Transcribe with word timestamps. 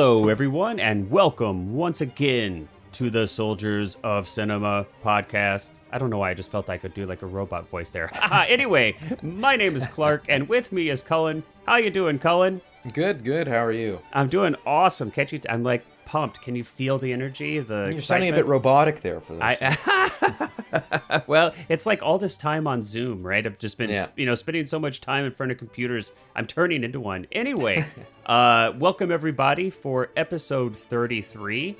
Hello, 0.00 0.28
everyone, 0.28 0.80
and 0.80 1.10
welcome 1.10 1.74
once 1.74 2.00
again 2.00 2.66
to 2.92 3.10
the 3.10 3.26
Soldiers 3.26 3.98
of 4.02 4.26
Cinema 4.26 4.86
podcast. 5.04 5.72
I 5.92 5.98
don't 5.98 6.08
know 6.08 6.16
why 6.16 6.30
I 6.30 6.34
just 6.34 6.50
felt 6.50 6.70
I 6.70 6.78
could 6.78 6.94
do 6.94 7.04
like 7.04 7.20
a 7.20 7.26
robot 7.26 7.68
voice 7.68 7.90
there. 7.90 8.10
Uh, 8.30 8.46
anyway, 8.48 8.96
my 9.20 9.56
name 9.56 9.76
is 9.76 9.86
Clark, 9.86 10.24
and 10.30 10.48
with 10.48 10.72
me 10.72 10.88
is 10.88 11.02
Cullen. 11.02 11.42
How 11.66 11.76
you 11.76 11.90
doing, 11.90 12.18
Cullen? 12.18 12.62
Good, 12.94 13.24
good. 13.24 13.46
How 13.46 13.62
are 13.62 13.72
you? 13.72 14.00
I'm 14.14 14.30
doing 14.30 14.56
awesome. 14.64 15.10
Can't 15.10 15.30
you? 15.32 15.40
I'm 15.50 15.62
like 15.62 15.84
pumped. 16.04 16.40
Can 16.42 16.54
you 16.56 16.64
feel 16.64 16.98
the 16.98 17.12
energy? 17.12 17.58
The 17.60 17.74
You're 17.74 17.82
excitement? 17.92 18.02
sounding 18.02 18.28
a 18.30 18.36
bit 18.36 18.48
robotic 18.48 19.00
there 19.00 19.20
for 19.20 19.34
this. 19.34 19.42
I, 19.42 21.22
well, 21.26 21.52
it's 21.68 21.86
like 21.86 22.02
all 22.02 22.18
this 22.18 22.36
time 22.36 22.66
on 22.66 22.82
Zoom, 22.82 23.22
right? 23.26 23.44
I've 23.46 23.58
just 23.58 23.78
been, 23.78 23.90
Yeah. 23.90 24.06
you 24.16 24.26
know, 24.26 24.34
spending 24.34 24.66
so 24.66 24.78
much 24.78 25.00
time 25.00 25.24
in 25.24 25.32
front 25.32 25.52
of 25.52 25.58
computers. 25.58 26.12
I'm 26.34 26.46
turning 26.46 26.84
into 26.84 27.00
one. 27.00 27.26
Anyway, 27.32 27.86
uh, 28.26 28.72
welcome 28.78 29.10
everybody 29.10 29.70
for 29.70 30.10
episode 30.16 30.76
33, 30.76 31.76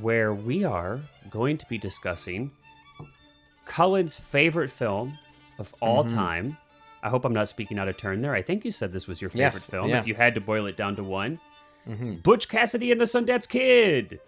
where 0.00 0.34
we 0.34 0.64
are 0.64 1.00
going 1.30 1.56
to 1.58 1.66
be 1.66 1.78
discussing 1.78 2.50
Cullen's 3.64 4.18
favorite 4.18 4.70
film 4.70 5.18
of 5.58 5.74
all 5.80 6.04
Mhm. 6.04 6.14
time. 6.14 6.56
I 7.02 7.10
hope 7.10 7.24
I'm 7.24 7.32
not 7.32 7.48
speaking 7.48 7.78
out 7.78 7.86
of 7.88 7.96
turn 7.96 8.20
there. 8.22 8.34
I 8.34 8.42
think 8.42 8.64
you 8.64 8.72
said 8.72 8.92
this 8.92 9.06
was 9.06 9.20
your 9.20 9.30
favorite 9.30 9.54
Yes, 9.54 9.66
film. 9.66 9.88
yeah. 9.88 9.98
If 9.98 10.06
you 10.06 10.14
had 10.14 10.34
to 10.34 10.40
boil 10.40 10.66
it 10.66 10.76
down 10.76 10.96
to 10.96 11.04
one, 11.04 11.38
hmm 11.88 12.14
Butch 12.16 12.48
Cassidy 12.48 12.92
and 12.92 13.00
the 13.00 13.04
Sundance 13.06 13.48
Kid. 13.48 14.20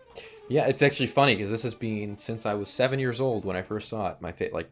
Yeah, 0.49 0.67
it's 0.67 0.83
actually 0.83 1.07
funny 1.07 1.37
because 1.37 1.51
this 1.51 1.63
has 1.63 1.75
been 1.75 2.17
since 2.17 2.45
I 2.45 2.55
was 2.55 2.69
seven 2.69 2.99
years 2.99 3.21
old 3.21 3.45
when 3.45 3.57
I 3.57 3.63
first 3.63 3.89
saw 3.89 4.09
it. 4.09 4.17
My 4.21 4.33
fa- 4.33 4.49
like 4.53 4.69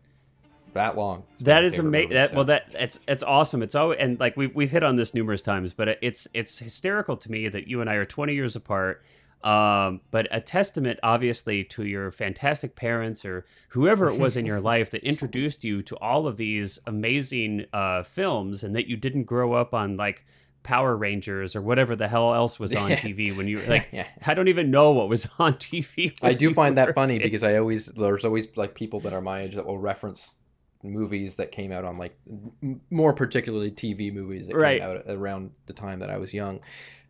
that 0.73 0.97
long. 0.97 1.23
It's 1.35 1.43
That 1.45 1.63
is 1.65 1.79
amazing. 1.79 2.11
That 2.11 2.31
so- 2.31 2.37
well, 2.37 2.45
that 2.47 2.67
it's 2.75 2.99
it's 3.07 3.23
awesome. 3.23 3.63
It's 3.63 3.75
always 3.75 3.99
and 4.01 4.19
like 4.19 4.37
we've 4.37 4.55
we've 4.55 4.71
hit 4.71 4.83
on 4.83 4.97
this 4.97 5.15
numerous 5.15 5.43
times, 5.43 5.73
but 5.73 5.99
it's 6.03 6.27
it's 6.35 6.59
hysterical 6.59 7.17
to 7.19 7.31
me 7.31 7.49
that 7.49 7.69
you 7.69 7.81
and 7.81 7.89
I 7.89 7.95
are 7.95 8.05
20 8.05 8.35
years 8.35 8.57
apart. 8.57 9.03
Um, 9.45 10.01
but 10.11 10.27
a 10.33 10.41
testament, 10.41 10.99
obviously, 11.05 11.63
to 11.63 11.85
your 11.85 12.11
fantastic 12.11 12.75
parents 12.75 13.25
or 13.25 13.45
whoever 13.69 14.09
it 14.09 14.19
was 14.19 14.37
in 14.37 14.45
your 14.45 14.61
life 14.73 14.91
that 14.91 15.05
introduced 15.05 15.63
you 15.63 15.81
to 15.83 15.97
all 15.99 16.27
of 16.27 16.37
these 16.37 16.81
amazing 16.89 17.67
uh, 17.73 18.03
films, 18.03 18.65
and 18.65 18.75
that 18.75 18.89
you 18.89 18.97
didn't 18.97 19.25
grow 19.25 19.53
up 19.53 19.75
on 19.75 19.97
like 19.97 20.27
Power 20.63 20.97
Rangers 20.97 21.57
or 21.57 21.63
whatever 21.63 21.97
the 21.97 22.09
hell 22.09 22.35
else 22.35 22.59
was 22.59 22.75
on 22.75 22.91
Yeah. 22.91 22.97
TV 22.97 23.37
when 23.37 23.49
you 23.49 23.59
were 23.59 23.65
like. 23.69 23.89
yeah. 23.93 24.07
I 24.27 24.35
don't 24.35 24.49
even 24.49 24.71
know 24.71 24.93
what 24.93 25.09
was 25.09 25.27
on 25.39 25.55
TV. 25.59 26.17
I 26.23 26.35
do 26.35 26.53
find 26.55 26.77
that 26.79 26.95
funny 26.95 27.19
because 27.19 27.43
I 27.43 27.57
always 27.57 27.87
there's 27.87 28.25
always 28.25 28.47
like 28.57 28.75
people 28.75 29.01
that 29.01 29.13
are 29.13 29.21
my 29.23 29.43
age 29.43 29.55
that 29.55 29.67
will 29.67 29.79
reference 29.79 30.37
movies 30.85 31.37
that 31.37 31.51
came 31.51 31.73
out 31.73 31.85
on 31.85 31.99
like 31.99 32.17
m- 32.63 32.81
more 32.91 33.13
particularly 33.13 33.71
TV 33.71 34.13
movies 34.13 34.47
that 34.47 34.57
Right. 34.57 34.81
came 34.81 34.91
out 34.91 35.03
around 35.09 35.51
the 35.67 35.73
time 35.73 35.99
that 36.01 36.11
I 36.11 36.19
was 36.19 36.33
young, 36.33 36.61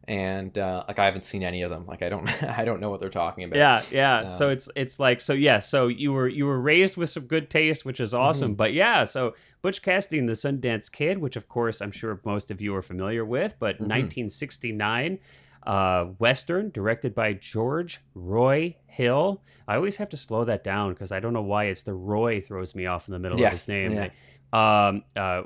and 0.08 0.56
uh, 0.58 0.84
like 0.88 0.98
I 0.98 1.04
haven't 1.04 1.24
seen 1.24 1.42
any 1.44 1.62
of 1.62 1.70
them. 1.70 1.86
Like 1.86 2.02
I 2.02 2.08
don't 2.08 2.26
I 2.58 2.64
don't 2.64 2.80
know 2.80 2.90
what 2.90 2.98
they're 3.00 3.10
talking 3.10 3.44
about. 3.44 3.56
Yeah, 3.58 3.82
yeah. 3.92 4.28
so 4.30 4.46
Um, 4.46 4.52
it's 4.52 4.68
it's 4.74 4.98
like 4.98 5.20
so 5.20 5.34
yeah. 5.34 5.58
So 5.60 5.86
you 5.88 6.12
were 6.12 6.26
you 6.26 6.46
were 6.46 6.60
raised 6.60 6.96
with 6.96 7.10
some 7.10 7.24
good 7.26 7.50
taste, 7.50 7.84
which 7.84 8.00
is 8.00 8.14
awesome. 8.14 8.48
Mm-hmm. 8.50 8.56
But 8.56 8.72
yeah, 8.72 9.04
so 9.04 9.34
Butch 9.62 9.82
Cassidy 9.82 10.18
and 10.18 10.28
the 10.28 10.32
Sundance 10.32 10.90
Kid, 10.90 11.18
which 11.18 11.36
of 11.36 11.46
course 11.48 11.80
I'm 11.80 11.92
sure 11.92 12.20
most 12.24 12.50
of 12.50 12.60
you 12.60 12.74
are 12.74 12.82
familiar 12.82 13.24
with, 13.24 13.54
but 13.60 13.76
Mhm. 13.76 13.88
1969 13.88 15.18
uh, 15.64 16.04
western 16.18 16.70
directed 16.70 17.14
by 17.14 17.34
George 17.34 18.00
Roy 18.14 18.74
Hill. 18.86 19.42
I 19.66 19.76
always 19.76 19.96
have 19.96 20.08
to 20.10 20.16
slow 20.16 20.44
that 20.46 20.64
down 20.64 20.94
because 20.94 21.12
I 21.12 21.20
don't 21.20 21.32
know 21.34 21.42
why 21.42 21.64
it's 21.64 21.82
the 21.82 21.92
Roy 21.92 22.40
throws 22.40 22.74
me 22.74 22.86
off 22.86 23.06
in 23.08 23.12
the 23.12 23.18
middle 23.18 23.36
of 23.36 23.40
Yes, 23.40 23.66
his 23.66 23.68
name. 23.68 23.92
yeah. 23.92 24.08
Um, 24.50 25.02
uh, 25.14 25.42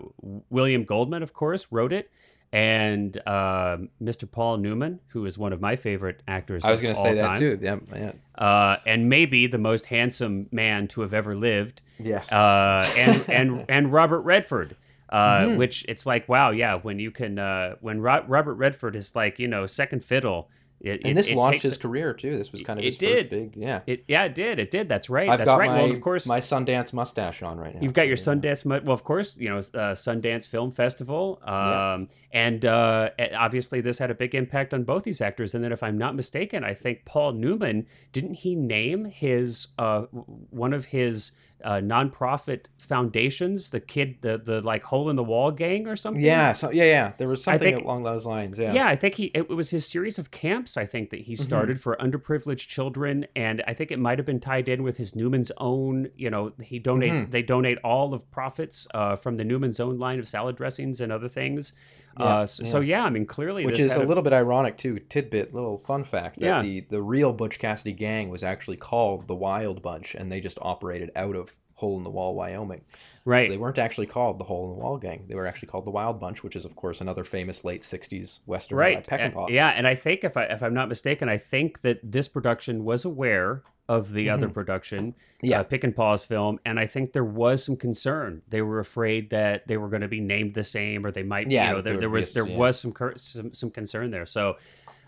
William 0.51 0.85
Goldman, 0.85 1.25
of 1.25 1.33
course, 1.33 1.67
wrote 1.73 1.93
it. 1.93 2.09
And 2.53 3.17
uh, 3.27 3.79
Mr. 4.03 4.31
Paul 4.31 4.59
Newman, 4.59 5.01
who 5.09 5.25
is 5.25 5.39
one 5.39 5.53
of 5.55 5.61
my 5.61 5.75
favorite 5.77 6.21
actors. 6.29 6.65
I 6.65 6.71
was 6.71 6.83
going 6.83 6.95
gonna 6.95 7.15
to 7.15 7.17
say 7.17 7.23
that 7.23 7.39
too. 7.39 7.59
Yeah, 7.63 7.77
yeah. 7.95 8.13
uh, 8.45 8.77
and 8.85 9.09
maybe 9.09 9.47
the 9.47 9.57
most 9.59 9.87
handsome 9.87 10.49
man 10.53 10.87
to 10.89 11.01
have 11.01 11.15
ever 11.15 11.35
lived, 11.35 11.81
Yes. 11.99 12.31
uh, 12.31 12.87
and 12.97 13.25
and 13.31 13.65
and 13.69 13.93
Robert 13.93 14.21
Redford. 14.21 14.77
Uh, 15.09 15.41
Mhm. 15.43 15.57
Which 15.59 15.85
it's 15.89 16.07
like 16.07 16.27
wow, 16.29 16.51
yeah. 16.53 16.79
When 16.79 16.99
you 16.99 17.11
can, 17.11 17.39
uh, 17.39 17.77
when 17.81 18.01
Ro- 18.01 18.25
Robert 18.29 18.55
Redford 18.55 18.97
is 18.97 19.15
like 19.15 19.39
you 19.39 19.47
know 19.49 19.67
second 19.67 20.03
fiddle. 20.05 20.49
It, 20.83 21.03
and 21.05 21.17
this 21.17 21.29
it 21.29 21.37
launched 21.37 21.63
his 21.63 21.77
career 21.77 22.13
too. 22.13 22.37
This 22.37 22.51
was 22.51 22.61
kind 22.63 22.79
of 22.79 22.83
It 22.85 22.87
his 22.89 22.99
did. 22.99 23.19
first 23.19 23.31
big. 23.31 23.57
Yeah. 23.57 23.81
It, 23.87 24.05
yeah, 24.09 24.25
it 24.25 24.35
did. 24.35 24.59
It 24.59 24.73
did. 24.73 24.89
That's 24.89 25.09
right. 25.09 25.29
I've 25.29 25.39
That's 25.39 25.47
got 25.49 25.59
right. 25.61 25.71
my 25.71 25.83
well, 25.83 25.91
of 25.93 26.01
course, 26.01 26.27
my 26.27 26.41
Sundance 26.41 26.93
mustache 26.93 27.41
on 27.43 27.59
right 27.59 27.73
now. 27.75 27.81
You've 27.81 27.93
got 27.93 28.09
your 28.09 28.17
so, 28.17 28.33
yeah. 28.33 28.39
Sundance, 28.39 28.65
well, 28.85 28.93
of 28.93 29.05
course, 29.05 29.39
you 29.39 29.49
know, 29.49 29.59
uh, 29.59 29.95
Sundance 29.95 30.49
Film 30.49 30.73
Festival, 30.73 31.41
um, 31.45 31.53
Yeah. 31.53 32.07
and 32.33 32.65
uh, 32.65 33.11
obviously 33.37 33.81
this 33.81 33.99
had 33.99 34.11
a 34.11 34.15
big 34.15 34.35
impact 34.35 34.75
on 34.75 34.83
both 34.83 35.05
these 35.05 35.21
actors. 35.21 35.55
And 35.55 35.63
then, 35.63 35.71
if 35.71 35.83
I'm 35.85 35.97
not 35.99 36.17
mistaken, 36.17 36.65
I 36.65 36.75
think 36.75 37.05
Paul 37.05 37.35
Newman 37.35 37.87
didn't 38.13 38.35
he 38.35 38.57
name 38.57 39.05
his 39.05 39.69
uh, 39.79 40.03
one 40.51 40.73
of 40.73 40.87
his 40.87 41.31
uh, 41.65 41.75
nonprofit 41.81 42.67
foundations, 42.79 43.71
the 43.71 43.81
kid, 43.81 44.17
the 44.21 44.39
the 44.39 44.61
like 44.61 44.83
hole 44.83 45.11
in 45.11 45.17
the 45.17 45.23
wall 45.25 45.51
gang 45.51 45.87
or 45.89 45.97
something? 45.97 46.23
Yeah, 46.23 46.53
so, 46.53 46.71
yeah, 46.71 46.85
yeah. 46.85 47.13
There 47.19 47.29
was 47.29 47.43
something 47.43 47.75
think- 47.77 47.85
along 47.85 48.03
those 48.03 48.25
lines. 48.27 48.59
Yeah. 48.59 48.73
Yeah, 48.73 48.87
I 48.89 48.97
think 48.97 49.15
he 49.15 49.27
it 49.35 49.49
was 49.49 49.71
his 49.71 49.87
series 49.87 50.19
of 50.19 50.31
camps. 50.31 50.77
I 50.77 50.87
think 50.87 51.11
that 51.11 51.21
he 51.21 51.33
Mm-hmm. 51.33 51.43
started 51.45 51.81
for 51.81 51.97
underprivileged 51.97 52.69
children, 52.69 53.27
and 53.35 53.63
I 53.67 53.75
think 53.75 53.91
it 53.91 53.99
might 53.99 54.19
have 54.19 54.27
been 54.27 54.41
tied 54.41 54.69
in 54.69 54.83
with 54.83 54.97
his 54.99 55.17
Newman's 55.17 55.51
Own. 55.57 56.09
You 56.17 56.31
know, 56.31 56.53
he 56.63 56.79
donate 56.79 57.13
Mhm. 57.13 57.31
they 57.31 57.43
donate 57.43 57.79
all 57.83 58.13
of 58.15 58.31
profits 58.31 58.87
uh, 58.95 59.17
from 59.17 59.37
the 59.39 59.45
Newman's 59.45 59.81
Own 59.81 59.99
line 59.99 60.19
of 60.19 60.29
salad 60.29 60.57
dressings 60.57 61.01
and 61.01 61.11
other 61.11 61.29
things. 61.29 61.73
Yeah, 62.19 62.25
uh, 62.25 62.47
so, 62.47 62.65
so 62.65 62.81
yeah. 62.81 62.99
yeah, 63.01 63.05
I 63.05 63.11
mean, 63.11 63.27
clearly, 63.27 63.65
Which 63.65 63.77
this 63.79 63.87
is 63.87 63.93
had 63.93 64.03
a 64.03 64.07
little 64.07 64.23
bit 64.23 64.33
ironic 64.33 64.77
too. 64.79 64.99
Tidbit, 64.99 65.55
little 65.55 65.79
fun 65.87 66.05
fact 66.05 66.39
that 66.41 66.47
Yeah. 66.47 66.63
the 66.63 66.81
the 66.81 67.03
real 67.03 67.33
Butch 67.33 67.59
Cassidy 67.59 67.93
gang 67.93 68.29
was 68.29 68.43
actually 68.43 68.77
called 68.77 69.29
the 69.29 69.35
Wild 69.35 69.83
Bunch, 69.83 70.15
and 70.15 70.31
they 70.31 70.41
just 70.41 70.59
operated 70.61 71.11
out 71.17 71.37
of 71.37 71.57
Hole 71.75 71.97
in 71.99 72.05
the 72.05 72.11
Wall, 72.11 72.35
Wyoming. 72.35 72.83
right. 73.25 73.47
So 73.47 73.53
they 73.53 73.59
weren't 73.59 73.79
actually 73.79 74.07
called 74.07 74.39
the 74.39 74.45
Hole 74.45 74.71
in 74.71 74.77
the 74.79 74.83
Wall 74.85 74.99
Gang. 74.99 75.25
They 75.29 75.35
were 75.35 75.47
actually 75.47 75.69
called 75.69 75.85
the 75.87 75.91
Wild 75.91 76.21
Bunch, 76.21 76.43
which 76.45 76.55
is 76.55 76.65
of 76.65 76.77
course 76.77 77.01
another 77.01 77.25
famous 77.25 77.65
late 77.65 77.83
'60s 77.83 78.41
western 78.47 78.79
Right. 78.79 79.09
by 79.09 79.17
And- 79.17 79.35
Peckinpah. 79.35 79.49
yeah, 79.51 79.71
and 79.71 79.87
I 79.89 79.95
think 79.95 80.23
if 80.23 80.37
I 80.37 80.45
if 80.45 80.63
I'm 80.63 80.75
not 80.75 80.89
mistaken, 80.89 81.29
I 81.29 81.39
think 81.39 81.81
that 81.83 81.99
this 82.03 82.29
production 82.29 82.85
was 82.85 83.05
aware 83.05 83.63
of 83.89 84.13
the 84.13 84.31
other 84.31 84.49
production, 84.49 85.13
Mm-hmm. 85.13 85.47
Yeah. 85.47 85.61
uh, 85.61 85.65
Peckinpah's 85.65 86.25
film, 86.25 86.61
and 86.65 86.79
I 86.79 86.87
think 86.87 87.13
there 87.13 87.25
was 87.25 87.65
some 87.65 87.77
concern. 87.77 88.43
They 88.49 88.63
were 88.63 88.79
afraid 88.79 89.31
that 89.31 89.67
they 89.67 89.77
were 89.77 89.89
going 89.89 90.03
to 90.03 90.09
be 90.09 90.21
named 90.21 90.55
the 90.55 90.63
same, 90.65 91.05
or 91.05 91.11
they 91.11 91.25
might. 91.25 91.51
Yeah, 91.51 91.69
you 91.69 91.77
know, 91.77 91.83
there, 91.83 91.93
there 91.95 92.01
there 92.03 92.11
would 92.11 92.17
be 92.17 92.21
was 92.21 92.33
there 92.33 92.47
yeah. 92.47 92.57
was 92.57 92.79
some, 92.79 92.93
cur- 92.93 93.17
some 93.17 93.53
some 93.53 93.71
concern 93.71 94.11
there. 94.11 94.27
So. 94.27 94.57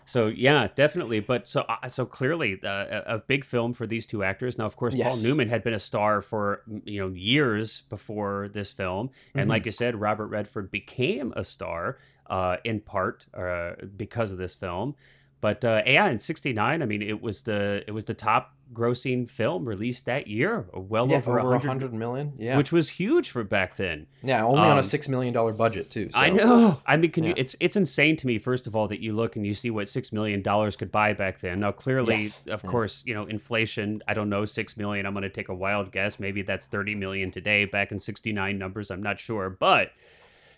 So 0.07 0.27
yeah, 0.27 0.67
definitely. 0.75 1.19
But 1.19 1.47
so 1.47 1.61
uh, 1.61 1.89
so 1.89 2.05
clearly, 2.05 2.59
uh, 2.63 3.01
a, 3.07 3.17
big 3.17 3.43
film 3.43 3.73
for 3.73 3.87
these 3.87 4.05
two 4.05 4.23
actors. 4.23 4.55
Now, 4.55 4.65
of 4.67 4.75
course, 4.75 4.93
Paul 4.93 5.17
Newman 5.17 5.49
had 5.49 5.63
been 5.63 5.73
a 5.73 5.79
star 5.79 6.21
for 6.21 6.61
you 6.83 6.99
know 7.01 7.07
years 7.07 7.81
before 7.89 8.47
this 8.53 8.71
film, 8.71 9.09
and 9.33 9.47
Mhm. 9.47 9.49
like 9.49 9.65
you 9.65 9.71
said, 9.71 9.95
Robert 9.99 10.27
Redford 10.27 10.69
became 10.69 11.33
a 11.35 11.43
star 11.43 11.97
uh, 12.29 12.57
in 12.63 12.81
part 12.81 13.25
uh, 13.33 13.71
because 13.97 14.31
of 14.31 14.37
this 14.37 14.53
film. 14.53 14.93
But 15.45 15.63
uh, 15.63 15.83
yeah, 15.85 16.09
in 16.09 16.17
'69, 16.17 16.81
I 16.81 16.85
mean, 16.87 17.03
it 17.03 17.21
was 17.21 17.43
the 17.43 17.83
it 17.85 17.91
was 17.91 18.05
the 18.05 18.15
top 18.15 18.55
grossing 18.73 19.29
film 19.29 19.63
released 19.63 20.05
that 20.05 20.25
year, 20.25 20.65
well 20.73 21.07
Yeah, 21.07 21.17
over 21.17 21.37
a 21.37 21.41
over 21.43 21.51
hundred, 21.51 21.67
100 21.67 21.93
million. 21.93 22.33
Yeah, 22.39 22.57
which 22.57 22.71
was 22.71 22.89
huge 22.89 23.29
for 23.29 23.43
back 23.43 23.75
then. 23.75 24.07
yeah, 24.23 24.43
only 24.43 24.61
on 24.63 24.71
um, 24.71 24.77
a 24.79 24.83
six 24.83 25.07
million 25.07 25.35
dollar 25.35 25.53
budget 25.53 25.91
too. 25.91 26.09
So. 26.09 26.17
I 26.17 26.29
know. 26.31 26.81
I 26.87 26.97
mean, 26.97 27.11
can 27.11 27.25
you? 27.25 27.35
It's 27.37 27.55
it's 27.59 27.75
insane 27.75 28.15
to 28.17 28.25
me. 28.25 28.39
First 28.39 28.65
of 28.65 28.75
all, 28.75 28.87
that 28.87 29.01
you 29.01 29.13
look 29.13 29.35
and 29.35 29.45
you 29.45 29.53
see 29.53 29.69
what 29.69 29.87
six 29.87 30.11
million 30.11 30.41
dollars 30.41 30.75
could 30.75 30.91
buy 30.91 31.13
back 31.13 31.39
then. 31.41 31.59
Now, 31.59 31.71
clearly, 31.71 32.21
Yes. 32.23 32.41
of 32.49 32.63
Yeah. 32.63 32.69
course, 32.71 33.03
you 33.05 33.13
know 33.13 33.25
inflation. 33.25 34.01
I 34.07 34.15
don't 34.15 34.29
know 34.29 34.45
six 34.45 34.75
million. 34.77 35.05
I'm 35.05 35.13
going 35.13 35.21
to 35.21 35.29
take 35.29 35.49
a 35.49 35.53
wild 35.53 35.91
guess. 35.91 36.19
Maybe 36.19 36.41
that's 36.41 36.65
thirty 36.65 36.95
million 36.95 37.29
today. 37.29 37.65
Back 37.65 37.91
in 37.91 37.99
'69 37.99 38.57
numbers, 38.57 38.89
I'm 38.89 39.03
not 39.03 39.19
sure, 39.19 39.51
but 39.51 39.91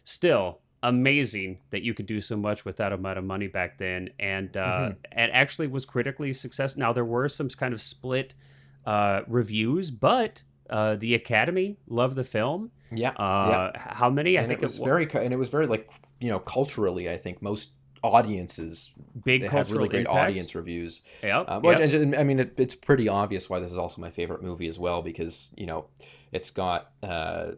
still 0.06 0.60
amazing 0.84 1.60
that 1.72 1.82
you 1.82 1.94
could 1.94 2.06
do 2.06 2.22
so 2.22 2.38
much 2.38 2.66
with 2.66 2.78
that 2.78 2.92
amount 2.94 3.18
of 3.18 3.24
money 3.24 3.48
back 3.48 3.78
then, 3.78 4.10
and 4.20 4.56
uh, 4.58 4.90
Mhm. 4.90 4.96
and 5.12 5.32
actually 5.32 5.68
was 5.68 5.86
critically 5.86 6.34
successful. 6.34 6.80
Now 6.80 6.94
there 6.94 7.06
were 7.06 7.28
some 7.30 7.50
kind 7.50 7.74
of 7.74 7.82
split 7.82 8.34
uh, 8.86 9.22
reviews, 9.28 9.92
but 9.92 10.44
uh, 10.70 10.96
the 10.96 11.14
Academy 11.14 11.78
loved 11.88 12.16
the 12.16 12.24
film. 12.24 12.72
Yeah, 12.92 13.10
Uh, 13.12 13.72
h- 13.76 13.82
How 13.82 14.10
many? 14.10 14.38
I 14.40 14.46
think 14.46 14.62
it 14.62 14.66
was 14.66 14.80
wa- 14.80 14.86
very 14.86 15.10
and 15.12 15.34
it 15.34 15.38
was 15.38 15.50
very 15.50 15.68
like 15.68 15.90
you 16.22 16.30
know 16.30 16.40
culturally. 16.40 17.10
I 17.10 17.18
think 17.18 17.42
most 17.42 17.72
audiences 18.04 18.94
big 19.26 19.42
they 19.42 19.48
cultural 19.48 19.80
really 19.80 19.90
great 19.90 20.00
impact. 20.02 20.18
audience 20.18 20.56
reviews. 20.56 21.02
Yep. 21.24 21.50
Um, 21.50 21.62
well, 21.64 21.74
yep. 21.74 21.82
and- 21.94 21.94
and- 22.04 22.16
I 22.16 22.24
mean, 22.24 22.40
it, 22.40 22.54
it's 22.58 22.76
pretty 22.76 23.10
obvious 23.10 23.50
why 23.50 23.60
this 23.60 23.72
is 23.72 23.78
also 23.78 24.00
my 24.00 24.12
favorite 24.12 24.42
movie 24.44 24.68
as 24.68 24.78
well 24.80 25.02
because 25.02 25.52
you 25.58 25.66
know, 25.66 25.88
it's 26.32 26.50
got 26.52 26.92
uh, 27.04 27.54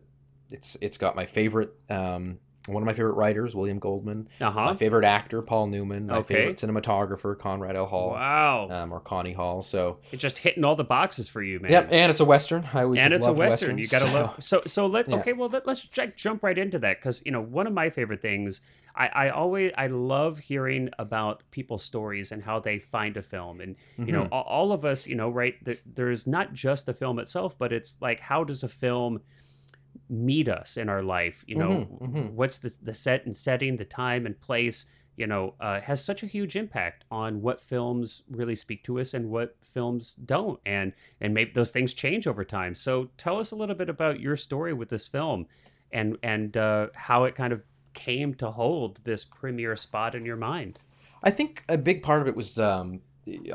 it's 0.52 0.78
it's 0.82 0.98
got 0.98 1.16
my 1.16 1.26
favorite 1.26 1.74
um, 1.90 2.40
one 2.70 2.84
of 2.84 2.88
my 2.88 2.94
favorite 2.94 3.14
writers, 3.16 3.54
William 3.56 3.80
Goldman. 3.80 4.28
Uh 4.40 4.50
My 4.52 4.76
favorite 4.76 5.06
actor, 5.06 5.42
Paul 5.42 5.68
Newman. 5.68 6.08
My 6.08 6.18
Okay. 6.18 6.36
favorite 6.36 6.58
cinematographer, 6.58 7.38
Conrad 7.38 7.76
L. 7.76 7.86
Hall. 7.86 8.12
Wow. 8.12 8.70
Um, 8.70 8.92
or 8.94 9.00
Connie 9.00 9.34
Hall. 9.34 9.62
So, 9.62 10.00
it's 10.12 10.22
just 10.22 10.38
hitting 10.40 10.64
all 10.64 10.76
the 10.76 10.84
boxes 10.84 11.28
for 11.30 11.42
you, 11.42 11.60
man. 11.60 11.72
yep, 11.72 11.90
and 11.92 12.10
it's 12.10 12.20
a 12.20 12.26
western. 12.26 12.68
I 12.74 12.84
always 12.84 13.00
and 13.02 13.14
it's 13.14 13.26
a 13.26 13.34
western. 13.34 13.76
westerns, 13.78 13.80
You 13.82 13.88
gotta 14.00 14.08
so- 14.12 14.14
love. 14.14 14.44
So 14.44 14.62
so 14.66 14.86
let 14.86 15.08
Yeah. 15.10 15.16
okay. 15.18 15.34
Well, 15.34 15.50
let, 15.50 15.66
let's 15.68 15.82
j- 15.82 16.14
jump 16.16 16.44
right 16.44 16.58
into 16.58 16.80
that 16.80 17.00
because 17.00 17.22
you 17.26 17.32
know 17.32 17.42
one 17.42 17.68
of 17.68 17.74
my 17.74 17.90
favorite 17.90 18.22
things. 18.22 18.62
I, 18.96 19.08
I 19.08 19.30
always 19.30 19.72
I 19.78 19.88
love 19.88 20.40
hearing 20.40 20.90
about 21.00 21.44
people's 21.52 21.84
stories 21.84 22.32
and 22.34 22.44
how 22.44 22.60
they 22.60 22.80
find 22.80 23.16
a 23.18 23.22
film, 23.22 23.62
and 23.62 23.76
you 23.98 24.12
know 24.12 24.24
Mhm. 24.24 24.30
all, 24.32 24.42
all 24.44 24.72
of 24.74 24.84
us, 24.84 25.08
you 25.08 25.16
know, 25.16 25.30
right? 25.30 25.56
There, 25.64 25.78
there's 25.86 26.28
not 26.28 26.54
just 26.54 26.86
the 26.86 26.94
film 26.94 27.20
itself, 27.20 27.58
but 27.58 27.72
it's 27.72 27.96
like 28.02 28.20
how 28.20 28.44
does 28.44 28.64
a 28.64 28.68
film 28.68 29.22
meet 30.10 30.48
us 30.48 30.78
in 30.78 30.90
our 30.90 31.04
life? 31.04 31.44
You 31.48 31.56
know, 31.56 31.70
Mhm, 31.70 32.02
mhm. 32.02 32.32
what's 32.34 32.58
the 32.60 32.76
the 32.82 32.94
set 32.94 33.26
and 33.26 33.36
setting, 33.36 33.78
the 33.78 33.86
time 33.86 34.26
and 34.26 34.40
place. 34.40 34.86
You 35.18 35.28
know, 35.28 35.56
uh, 35.60 35.82
has 35.82 36.02
such 36.02 36.24
a 36.24 36.28
huge 36.28 36.56
impact 36.56 37.04
on 37.12 37.42
what 37.42 37.60
films 37.60 38.24
really 38.30 38.56
speak 38.56 38.86
to 38.86 39.02
us 39.02 39.14
and 39.14 39.30
what 39.30 39.58
films 39.62 40.16
don't, 40.16 40.62
and 40.66 40.94
and 41.20 41.34
maybe 41.34 41.52
those 41.52 41.72
things 41.72 41.94
change 41.94 42.26
over 42.26 42.46
time. 42.46 42.74
So 42.74 43.10
tell 43.18 43.38
us 43.38 43.52
a 43.52 43.56
little 43.58 43.76
bit 43.76 43.90
about 43.90 44.22
your 44.22 44.38
story 44.38 44.72
with 44.74 44.88
this 44.88 45.08
film, 45.10 45.48
and 45.92 46.18
and 46.24 46.56
uh, 46.56 46.88
how 46.94 47.26
it 47.26 47.36
kind 47.36 47.52
of 47.52 47.62
came 47.94 48.34
to 48.36 48.50
hold 48.52 49.02
this 49.04 49.26
premier 49.26 49.76
spot 49.76 50.16
in 50.16 50.26
your 50.26 50.38
mind. 50.38 50.80
I 51.22 51.32
think 51.32 51.66
a 51.68 51.78
big 51.78 52.02
part 52.02 52.22
of 52.22 52.30
it 52.30 52.36
was 52.38 52.58
um, 52.58 53.02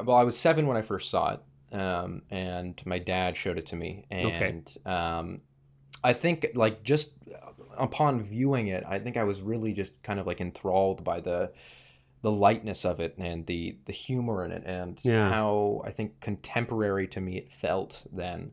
well, 0.04 0.18
I 0.18 0.24
was 0.24 0.36
seven 0.38 0.66
when 0.66 0.76
I 0.76 0.82
first 0.82 1.08
saw 1.08 1.32
it, 1.32 1.74
um, 1.74 2.20
and 2.30 2.78
my 2.84 2.98
dad 2.98 3.38
showed 3.38 3.56
it 3.56 3.64
to 3.68 3.76
me, 3.76 4.04
Okay. 4.12 4.48
and 4.50 4.76
um, 4.84 5.40
I 6.04 6.12
think 6.12 6.46
like 6.54 6.84
just 6.84 7.12
upon 7.76 8.22
viewing 8.22 8.68
it, 8.68 8.84
I 8.86 8.98
think 9.00 9.16
I 9.16 9.24
was 9.24 9.40
really 9.40 9.72
just 9.72 10.00
kind 10.02 10.20
of 10.20 10.26
like 10.26 10.40
enthralled 10.40 11.02
by 11.02 11.20
the 11.20 11.50
the 12.22 12.30
lightness 12.30 12.84
of 12.84 13.00
it 13.00 13.14
and 13.18 13.44
the 13.46 13.76
the 13.86 13.92
humor 13.92 14.44
in 14.44 14.52
it, 14.52 14.62
and 14.64 14.98
Yeah. 15.02 15.28
how 15.30 15.82
I 15.84 15.90
think 15.90 16.20
contemporary 16.20 17.06
to 17.08 17.20
me 17.20 17.36
it 17.36 17.50
felt 17.50 18.02
then. 18.12 18.52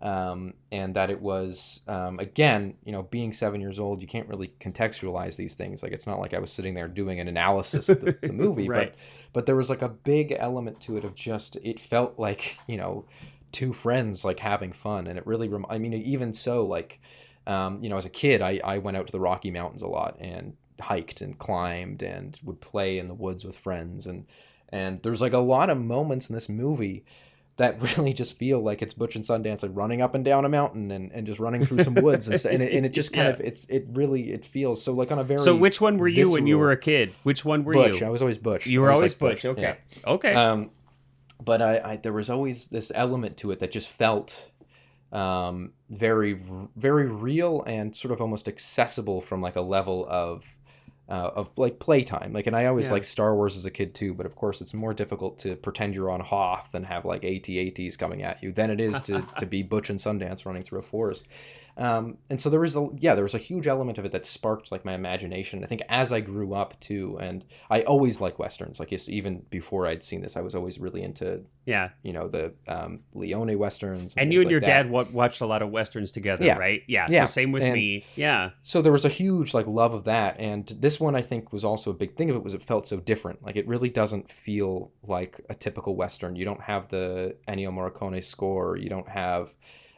Um, 0.00 0.54
and 0.72 0.96
that 0.96 1.10
it 1.10 1.20
was 1.22 1.78
um, 1.86 2.18
again, 2.18 2.74
you 2.84 2.90
know, 2.90 3.04
being 3.04 3.32
seven 3.32 3.60
years 3.60 3.78
old, 3.78 4.02
you 4.02 4.08
can't 4.08 4.28
really 4.28 4.52
contextualize 4.60 5.36
these 5.36 5.54
things. 5.54 5.80
Like 5.80 5.92
it's 5.92 6.08
not 6.08 6.18
like 6.18 6.34
I 6.34 6.40
was 6.40 6.50
sitting 6.50 6.74
there 6.74 6.88
doing 6.88 7.20
an 7.20 7.28
analysis 7.28 7.88
of 7.88 8.00
the, 8.00 8.18
the 8.20 8.32
movie, 8.32 8.68
Right. 8.68 8.92
but 8.92 8.96
but 9.32 9.46
there 9.46 9.54
was 9.54 9.70
like 9.70 9.80
a 9.82 9.88
big 9.88 10.34
element 10.36 10.80
to 10.82 10.96
it 10.96 11.04
of 11.04 11.14
just 11.14 11.54
it 11.62 11.78
felt 11.78 12.18
like 12.18 12.58
you 12.66 12.76
know 12.76 13.04
two 13.52 13.72
friends 13.72 14.24
like 14.24 14.40
having 14.40 14.72
fun, 14.72 15.06
and 15.06 15.18
it 15.18 15.26
really. 15.26 15.48
Rem- 15.48 15.66
I 15.68 15.78
mean, 15.78 15.92
even 15.92 16.32
so, 16.32 16.64
like 16.66 17.00
um, 17.46 17.82
you 17.82 17.88
know, 17.88 17.96
as 17.96 18.04
a 18.04 18.10
kid, 18.10 18.40
I 18.42 18.60
I 18.64 18.78
went 18.78 18.96
out 18.96 19.06
to 19.06 19.12
the 19.12 19.20
Rocky 19.20 19.50
Mountains 19.50 19.82
a 19.82 19.86
lot 19.88 20.16
and 20.20 20.54
hiked 20.80 21.20
and 21.20 21.38
climbed 21.38 22.02
and 22.02 22.38
would 22.42 22.60
play 22.60 22.98
in 22.98 23.06
the 23.06 23.14
woods 23.14 23.44
with 23.44 23.56
friends 23.56 24.06
and 24.06 24.26
and 24.70 25.00
there's 25.02 25.20
like 25.20 25.32
a 25.34 25.38
lot 25.38 25.70
of 25.70 25.78
moments 25.78 26.28
in 26.28 26.34
this 26.34 26.48
movie 26.48 27.04
that 27.56 27.80
really 27.98 28.12
just 28.12 28.36
feel 28.36 28.60
like 28.60 28.82
it's 28.82 28.94
Butch 28.94 29.14
and 29.14 29.24
Sundance 29.24 29.62
like 29.62 29.70
running 29.74 30.02
up 30.02 30.14
and 30.14 30.24
down 30.24 30.44
a 30.44 30.48
mountain 30.48 30.90
and, 30.90 31.12
and 31.12 31.24
just 31.26 31.38
running 31.38 31.64
through 31.64 31.84
some 31.84 31.94
woods 31.94 32.26
and, 32.26 32.44
and, 32.46 32.62
it, 32.62 32.72
and 32.72 32.86
it 32.86 32.92
just 32.92 33.12
kind 33.12 33.26
Yeah. 33.28 33.34
of 33.34 33.40
it's 33.42 33.66
it 33.68 33.86
really 33.92 34.32
it 34.32 34.44
feels 34.44 34.82
so 34.82 34.92
like 34.92 35.12
on 35.12 35.18
a 35.20 35.24
very 35.24 35.38
So 35.40 35.54
which 35.54 35.80
one 35.80 35.98
were 35.98 36.08
you 36.08 36.32
when 36.32 36.46
you 36.46 36.58
were 36.58 36.72
a 36.72 36.76
kid? 36.76 37.12
Which 37.22 37.44
one 37.44 37.62
were 37.64 37.74
Butch 37.74 38.00
you? 38.00 38.06
I 38.06 38.10
was 38.10 38.22
always 38.22 38.38
Butch 38.38 38.66
You 38.66 38.80
were 38.80 38.90
always 38.90 39.12
liked 39.12 39.20
Butch. 39.20 39.44
Okay. 39.44 39.62
yeah. 39.62 39.76
Okay. 40.06 40.34
Um, 40.34 40.70
but 41.44 41.62
I, 41.62 41.92
I 41.92 41.96
there 41.96 42.12
was 42.12 42.30
always 42.30 42.68
this 42.68 42.92
element 42.94 43.36
to 43.38 43.50
it 43.50 43.58
that 43.60 43.70
just 43.72 43.88
felt 43.88 44.50
um, 45.12 45.72
very 45.90 46.40
very 46.76 47.06
real 47.06 47.62
and 47.66 47.94
sort 47.94 48.12
of 48.12 48.20
almost 48.20 48.48
accessible 48.48 49.20
from 49.20 49.42
like 49.42 49.56
a 49.56 49.60
level 49.60 50.06
of 50.08 50.44
uh, 51.08 51.30
of 51.34 51.50
like 51.58 51.78
playtime. 51.78 52.32
Like, 52.32 52.46
and 52.46 52.56
I 52.56 52.64
always 52.66 52.86
Yeah. 52.86 52.92
liked 52.92 53.06
Star 53.06 53.34
Wars 53.34 53.56
as 53.56 53.66
a 53.66 53.70
kid 53.70 53.94
too, 53.94 54.14
but 54.14 54.24
of 54.24 54.34
course 54.36 54.60
it's 54.62 54.72
more 54.72 54.94
difficult 54.94 55.38
to 55.40 55.56
pretend 55.56 55.94
you're 55.94 56.10
on 56.10 56.20
Hoth 56.20 56.74
and 56.74 56.86
have 56.86 57.04
like 57.04 57.24
AT-ATs 57.24 57.96
coming 57.96 58.22
at 58.22 58.42
you 58.42 58.52
than 58.52 58.70
it 58.70 58.80
is 58.80 59.00
to 59.08 59.26
to 59.38 59.44
be 59.46 59.62
Butch 59.62 59.90
and 59.90 59.98
Sundance 59.98 60.46
running 60.46 60.62
through 60.62 60.78
a 60.78 60.82
forest. 60.82 61.26
Um, 61.76 62.18
and 62.28 62.40
so 62.40 62.50
there 62.50 62.60
was 62.60 62.76
a 62.76 62.88
yeah 62.98 63.14
there 63.14 63.24
was 63.24 63.34
a 63.34 63.38
huge 63.38 63.66
element 63.66 63.96
of 63.98 64.04
it 64.04 64.12
that 64.12 64.26
sparked 64.26 64.70
like 64.70 64.84
my 64.84 64.94
imagination. 64.94 65.64
I 65.64 65.66
think 65.66 65.82
as 65.88 66.12
I 66.12 66.20
grew 66.20 66.52
up 66.54 66.78
too, 66.80 67.18
and 67.20 67.44
I 67.70 67.82
always 67.82 68.20
like 68.20 68.38
westerns. 68.38 68.78
Like 68.78 68.92
even 69.08 69.44
before 69.50 69.86
I'd 69.86 70.02
seen 70.02 70.20
this, 70.20 70.36
I 70.36 70.42
was 70.42 70.54
always 70.54 70.78
really 70.78 71.02
into 71.02 71.42
yeah. 71.64 71.90
you 72.02 72.12
know 72.12 72.28
the 72.28 72.52
um, 72.68 73.00
Leone 73.14 73.58
westerns. 73.58 74.14
And 74.16 74.28
things 74.28 74.34
you 74.34 74.40
and 74.40 74.46
like 74.46 74.50
your 74.50 74.60
that. 74.60 74.66
dad 74.66 74.90
wa- 74.90 75.06
watched 75.12 75.40
a 75.40 75.46
lot 75.46 75.62
of 75.62 75.70
westerns 75.70 76.12
together, 76.12 76.44
Yeah. 76.44 76.58
right? 76.58 76.82
Yeah. 76.86 77.06
Yeah. 77.08 77.26
So 77.26 77.32
same 77.32 77.52
with 77.52 77.62
And- 77.62 77.72
me. 77.74 78.04
Yeah. 78.16 78.50
so 78.62 78.82
there 78.82 78.92
was 78.92 79.04
a 79.04 79.08
huge 79.08 79.54
like 79.54 79.66
love 79.66 79.94
of 79.94 80.04
that 80.04 80.38
and 80.38 80.66
this 80.78 80.98
one 81.00 81.14
i 81.14 81.22
think 81.22 81.52
was 81.52 81.64
also 81.64 81.90
a 81.90 81.94
big 81.94 82.16
thing 82.16 82.30
of 82.30 82.36
it 82.36 82.42
was 82.42 82.54
it 82.54 82.62
felt 82.62 82.86
so 82.86 82.98
different 82.98 83.42
like 83.42 83.56
it 83.56 83.66
really 83.66 83.88
doesn't 83.90 84.30
feel 84.30 84.92
like 85.02 85.40
a 85.48 85.54
typical 85.54 85.96
western 85.96 86.36
you 86.36 86.44
don't 86.44 86.60
have 86.62 86.88
the 86.88 87.34
ennio 87.48 87.70
morricone 87.72 88.22
score 88.22 88.76
you 88.76 88.88
don't 88.88 89.08
have 89.08 89.52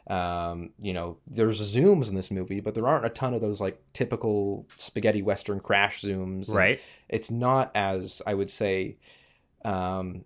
um, 0.07 0.71
you 0.79 0.93
know 0.93 1.17
there's 1.27 1.59
zooms 1.75 2.09
in 2.09 2.15
this 2.15 2.29
movie 2.29 2.59
but 2.59 2.75
there 2.75 2.87
aren't 2.87 3.05
a 3.05 3.09
ton 3.09 3.33
of 3.33 3.41
those 3.41 3.59
like 3.59 3.81
typical 3.93 4.67
spaghetti 4.77 5.21
western 5.23 5.59
crash 5.59 6.01
zooms 6.01 6.51
Right. 6.53 6.79
it's 7.09 7.31
not 7.31 7.71
as 7.75 8.21
i 8.27 8.33
would 8.33 8.49
say 8.51 8.97
um, 9.63 10.25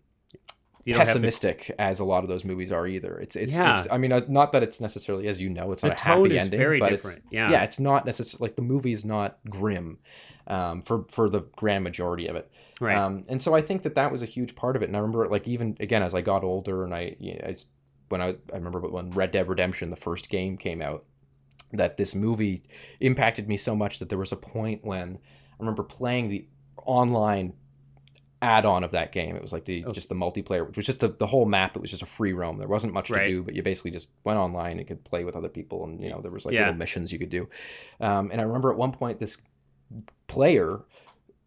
You 0.86 0.94
don't 0.94 1.06
to- 1.06 1.14
pessimistic 1.14 1.74
as 1.80 2.00
a 2.00 2.04
lot 2.04 2.24
of 2.24 2.30
those 2.30 2.44
movies 2.44 2.72
are 2.72 2.86
either 2.88 3.18
it's 3.20 3.36
it's, 3.36 3.56
Yeah. 3.56 3.80
it's 3.80 3.88
i 3.92 3.98
mean 3.98 4.12
uh, 4.12 4.22
not 4.28 4.52
that 4.52 4.64
it's 4.64 4.82
necessarily 4.82 5.28
as 5.28 5.40
you 5.40 5.50
know 5.50 5.72
it's 5.72 5.82
the 5.82 5.90
not 5.90 6.02
a 6.02 6.04
happy 6.04 6.36
is 6.36 6.44
ending 6.46 6.60
very 6.60 6.80
but 6.80 6.90
different. 6.90 7.18
it's 7.20 7.28
Yeah. 7.32 7.50
yeah, 7.52 7.64
it's 7.64 7.80
not 7.80 8.06
necessarily 8.06 8.48
like 8.50 8.56
the 8.58 8.62
movie's 8.64 9.06
not 9.06 9.38
grim 9.50 10.00
um, 10.48 10.82
for 10.82 11.06
for 11.10 11.30
the 11.30 11.42
grand 11.56 11.84
majority 11.84 12.26
of 12.28 12.36
it. 12.36 12.52
Right. 12.82 12.98
Um, 12.98 13.24
and 13.30 13.40
so 13.42 13.54
I 13.54 13.62
think 13.62 13.84
that 13.84 13.94
that 13.96 14.12
was 14.12 14.22
a 14.24 14.26
huge 14.26 14.56
part 14.56 14.76
of 14.76 14.82
it. 14.82 14.86
And 14.88 14.96
I 14.98 15.00
remember 15.00 15.28
like 15.28 15.48
even 15.48 15.78
again 15.80 16.02
as 16.02 16.16
I 16.16 16.22
got 16.22 16.44
older 16.44 16.84
and 16.84 16.94
I, 16.96 17.16
you 17.20 17.34
know, 17.34 17.42
I 17.50 17.56
when 18.10 18.22
I 18.22 18.30
I 18.52 18.56
remember 18.56 18.80
when 18.82 19.12
Red 19.12 19.32
Dead 19.32 19.48
Redemption 19.48 19.90
the 19.90 19.96
first 19.96 20.30
game 20.30 20.58
came 20.58 20.82
out 20.82 21.06
that 21.72 21.98
this 21.98 22.14
movie 22.16 22.64
impacted 23.00 23.48
me 23.48 23.56
so 23.56 23.76
much 23.76 24.00
that 24.00 24.10
there 24.10 24.18
was 24.18 24.32
a 24.32 24.36
point 24.36 24.84
when 24.84 25.18
I 25.18 25.56
remember 25.60 25.84
playing 25.84 26.30
the 26.30 26.48
online 26.84 27.54
add-on 28.42 28.84
of 28.86 28.92
that 28.92 29.12
game. 29.12 29.36
It 29.36 29.42
was 29.42 29.52
like 29.52 29.66
the 29.66 29.84
Oh. 29.86 29.92
just 29.92 30.08
the 30.10 30.16
multiplayer, 30.16 30.66
which 30.66 30.78
was 30.78 30.86
just 30.86 31.02
the, 31.02 31.10
the 31.10 31.28
whole 31.28 31.46
map. 31.46 31.76
It 31.76 31.82
was 31.82 31.92
just 31.92 32.02
a 32.02 32.06
free 32.08 32.32
roam. 32.34 32.58
There 32.58 32.70
wasn't 32.70 32.94
much 32.94 33.10
Right. 33.10 33.26
to 33.26 33.30
do, 33.30 33.44
but 33.44 33.54
you 33.54 33.62
basically 33.62 33.92
just 33.92 34.10
went 34.24 34.40
online 34.40 34.78
and 34.80 34.88
could 34.88 35.04
play 35.04 35.26
with 35.26 35.36
other 35.36 35.50
people, 35.50 35.84
and 35.84 36.00
you 36.02 36.10
know 36.10 36.22
there 36.22 36.32
was 36.32 36.46
like 36.46 36.54
Yeah. 36.54 36.62
little 36.62 36.76
missions 36.76 37.12
you 37.12 37.20
could 37.20 37.30
do. 37.30 37.50
Um, 38.00 38.32
and 38.32 38.40
I 38.40 38.46
remember 38.46 38.72
at 38.72 38.78
one 38.78 38.94
point 38.94 39.20
this 39.20 39.38
player 40.28 40.80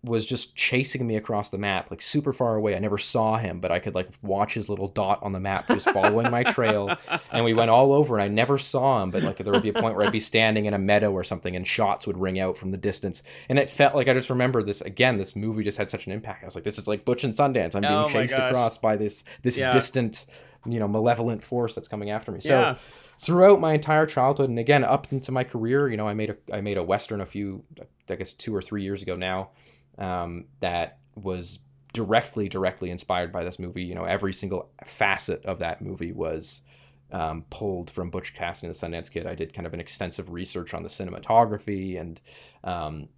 was 0.04 0.26
just 0.26 0.56
chasing 0.56 1.06
me 1.06 1.14
across 1.14 1.50
the 1.50 1.58
map, 1.58 1.88
like 1.88 2.02
super 2.02 2.32
far 2.32 2.56
away. 2.56 2.75
I 2.75 2.81
never 2.81 2.99
saw 2.99 3.37
him, 3.37 3.60
but 3.60 3.70
I 3.70 3.78
could 3.78 3.94
like 3.94 4.08
watch 4.20 4.52
his 4.54 4.69
little 4.69 4.88
dot 4.88 5.20
on 5.22 5.31
the 5.32 5.38
map 5.38 5.69
just 5.69 5.88
following 5.90 6.28
my 6.31 6.43
trail. 6.43 6.96
And 7.31 7.44
we 7.46 7.54
went 7.54 7.70
all 7.70 7.93
over, 7.94 8.16
and 8.19 8.22
I 8.22 8.28
never 8.28 8.58
saw 8.58 9.02
him. 9.02 9.10
But 9.10 9.22
like 9.22 9.38
there 9.38 9.52
would 9.52 9.62
be 9.62 9.70
a 9.70 9.72
point 9.72 9.96
where 9.96 10.05
I'd 10.05 10.12
be 10.12 10.20
standing 10.20 10.67
in 10.67 10.74
a 10.74 10.79
meadow 10.79 11.12
or 11.12 11.24
something, 11.24 11.56
and 11.56 11.67
shots 11.67 12.06
would 12.06 12.19
ring 12.19 12.38
out 12.38 12.58
from 12.58 12.72
the 12.72 12.76
distance. 12.76 13.22
And 13.48 13.58
it 13.58 13.70
felt 13.70 13.94
like 13.94 14.06
I 14.08 14.12
just 14.12 14.29
remember 14.29 14.62
this 14.62 14.81
again. 14.82 15.17
This 15.17 15.34
movie 15.34 15.65
just 15.65 15.79
had 15.79 15.88
such 15.88 16.06
an 16.06 16.12
impact. 16.12 16.43
I 16.43 16.46
was 16.46 16.55
like, 16.55 16.65
this 16.65 16.76
is 16.79 16.86
like 16.88 17.05
Butch 17.06 17.24
and 17.24 17.32
Sundance. 17.32 17.74
I'm 17.74 17.81
being 17.82 17.93
Oh 17.94 18.08
chased 18.08 18.36
gosh. 18.36 18.50
across 18.50 18.76
by 18.79 18.96
this 18.96 19.24
this 19.43 19.56
Yeah. 19.58 19.72
distant, 19.72 20.26
you 20.67 20.79
know, 20.79 20.88
malevolent 20.88 21.43
force 21.43 21.74
that's 21.74 21.88
coming 21.88 22.10
after 22.10 22.31
me. 22.32 22.41
So 22.41 22.60
yeah. 22.60 22.74
throughout 23.19 23.60
my 23.60 23.72
entire 23.74 24.05
childhood 24.06 24.50
and 24.50 24.58
again 24.58 24.84
up 24.84 25.10
into 25.12 25.31
my 25.32 25.44
career 25.44 25.88
you 25.88 25.96
know 25.96 26.08
i 26.08 26.12
made 26.15 26.31
a 26.31 26.36
i 26.53 26.60
made 26.60 26.76
a 26.76 26.82
western 26.82 27.20
a 27.20 27.26
few 27.26 27.62
i 28.10 28.15
guess 28.17 28.32
two 28.34 28.53
or 28.55 28.60
three 28.60 28.82
years 28.82 29.00
ago 29.03 29.15
now 29.15 29.50
um, 29.99 30.46
that 30.61 30.99
was 31.15 31.61
directly 31.93 32.49
directly 32.49 32.91
inspired 32.91 33.31
by 33.31 33.44
this 33.44 33.58
movie 33.58 33.82
you 33.82 33.94
know 33.94 34.05
every 34.05 34.32
single 34.32 34.70
facet 34.84 35.44
of 35.44 35.58
that 35.58 35.82
movie 35.82 36.13
was 36.13 36.63
um, 37.11 37.44
pulled 37.51 37.91
from 37.91 38.08
butch 38.11 38.34
cassidy 38.34 38.67
and 38.67 38.75
the 38.75 38.79
sundance 38.79 39.11
kid 39.11 39.27
i 39.27 39.34
did 39.34 39.53
kind 39.53 39.67
of 39.67 39.75
an 39.75 39.81
extensive 39.81 40.31
research 40.31 40.72
on 40.72 40.82
the 40.82 40.89
cinematography 40.89 42.01
and 42.01 42.20
um, 42.65 43.08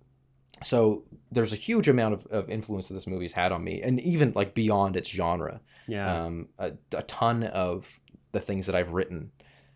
so 0.62 1.04
there's 1.30 1.52
a 1.52 1.56
huge 1.56 1.88
amount 1.88 2.14
of, 2.14 2.26
of 2.26 2.50
influence 2.50 2.88
that 2.88 2.94
this 2.94 3.06
movie's 3.06 3.32
had 3.32 3.52
on 3.52 3.62
me 3.62 3.80
and 3.82 4.00
even 4.00 4.32
like 4.34 4.54
beyond 4.54 4.96
its 4.96 5.08
genre 5.08 5.60
Yeah. 5.86 6.24
um, 6.24 6.48
a, 6.58 6.72
a 6.92 7.02
ton 7.02 7.44
of 7.44 7.86
the 8.32 8.40
things 8.40 8.66
that 8.66 8.74
I've 8.74 8.90
written 8.90 9.30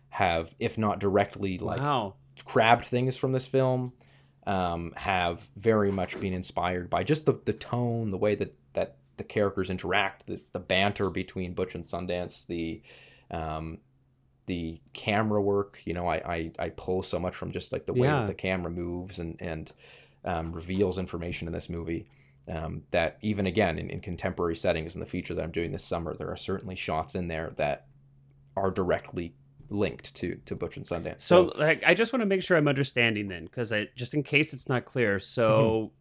have, 0.09 0.53
if 0.59 0.77
not 0.77 0.99
directly 0.99 1.57
like 1.57 1.79
wow. 1.79 2.15
grabbed 2.45 2.85
things 2.85 3.15
from 3.15 3.31
this 3.31 3.45
film, 3.45 3.93
um, 4.47 4.93
have 4.95 5.47
very 5.55 5.91
much 5.91 6.19
been 6.19 6.33
inspired 6.33 6.89
by 6.89 7.03
just 7.03 7.25
the, 7.25 7.39
the 7.45 7.53
tone, 7.53 8.09
the 8.09 8.17
way 8.17 8.35
that, 8.35 8.55
that 8.73 8.95
the 9.17 9.23
characters 9.23 9.69
interact, 9.69 10.25
the, 10.27 10.41
the 10.53 10.59
banter 10.59 11.09
between 11.09 11.53
Butch 11.53 11.75
and 11.75 11.83
Sundance, 11.83 12.47
the 12.47 12.81
um, 13.31 13.79
the 14.47 14.79
camera 14.93 15.39
work. 15.41 15.79
You 15.85 15.93
know, 15.93 16.07
I, 16.07 16.15
I, 16.15 16.51
I 16.57 16.69
pull 16.69 17.03
so 17.03 17.19
much 17.19 17.35
from 17.35 17.51
just 17.51 17.71
like 17.71 17.85
the 17.85 17.93
way 17.93 18.07
Yeah. 18.07 18.21
that 18.21 18.27
the 18.27 18.33
camera 18.33 18.71
moves 18.71 19.19
and 19.19 19.35
and 19.39 19.71
um, 20.25 20.51
reveals 20.53 20.97
information 20.97 21.47
in 21.47 21.53
this 21.53 21.69
movie. 21.69 22.07
Um, 22.47 22.81
that 22.89 23.19
even 23.21 23.45
again 23.45 23.77
in, 23.77 23.91
in 23.91 23.99
contemporary 23.99 24.55
settings 24.55 24.95
in 24.95 25.01
the 25.01 25.05
feature 25.05 25.35
that 25.35 25.43
I'm 25.43 25.51
doing 25.51 25.71
this 25.71 25.83
summer, 25.83 26.15
there 26.15 26.31
are 26.31 26.37
certainly 26.37 26.75
shots 26.75 27.13
in 27.13 27.27
there 27.27 27.51
that 27.57 27.85
are 28.57 28.71
directly 28.71 29.35
linked 29.69 30.15
to 30.15 30.35
to 30.45 30.55
Butch 30.55 30.77
and 30.77 30.85
Sundance. 30.85 31.21
So, 31.21 31.51
like, 31.57 31.83
I 31.85 31.93
just 31.93 32.11
want 32.13 32.21
to 32.21 32.25
make 32.27 32.41
sure 32.43 32.57
I'm 32.57 32.67
understanding 32.67 33.27
then, 33.27 33.45
because 33.45 33.71
I 33.71 33.87
just 33.95 34.13
in 34.13 34.23
case 34.23 34.53
it's 34.53 34.67
not 34.69 34.85
clear. 34.85 35.19
So, 35.19 35.91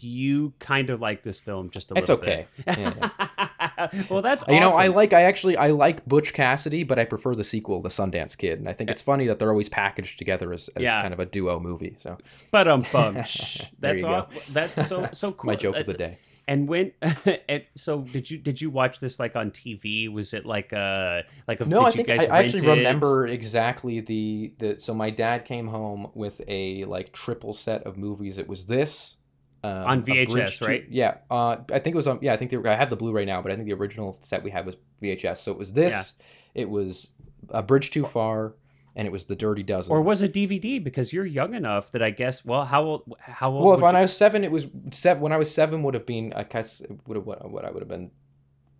you 0.00 0.52
kind 0.58 0.90
of 0.90 1.00
like 1.00 1.22
this 1.22 1.38
film 1.38 1.70
just 1.70 1.92
a 1.92 1.94
Mm-hmm. 1.94 1.98
it's 2.00 2.08
little 2.08 2.24
okay. 2.24 2.46
bit. 2.66 2.78
Yeah, 2.78 3.88
well, 4.10 4.22
that's 4.22 4.42
You 4.48 4.58
know, 4.58 4.70
I 4.70 4.88
like 4.88 5.12
I 5.12 5.22
actually 5.22 5.56
I 5.56 5.68
like 5.68 6.04
Butch 6.04 6.32
Cassidy, 6.32 6.82
but 6.82 6.98
I 6.98 7.04
prefer 7.04 7.34
the 7.36 7.44
sequel, 7.44 7.80
The 7.80 7.88
Sundance 7.88 8.36
Kid, 8.36 8.58
and 8.58 8.68
I 8.68 8.72
think 8.72 8.90
it's 8.90 9.02
funny 9.02 9.26
that 9.28 9.38
they're 9.38 9.50
always 9.50 9.68
packaged 9.68 10.18
together 10.18 10.52
as, 10.52 10.68
as 10.74 10.82
Yeah. 10.82 11.00
kind 11.00 11.14
of 11.14 11.20
a 11.20 11.26
duo 11.26 11.60
movie. 11.60 11.94
So 11.98 12.18
But 12.50 12.66
um, 12.66 12.84
bum. 12.92 13.14
That's 13.14 14.02
all. 14.02 14.22
go. 14.22 14.26
That's 14.52 14.88
so 14.88 15.08
so 15.12 15.30
cool. 15.38 15.46
my 15.48 15.54
joke 15.56 15.76
Uh, 15.76 15.80
of 15.80 15.86
the 15.86 15.94
day. 15.94 16.18
And 16.48 16.66
when, 16.66 16.92
and 17.48 17.62
so 17.76 18.00
did 18.00 18.30
you 18.30 18.38
did 18.38 18.58
you 18.58 18.70
watch 18.70 19.00
this 19.00 19.20
like 19.20 19.36
on 19.36 19.50
TV? 19.50 20.10
Was 20.10 20.32
it 20.32 20.46
like 20.46 20.72
a 20.72 21.24
like 21.46 21.60
a 21.60 21.66
No, 21.66 21.80
did 21.80 21.86
I 21.86 21.90
think 21.90 22.08
I, 22.08 22.16
guys 22.16 22.28
I 22.30 22.44
actually 22.44 22.66
remember 22.66 23.26
exactly 23.26 24.00
the 24.00 24.54
the. 24.58 24.80
So 24.80 24.94
my 24.94 25.10
dad 25.10 25.44
came 25.44 25.66
home 25.68 26.10
with 26.14 26.40
a 26.48 26.86
like 26.86 27.12
triple 27.12 27.52
set 27.52 27.82
of 27.82 27.98
movies. 27.98 28.38
It 28.38 28.48
was 28.48 28.64
this. 28.64 29.16
Um, 29.62 29.72
On 29.72 30.02
VHS, 30.02 30.30
Bridge 30.30 30.58
to- 30.58 30.64
right? 30.64 30.86
Yeah, 30.88 31.16
uh, 31.30 31.56
I 31.70 31.80
think 31.80 31.94
it 31.94 31.96
was 31.96 32.06
on. 32.06 32.20
Yeah, 32.22 32.32
I 32.32 32.36
think 32.38 32.50
they 32.50 32.56
were, 32.56 32.68
I 32.68 32.76
have 32.76 32.90
the 32.90 32.96
Blu-ray 32.96 33.26
now, 33.26 33.42
but 33.42 33.52
I 33.52 33.56
think 33.56 33.66
the 33.66 33.74
original 33.74 34.16
set 34.22 34.42
we 34.42 34.50
had 34.50 34.64
was 34.64 34.76
VHS. 35.02 35.38
So 35.38 35.52
it 35.52 35.58
was 35.58 35.74
this. 35.74 36.14
It 36.54 36.70
was 36.70 37.10
a 37.50 37.62
Bridge 37.62 37.90
Too 37.90 38.06
Far, 38.06 38.54
and 38.98 39.06
it 39.06 39.12
was 39.12 39.24
the 39.24 39.36
Dirty 39.36 39.62
Dozen. 39.62 39.90
Or 39.92 40.02
was 40.02 40.20
it 40.20 40.34
DVD? 40.34 40.82
Because 40.82 41.12
you're 41.12 41.24
young 41.24 41.54
enough 41.54 41.90
that 41.92 42.02
I 42.02 42.10
guess. 42.10 42.44
Well, 42.44 42.66
how 42.66 42.82
old? 42.84 43.14
How 43.20 43.50
old? 43.50 43.64
well, 43.64 43.74
if 43.76 43.80
when 43.80 43.92
you- 43.94 43.98
I 43.98 44.02
was 44.02 44.14
seven, 44.14 44.44
it 44.44 44.50
was 44.50 44.66
seven. 44.90 45.22
When 45.22 45.32
I 45.32 45.38
was 45.38 45.54
seven, 45.54 45.82
would 45.84 45.94
have 45.94 46.04
been 46.04 46.32
I 46.34 46.42
guess 46.42 46.80
it 46.82 46.90
would 47.06 47.16
have 47.16 47.24
what, 47.24 47.50
what 47.50 47.64
I 47.64 47.70
would 47.70 47.80
have 47.80 47.88
been, 47.88 48.10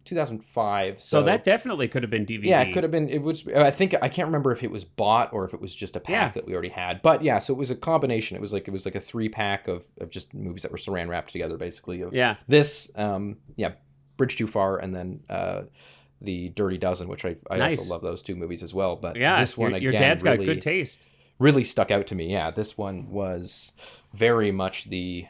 two 0.04 0.14
thousand 0.16 0.44
five. 0.44 1.00
so 1.02 1.22
that 1.22 1.44
definitely 1.44 1.86
could 1.86 2.02
have 2.02 2.10
been 2.10 2.26
DVD. 2.26 2.44
Yeah, 2.46 2.62
it 2.62 2.72
could 2.72 2.82
have 2.82 2.90
been. 2.90 3.08
It 3.08 3.22
was. 3.22 3.46
I 3.48 3.70
think 3.70 3.94
I 4.02 4.08
can't 4.08 4.26
remember 4.26 4.50
if 4.52 4.62
it 4.64 4.70
was 4.70 4.84
bought 4.84 5.32
or 5.32 5.44
if 5.44 5.54
it 5.54 5.60
was 5.60 5.74
just 5.74 5.94
a 5.96 6.00
pack 6.00 6.12
Yeah. 6.34 6.40
that 6.40 6.46
we 6.46 6.52
already 6.52 6.70
had. 6.70 7.00
But 7.00 7.22
yeah, 7.22 7.38
so 7.38 7.54
it 7.54 7.58
was 7.58 7.70
a 7.70 7.76
combination. 7.76 8.36
It 8.36 8.40
was 8.40 8.52
like 8.52 8.66
it 8.66 8.72
was 8.72 8.84
like 8.84 8.96
a 8.96 9.00
three 9.00 9.28
pack 9.28 9.68
of, 9.68 9.84
of 10.00 10.10
just 10.10 10.34
movies 10.34 10.62
that 10.62 10.72
were 10.72 10.78
saran 10.78 11.08
wrapped 11.08 11.30
together, 11.32 11.56
basically. 11.56 12.00
Of 12.02 12.12
Yeah. 12.14 12.36
this, 12.48 12.90
um, 12.96 13.36
yeah, 13.56 13.72
Bridge 14.16 14.36
Too 14.36 14.48
Far, 14.48 14.78
and 14.78 14.92
then 14.96 15.20
uh, 15.30 15.62
the 16.20 16.48
Dirty 16.50 16.78
Dozen, 16.78 17.08
which 17.08 17.24
I, 17.24 17.36
I 17.50 17.58
Nice. 17.58 17.78
also 17.78 17.92
love 17.94 18.02
those 18.02 18.22
two 18.22 18.34
movies 18.36 18.62
as 18.62 18.74
well. 18.74 18.96
But 18.96 19.16
Yeah. 19.16 19.40
this 19.40 19.56
one 19.56 19.70
your, 19.70 19.76
again, 19.78 19.82
your 19.82 19.92
dad's 19.92 20.22
got 20.22 20.32
really, 20.32 20.46
good 20.46 20.62
taste. 20.62 21.08
really 21.38 21.64
stuck 21.64 21.90
out 21.90 22.06
to 22.08 22.14
me. 22.14 22.32
Yeah, 22.32 22.50
this 22.50 22.76
one 22.76 23.08
was 23.10 23.72
very 24.14 24.50
much 24.50 24.88
the 24.90 25.26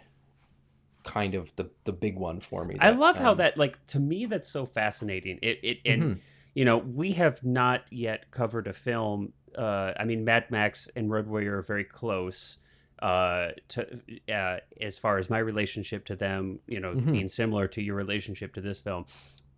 kind 1.04 1.34
of 1.34 1.54
the 1.56 1.70
the 1.84 1.92
big 1.92 2.16
one 2.16 2.40
for 2.40 2.64
me. 2.64 2.76
I 2.80 2.90
that, 2.90 2.98
love 3.00 3.16
how 3.16 3.32
um, 3.32 3.38
that 3.38 3.56
like 3.56 3.84
to 3.88 4.00
me 4.00 4.26
that's 4.26 4.48
so 4.50 4.66
fascinating. 4.66 5.38
It 5.42 5.58
it 5.62 5.78
and 5.86 6.02
Mhm. 6.02 6.18
you 6.54 6.64
know 6.64 6.78
we 6.78 7.12
have 7.12 7.42
not 7.44 7.82
yet 7.90 8.30
covered 8.30 8.66
a 8.66 8.72
film. 8.72 9.32
Uh, 9.56 9.92
I 9.98 10.04
mean, 10.04 10.24
Mad 10.24 10.50
Max 10.50 10.88
and 10.94 11.10
Road 11.10 11.26
Warrior 11.26 11.58
are 11.58 11.62
very 11.62 11.84
close. 11.84 12.58
Uh, 13.00 13.52
to 13.68 13.86
uh, 14.28 14.58
as 14.80 14.98
far 14.98 15.18
as 15.18 15.30
my 15.30 15.38
relationship 15.38 16.04
to 16.04 16.16
them, 16.16 16.58
you 16.66 16.80
know, 16.80 16.94
Mhm. 16.94 17.12
being 17.12 17.28
similar 17.28 17.68
to 17.68 17.80
your 17.80 17.94
relationship 17.94 18.52
to 18.54 18.60
this 18.60 18.80
film, 18.80 19.06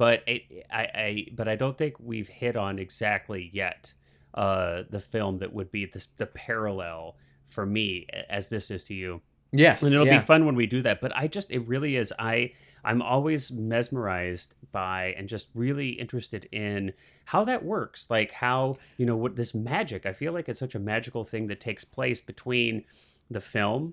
but 0.00 0.22
it, 0.26 0.64
I, 0.72 0.82
I, 0.82 1.26
but 1.34 1.46
I 1.46 1.56
don't 1.56 1.76
think 1.76 1.96
we've 2.00 2.26
hit 2.26 2.56
on 2.56 2.78
exactly 2.78 3.50
yet 3.52 3.92
uh, 4.32 4.84
the 4.88 4.98
film 4.98 5.40
that 5.40 5.52
would 5.52 5.70
be 5.70 5.84
the, 5.84 6.06
the 6.16 6.24
parallel 6.24 7.18
for 7.44 7.66
me 7.66 8.06
as 8.30 8.48
this 8.48 8.70
is 8.70 8.82
to 8.84 8.94
you 8.94 9.20
yes, 9.52 9.82
and 9.82 9.92
it'll 9.92 10.06
yeah. 10.06 10.18
be 10.18 10.24
fun 10.24 10.46
when 10.46 10.54
we 10.54 10.66
do 10.66 10.80
that 10.80 11.02
but 11.02 11.14
i 11.14 11.26
just 11.26 11.50
it 11.50 11.58
really 11.66 11.96
is 11.96 12.14
i 12.18 12.50
i'm 12.84 13.02
always 13.02 13.50
mesmerized 13.50 14.54
by 14.70 15.12
and 15.18 15.28
just 15.28 15.48
really 15.54 15.90
interested 15.90 16.48
in 16.52 16.92
how 17.24 17.44
that 17.44 17.62
works 17.62 18.08
like 18.08 18.30
how 18.30 18.72
you 18.96 19.04
know 19.04 19.16
what 19.16 19.34
this 19.34 19.52
magic 19.52 20.06
i 20.06 20.12
feel 20.12 20.32
like 20.32 20.48
it's 20.48 20.60
such 20.60 20.76
a 20.76 20.78
magical 20.78 21.24
thing 21.24 21.48
that 21.48 21.60
takes 21.60 21.84
place 21.84 22.20
between 22.20 22.84
the 23.30 23.40
film 23.40 23.92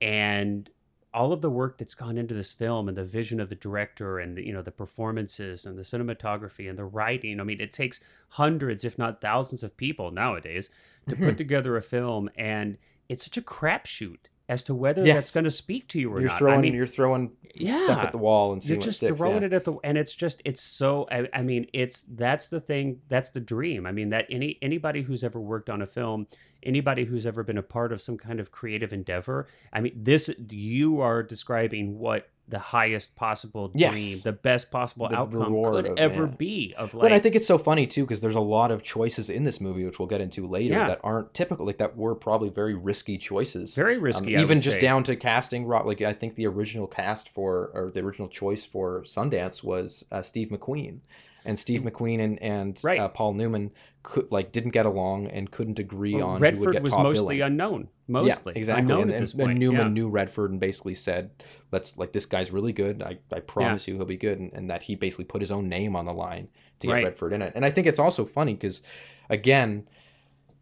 and 0.00 0.70
all 1.16 1.32
of 1.32 1.40
the 1.40 1.50
work 1.50 1.78
that's 1.78 1.94
gone 1.94 2.18
into 2.18 2.34
this 2.34 2.52
film 2.52 2.88
and 2.88 2.96
the 2.96 3.02
vision 3.02 3.40
of 3.40 3.48
the 3.48 3.54
director 3.54 4.18
and 4.18 4.36
the, 4.36 4.46
you 4.46 4.52
know 4.52 4.60
the 4.60 4.70
performances 4.70 5.64
and 5.64 5.78
the 5.78 5.82
cinematography 5.82 6.68
and 6.68 6.78
the 6.78 6.84
writing 6.84 7.40
i 7.40 7.42
mean 7.42 7.60
it 7.60 7.72
takes 7.72 7.98
hundreds 8.28 8.84
if 8.84 8.98
not 8.98 9.22
thousands 9.22 9.64
of 9.64 9.74
people 9.78 10.10
nowadays 10.10 10.68
to 11.08 11.16
put 11.16 11.24
mm-hmm. 11.24 11.36
together 11.36 11.74
a 11.76 11.82
film 11.82 12.28
and 12.36 12.76
it's 13.08 13.24
such 13.24 13.38
a 13.38 13.42
crapshoot 13.42 14.28
as 14.48 14.62
to 14.62 14.74
whether 14.74 15.04
that's 15.04 15.32
going 15.32 15.44
to 15.44 15.50
speak 15.50 15.88
to 15.88 15.98
you 15.98 16.10
or 16.10 16.20
you're 16.20 16.28
not 16.28 16.38
throwing 16.38 16.58
i 16.58 16.62
mean 16.62 16.74
you're 16.74 16.86
throwing 16.86 17.32
yeah 17.54 17.82
stuff 17.84 17.98
at 17.98 18.12
the 18.12 18.18
wall 18.18 18.52
and 18.52 18.62
seeing 18.62 18.78
you're 18.78 18.84
just 18.84 18.98
sticks. 18.98 19.16
throwing 19.16 19.40
yeah. 19.40 19.46
it 19.46 19.52
at 19.52 19.64
the 19.64 19.76
and 19.82 19.98
it's 19.98 20.14
just 20.14 20.40
it's 20.44 20.62
so 20.62 21.06
I, 21.10 21.28
I 21.32 21.42
mean 21.42 21.66
it's 21.72 22.04
that's 22.08 22.48
the 22.48 22.60
thing 22.60 23.00
that's 23.08 23.30
the 23.30 23.40
dream 23.40 23.86
i 23.86 23.92
mean 23.92 24.10
that 24.10 24.26
any 24.30 24.58
anybody 24.62 25.02
who's 25.02 25.24
ever 25.24 25.40
worked 25.40 25.68
on 25.68 25.82
a 25.82 25.86
film 25.86 26.26
anybody 26.62 27.04
who's 27.04 27.26
ever 27.26 27.42
been 27.42 27.58
a 27.58 27.62
part 27.62 27.92
of 27.92 28.00
some 28.00 28.16
kind 28.16 28.38
of 28.38 28.52
creative 28.52 28.92
endeavor 28.92 29.48
i 29.72 29.80
mean 29.80 29.92
this 29.96 30.30
you 30.48 31.00
are 31.00 31.22
describing 31.22 31.98
what 31.98 32.28
the 32.48 32.58
highest 32.60 33.16
possible 33.16 33.68
dream 33.68 33.80
Yes. 33.94 34.22
the 34.22 34.30
best 34.32 34.70
possible 34.70 35.08
The 35.08 35.16
outcome 35.16 35.64
could 35.64 35.86
of- 35.86 35.98
ever 35.98 36.26
yeah. 36.26 36.30
be 36.36 36.74
of 36.78 36.94
like 36.94 37.02
But 37.02 37.12
I 37.12 37.18
think 37.18 37.34
it's 37.34 37.46
so 37.46 37.58
funny 37.58 37.86
too 37.88 38.04
because 38.04 38.20
there's 38.20 38.36
a 38.36 38.40
lot 38.40 38.70
of 38.70 38.82
choices 38.84 39.28
in 39.28 39.42
this 39.44 39.60
movie, 39.60 39.84
which 39.84 39.98
we'll 39.98 40.06
get 40.08 40.20
into 40.20 40.46
later, 40.46 40.74
Yeah. 40.74 40.86
that 40.86 41.00
aren't 41.02 41.34
typical. 41.34 41.66
Like 41.66 41.78
that 41.78 41.96
were 41.96 42.14
probably 42.14 42.48
very 42.48 42.74
risky 42.74 43.18
choices. 43.18 43.74
very 43.74 43.96
Um, 43.96 44.02
risky 44.02 44.36
I 44.36 44.42
even 44.42 44.60
just 44.60 44.76
say. 44.76 44.80
down 44.82 45.02
to 45.04 45.16
casting. 45.16 45.64
Rob, 45.66 45.86
like 45.86 46.00
I 46.02 46.12
think 46.12 46.36
the 46.36 46.46
original 46.46 46.86
cast 46.86 47.28
for 47.30 47.70
or 47.74 47.90
the 47.92 48.00
original 48.00 48.28
choice 48.28 48.64
for 48.64 49.02
Sundance 49.02 49.64
was 49.64 50.04
uh, 50.12 50.22
Steve 50.22 50.50
McQueen, 50.50 50.98
and 51.46 51.58
Steve 51.58 51.82
McQueen 51.82 52.20
and 52.22 52.42
and 52.42 52.78
Right. 52.84 53.00
uh, 53.00 53.08
Paul 53.08 53.34
Newman 53.34 53.70
could 54.02 54.30
like 54.30 54.52
didn't 54.52 54.70
get 54.72 54.86
along 54.86 55.28
and 55.28 55.50
couldn't 55.50 55.78
agree 55.78 56.14
Well, 56.14 56.24
on 56.28 56.28
who 56.28 56.32
would 56.34 56.42
redford 56.42 56.72
get 56.74 56.82
was 56.82 56.92
mostly 56.92 57.36
billing. 57.38 57.52
unknown 57.52 57.88
mostly 58.08 58.52
Yeah, 58.54 58.58
exactly. 58.60 58.82
unknown 58.82 59.02
And, 59.02 59.10
at 59.10 59.16
and, 59.16 59.22
this 59.22 59.34
and 59.34 59.58
Newman 59.58 59.86
yeah. 59.86 59.92
knew 59.92 60.08
Redford 60.08 60.50
and 60.50 60.60
basically 60.60 60.94
said, 60.94 61.30
"Let's 61.72 61.96
like 61.98 62.12
this 62.12 62.26
guy's 62.26 62.50
really 62.52 62.72
good. 62.72 63.02
I, 63.02 63.18
I 63.32 63.40
promise 63.40 63.88
you 63.88 63.94
he'll 63.96 64.04
be 64.04 64.16
good." 64.16 64.38
And, 64.38 64.52
and 64.52 64.70
that 64.70 64.82
he 64.84 64.94
basically 64.94 65.24
put 65.24 65.40
his 65.40 65.50
own 65.50 65.68
name 65.68 65.96
on 65.96 66.04
the 66.04 66.12
line 66.14 66.48
to 66.80 66.86
get 66.86 66.92
Right. 66.92 67.04
Redford 67.04 67.32
in 67.32 67.42
it. 67.42 67.52
And 67.54 67.64
I 67.64 67.70
think 67.70 67.86
it's 67.86 67.98
also 67.98 68.24
funny 68.24 68.54
because, 68.54 68.82
again, 69.30 69.88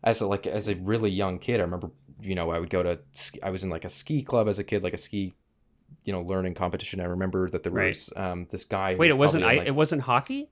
as 0.03 0.21
a, 0.21 0.27
like 0.27 0.47
as 0.47 0.69
a 0.69 0.75
really 0.77 1.11
young 1.11 1.39
kid, 1.39 1.61
I 1.61 1.65
remember 1.65 1.91
you 2.23 2.35
know 2.35 2.51
I 2.51 2.59
would 2.59 2.71
go 2.71 2.83
to 2.83 2.99
I 3.43 3.51
was 3.51 3.65
in 3.65 3.71
like 3.71 3.85
a 3.85 3.89
ski 3.91 4.23
club 4.23 4.49
as 4.49 4.59
a 4.59 4.65
kid, 4.65 4.83
like 4.83 4.95
a 4.95 4.99
ski 4.99 5.35
you 6.05 6.13
know 6.13 6.23
learning 6.23 6.55
competition. 6.55 7.01
I 7.01 7.05
remember 7.05 7.49
that 7.51 7.63
there 7.63 7.73
Right. 7.73 7.89
was 7.89 8.11
um, 8.17 8.47
this 8.51 8.65
guy. 8.65 8.95
wait 8.95 9.11
it 9.11 9.15
was 9.15 9.29
wasn't 9.29 9.45
I, 9.45 9.55
it 9.55 9.75
wasn't 9.75 10.03
hockey 10.03 10.49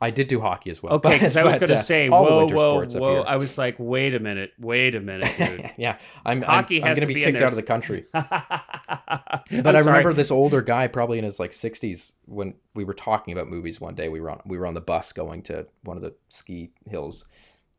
I 0.00 0.10
did 0.10 0.28
do 0.28 0.40
hockey 0.40 0.70
as 0.70 0.82
well. 0.82 0.94
Okay, 0.94 1.14
because 1.14 1.36
I 1.36 1.42
was 1.42 1.58
going 1.58 1.68
to 1.68 1.74
uh, 1.74 1.78
say, 1.78 2.08
whoa, 2.08 2.38
winter 2.38 2.54
whoa, 2.54 2.84
whoa. 2.84 3.22
I 3.22 3.36
was 3.36 3.58
like, 3.58 3.76
wait 3.78 4.14
a 4.14 4.20
minute, 4.20 4.52
wait 4.58 4.94
a 4.94 5.00
minute, 5.00 5.34
dude. 5.38 5.70
yeah, 5.76 5.98
I'm 6.24 6.42
Hockey 6.42 6.82
I'm, 6.82 6.88
I'm 6.88 6.94
gonna 6.94 7.00
to 7.00 7.06
be 7.06 7.14
be 7.14 7.24
kicked 7.24 7.42
out 7.42 7.50
of 7.50 7.56
the 7.56 7.62
country. 7.62 8.06
but 8.12 9.44
But 9.50 9.76
I 9.76 9.80
remember 9.80 10.12
this 10.12 10.30
older 10.30 10.62
guy, 10.62 10.86
probably 10.86 11.18
in 11.18 11.24
his 11.24 11.40
like 11.40 11.50
60s, 11.50 12.12
when 12.26 12.54
we 12.74 12.84
were 12.84 12.94
talking 12.94 13.32
about 13.32 13.48
movies 13.48 13.80
one 13.80 13.94
day. 13.94 14.08
We 14.08 14.20
were 14.20 14.30
on 14.30 14.40
we 14.46 14.56
were 14.56 14.66
on 14.66 14.74
the 14.74 14.80
bus 14.80 15.12
going 15.12 15.42
to 15.44 15.66
one 15.82 15.96
of 15.96 16.02
the 16.02 16.14
ski 16.28 16.70
hills, 16.86 17.24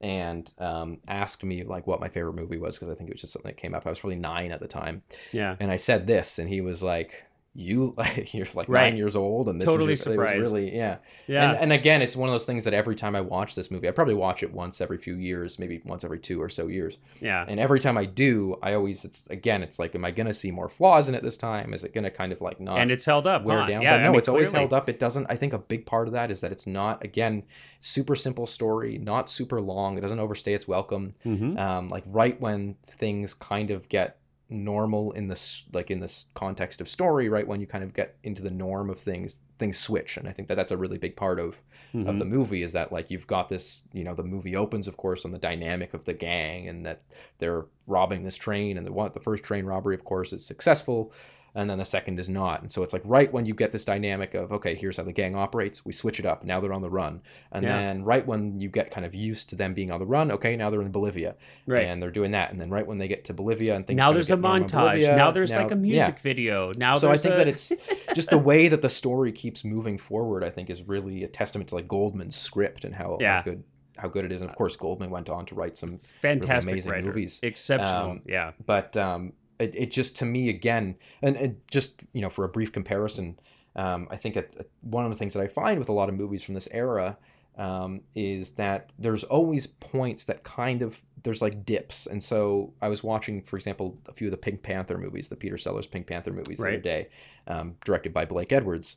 and 0.01 0.51
um, 0.57 0.99
asked 1.07 1.43
me 1.43 1.63
like 1.63 1.87
what 1.87 2.01
my 2.01 2.09
favorite 2.09 2.35
movie 2.35 2.57
was 2.57 2.77
because 2.77 2.89
I 2.89 2.95
think 2.95 3.09
it 3.09 3.13
was 3.13 3.21
just 3.21 3.33
something 3.33 3.49
that 3.49 3.57
came 3.57 3.73
up. 3.73 3.85
I 3.85 3.89
was 3.89 3.99
probably 3.99 4.17
nine 4.17 4.51
at 4.51 4.59
the 4.59 4.67
time, 4.67 5.03
Yeah, 5.31 5.55
and 5.59 5.71
I 5.71 5.77
said 5.77 6.05
this, 6.05 6.37
and 6.37 6.49
he 6.49 6.59
was 6.59 6.83
like, 6.83 7.25
"You 7.59 7.95
you're 8.31 8.47
like 8.55 8.69
Right. 8.69 8.89
nine 8.89 8.97
years 8.97 9.15
old, 9.15 9.49
and 9.49 9.59
this 9.59 9.65
Totally 9.67 9.93
is 9.93 10.05
your, 10.05 10.15
it 10.15 10.17
was 10.41 10.51
really 10.51 10.75
yeah." 10.75 10.97
yeah, 11.27 11.49
And, 11.51 11.57
and 11.59 11.73
again, 11.73 12.01
it's 12.01 12.15
one 12.15 12.29
of 12.29 12.33
those 12.33 12.45
things 12.45 12.63
that 12.63 12.73
every 12.73 12.95
time 12.95 13.15
I 13.15 13.21
watch 13.21 13.55
this 13.55 13.69
movie, 13.69 13.87
I 13.87 13.91
probably 13.91 14.13
watch 14.13 14.41
it 14.43 14.53
once 14.53 14.79
every 14.81 14.97
few 14.97 15.15
years, 15.15 15.59
maybe 15.59 15.81
once 15.85 16.03
every 16.03 16.19
two 16.19 16.41
or 16.41 16.49
so 16.49 16.67
years. 16.67 16.97
yeah. 17.21 17.45
And 17.47 17.59
every 17.59 17.79
time 17.79 17.97
I 17.97 18.05
do, 18.05 18.57
I 18.61 18.73
always 18.73 19.03
it's 19.05 19.27
again, 19.27 19.61
it's 19.63 19.77
like, 19.79 19.93
am 19.95 20.05
I 20.05 20.11
gonna 20.11 20.33
see 20.33 20.51
more 20.51 20.69
flaws 20.69 21.09
in 21.09 21.15
it 21.15 21.23
this 21.23 21.37
time? 21.37 21.73
Is 21.73 21.83
it 21.83 21.93
gonna 21.93 22.09
kind 22.11 22.31
of 22.31 22.41
like 22.41 22.59
not 22.59 22.79
And 22.79 22.91
it's 22.91 23.05
held 23.05 23.27
up. 23.27 23.43
wear 23.43 23.67
down? 23.67 23.81
Yeah, 23.81 23.93
but 23.93 24.01
no, 24.01 24.07
I 24.07 24.09
mean, 24.11 24.19
it's 24.19 24.27
always 24.29 24.51
held 24.51 24.73
up. 24.73 24.87
It 24.87 24.99
doesn't. 24.99 25.27
I 25.29 25.35
think 25.35 25.53
a 25.53 25.57
big 25.59 25.85
part 25.85 26.07
of 26.07 26.13
that 26.13 26.31
is 26.31 26.41
that 26.41 26.51
it's 26.51 26.65
not 26.67 27.03
again 27.03 27.43
super 27.81 28.15
simple 28.15 28.45
story, 28.45 28.97
not 28.97 29.29
super 29.29 29.59
long. 29.61 29.97
It 29.97 30.01
doesn't 30.01 30.19
overstay 30.19 30.53
its 30.53 30.67
welcome. 30.67 31.15
Mhm. 31.25 31.57
Um, 31.59 31.89
like 31.89 32.03
right 32.05 32.39
when 32.39 32.75
things 32.87 33.33
kind 33.33 33.71
of 33.71 33.87
get 33.89 34.17
normal 34.49 35.11
in 35.13 35.27
this 35.27 35.63
like 35.73 35.91
in 35.91 35.99
this 35.99 36.25
context 36.33 36.81
of 36.81 36.89
story, 36.89 37.29
right 37.29 37.47
when 37.47 37.61
you 37.61 37.67
kind 37.67 37.83
of 37.83 37.93
get 37.93 38.17
into 38.23 38.41
the 38.41 38.49
norm 38.49 38.89
of 38.89 38.99
things, 38.99 39.37
things 39.59 39.77
switch, 39.77 40.17
and 40.17 40.27
I 40.27 40.31
think 40.31 40.47
that 40.47 40.55
that's 40.55 40.71
a 40.71 40.77
really 40.77 40.97
big 40.97 41.15
part 41.15 41.39
of 41.39 41.59
of 41.93 42.01
Mhm. 42.05 42.19
the 42.19 42.25
movie 42.25 42.61
is 42.61 42.73
that 42.73 42.91
like 42.91 43.09
you've 43.09 43.25
got 43.25 43.49
this 43.49 43.87
you 43.93 44.03
know 44.03 44.13
the 44.13 44.23
movie 44.23 44.55
opens 44.55 44.87
of 44.87 44.95
course 44.97 45.25
on 45.25 45.31
the 45.31 45.39
dynamic 45.39 45.95
of 45.95 46.05
the 46.05 46.13
gang 46.13 46.67
and 46.67 46.85
that 46.85 47.01
they're 47.39 47.65
robbing 47.87 48.23
this 48.23 48.35
train 48.35 48.77
and 48.77 48.85
the 48.85 48.93
one 48.93 49.09
the 49.15 49.19
first 49.19 49.43
train 49.43 49.65
robbery 49.65 49.95
of 49.95 50.03
course 50.05 50.31
is 50.31 50.45
successful 50.45 51.11
and 51.55 51.69
then 51.69 51.77
the 51.77 51.85
second 51.85 52.19
is 52.19 52.29
not 52.29 52.61
and 52.61 52.71
so 52.71 52.83
it's 52.83 52.93
like 52.93 53.01
right 53.05 53.31
when 53.33 53.45
you 53.45 53.53
get 53.53 53.71
this 53.71 53.85
dynamic 53.85 54.33
of 54.33 54.51
okay 54.51 54.75
here's 54.75 54.97
how 54.97 55.03
the 55.03 55.11
gang 55.11 55.35
operates 55.35 55.83
we 55.85 55.91
switch 55.91 56.19
it 56.19 56.25
up 56.25 56.43
now 56.43 56.59
they're 56.59 56.73
on 56.73 56.81
the 56.81 56.89
run 56.89 57.21
and 57.51 57.63
Yeah. 57.63 57.77
then 57.77 58.03
right 58.03 58.25
when 58.25 58.59
you 58.59 58.69
get 58.69 58.91
kind 58.91 59.05
of 59.05 59.15
used 59.15 59.49
to 59.49 59.55
them 59.55 59.73
being 59.73 59.91
on 59.91 59.99
the 59.99 60.05
run 60.05 60.31
okay 60.31 60.55
now 60.55 60.69
they're 60.69 60.81
in 60.81 60.91
bolivia 60.91 61.35
Right. 61.65 61.85
and 61.85 62.01
they're 62.01 62.11
doing 62.11 62.31
that 62.31 62.51
and 62.51 62.59
then 62.61 62.69
right 62.69 62.85
when 62.85 62.97
they 62.97 63.07
get 63.07 63.25
to 63.25 63.33
bolivia 63.33 63.75
and 63.75 63.85
things 63.87 63.97
now 63.97 64.11
there's 64.11 64.29
a 64.29 64.33
get 64.35 64.41
normal 64.41 64.57
in 64.63 64.69
montage. 64.69 64.71
Bolivia, 64.91 65.15
now 65.15 65.31
there's 65.31 65.51
like 65.51 65.69
now- 65.69 65.75
a 65.75 65.79
yeah 65.79 66.05
music 66.05 66.19
video. 66.19 66.71
Now 66.77 66.97
there's. 66.97 67.01
so 67.01 67.09
I 67.11 67.17
think 67.17 67.35
a... 67.35 67.37
that 67.39 67.47
it's 67.47 67.71
just 68.15 68.29
the 68.29 68.37
way 68.37 68.67
that 68.67 68.81
the 68.81 68.89
story 68.89 69.31
keeps 69.31 69.63
moving 69.63 69.97
forward. 69.97 70.43
I 70.43 70.49
think 70.49 70.69
is 70.69 70.83
really 70.87 71.23
a 71.23 71.27
testament 71.27 71.69
to 71.69 71.75
like 71.75 71.87
Goldman's 71.87 72.35
script 72.35 72.85
and 72.85 72.93
how, 72.95 73.17
Yeah. 73.19 73.37
how 73.37 73.41
good 73.43 73.63
how 73.97 74.07
good 74.07 74.23
it 74.25 74.31
is. 74.31 74.41
And 74.41 74.49
of 74.49 74.55
course, 74.55 74.77
Goldman 74.77 75.09
went 75.09 75.29
on 75.29 75.45
to 75.47 75.55
write 75.55 75.77
some 75.77 75.97
fantastic 75.99 76.71
amazing 76.73 76.91
writer. 76.91 77.07
movies. 77.07 77.39
exceptional. 77.43 78.11
Um, 78.11 78.21
yeah, 78.25 78.51
but 78.65 78.95
um, 78.97 79.33
it, 79.59 79.75
it 79.75 79.91
just 79.91 80.15
to 80.17 80.25
me 80.25 80.49
again, 80.49 80.95
and 81.21 81.35
it 81.35 81.67
just 81.69 82.03
you 82.13 82.21
know 82.21 82.29
for 82.29 82.45
a 82.45 82.49
brief 82.49 82.71
comparison, 82.71 83.39
um, 83.75 84.07
I 84.09 84.15
think 84.15 84.37
it, 84.37 84.69
one 84.81 85.05
of 85.05 85.11
the 85.11 85.17
things 85.17 85.33
that 85.33 85.43
I 85.43 85.47
find 85.47 85.77
with 85.77 85.89
a 85.89 85.93
lot 85.93 86.09
of 86.09 86.15
movies 86.15 86.43
from 86.43 86.55
this 86.55 86.67
era 86.71 87.17
um, 87.57 88.01
is 88.15 88.51
that 88.51 88.91
there's 88.97 89.23
always 89.25 89.67
points 89.67 90.23
that 90.25 90.43
kind 90.43 90.81
of 90.81 90.99
there's 91.23 91.41
like 91.41 91.65
dips, 91.65 92.07
and 92.07 92.23
so 92.23 92.73
I 92.81 92.87
was 92.87 93.03
watching, 93.03 93.41
for 93.43 93.57
example, 93.57 93.97
a 94.07 94.13
few 94.13 94.27
of 94.27 94.31
the 94.31 94.37
Pink 94.37 94.63
Panther 94.63 94.97
movies, 94.97 95.29
the 95.29 95.35
Peter 95.35 95.57
Sellers 95.57 95.85
Pink 95.85 96.07
Panther 96.07 96.31
movies 96.31 96.59
the 96.59 96.67
other 96.67 96.77
day, 96.77 97.09
um, 97.47 97.75
directed 97.83 98.13
by 98.13 98.25
Blake 98.25 98.53
Edwards, 98.53 98.95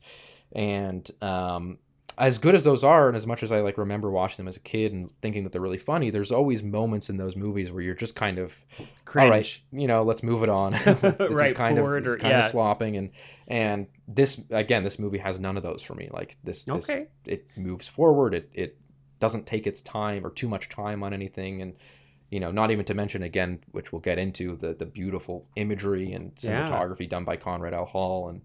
and 0.52 1.10
um, 1.20 1.78
as 2.18 2.38
good 2.38 2.54
as 2.54 2.62
those 2.64 2.84
are, 2.84 3.08
and 3.08 3.16
as 3.16 3.26
much 3.26 3.42
as 3.42 3.50
I 3.50 3.60
like 3.60 3.78
remember 3.78 4.10
watching 4.10 4.36
them 4.36 4.48
as 4.48 4.56
a 4.56 4.60
kid 4.60 4.92
and 4.92 5.10
thinking 5.22 5.44
that 5.44 5.52
they're 5.52 5.60
really 5.62 5.78
funny, 5.78 6.10
there's 6.10 6.30
always 6.32 6.62
moments 6.62 7.08
in 7.08 7.16
those 7.16 7.36
movies 7.36 7.70
where 7.72 7.82
you're 7.82 7.94
just 7.94 8.14
kind 8.14 8.38
of 8.38 8.54
cringe. 9.04 9.24
all 9.24 9.30
right, 9.30 9.60
you 9.72 9.86
know, 9.86 10.02
let's 10.02 10.22
move 10.22 10.42
it 10.42 10.48
on. 10.48 10.72
this 10.84 11.02
is 11.20 11.28
Right, 11.30 11.54
kind 11.54 11.76
bored 11.76 12.02
of 12.02 12.08
or- 12.08 12.14
it's 12.14 12.22
kind 12.22 12.32
yeah. 12.32 12.40
of 12.40 12.44
slopping, 12.46 12.96
and 12.96 13.10
and 13.48 13.86
this 14.06 14.40
again, 14.50 14.84
this 14.84 14.98
movie 14.98 15.18
has 15.18 15.40
none 15.40 15.56
of 15.56 15.62
those 15.62 15.82
for 15.82 15.94
me. 15.94 16.08
Like 16.12 16.36
this, 16.44 16.64
this 16.64 16.88
Okay. 16.90 17.06
it 17.26 17.46
moves 17.56 17.88
forward. 17.88 18.34
It 18.34 18.50
it 18.52 18.78
doesn't 19.20 19.46
take 19.46 19.66
its 19.66 19.80
time 19.82 20.26
or 20.26 20.30
too 20.30 20.48
much 20.48 20.68
time 20.68 21.02
on 21.02 21.12
anything, 21.14 21.62
and 21.62 21.74
you 22.30 22.40
know, 22.40 22.50
not 22.50 22.70
even 22.70 22.84
to 22.86 22.94
mention 22.94 23.22
again, 23.22 23.60
which 23.72 23.92
we'll 23.92 24.00
get 24.00 24.18
into 24.18 24.56
the 24.56 24.74
the 24.74 24.86
beautiful 24.86 25.46
imagery 25.56 26.12
and 26.12 26.32
Yeah. 26.40 26.66
cinematography 26.66 27.08
done 27.08 27.24
by 27.24 27.36
Conrad 27.36 27.72
L. 27.74 27.84
Hall, 27.86 28.28
and 28.28 28.40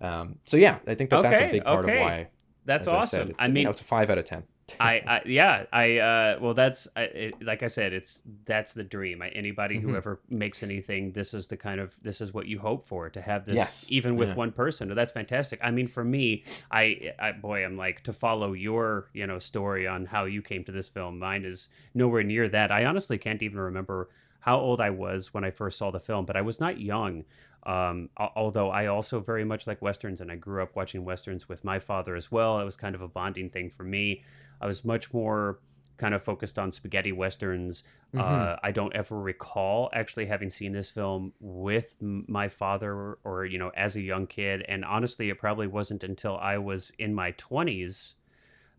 um, 0.00 0.38
so 0.44 0.56
yeah, 0.56 0.78
I 0.86 0.94
think 0.94 1.10
that 1.10 1.22
that's 1.22 1.40
a 1.40 1.50
big 1.50 1.64
part 1.64 1.84
okay. 1.84 1.96
of 1.96 2.00
why. 2.02 2.28
That's 2.64 2.86
as 2.86 2.92
I, 2.92 2.96
awesome. 2.98 3.18
said, 3.20 3.30
it's, 3.30 3.42
I 3.42 3.48
mean, 3.48 3.66
it's 3.66 3.80
a 3.80 3.84
five 3.84 4.10
out 4.10 4.18
of 4.18 4.24
ten. 4.24 4.44
I, 4.80 4.92
I 5.06 5.22
yeah 5.26 5.64
I 5.72 5.98
uh 5.98 6.38
well 6.40 6.54
that's 6.54 6.88
I, 6.96 7.02
it, 7.02 7.42
like 7.42 7.62
I 7.62 7.66
said 7.66 7.92
it's 7.92 8.22
that's 8.46 8.72
the 8.72 8.84
dream 8.84 9.20
I, 9.20 9.28
anybody 9.30 9.78
who 9.78 9.88
Mhm. 9.88 9.96
ever 9.96 10.20
makes 10.30 10.62
anything 10.62 11.12
this 11.12 11.34
is 11.34 11.48
the 11.48 11.56
kind 11.56 11.78
of 11.80 11.94
this 12.00 12.20
is 12.20 12.32
what 12.32 12.46
you 12.46 12.58
hope 12.60 12.86
for 12.86 13.10
to 13.10 13.20
have 13.20 13.44
this 13.44 13.56
Yes. 13.56 13.86
even 13.90 14.16
with 14.16 14.30
Yeah. 14.30 14.34
one 14.36 14.52
person 14.52 14.94
that's 14.94 15.12
fantastic 15.12 15.58
I 15.62 15.72
mean 15.72 15.88
for 15.88 16.04
me 16.04 16.44
I, 16.70 17.12
I 17.18 17.32
boy 17.32 17.64
I'm 17.64 17.76
like 17.76 18.02
to 18.04 18.12
follow 18.12 18.52
your 18.52 19.08
you 19.12 19.26
know 19.26 19.38
story 19.40 19.86
on 19.86 20.06
how 20.06 20.24
you 20.24 20.40
came 20.40 20.64
to 20.64 20.72
this 20.72 20.88
film 20.88 21.18
mine 21.18 21.44
is 21.44 21.68
nowhere 21.92 22.22
near 22.22 22.48
that 22.48 22.70
I 22.70 22.84
honestly 22.86 23.18
can't 23.18 23.42
even 23.42 23.58
remember 23.58 24.08
how 24.40 24.58
old 24.58 24.80
I 24.80 24.90
was 24.90 25.34
when 25.34 25.44
I 25.44 25.50
first 25.50 25.76
saw 25.76 25.90
the 25.90 26.00
film 26.00 26.24
but 26.24 26.36
I 26.36 26.42
was 26.42 26.60
not 26.60 26.80
young 26.80 27.24
um, 27.64 28.08
although 28.16 28.70
I 28.70 28.86
also 28.86 29.20
very 29.20 29.44
much 29.44 29.66
like 29.66 29.80
westerns, 29.82 30.20
and 30.20 30.30
I 30.30 30.36
grew 30.36 30.62
up 30.62 30.74
watching 30.74 31.04
westerns 31.04 31.48
with 31.48 31.64
my 31.64 31.78
father 31.78 32.16
as 32.16 32.30
well. 32.32 32.60
It 32.60 32.64
was 32.64 32.76
kind 32.76 32.94
of 32.94 33.02
a 33.02 33.08
bonding 33.08 33.50
thing 33.50 33.70
for 33.70 33.84
me. 33.84 34.22
I 34.60 34.66
was 34.66 34.84
much 34.84 35.12
more 35.12 35.58
kind 35.98 36.14
of 36.14 36.22
focused 36.22 36.58
on 36.58 36.72
spaghetti 36.72 37.12
westerns. 37.12 37.84
Uh, 38.16 38.22
Mhm. 38.22 38.58
I 38.62 38.72
don't 38.72 38.94
ever 38.96 39.20
recall 39.20 39.88
actually 39.92 40.26
having 40.26 40.50
seen 40.50 40.72
this 40.72 40.90
film 40.90 41.32
with 41.38 41.94
my 42.00 42.48
father 42.48 42.92
or, 42.92 43.18
or 43.22 43.44
you 43.44 43.58
know 43.58 43.70
as 43.76 43.94
a 43.94 44.00
young 44.00 44.26
kid. 44.26 44.64
And 44.68 44.84
honestly, 44.84 45.28
it 45.28 45.38
probably 45.38 45.68
wasn't 45.68 46.02
until 46.02 46.36
I 46.38 46.58
was 46.58 46.90
in 46.98 47.14
my 47.14 47.32
twenties 47.32 48.14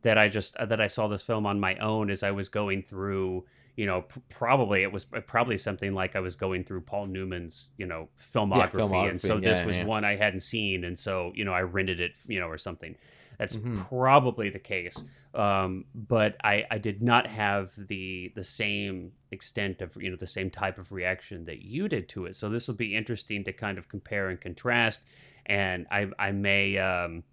that 0.01 0.17
I 0.17 0.27
just 0.27 0.55
that 0.59 0.81
I 0.81 0.87
saw 0.87 1.07
this 1.07 1.23
film 1.23 1.45
on 1.45 1.59
my 1.61 1.75
own 1.77 2.09
as 2.09 2.23
I 2.23 2.31
was 2.31 2.49
going 2.49 2.81
through. 2.81 3.45
You 3.75 3.87
know, 3.87 4.01
p- 4.01 4.21
probably 4.29 4.83
it 4.83 4.91
was 4.91 5.05
probably 5.25 5.57
something 5.57 5.93
like 5.93 6.15
I 6.15 6.19
was 6.19 6.35
going 6.35 6.63
through 6.63 6.81
Paul 6.81 7.07
Newman's, 7.07 7.69
you 7.77 7.87
know, 7.87 8.09
filmography, 8.21 9.09
and 9.09 9.19
so 9.19 9.37
filmography, 9.39 9.43
this 9.43 9.65
was 9.65 9.77
yeah. 9.77 9.85
one 9.85 10.05
I 10.05 10.15
hadn't 10.15 10.41
seen, 10.41 10.83
and 10.83 10.97
so 10.97 11.31
you 11.35 11.43
know 11.43 11.53
I 11.53 11.61
rented 11.61 11.99
it, 11.99 12.17
you 12.27 12.39
know, 12.39 12.47
or 12.47 12.57
something. 12.57 12.95
That's 13.39 13.55
Mhm. 13.55 13.87
probably 13.87 14.51
the 14.51 14.59
case, 14.59 15.03
um, 15.33 15.85
but 15.95 16.37
I, 16.43 16.65
I 16.69 16.77
did 16.77 17.01
not 17.01 17.25
have 17.25 17.71
the 17.87 18.31
the 18.35 18.43
same 18.43 19.11
extent 19.31 19.81
of 19.81 19.97
you 19.99 20.11
know 20.11 20.17
the 20.17 20.27
same 20.27 20.51
type 20.51 20.77
of 20.77 20.91
reaction 20.91 21.45
that 21.45 21.63
you 21.63 21.87
did 21.87 22.07
to 22.09 22.25
it. 22.27 22.35
So 22.35 22.49
this 22.49 22.67
will 22.67 22.75
be 22.75 22.95
interesting 22.95 23.43
to 23.45 23.53
kind 23.53 23.79
of 23.79 23.89
compare 23.89 24.29
and 24.29 24.39
contrast, 24.39 25.01
and 25.47 25.87
I 25.89 26.09
I 26.19 26.31
may 26.31 26.77
um, 26.77 27.23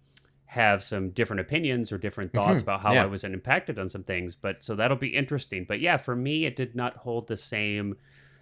have 0.51 0.83
some 0.83 1.11
different 1.11 1.39
opinions 1.39 1.93
or 1.93 1.97
different 1.97 2.33
thoughts 2.33 2.59
Mhm. 2.59 2.63
about 2.63 2.81
how 2.81 2.93
Yeah. 2.93 3.03
I 3.03 3.05
was 3.05 3.23
impacted 3.23 3.79
on 3.79 3.87
some 3.87 4.03
things. 4.03 4.35
But 4.35 4.61
so 4.61 4.75
that'll 4.75 4.97
be 4.97 5.15
interesting. 5.15 5.63
But 5.65 5.79
yeah, 5.79 5.95
for 5.95 6.13
me, 6.13 6.43
it 6.43 6.57
did 6.57 6.75
not 6.75 6.97
hold 6.97 7.27
the 7.27 7.37
same. 7.37 7.95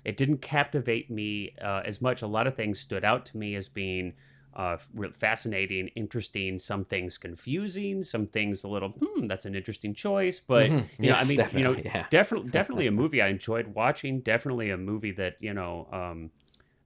It 0.04 0.18
didn't 0.18 0.39
captivate 0.42 1.12
me 1.12 1.54
uh, 1.62 1.84
as 1.86 2.02
much. 2.02 2.24
A 2.24 2.28
lot 2.28 2.48
of 2.48 2.56
things 2.56 2.80
stood 2.80 3.06
out 3.06 3.28
to 3.28 3.38
me 3.38 3.54
as 3.54 3.69
being 3.69 4.13
uh, 4.56 4.78
fascinating, 5.13 5.89
interesting. 5.89 6.58
Some 6.58 6.84
things 6.84 7.19
confusing. 7.19 8.04
Some 8.04 8.26
things 8.26 8.63
a 8.63 8.67
little. 8.67 8.89
Hmm, 8.89 9.28
that's 9.28 9.45
an 9.45 9.54
interesting 9.54 9.93
choice. 9.93 10.39
But 10.39 10.72
Mhm. 10.72 10.86
you 11.00 11.10
know, 11.12 11.15
I 11.15 11.26
mean, 11.26 11.38
you 11.54 11.63
know, 11.63 11.76
definitely, 11.76 11.82
yeah. 11.86 12.06
definitely, 12.10 12.50
definitely 12.60 12.88
a 12.88 12.91
movie 12.91 13.22
I 13.22 13.28
enjoyed 13.28 13.67
watching. 13.67 14.22
Definitely 14.22 14.72
a 14.72 14.78
movie 14.78 15.12
that 15.12 15.36
you 15.41 15.54
know. 15.54 15.88
Um, 15.91 16.32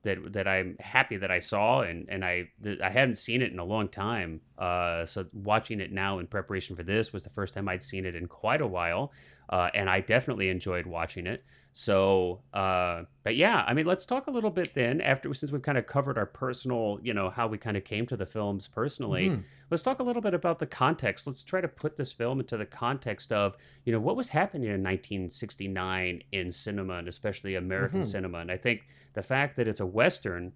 that 0.04 0.34
that 0.34 0.48
I'm 0.48 0.78
happy 0.80 1.18
that 1.18 1.32
I 1.32 1.40
saw 1.40 1.82
and 1.82 2.08
and 2.10 2.24
I 2.24 2.50
that 2.62 2.82
I 2.82 2.90
hadn't 2.90 3.16
seen 3.16 3.42
it 3.42 3.52
in 3.52 3.60
a 3.60 3.64
long 3.66 3.88
time. 3.88 4.42
Uh, 4.58 5.06
so 5.06 5.26
watching 5.34 5.80
it 5.82 5.92
now 5.92 6.20
in 6.20 6.28
preparation 6.28 6.76
for 6.76 6.84
this 6.84 7.12
was 7.12 7.24
the 7.24 7.30
first 7.30 7.54
time 7.54 7.68
I'd 7.68 7.84
seen 7.84 8.06
it 8.06 8.16
in 8.16 8.28
quite 8.28 8.62
a 8.62 8.68
while, 8.68 9.12
uh, 9.50 9.70
and 9.74 9.90
I 9.90 10.00
definitely 10.02 10.50
enjoyed 10.50 10.86
watching 10.86 11.26
it. 11.28 11.44
So, 11.76 12.42
uh, 12.54 13.04
but 13.24 13.36
yeah, 13.36 13.64
I 13.66 13.74
mean, 13.74 13.88
let's 13.88 14.06
talk 14.06 14.28
a 14.28 14.32
little 14.32 14.52
bit 14.52 14.76
then 14.76 15.02
after 15.02 15.34
since 15.34 15.52
we've 15.52 15.64
kind 15.64 15.78
of 15.78 15.88
covered 15.88 16.20
our 16.20 16.28
personal, 16.28 17.00
you 17.02 17.16
know, 17.16 17.32
how 17.32 17.48
we 17.48 17.58
kind 17.58 17.76
of 17.76 17.84
came 17.84 18.06
to 18.08 18.16
the 18.16 18.28
films 18.28 18.68
personally. 18.68 19.30
Mhm. 19.32 19.44
Let's 19.72 19.82
talk 19.82 19.98
a 20.00 20.04
little 20.04 20.22
bit 20.22 20.36
about 20.36 20.60
the 20.60 20.68
context. 20.68 21.26
Let's 21.26 21.44
try 21.44 21.62
to 21.62 21.68
put 21.68 21.98
this 21.98 22.14
film 22.14 22.40
into 22.40 22.58
the 22.58 22.66
context 22.68 23.32
of, 23.34 23.58
you 23.86 23.92
know, 23.92 24.00
what 24.00 24.16
was 24.16 24.28
happening 24.28 24.70
in 24.70 24.84
1969 24.84 26.22
in 26.32 26.52
cinema 26.52 26.96
and 26.96 27.08
especially 27.08 27.56
American 27.56 28.02
Mhm. 28.02 28.06
cinema. 28.06 28.38
And 28.40 28.52
I 28.52 28.58
think 28.58 28.86
the 29.14 29.24
fact 29.24 29.56
that 29.58 29.68
it's 29.68 29.80
a 29.80 29.86
western 29.86 30.54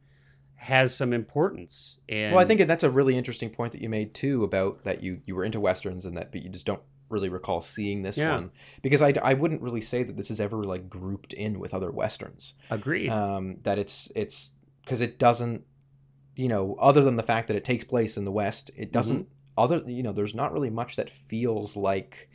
has 0.56 0.96
some 0.96 1.14
importance. 1.14 2.00
And 2.10 2.34
Well, 2.34 2.44
I 2.44 2.48
think 2.48 2.66
that's 2.68 2.84
a 2.84 2.90
really 2.90 3.16
interesting 3.18 3.50
point 3.52 3.72
that 3.74 3.82
you 3.82 3.90
made 3.90 4.14
too 4.14 4.44
about 4.44 4.84
that 4.86 5.04
you 5.04 5.22
you 5.26 5.36
were 5.36 5.44
into 5.44 5.60
westerns 5.60 6.06
and 6.06 6.18
that, 6.18 6.32
but 6.32 6.42
you 6.42 6.50
just 6.50 6.66
don't 6.66 6.82
really 7.10 7.30
recall 7.30 7.62
seeing 7.62 8.02
this 8.02 8.18
Yeah. 8.18 8.34
one 8.34 8.52
because 8.82 9.02
I, 9.02 9.14
I 9.24 9.34
wouldn't 9.34 9.62
really 9.62 9.82
say 9.82 10.04
that 10.04 10.18
this 10.18 10.30
is 10.32 10.42
ever 10.42 10.64
like 10.64 10.90
grouped 10.90 11.32
in 11.34 11.60
with 11.60 11.74
other 11.74 11.92
westerns. 11.92 12.56
agreed. 12.70 13.10
Um, 13.10 13.58
that 13.64 13.78
it's 13.78 14.12
it's 14.16 14.56
because 14.84 15.00
it 15.02 15.20
doesn't, 15.20 15.64
you 16.36 16.48
know, 16.48 16.76
other 16.80 17.02
than 17.04 17.16
the 17.18 17.24
fact 17.24 17.48
that 17.50 17.56
it 17.58 17.64
takes 17.66 17.84
place 17.84 18.18
in 18.18 18.26
the 18.26 18.32
West, 18.32 18.72
it 18.76 18.92
doesn't. 18.92 19.28
Other, 19.58 19.82
you 19.88 20.04
know, 20.04 20.12
there's 20.12 20.36
not 20.36 20.54
really 20.54 20.70
much 20.70 20.96
that 20.98 21.10
feels 21.10 21.76
like 21.76 22.30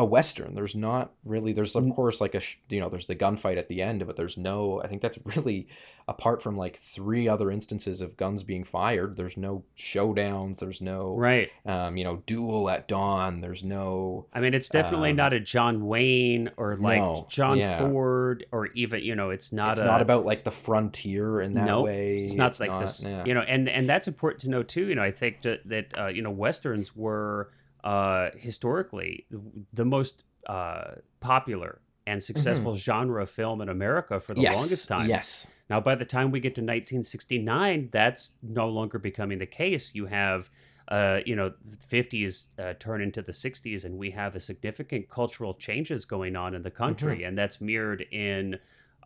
a 0.00 0.04
western. 0.04 0.54
There's 0.54 0.74
not 0.74 1.12
really. 1.24 1.52
There's 1.52 1.76
of 1.76 1.84
Mm. 1.84 1.94
course 1.94 2.20
like 2.20 2.34
a 2.34 2.40
you 2.70 2.80
know 2.80 2.88
there's 2.88 3.06
the 3.06 3.14
gunfight 3.14 3.58
at 3.58 3.68
the 3.68 3.82
end, 3.82 4.06
but 4.06 4.16
there's 4.16 4.36
no. 4.38 4.80
I 4.82 4.86
think 4.88 5.02
that's 5.02 5.18
really 5.36 5.68
apart 6.08 6.42
from 6.42 6.56
like 6.56 6.76
three 6.76 7.28
other 7.28 7.50
instances 7.52 8.00
of 8.00 8.16
guns 8.16 8.42
being 8.42 8.64
fired. 8.64 9.16
There's 9.16 9.36
no 9.36 9.62
showdowns. 9.78 10.58
There's 10.58 10.80
no 10.80 11.14
right. 11.16 11.50
um, 11.66 11.96
you 11.96 12.04
know 12.04 12.22
duel 12.26 12.68
at 12.70 12.88
dawn. 12.88 13.40
There's 13.42 13.62
no 13.62 14.26
I 14.32 14.40
mean, 14.40 14.54
it's 14.54 14.68
definitely 14.70 15.10
Um, 15.10 15.16
not 15.16 15.32
a 15.34 15.40
John 15.40 15.86
Wayne 15.86 16.50
or 16.56 16.76
like 16.76 16.98
No, 16.98 17.26
John 17.28 17.58
yeah. 17.58 17.78
Ford 17.78 18.46
or 18.50 18.68
even 18.68 19.02
you 19.02 19.14
know, 19.14 19.30
it's 19.30 19.52
not 19.52 19.72
it's 19.72 19.80
a, 19.80 19.84
not 19.84 20.00
about 20.02 20.24
like 20.24 20.44
the 20.44 20.50
frontier 20.50 21.40
in 21.42 21.54
that 21.54 21.66
Nope, 21.66 21.84
way. 21.84 22.18
It's 22.24 22.34
not 22.34 22.58
like 22.58 22.76
this, 22.80 23.04
yeah. 23.04 23.24
you 23.24 23.34
know, 23.34 23.42
and 23.42 23.68
and 23.68 23.88
that's 23.88 24.08
important 24.08 24.40
to 24.42 24.48
know 24.50 24.62
too. 24.62 24.86
You 24.86 24.94
know, 24.94 25.02
I 25.02 25.12
think 25.12 25.42
that 25.42 25.68
that 25.68 25.86
uh, 25.98 26.06
you 26.08 26.22
know 26.22 26.30
westerns 26.30 26.96
were 26.96 27.50
uh, 27.84 28.30
historically 28.36 29.26
the 29.72 29.84
most 29.84 30.24
uh, 30.46 30.92
popular 31.20 31.80
and 32.06 32.22
successful 32.22 32.74
genre 32.76 33.22
of 33.22 33.30
film 33.30 33.60
in 33.60 33.68
America 33.68 34.18
for 34.20 34.34
the 34.34 34.40
Mm-hmm. 34.40 34.52
yes. 34.52 34.56
longest 34.56 34.88
time. 34.88 35.08
Yes. 35.08 35.46
Now, 35.68 35.80
by 35.80 35.94
the 35.94 36.04
time 36.04 36.30
we 36.32 36.40
get 36.40 36.54
to 36.56 36.60
1969, 36.62 37.90
that's 37.92 38.30
no 38.42 38.68
longer 38.68 38.98
becoming 38.98 39.38
the 39.38 39.46
case. 39.46 39.94
You 39.94 40.06
have, 40.06 40.50
uh, 40.88 41.20
you 41.24 41.36
know, 41.36 41.52
50s 41.88 42.46
uh, 42.58 42.74
turn 42.80 43.00
into 43.02 43.22
the 43.22 43.32
60s, 43.32 43.84
and 43.84 43.96
we 43.98 44.10
have 44.10 44.34
a 44.34 44.40
significant 44.40 45.08
cultural 45.08 45.54
changes 45.54 46.04
going 46.04 46.34
on 46.36 46.54
in 46.54 46.62
the 46.62 46.70
country, 46.70 47.18
Mm-hmm. 47.18 47.26
and 47.28 47.38
that's 47.38 47.60
mirrored 47.60 48.02
in 48.10 48.58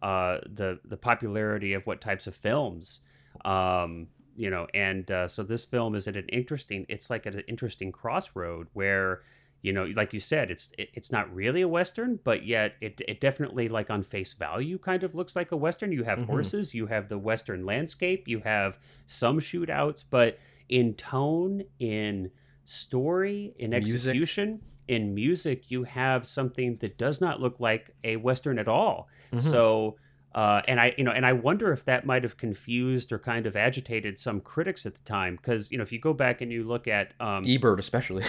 uh, 0.02 0.38
the 0.46 0.78
the 0.84 0.96
popularity 0.96 1.72
of 1.74 1.86
what 1.86 2.00
types 2.00 2.26
of 2.26 2.34
films. 2.34 3.00
Um, 3.44 4.08
you 4.36 4.50
know, 4.50 4.66
and 4.74 5.10
uh, 5.10 5.28
so 5.28 5.42
this 5.42 5.64
film 5.64 5.94
is 5.94 6.06
at 6.08 6.16
an 6.16 6.28
interesting. 6.28 6.86
It's 6.88 7.08
like 7.10 7.26
at 7.26 7.34
an 7.34 7.44
interesting 7.48 7.92
crossroad 7.92 8.68
where 8.72 9.22
you 9.62 9.72
know 9.72 9.84
like 9.96 10.12
you 10.12 10.20
said 10.20 10.50
it's 10.50 10.70
it, 10.76 10.90
it's 10.92 11.10
not 11.10 11.34
really 11.34 11.62
a 11.62 11.68
western 11.68 12.20
but 12.22 12.44
yet 12.44 12.74
it, 12.82 13.00
it 13.08 13.18
definitely 13.18 13.66
like 13.66 13.88
on 13.88 14.02
face 14.02 14.34
value 14.34 14.76
kind 14.76 15.02
of 15.02 15.14
looks 15.14 15.34
like 15.34 15.52
a 15.52 15.56
western 15.56 15.90
you 15.90 16.04
have 16.04 16.18
Mhm. 16.18 16.26
horses 16.26 16.74
you 16.74 16.86
have 16.88 17.08
the 17.08 17.16
western 17.16 17.64
landscape 17.64 18.28
you 18.28 18.40
have 18.40 18.78
some 19.06 19.40
shootouts 19.40 20.04
but 20.10 20.38
in 20.68 20.92
tone 20.92 21.62
in 21.78 22.30
story 22.64 23.54
in 23.58 23.70
Music. 23.70 23.94
execution 23.94 24.60
in 24.88 25.14
music 25.14 25.70
you 25.70 25.84
have 25.84 26.26
something 26.26 26.76
that 26.82 26.98
does 26.98 27.20
not 27.22 27.40
look 27.40 27.58
like 27.58 27.90
a 28.04 28.16
western 28.16 28.58
at 28.58 28.68
all 28.68 29.08
Mhm. 29.32 29.40
so 29.40 29.96
Uh, 30.34 30.60
and 30.66 30.80
I, 30.80 30.94
you 30.98 31.04
know, 31.04 31.12
and 31.12 31.24
I 31.24 31.32
wonder 31.32 31.72
if 31.72 31.84
that 31.84 32.04
might 32.04 32.22
have 32.24 32.36
confused 32.36 33.12
or 33.12 33.18
kind 33.18 33.46
of 33.46 33.54
agitated 33.56 34.18
some 34.18 34.40
critics 34.40 34.84
at 34.86 34.94
the 34.94 35.02
time, 35.02 35.36
because 35.36 35.70
you 35.70 35.78
know, 35.78 35.82
if 35.82 35.92
you 35.92 35.98
go 36.00 36.12
back 36.12 36.40
and 36.40 36.50
you 36.52 36.64
look 36.64 36.88
at 36.88 37.14
um, 37.20 37.44
Ebert, 37.46 37.78
especially, 37.78 38.24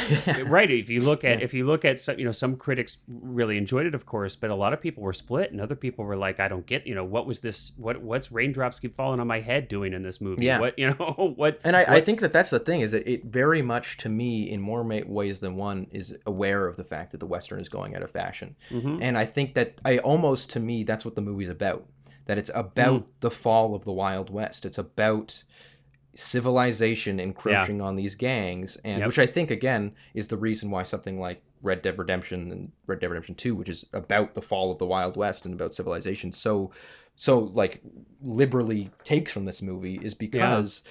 right? 0.46 0.70
If 0.70 0.90
you 0.90 1.00
look 1.02 1.24
at 1.24 1.40
Yeah. 1.40 1.44
if 1.46 1.54
you 1.54 1.66
look 1.66 1.84
at 1.86 2.00
some, 2.00 2.20
you 2.20 2.26
know, 2.26 2.32
some 2.32 2.56
critics 2.58 2.98
really 3.08 3.58
enjoyed 3.58 3.86
it, 3.86 3.96
of 3.96 4.06
course, 4.06 4.36
but 4.36 4.50
a 4.50 4.56
lot 4.56 4.72
of 4.74 4.82
people 4.82 5.02
were 5.04 5.14
split, 5.14 5.52
and 5.52 5.60
other 5.60 5.76
people 5.76 6.06
were 6.06 6.16
like, 6.16 6.40
I 6.40 6.48
don't 6.48 6.66
get, 6.66 6.86
you 6.86 6.94
know, 6.96 7.04
what 7.04 7.26
was 7.26 7.40
this? 7.40 7.72
What 7.78 8.02
what's 8.02 8.32
raindrops 8.32 8.80
keep 8.80 8.96
falling 8.96 9.20
on 9.20 9.28
my 9.28 9.40
head 9.40 9.68
doing 9.68 9.94
in 9.94 10.04
this 10.04 10.22
movie? 10.22 10.46
Yeah. 10.46 10.60
What 10.60 10.78
you 10.78 10.88
know? 10.90 11.34
What? 11.36 11.60
And 11.64 11.76
I, 11.76 11.84
I 11.98 12.02
think 12.02 12.22
that 12.22 12.32
that's 12.34 12.50
the 12.52 12.60
thing 12.60 12.82
is 12.82 12.92
that 12.92 13.08
it 13.12 13.26
very 13.26 13.62
much 13.62 13.98
to 13.98 14.10
me 14.10 14.50
in 14.50 14.62
more 14.62 14.84
ways 14.84 15.40
than 15.40 15.56
one 15.56 15.88
is 15.92 16.16
aware 16.26 16.68
of 16.68 16.78
the 16.78 16.84
fact 16.84 17.12
that 17.12 17.20
the 17.20 17.26
western 17.26 17.60
is 17.60 17.68
going 17.70 17.96
out 17.96 18.04
of 18.04 18.12
fashion 18.12 18.56
Mhm. 18.72 19.00
and 19.02 19.18
i 19.18 19.26
think 19.26 19.54
that 19.56 19.80
i 19.84 19.98
almost 20.00 20.50
to 20.52 20.60
me 20.60 20.84
that's 20.84 21.04
what 21.06 21.16
the 21.16 21.22
movie's 21.22 21.50
about 21.50 21.86
that 22.26 22.38
it's 22.38 22.52
about 22.54 23.02
Mm. 23.02 23.06
the 23.22 23.32
fall 23.32 23.76
of 23.76 23.86
the 23.86 23.92
wild 23.94 24.30
west 24.30 24.66
it's 24.66 24.78
about 24.78 25.44
civilization 26.16 27.20
encroaching 27.20 27.82
on 27.82 27.96
these 27.96 28.16
gangs 28.16 28.78
and 28.86 29.00
Yep. 29.00 29.08
which 29.08 29.20
i 29.20 29.26
think 29.26 29.52
again 29.52 29.94
is 30.14 30.28
the 30.28 30.38
reason 30.38 30.72
why 30.72 30.84
something 30.84 31.20
like 31.20 31.42
red 31.62 31.82
dead 31.82 31.98
redemption 32.00 32.52
and 32.52 32.72
red 32.88 33.00
dead 33.00 33.08
redemption 33.10 33.36
2 33.36 33.54
which 33.54 33.70
is 33.70 33.86
about 33.94 34.34
the 34.34 34.42
fall 34.42 34.72
of 34.72 34.78
the 34.78 34.86
wild 34.86 35.18
west 35.18 35.46
and 35.46 35.54
about 35.54 35.74
civilization 35.74 36.32
so 36.32 36.72
so 37.16 37.40
like 37.40 37.82
liberally 38.22 38.92
takes 39.04 39.32
from 39.32 39.46
this 39.46 39.62
movie 39.62 40.00
is 40.02 40.14
because 40.14 40.84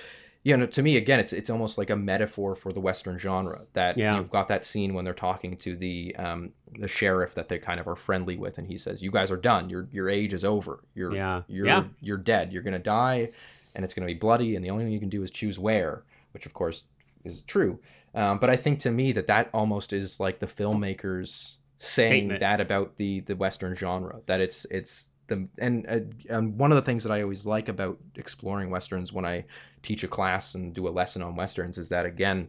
you 0.44 0.56
know 0.56 0.66
to 0.66 0.82
me 0.82 0.96
again 0.96 1.18
it's 1.18 1.32
it's 1.32 1.50
almost 1.50 1.78
like 1.78 1.90
a 1.90 1.96
metaphor 1.96 2.54
for 2.54 2.72
the 2.72 2.80
western 2.80 3.18
genre 3.18 3.62
that 3.72 3.96
Yeah. 3.98 4.16
you've 4.16 4.30
got 4.30 4.46
that 4.48 4.64
scene 4.64 4.94
when 4.94 5.04
they're 5.04 5.14
talking 5.14 5.56
to 5.58 5.74
the 5.74 6.14
um 6.16 6.52
the 6.78 6.86
sheriff 6.88 7.34
that 7.34 7.48
they 7.48 7.58
kind 7.58 7.80
of 7.80 7.88
are 7.88 7.96
friendly 7.96 8.36
with 8.36 8.58
and 8.58 8.66
he 8.68 8.76
says 8.78 9.02
you 9.02 9.10
guys 9.10 9.30
are 9.30 9.36
done 9.38 9.68
your 9.70 9.88
your 9.90 10.08
age 10.08 10.32
is 10.32 10.44
over 10.44 10.84
you're 10.94 11.14
Yeah. 11.14 11.42
you're 11.48 11.66
Yeah. 11.66 11.84
you're 12.00 12.18
dead 12.18 12.52
you're 12.52 12.62
going 12.62 12.74
to 12.74 12.78
die 12.78 13.30
and 13.74 13.84
it's 13.84 13.94
going 13.94 14.06
to 14.06 14.12
be 14.14 14.18
bloody 14.18 14.54
and 14.54 14.64
the 14.64 14.70
only 14.70 14.84
thing 14.84 14.92
you 14.92 15.00
can 15.00 15.08
do 15.08 15.22
is 15.22 15.30
choose 15.30 15.58
where 15.58 16.02
which 16.32 16.46
of 16.46 16.52
course 16.52 16.84
is 17.24 17.42
true 17.42 17.78
um, 18.14 18.38
but 18.38 18.50
i 18.50 18.56
think 18.56 18.80
to 18.80 18.90
me 18.90 19.12
that 19.12 19.26
that 19.26 19.48
almost 19.54 19.92
is 19.92 20.20
like 20.20 20.38
the 20.40 20.46
filmmakers 20.46 21.54
saying 21.78 22.08
Statement. 22.26 22.40
that 22.40 22.60
about 22.60 22.96
the 22.96 23.20
the 23.20 23.34
western 23.36 23.74
genre 23.74 24.20
that 24.26 24.40
it's 24.40 24.64
it's 24.70 25.10
the 25.26 25.48
and, 25.58 25.86
uh, 25.88 26.34
and 26.34 26.58
one 26.58 26.70
of 26.72 26.76
the 26.76 26.82
things 26.82 27.02
that 27.04 27.12
i 27.12 27.22
always 27.22 27.46
like 27.46 27.68
about 27.68 27.98
exploring 28.16 28.70
westerns 28.70 29.12
when 29.12 29.24
i 29.24 29.44
teach 29.82 30.04
a 30.04 30.08
class 30.08 30.54
and 30.54 30.74
do 30.74 30.86
a 30.86 30.90
lesson 30.90 31.22
on 31.22 31.36
westerns 31.36 31.78
is 31.78 31.88
that 31.88 32.06
again 32.06 32.48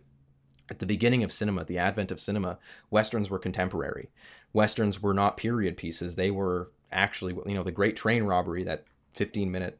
at 0.70 0.80
the 0.80 0.86
beginning 0.86 1.24
of 1.24 1.32
cinema 1.32 1.64
the 1.64 1.78
advent 1.78 2.12
of 2.12 2.20
cinema 2.20 2.58
westerns 2.90 3.30
were 3.30 3.40
contemporary. 3.40 4.10
Westerns 4.54 5.02
were 5.02 5.14
not 5.14 5.38
period 5.38 5.78
pieces. 5.78 6.16
They 6.16 6.32
were 6.32 6.72
actually 6.92 7.34
you 7.46 7.54
know 7.54 7.64
the 7.64 7.72
great 7.72 7.96
train 7.96 8.24
robbery 8.24 8.64
that 8.64 8.86
15 9.14 9.52
minute 9.52 9.80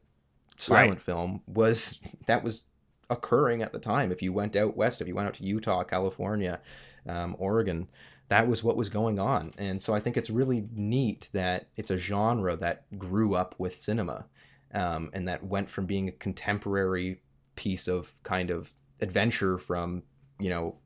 silent 0.58 1.00
film 1.00 1.42
was 1.46 1.98
that 2.26 2.42
was 2.42 2.64
occurring 3.08 3.62
at 3.62 3.72
the 3.72 3.78
time. 3.78 4.12
If 4.12 4.22
you 4.22 4.32
went 4.32 4.56
out 4.56 4.76
west 4.76 5.00
if 5.00 5.08
you 5.08 5.14
went 5.14 5.28
out 5.28 5.34
to 5.34 5.44
utah 5.44 5.84
california 5.84 6.60
um, 7.08 7.36
oregon 7.38 7.88
that 8.28 8.48
was 8.48 8.64
what 8.64 8.76
was 8.76 8.88
going 8.88 9.18
on. 9.18 9.52
And 9.58 9.80
so 9.80 9.94
i 9.94 10.00
think 10.00 10.16
it's 10.16 10.30
really 10.30 10.68
neat 10.72 11.28
that 11.32 11.68
it's 11.76 11.90
a 11.90 11.96
genre 11.96 12.56
that 12.56 12.84
grew 12.98 13.34
up 13.34 13.54
with 13.58 13.78
cinema 13.78 14.26
um, 14.74 15.10
and 15.12 15.28
that 15.28 15.44
went 15.44 15.70
from 15.70 15.86
being 15.86 16.08
a 16.08 16.12
contemporary 16.12 17.20
piece 17.54 17.88
of 17.88 18.12
kind 18.22 18.50
of 18.50 18.72
adventure 19.00 19.58
from 19.58 20.02
you 20.38 20.50
know 20.50 20.76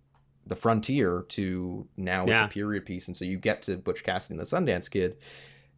the 0.46 0.56
frontier 0.56 1.24
to 1.28 1.86
now 1.96 2.24
it's 2.24 2.40
a 2.40 2.48
period 2.48 2.84
piece. 2.84 3.06
And 3.06 3.16
so 3.16 3.24
you 3.24 3.38
get 3.38 3.62
to 3.62 3.76
butch 3.76 4.02
cassidy 4.02 4.34
and 4.34 4.40
the 4.40 4.56
sundance 4.56 4.90
kid 4.90 5.16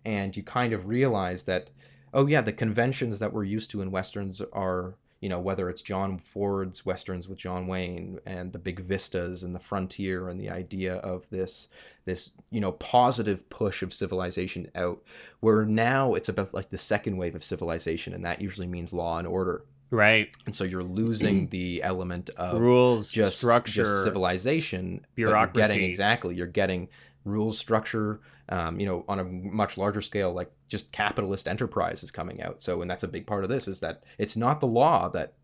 and 0.04 0.36
you 0.36 0.42
kind 0.42 0.72
of 0.72 0.86
realize 0.86 1.44
that 1.44 1.70
oh 2.14 2.26
yeah 2.26 2.40
the 2.40 2.52
conventions 2.52 3.18
that 3.18 3.32
we're 3.32 3.44
used 3.44 3.70
to 3.70 3.82
in 3.82 3.90
westerns 3.90 4.40
are 4.52 4.96
you 5.22 5.28
know 5.28 5.38
whether 5.38 5.70
it's 5.70 5.80
john 5.80 6.18
ford's 6.18 6.84
westerns 6.84 7.28
with 7.28 7.38
john 7.38 7.66
wayne 7.66 8.18
and 8.26 8.52
the 8.52 8.58
big 8.58 8.80
vistas 8.80 9.44
and 9.44 9.54
the 9.54 9.60
frontier 9.60 10.28
and 10.28 10.38
the 10.38 10.50
idea 10.50 10.96
of 10.96 11.26
this 11.30 11.68
this 12.04 12.32
you 12.50 12.60
know 12.60 12.72
positive 12.72 13.48
push 13.48 13.82
of 13.82 13.94
civilization 13.94 14.68
out 14.74 15.02
where 15.40 15.64
now 15.64 16.12
it's 16.14 16.28
about 16.28 16.52
like 16.52 16.68
the 16.70 16.76
second 16.76 17.16
wave 17.16 17.34
of 17.34 17.44
civilization 17.44 18.12
and 18.12 18.24
that 18.24 18.42
usually 18.42 18.66
means 18.66 18.92
law 18.92 19.18
and 19.18 19.28
order 19.28 19.64
right. 19.90 20.28
and 20.44 20.54
so 20.54 20.64
you're 20.64 20.82
losing 20.82 21.48
the 21.50 21.82
element 21.84 22.28
of 22.36 22.60
Rules, 22.60 23.10
just 23.10 23.38
structure, 23.38 23.84
just 23.84 24.02
civilization 24.02 25.06
bureaucracy. 25.14 25.68
getting 25.68 25.84
exactly 25.88 26.34
you're 26.34 26.46
getting 26.48 26.88
rules 27.24 27.58
structure 27.58 28.20
um, 28.48 28.78
you 28.80 28.86
know 28.86 29.04
on 29.08 29.18
a 29.20 29.24
much 29.24 29.76
larger 29.78 30.00
scale 30.02 30.32
like 30.32 30.50
just 30.68 30.90
capitalist 30.92 31.46
enterprise 31.46 32.02
is 32.02 32.10
coming 32.10 32.42
out 32.42 32.62
so 32.62 32.82
and 32.82 32.90
that's 32.90 33.04
a 33.04 33.08
big 33.08 33.26
part 33.26 33.44
of 33.44 33.50
this 33.50 33.68
is 33.68 33.80
that 33.80 34.02
it's 34.18 34.36
not 34.36 34.60
the 34.60 34.66
law 34.66 35.08
that 35.08 35.34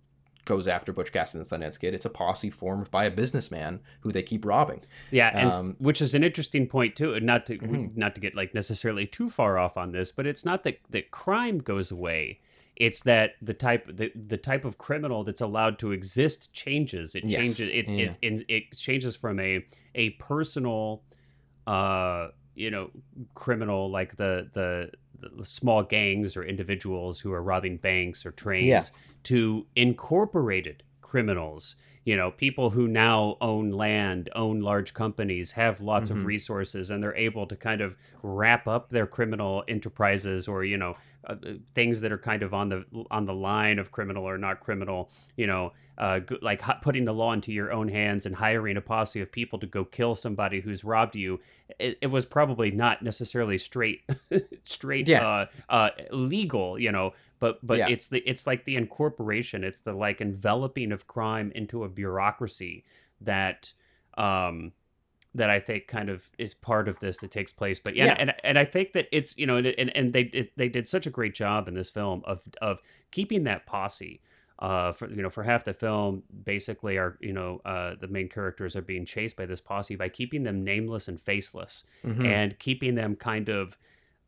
goes 0.44 0.66
after 0.66 0.92
butch 0.92 1.12
cassidy 1.12 1.38
and 1.38 1.44
the 1.46 1.66
sundance 1.66 1.78
kid 1.78 1.92
it's 1.94 2.06
a 2.06 2.10
posse 2.10 2.48
formed 2.50 2.90
by 2.90 3.04
a 3.04 3.10
businessman 3.10 3.80
who 4.00 4.10
they 4.10 4.22
keep 4.22 4.44
robbing 4.44 4.80
Yeah, 5.10 5.28
and 5.34 5.52
Um, 5.52 5.76
which 5.78 6.00
is 6.00 6.14
an 6.14 6.24
interesting 6.24 6.66
point 6.66 6.96
too. 6.96 7.20
Not 7.20 7.46
to 7.46 7.58
Mhm. 7.58 7.96
not 7.96 8.14
to 8.14 8.20
get 8.20 8.34
like 8.34 8.54
necessarily 8.54 9.06
too 9.06 9.28
far 9.28 9.58
off 9.58 9.76
on 9.76 9.92
this, 9.92 10.10
but 10.10 10.26
it's 10.26 10.44
not 10.44 10.64
that 10.64 10.78
that 10.90 11.10
crime 11.10 11.58
goes 11.58 11.90
away. 11.90 12.40
It's 12.76 13.00
that 13.00 13.32
the 13.42 13.54
type 13.54 13.94
the, 13.94 14.10
the 14.14 14.36
type 14.38 14.64
of 14.64 14.78
criminal 14.78 15.22
that's 15.24 15.40
allowed 15.42 15.78
to 15.80 15.92
exist 15.92 16.52
changes. 16.54 17.14
It 17.14 17.24
Yes, 17.24 17.36
changes. 17.36 17.68
It, 17.68 17.90
yeah. 17.90 18.04
it 18.06 18.18
it 18.22 18.44
it 18.48 18.76
changes 18.76 19.16
from 19.16 19.38
a 19.40 19.64
a 19.94 20.10
personal, 20.10 21.02
uh, 21.72 22.28
you 22.54 22.70
know, 22.70 22.90
criminal 23.34 23.90
like 23.90 24.16
the 24.16 24.48
the. 24.54 24.90
The 25.20 25.44
small 25.44 25.82
gangs 25.82 26.36
or 26.36 26.44
individuals 26.44 27.18
who 27.18 27.32
are 27.32 27.42
robbing 27.42 27.78
banks 27.78 28.24
or 28.24 28.30
trains 28.30 28.66
Yeah. 28.68 28.82
to 29.24 29.66
incorporated 29.74 30.84
criminals 31.00 31.74
you 32.08 32.16
know 32.16 32.30
people 32.30 32.70
who 32.70 32.84
now 32.88 33.36
own 33.40 33.66
land 33.70 34.22
own 34.44 34.56
large 34.70 34.90
companies 34.94 35.52
have 35.52 35.74
lots 35.92 36.08
Mhm. 36.08 36.14
of 36.14 36.24
resources 36.34 36.84
and 36.90 37.02
they're 37.02 37.20
able 37.28 37.46
to 37.52 37.56
kind 37.68 37.80
of 37.86 37.90
wrap 38.22 38.64
up 38.74 38.88
their 38.88 39.06
criminal 39.16 39.62
enterprises 39.68 40.48
or 40.52 40.64
you 40.72 40.78
know 40.82 40.92
uh, 41.28 41.32
uh, 41.32 41.52
things 41.74 42.00
that 42.02 42.10
are 42.16 42.22
kind 42.30 42.42
of 42.42 42.50
on 42.54 42.66
the 42.72 42.80
on 43.10 43.26
the 43.26 43.34
line 43.34 43.78
of 43.78 43.86
criminal 43.96 44.24
or 44.30 44.38
not 44.38 44.60
criminal 44.60 45.10
you 45.36 45.46
know 45.46 45.64
uh, 45.98 46.20
like 46.42 46.60
h- 46.68 46.76
putting 46.80 47.04
the 47.04 47.12
law 47.22 47.32
into 47.32 47.52
your 47.52 47.72
own 47.72 47.88
hands 47.88 48.24
and 48.24 48.34
hiring 48.36 48.76
a 48.76 48.80
posse 48.80 49.20
of 49.20 49.30
people 49.32 49.58
to 49.58 49.66
go 49.66 49.84
kill 49.84 50.14
somebody 50.14 50.60
who's 50.60 50.84
robbed 50.84 51.16
you 51.24 51.38
it, 51.78 51.98
it 52.00 52.06
was 52.16 52.24
probably 52.24 52.70
not 52.70 53.02
necessarily 53.02 53.58
straight 53.58 54.00
straight 54.62 55.08
Yeah. 55.08 55.26
uh, 55.28 55.46
uh, 55.78 55.90
legal 56.12 56.78
you 56.78 56.92
know 56.92 57.12
but 57.38 57.64
but 57.66 57.78
Yeah. 57.78 57.88
it's 57.88 58.08
the 58.08 58.18
it's 58.20 58.46
like 58.46 58.64
the 58.64 58.76
incorporation 58.76 59.64
it's 59.64 59.80
the 59.80 59.92
like 59.92 60.20
enveloping 60.20 60.92
of 60.92 61.06
crime 61.06 61.52
into 61.54 61.84
a 61.84 61.88
bureaucracy 61.88 62.84
that 63.20 63.72
um 64.16 64.72
that 65.34 65.50
I 65.50 65.60
think 65.60 65.86
kind 65.86 66.08
of 66.08 66.28
is 66.38 66.54
part 66.54 66.88
of 66.88 66.98
this 67.00 67.18
that 67.18 67.30
takes 67.30 67.52
place 67.52 67.78
but 67.78 67.94
yeah, 67.94 68.06
Yeah. 68.06 68.16
and 68.18 68.34
and 68.44 68.58
I 68.58 68.64
think 68.64 68.92
that 68.94 69.06
it's 69.12 69.36
you 69.36 69.46
know 69.46 69.56
and 69.58 69.66
and, 69.66 69.96
and 69.96 70.12
they 70.12 70.22
it, 70.22 70.52
they 70.56 70.68
did 70.68 70.88
such 70.88 71.06
a 71.06 71.10
great 71.10 71.34
job 71.34 71.68
in 71.68 71.74
this 71.74 71.90
film 71.90 72.22
of 72.24 72.42
of 72.62 72.80
keeping 73.10 73.44
that 73.44 73.66
posse 73.66 74.20
uh, 74.60 74.90
for 74.90 75.08
you 75.08 75.22
know, 75.22 75.30
for 75.30 75.44
half 75.44 75.62
the 75.62 75.72
film, 75.72 76.20
basically, 76.44 76.98
our 76.98 77.16
you 77.20 77.32
know, 77.32 77.60
uh, 77.64 77.94
the 78.00 78.08
main 78.08 78.28
characters 78.28 78.74
are 78.74 78.82
being 78.82 79.04
chased 79.04 79.36
by 79.36 79.46
this 79.46 79.60
posse 79.60 79.94
by 79.94 80.08
keeping 80.08 80.42
them 80.42 80.64
nameless 80.64 81.06
and 81.06 81.20
faceless, 81.22 81.84
Mhm. 82.04 82.26
and 82.26 82.58
keeping 82.58 82.96
them 82.96 83.14
kind 83.14 83.48
of, 83.48 83.78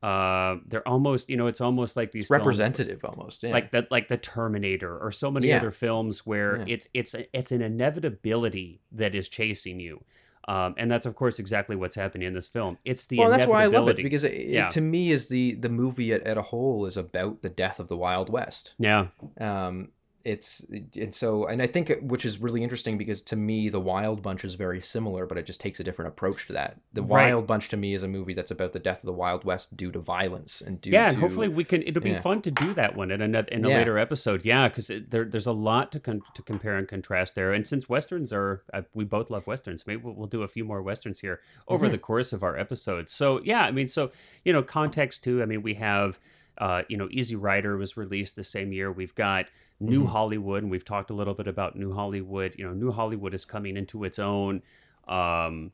uh, 0.02 0.56
they're 0.66 0.86
almost, 0.88 1.28
you 1.28 1.36
know, 1.36 1.46
it's 1.46 1.60
almost 1.60 1.96
like 1.96 2.10
these 2.10 2.28
films- 2.28 2.38
representative 2.40 3.04
almost 3.04 3.42
yeah 3.42 3.52
like 3.52 3.70
that, 3.72 3.90
like 3.90 4.08
the 4.08 4.16
Terminator, 4.16 4.96
or 4.98 5.10
so 5.12 5.30
many 5.30 5.48
Yeah. 5.48 5.58
other 5.58 5.70
films 5.72 6.24
where 6.26 6.58
Yeah. 6.58 6.64
it's 6.74 6.86
it's 6.94 7.14
it's 7.32 7.52
an 7.52 7.60
inevitability 7.62 8.80
that 8.92 9.14
is 9.14 9.28
chasing 9.28 9.78
you. 9.80 10.02
Um, 10.48 10.74
and 10.78 10.90
that's 10.90 11.04
of 11.06 11.14
course 11.14 11.38
exactly 11.38 11.76
what's 11.76 11.94
happening 11.94 12.26
in 12.26 12.34
this 12.34 12.48
film. 12.48 12.78
It's 12.84 13.04
the 13.06 13.18
well 13.18 13.30
that's 13.30 13.46
why 13.46 13.62
i 13.62 13.66
love 13.66 13.88
it 13.88 13.96
because 13.96 14.24
it, 14.24 14.32
it- 14.32 14.70
to 14.70 14.80
me 14.80 15.10
is 15.10 15.28
the 15.28 15.52
the 15.54 15.68
movie 15.68 16.12
at, 16.12 16.22
at 16.22 16.38
a 16.38 16.42
whole 16.42 16.86
is 16.86 16.96
about 16.96 17.42
the 17.42 17.50
death 17.50 17.78
of 17.78 17.88
the 17.88 17.96
wild 17.96 18.30
west 18.30 18.72
yeah, 18.78 19.08
um 19.38 19.90
it's 20.24 20.66
and 20.96 21.14
so 21.14 21.46
and 21.46 21.62
i 21.62 21.66
think 21.66 21.88
it- 21.88 22.02
which 22.02 22.24
is 22.26 22.38
really 22.38 22.62
interesting 22.62 22.98
because 22.98 23.22
to 23.22 23.36
me 23.36 23.68
the 23.70 23.80
wild 23.80 24.20
bunch 24.22 24.44
is 24.44 24.54
very 24.54 24.80
similar 24.80 25.24
but 25.24 25.38
it 25.38 25.46
just 25.46 25.60
takes 25.60 25.80
a 25.80 25.84
different 25.84 26.08
approach 26.10 26.46
to 26.46 26.52
that 26.52 26.76
the 26.92 27.02
Right. 27.02 27.32
wild 27.32 27.46
bunch 27.46 27.68
to 27.70 27.76
me 27.78 27.94
is 27.94 28.02
a 28.02 28.08
movie 28.08 28.34
that's 28.34 28.50
about 28.50 28.72
the 28.72 28.78
death 28.78 28.98
of 28.98 29.06
the 29.06 29.12
wild 29.14 29.44
west 29.44 29.76
due 29.76 29.90
to 29.92 29.98
violence 29.98 30.60
and 30.60 30.80
due 30.80 30.90
yeah, 30.90 31.08
to 31.08 31.14
and 31.14 31.22
hopefully 31.22 31.48
we 31.48 31.64
can. 31.64 31.82
It'll 31.82 32.02
be 32.02 32.10
Yeah. 32.10 32.20
fun 32.20 32.42
to 32.42 32.50
do 32.50 32.74
that 32.74 32.94
one 32.96 33.10
in 33.10 33.22
another 33.22 33.48
in 33.48 33.64
a 33.64 33.68
Yeah. 33.68 33.76
later 33.78 33.96
episode. 33.98 34.44
Yeah, 34.44 34.68
because 34.68 34.90
there, 35.08 35.24
there's 35.24 35.46
a 35.46 35.52
lot 35.52 35.90
to 35.92 36.00
con- 36.00 36.22
to 36.34 36.42
compare 36.42 36.76
and 36.76 36.86
contrast 36.88 37.34
there. 37.34 37.52
And 37.52 37.66
since 37.66 37.88
westerns 37.88 38.32
are, 38.32 38.62
uh, 38.74 38.82
we 38.92 39.04
both 39.04 39.30
love 39.30 39.46
westerns. 39.46 39.86
Maybe 39.86 40.02
we'll, 40.02 40.14
we'll 40.14 40.26
do 40.26 40.42
a 40.42 40.48
few 40.48 40.64
more 40.64 40.82
westerns 40.82 41.20
here 41.20 41.40
over 41.68 41.86
Mhm. 41.88 41.92
the 41.92 41.98
course 41.98 42.32
of 42.32 42.42
our 42.42 42.56
episodes. 42.56 43.12
So 43.12 43.40
yeah, 43.44 43.62
I 43.62 43.70
mean, 43.70 43.88
so 43.88 44.10
you 44.44 44.52
know, 44.52 44.62
context 44.62 45.24
too. 45.24 45.42
I 45.42 45.46
mean, 45.46 45.62
we 45.62 45.74
have. 45.74 46.18
Uh, 46.60 46.82
you 46.88 46.96
know, 46.96 47.08
Easy 47.10 47.34
Rider 47.36 47.76
was 47.78 47.96
released 47.96 48.36
the 48.36 48.44
same 48.44 48.72
year. 48.72 48.92
We've 48.92 49.14
got 49.16 49.46
New 49.80 50.04
Mhm. 50.04 50.08
Hollywood, 50.10 50.62
and 50.62 50.70
we've 50.70 50.84
talked 50.84 51.10
a 51.10 51.14
little 51.14 51.34
bit 51.34 51.48
about 51.48 51.74
New 51.74 51.92
Hollywood. 51.94 52.54
You 52.58 52.66
know, 52.66 52.74
New 52.74 52.92
Hollywood 52.92 53.34
is 53.34 53.44
coming 53.46 53.76
into 53.78 54.04
its 54.04 54.18
own, 54.18 54.62
um, 55.08 55.72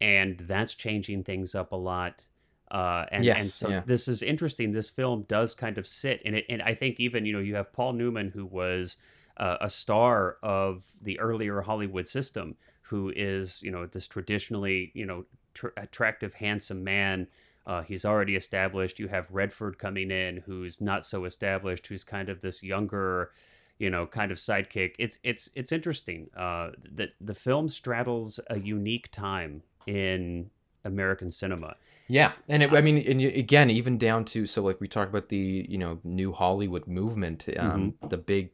and 0.00 0.38
that's 0.40 0.74
changing 0.74 1.24
things 1.24 1.54
up 1.54 1.72
a 1.72 1.76
lot. 1.76 2.24
Uh, 2.70 3.06
and, 3.10 3.24
Yes, 3.24 3.40
and 3.40 3.50
so 3.50 3.68
yeah. 3.70 3.82
this 3.86 4.08
is 4.08 4.22
interesting. 4.22 4.72
This 4.72 4.90
film 4.90 5.24
does 5.28 5.54
kind 5.54 5.78
of 5.78 5.86
sit 5.86 6.22
in 6.22 6.34
it, 6.34 6.46
and 6.48 6.62
I 6.62 6.74
think 6.74 7.00
even 7.00 7.26
you 7.26 7.32
know 7.32 7.40
you 7.40 7.56
have 7.56 7.72
Paul 7.72 7.94
Newman, 7.94 8.30
who 8.30 8.46
was 8.46 8.96
uh, 9.38 9.56
a 9.60 9.70
star 9.70 10.36
of 10.42 10.84
the 11.02 11.18
earlier 11.18 11.60
Hollywood 11.62 12.06
system, 12.06 12.56
who 12.82 13.12
is 13.16 13.62
you 13.62 13.70
know 13.72 13.86
this 13.86 14.06
traditionally 14.06 14.92
you 14.94 15.06
know 15.06 15.24
tr- 15.54 15.68
attractive, 15.76 16.34
handsome 16.34 16.84
man. 16.84 17.26
Uh, 17.68 17.82
he's 17.82 18.04
already 18.04 18.34
established. 18.34 18.98
You 18.98 19.08
have 19.08 19.30
Redford 19.30 19.78
coming 19.78 20.10
in, 20.10 20.38
who's 20.46 20.80
not 20.80 21.04
so 21.04 21.26
established, 21.26 21.86
who's 21.86 22.02
kind 22.02 22.30
of 22.30 22.40
this 22.40 22.62
younger, 22.62 23.30
you 23.78 23.90
know, 23.90 24.06
kind 24.06 24.32
of 24.32 24.38
sidekick. 24.38 24.94
It's 24.98 25.18
it's 25.22 25.50
it's 25.54 25.70
interesting 25.70 26.30
uh, 26.36 26.70
that 26.96 27.10
the 27.20 27.34
film 27.34 27.68
straddles 27.68 28.40
a 28.48 28.58
unique 28.58 29.10
time 29.12 29.62
in 29.86 30.50
American 30.84 31.30
cinema. 31.30 31.76
Yeah, 32.08 32.32
and 32.48 32.62
it, 32.62 32.72
I 32.72 32.80
mean, 32.80 32.96
and 33.06 33.20
again, 33.20 33.68
even 33.68 33.98
down 33.98 34.24
to 34.26 34.46
so 34.46 34.62
like 34.62 34.80
we 34.80 34.88
talk 34.88 35.08
about 35.08 35.28
the 35.28 35.66
you 35.68 35.76
know 35.76 35.98
new 36.04 36.32
Hollywood 36.32 36.86
movement. 36.86 37.44
Um, 37.58 37.94
Mm-hmm. 38.00 38.08
The 38.08 38.16
big 38.16 38.50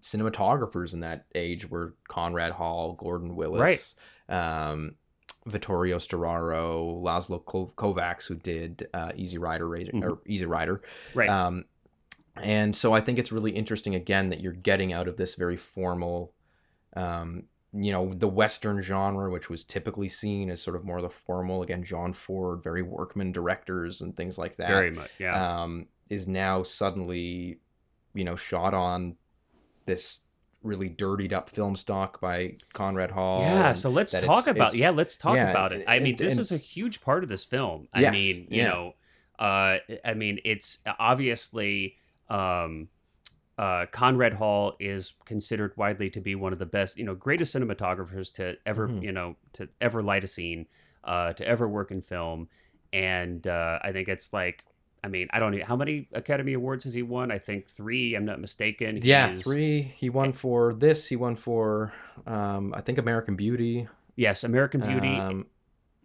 cinematographers 0.00 0.94
in 0.94 1.00
that 1.00 1.26
age 1.34 1.68
were 1.70 1.94
Conrad 2.08 2.52
Hall, 2.52 2.94
Gordon 2.94 3.36
Willis, 3.36 3.94
um, 4.28 4.96
Vittorio 5.46 5.98
Storaro, 5.98 7.02
Laszlo 7.02 7.42
Kovacs, 7.42 8.26
who 8.26 8.34
did 8.34 8.88
uh, 8.92 9.12
Easy 9.14 9.38
Rider 9.38 9.68
Racing 9.68 10.04
or 10.04 10.18
Easy 10.26 10.46
Rider. 10.46 10.76
Mm-hmm. 10.76 11.18
Right. 11.18 11.28
Um, 11.30 11.64
and 12.36 12.76
so 12.76 12.92
I 12.92 13.00
think 13.00 13.18
it's 13.18 13.32
really 13.32 13.52
interesting 13.52 13.94
again 13.94 14.28
that 14.30 14.40
you're 14.40 14.52
getting 14.52 14.92
out 14.92 15.08
of 15.08 15.16
this 15.16 15.36
very 15.36 15.56
formal, 15.56 16.32
um, 16.94 17.44
you 17.72 17.92
know, 17.92 18.10
the 18.12 18.28
Western 18.28 18.82
genre, 18.82 19.30
which 19.30 19.48
was 19.48 19.64
typically 19.64 20.08
seen 20.08 20.50
as 20.50 20.60
sort 20.60 20.76
of 20.76 20.84
more 20.84 21.00
the 21.00 21.08
formal, 21.08 21.62
again, 21.62 21.84
John 21.84 22.12
Ford, 22.12 22.62
very 22.62 22.82
workman 22.82 23.32
directors 23.32 24.00
and 24.00 24.16
things 24.16 24.36
like 24.36 24.56
that, 24.56 24.68
Very 24.68 24.90
much, 24.90 25.10
yeah. 25.18 25.62
um, 25.62 25.86
is 26.10 26.26
now 26.26 26.62
suddenly, 26.62 27.60
you 28.14 28.24
know, 28.24 28.36
shot 28.36 28.74
on 28.74 29.16
this 29.86 30.20
really 30.66 30.88
dirtied 30.88 31.32
up 31.32 31.48
film 31.48 31.76
stock 31.76 32.20
by 32.20 32.56
Conrad 32.72 33.10
Hall. 33.10 33.40
yeah, 33.40 33.72
so 33.72 33.88
let's 33.90 34.12
talk 34.12 34.22
it's- 34.22 34.46
about 34.48 34.68
it's- 34.68 34.76
yeah, 34.76 34.90
let's 34.90 35.16
talk 35.16 35.36
yeah, 35.36 35.50
about 35.50 35.72
it. 35.72 35.84
I 35.88 35.98
mean, 36.00 36.16
this 36.16 36.34
and- 36.34 36.40
is 36.40 36.52
a 36.52 36.56
huge 36.58 37.00
part 37.00 37.22
of 37.22 37.28
this 37.28 37.44
film. 37.44 37.88
I 37.94 38.00
Yes, 38.02 38.12
mean, 38.12 38.36
you 38.50 38.62
yeah. 38.62 38.68
know, 38.68 38.94
uh, 39.38 39.78
I 40.04 40.14
mean, 40.14 40.40
it's 40.44 40.78
obviously 40.98 41.96
um, 42.28 42.88
uh, 43.58 43.86
Conrad 43.92 44.34
Hall 44.34 44.74
is 44.80 45.12
considered 45.24 45.72
widely 45.76 46.10
to 46.10 46.20
be 46.20 46.34
one 46.34 46.52
of 46.52 46.58
the 46.58 46.66
best, 46.66 46.98
you 46.98 47.04
know, 47.04 47.14
greatest 47.14 47.54
cinematographers 47.54 48.32
to 48.34 48.56
ever, 48.66 48.88
Mhm. 48.88 49.02
you 49.02 49.12
know, 49.12 49.36
to 49.54 49.68
ever 49.80 50.02
light 50.02 50.24
a 50.24 50.26
scene, 50.26 50.66
uh, 51.04 51.32
to 51.34 51.46
ever 51.46 51.66
work 51.68 51.90
in 51.92 52.02
film, 52.02 52.48
and 52.92 53.46
uh, 53.46 53.78
I 53.82 53.92
think 53.92 54.08
it's 54.08 54.32
like. 54.32 54.64
I 55.04 55.08
mean, 55.08 55.28
I 55.30 55.38
don't 55.38 55.56
know 55.56 55.64
how 55.64 55.76
many 55.76 56.08
Academy 56.12 56.54
Awards 56.54 56.84
has 56.84 56.94
he 56.94 57.02
won. 57.02 57.30
I 57.30 57.38
think 57.38 57.68
three. 57.68 58.14
I'm 58.16 58.24
not 58.24 58.40
mistaken. 58.40 58.98
Yeah, 59.02 59.28
He's- 59.30 59.42
three. 59.42 59.82
He 59.82 60.10
won 60.10 60.32
for 60.32 60.74
this. 60.74 61.06
He 61.08 61.14
won 61.16 61.36
for, 61.36 61.92
um, 62.26 62.74
I 62.76 62.80
think, 62.80 62.98
American 62.98 63.36
Beauty. 63.36 63.86
Yes, 64.16 64.42
American 64.44 64.80
Beauty, 64.80 65.14
Um, 65.14 65.46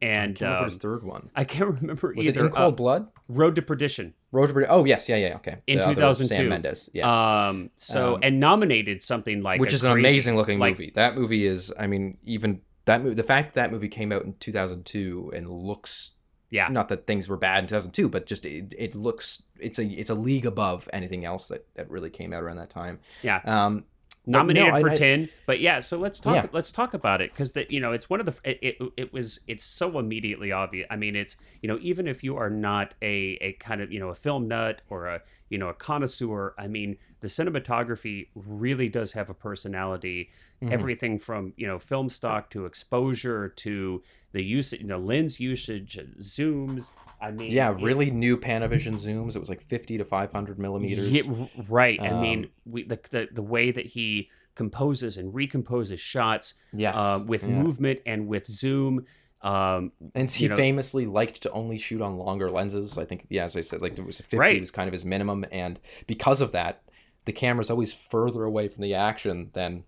I 0.03 0.05
and 0.05 0.39
remember 0.41 0.59
um, 0.59 0.65
his 0.65 0.77
third 0.77 1.03
one. 1.03 1.29
I 1.35 1.43
can't 1.45 1.79
remember 1.81 2.13
Was 2.15 2.27
either. 2.27 2.41
it 2.41 2.45
In 2.47 2.51
Uh, 2.51 2.55
Cold 2.55 2.77
Blood? 2.77 3.07
Road 3.27 3.55
to 3.55 3.61
Perdition. 3.61 4.13
Road 4.31 4.47
to 4.47 4.53
Perdition. 4.53 4.73
Oh 4.73 4.85
yes, 4.85 5.07
yeah, 5.09 5.15
yeah, 5.15 5.35
okay. 5.37 5.57
In 5.67 5.79
The 5.79 5.85
2002. 5.87 6.35
Sam 6.35 6.49
Mendes, 6.49 6.89
yeah, 6.93 7.47
Um. 7.49 7.69
So 7.77 8.15
Um, 8.15 8.19
and 8.23 8.39
nominated 8.39 9.01
something 9.01 9.41
like 9.41 9.59
which 9.61 9.73
is 9.73 9.83
an 9.83 9.93
crazy- 9.93 10.07
amazing 10.09 10.35
looking 10.35 10.59
like- 10.59 10.73
movie. 10.73 10.91
That 10.95 11.15
movie 11.15 11.45
is, 11.47 11.71
I 11.79 11.87
mean, 11.87 12.17
even 12.23 12.61
that 12.85 13.01
movie. 13.01 13.15
The 13.15 13.23
fact 13.23 13.53
that 13.53 13.61
that 13.69 13.71
movie 13.71 13.87
came 13.89 14.11
out 14.11 14.23
in 14.23 14.33
2002 14.39 15.31
and 15.35 15.47
looks 15.49 16.11
Yeah. 16.51 16.67
not 16.67 16.89
that 16.89 17.07
things 17.07 17.27
were 17.27 17.37
bad 17.37 17.63
in 17.63 17.67
2002, 17.67 18.07
but 18.09 18.25
just 18.27 18.45
it, 18.45 18.73
it 18.77 18.93
looks 18.93 19.41
it's 19.59 19.79
a 19.79 19.85
it's 19.85 20.09
a 20.11 20.15
league 20.15 20.45
above 20.45 20.87
anything 20.93 21.25
else 21.25 21.47
that 21.47 21.65
that 21.75 21.89
really 21.89 22.09
came 22.11 22.33
out 22.33 22.43
around 22.43 22.57
that 22.57 22.69
time. 22.69 22.99
Yeah. 23.23 23.39
Um, 23.45 23.85
nominated 24.27 24.71
no, 24.71 24.77
I- 24.77 24.81
for 24.81 24.89
I- 24.91 24.95
ten. 24.95 25.29
But 25.47 25.59
yeah. 25.61 25.79
So 25.79 25.97
let's 25.97 26.19
talk. 26.19 26.35
Yeah. 26.35 26.47
Let's 26.51 26.71
talk 26.71 26.93
about 26.93 27.21
it 27.21 27.31
because 27.31 27.53
that 27.53 27.71
you 27.71 27.79
know 27.79 27.91
it's 27.93 28.09
one 28.09 28.19
of 28.19 28.25
the 28.25 28.35
it, 28.43 28.59
it 28.61 28.91
it 28.97 29.13
was 29.13 29.39
it's 29.47 29.63
so 29.63 29.97
immediately 29.97 30.51
obvious. 30.51 30.87
I 30.91 30.95
mean 30.97 31.15
it's 31.15 31.35
you 31.61 31.67
know 31.67 31.79
even 31.81 32.07
if 32.07 32.23
you 32.23 32.37
are 32.37 32.49
not 32.49 32.93
a 33.01 33.37
a 33.41 33.53
kind 33.53 33.81
of 33.81 33.91
you 33.91 33.99
know 33.99 34.09
a 34.09 34.15
film 34.15 34.47
nut 34.47 34.81
or 34.89 35.07
a 35.07 35.21
you 35.49 35.57
know 35.57 35.69
a 35.69 35.73
connoisseur. 35.73 36.53
I 36.57 36.67
mean 36.67 36.97
the 37.21 37.27
cinematography 37.27 38.27
really 38.35 38.89
does 38.89 39.13
have 39.13 39.29
a 39.29 39.33
personality. 39.33 40.29
Mhm. 40.61 40.71
Everything 40.71 41.17
from 41.17 41.53
you 41.57 41.65
know 41.67 41.79
film 41.79 42.09
stock 42.09 42.49
to 42.51 42.65
exposure 42.65 43.49
to 43.49 44.01
the 44.33 44.43
use 44.43 44.73
you 44.73 44.83
know 44.83 44.99
lens 44.99 45.39
usage, 45.39 45.97
zooms. 46.19 46.87
I 47.21 47.31
mean 47.31 47.51
yeah, 47.51 47.71
it- 47.71 47.81
really 47.81 48.11
new 48.11 48.37
Panavision 48.37 48.95
zooms. 48.95 49.35
It 49.35 49.39
was 49.39 49.49
like 49.49 49.61
50 49.61 49.97
to 49.99 50.05
500 50.05 50.59
millimeters. 50.59 51.11
Yeah, 51.11 51.21
right. 51.69 51.99
I 52.01 52.19
mean, 52.21 52.45
Um, 52.45 52.49
we 52.65 52.83
the, 52.83 52.99
the 53.09 53.27
the 53.31 53.43
way 53.43 53.71
that 53.71 53.85
he 53.87 54.29
composes 54.55 55.17
and 55.17 55.33
recomposes 55.33 55.99
shots 55.99 56.53
Yes, 56.73 56.95
uh, 56.97 57.23
with 57.25 57.43
yeah. 57.43 57.49
movement 57.61 57.99
and 58.05 58.27
with 58.27 58.45
zoom. 58.47 59.05
Um, 59.41 59.91
And 60.13 60.29
he 60.29 60.43
you 60.43 60.49
know- 60.49 60.55
famously 60.55 61.05
liked 61.07 61.41
to 61.43 61.51
only 61.51 61.77
shoot 61.77 62.01
on 62.01 62.15
longer 62.17 62.51
lenses. 62.51 62.97
I 62.97 63.05
think, 63.05 63.25
yeah, 63.29 63.45
as 63.45 63.55
I 63.57 63.61
said, 63.61 63.81
like 63.81 63.95
there 63.95 64.05
was 64.05 64.17
50 64.17 64.37
Right. 64.37 64.59
was 64.59 64.69
kind 64.69 64.87
of 64.87 64.93
his 64.93 65.03
minimum, 65.05 65.45
and 65.51 65.79
because 66.05 66.41
of 66.41 66.51
that, 66.51 66.83
the 67.25 67.31
camera's 67.33 67.69
always 67.69 67.93
further 67.93 68.43
away 68.43 68.67
from 68.67 68.81
the 68.83 68.93
action 68.93 69.51
than 69.53 69.83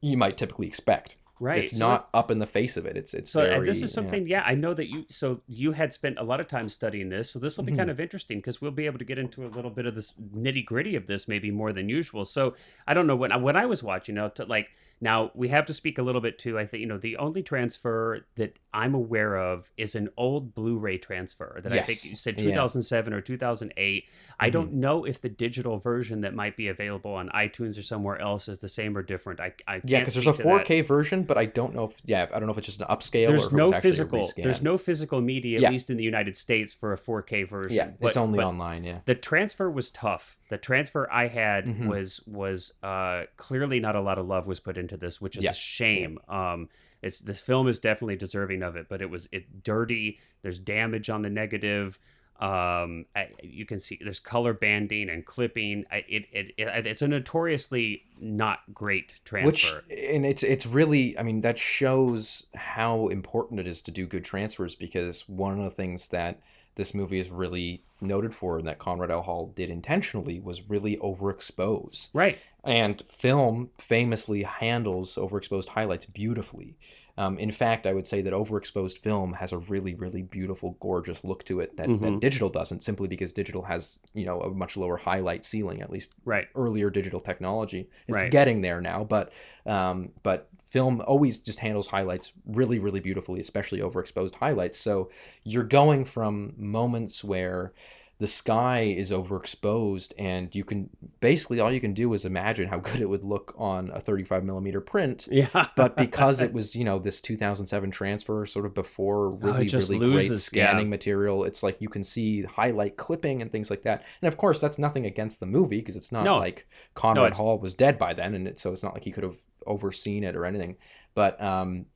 you 0.00 0.16
might 0.16 0.36
typically 0.36 0.66
expect. 0.66 1.16
right. 1.40 1.58
It's 1.64 1.72
So 1.72 1.78
not 1.78 2.08
up 2.14 2.30
in 2.30 2.38
the 2.38 2.46
face 2.46 2.76
of 2.76 2.86
it. 2.86 2.96
It's 2.96 3.14
it's 3.14 3.30
So 3.30 3.42
very, 3.42 3.54
and 3.56 3.66
this 3.66 3.82
is 3.82 3.92
something, 3.92 4.26
yeah. 4.26 4.42
I 4.46 4.54
know 4.54 4.74
that 4.74 4.88
you. 4.90 5.04
So 5.08 5.40
you 5.46 5.72
had 5.72 5.92
spent 5.94 6.18
a 6.18 6.22
lot 6.22 6.40
of 6.40 6.48
time 6.48 6.68
studying 6.68 7.08
this, 7.08 7.30
so 7.30 7.38
this 7.38 7.56
will 7.56 7.64
be 7.64 7.72
Mhm. 7.72 7.76
kind 7.76 7.90
of 7.90 8.00
interesting 8.00 8.38
because 8.38 8.60
we'll 8.60 8.70
be 8.70 8.86
able 8.86 8.98
to 8.98 9.04
get 9.04 9.18
into 9.18 9.46
a 9.46 9.48
little 9.48 9.70
bit 9.70 9.86
of 9.86 9.94
this 9.94 10.12
nitty 10.34 10.64
gritty 10.64 10.96
of 10.96 11.06
this, 11.06 11.26
maybe 11.28 11.50
more 11.50 11.72
than 11.72 11.88
usual. 11.88 12.24
So 12.24 12.54
I 12.86 12.94
don't 12.94 13.06
know 13.06 13.16
when 13.16 13.42
when 13.42 13.56
I 13.56 13.66
was 13.66 13.82
watching, 13.82 14.16
out 14.18 14.38
know, 14.38 14.44
to 14.44 14.50
like 14.50 14.70
now 15.00 15.30
we 15.34 15.48
have 15.48 15.66
to 15.66 15.74
speak 15.74 15.98
a 15.98 16.02
little 16.02 16.20
bit 16.20 16.38
too. 16.38 16.58
I 16.58 16.66
think 16.66 16.80
you 16.80 16.86
know 16.86 16.98
the 16.98 17.16
only 17.18 17.42
transfer 17.42 18.26
that 18.36 18.58
I'm 18.72 18.94
aware 18.94 19.36
of 19.36 19.70
is 19.76 19.94
an 19.94 20.08
old 20.16 20.54
Blu-ray 20.54 20.98
transfer 20.98 21.60
that 21.62 21.72
I 21.72 21.80
think 21.80 22.04
you 22.04 22.14
said 22.16 22.38
Yeah. 22.40 22.50
2007 22.50 23.12
or 23.14 23.20
2008. 23.20 24.04
I 24.38 24.50
don't 24.50 24.74
know 24.74 25.04
if 25.04 25.20
the 25.20 25.28
digital 25.30 25.78
version 25.78 26.20
that 26.22 26.34
might 26.34 26.56
be 26.56 26.68
available 26.68 27.12
on 27.14 27.28
iTunes 27.30 27.78
or 27.78 27.82
somewhere 27.82 28.20
else 28.20 28.48
is 28.48 28.58
the 28.58 28.68
same 28.68 28.96
or 28.96 29.02
different. 29.02 29.40
I, 29.40 29.52
I 29.66 29.80
Yeah, 29.84 30.00
because 30.00 30.14
there's 30.14 30.26
a 30.26 30.34
speak 30.34 30.44
to 30.46 30.52
that. 30.58 30.66
4K 30.66 30.86
version, 30.86 31.22
but 31.22 31.38
I 31.38 31.46
don't 31.46 31.74
know 31.74 31.84
if 31.84 31.94
yeah, 32.04 32.26
I 32.32 32.38
don't 32.38 32.46
know 32.46 32.52
if 32.52 32.58
it's 32.58 32.66
just 32.66 32.80
an 32.80 32.86
upscale. 32.88 33.28
there's 33.28 33.52
no 33.52 33.72
physical 33.72 34.30
there's 34.36 34.62
no 34.62 34.76
physical 34.78 35.20
media 35.20 35.56
at 35.58 35.62
Yeah. 35.62 35.70
least 35.70 35.88
in 35.90 35.96
the 35.96 36.04
united 36.04 36.36
states 36.36 36.74
for 36.74 36.92
a 36.92 36.96
4k 36.98 37.48
version 37.48 37.76
yeah, 37.76 37.90
But- 38.00 38.08
it's 38.08 38.16
only 38.16 38.38
online. 38.40 38.84
Yeah, 38.84 38.98
the 39.06 39.14
transfer 39.14 39.70
was 39.70 39.90
tough 39.90 40.36
the 40.48 40.58
transfer 40.58 41.08
i 41.10 41.26
had 41.26 41.66
Mhm. 41.66 41.86
was 41.88 42.20
was 42.26 42.72
uh 42.82 43.24
clearly 43.36 43.80
not 43.80 43.96
a 43.96 44.00
lot 44.00 44.18
of 44.18 44.26
love 44.26 44.46
was 44.46 44.60
put 44.60 44.76
into 44.86 44.96
this 44.96 45.20
which 45.20 45.36
is 45.36 45.44
Yeah. 45.44 45.50
a 45.50 45.54
shame 45.54 46.18
um 46.28 46.68
it's 47.02 47.18
this 47.20 47.40
film 47.40 47.68
is 47.68 47.78
definitely 47.80 48.16
deserving 48.16 48.62
of 48.62 48.76
it 48.76 48.86
but 48.88 49.02
it 49.02 49.10
was 49.10 49.28
it 49.32 49.62
dirty 49.64 50.18
there's 50.42 50.58
damage 50.58 51.10
on 51.10 51.22
the 51.22 51.30
negative 51.30 51.98
um 52.38 53.06
I, 53.16 53.28
you 53.42 53.64
can 53.64 53.80
see 53.80 53.98
there's 54.02 54.20
color 54.20 54.52
banding 54.52 55.08
and 55.08 55.24
clipping 55.24 55.86
I, 55.90 56.04
it, 56.06 56.26
it, 56.32 56.46
it 56.58 56.86
it's 56.86 57.00
a 57.02 57.08
notoriously 57.08 58.02
not 58.20 58.58
great 58.74 59.14
transfer 59.24 59.82
which 59.88 59.98
and 60.12 60.26
it's 60.26 60.42
it's 60.42 60.66
really 60.66 61.18
I 61.18 61.22
mean 61.22 61.40
that 61.40 61.58
shows 61.58 62.46
how 62.54 63.08
important 63.08 63.60
it 63.60 63.66
is 63.66 63.80
to 63.82 63.90
do 63.90 64.06
good 64.06 64.24
transfers 64.24 64.74
because 64.74 65.26
one 65.28 65.58
of 65.58 65.64
the 65.64 65.70
things 65.70 66.08
that 66.10 66.40
this 66.74 66.92
movie 66.92 67.18
is 67.18 67.30
really 67.30 67.82
noted 68.02 68.34
for 68.34 68.58
and 68.58 68.66
that 68.68 68.78
Conrad 68.78 69.10
L. 69.10 69.22
Hall 69.22 69.50
did 69.56 69.70
intentionally 69.70 70.38
was 70.38 70.68
really 70.68 70.98
overexpose. 70.98 72.08
right 72.12 72.36
And 72.66 73.02
film 73.08 73.70
famously 73.78 74.42
handles 74.42 75.14
overexposed 75.16 75.68
highlights 75.68 76.06
beautifully. 76.06 76.76
Um, 77.18 77.38
in 77.38 77.50
fact, 77.50 77.86
I 77.86 77.94
would 77.94 78.06
say 78.06 78.20
that 78.20 78.34
overexposed 78.34 78.98
film 78.98 79.32
has 79.34 79.52
a 79.52 79.58
really, 79.58 79.94
really 79.94 80.20
beautiful, 80.20 80.76
gorgeous 80.80 81.24
look 81.24 81.44
to 81.44 81.60
it 81.60 81.74
that, 81.78 81.86
that 81.86 82.12
Mhm. 82.12 82.20
digital 82.20 82.50
doesn't, 82.50 82.82
simply 82.82 83.08
because 83.08 83.32
digital 83.32 83.62
has, 83.62 84.00
you 84.12 84.26
know, 84.26 84.40
a 84.40 84.50
much 84.50 84.76
lower 84.76 84.98
highlight 84.98 85.44
ceiling, 85.46 85.80
at 85.80 85.88
least 85.90 86.14
right 86.26 86.46
earlier 86.54 86.90
digital 86.90 87.20
technology. 87.20 87.88
It's 88.06 88.20
Right. 88.20 88.30
getting 88.30 88.60
there 88.60 88.82
now, 88.82 89.02
but 89.04 89.32
um, 89.64 90.12
but 90.22 90.50
film 90.68 91.00
always 91.06 91.38
just 91.38 91.60
handles 91.60 91.86
highlights 91.86 92.32
really, 92.44 92.78
really 92.78 93.00
beautifully, 93.00 93.40
especially 93.40 93.80
overexposed 93.80 94.34
highlights. 94.34 94.76
So 94.78 95.08
you're 95.42 95.64
going 95.64 96.04
from 96.04 96.52
moments 96.58 97.24
where 97.24 97.72
the 98.18 98.26
sky 98.26 98.80
is 98.80 99.10
overexposed 99.10 100.12
and 100.18 100.54
you 100.54 100.64
can 100.64 100.88
basically 101.20 101.60
all 101.60 101.70
you 101.70 101.80
can 101.80 101.92
do 101.92 102.12
is 102.14 102.24
imagine 102.24 102.68
how 102.68 102.78
good 102.88 103.00
it 103.00 103.08
would 103.08 103.22
look 103.22 103.54
on 103.58 103.90
a 103.92 104.00
35 104.00 104.42
millimeter 104.44 104.80
print. 104.80 105.28
Yeah. 105.30 105.66
But 105.76 105.96
because 105.96 106.40
it 106.40 106.52
was 106.58 106.74
you 106.74 106.84
know 106.84 106.98
this 106.98 107.20
2007 107.20 107.90
transfer 107.90 108.46
sort 108.46 108.64
of 108.66 108.74
before 108.74 109.30
really 109.30 109.64
Oh, 109.64 109.68
just 109.68 109.90
really 109.90 109.98
great 110.06 110.28
loses, 110.30 110.50
yeah. 110.52 110.68
scanning 110.70 110.88
material 110.88 111.44
it's 111.44 111.62
like 111.62 111.76
you 111.80 111.88
can 111.88 112.04
see 112.04 112.42
highlight 112.44 112.96
clipping 112.96 113.42
and 113.42 113.52
things 113.52 113.68
like 113.68 113.82
that. 113.82 114.04
And 114.22 114.28
of 114.28 114.36
course 114.38 114.60
that's 114.60 114.78
nothing 114.78 115.04
against 115.06 115.40
the 115.40 115.46
movie 115.46 115.80
because 115.80 115.96
it's 115.96 116.12
not 116.12 116.24
No. 116.24 116.38
like 116.38 116.66
conrad 116.94 117.26
it's- 117.26 117.38
hall 117.38 117.58
was 117.58 117.74
dead 117.74 117.98
by 117.98 118.14
then 118.14 118.34
and 118.34 118.48
it, 118.48 118.58
so 118.58 118.72
it's 118.72 118.82
not 118.82 118.94
like 118.94 119.04
he 119.04 119.12
could 119.12 119.24
have 119.24 119.36
overseen 119.66 120.24
it 120.24 120.36
or 120.36 120.46
anything. 120.46 120.76
But 121.14 121.40
um 121.42 121.86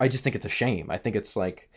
i 0.00 0.08
just 0.08 0.24
think 0.24 0.34
it's 0.34 0.46
a 0.46 0.48
shame. 0.48 0.90
I 0.90 0.96
think 0.96 1.14
it's 1.14 1.36
like 1.36 1.68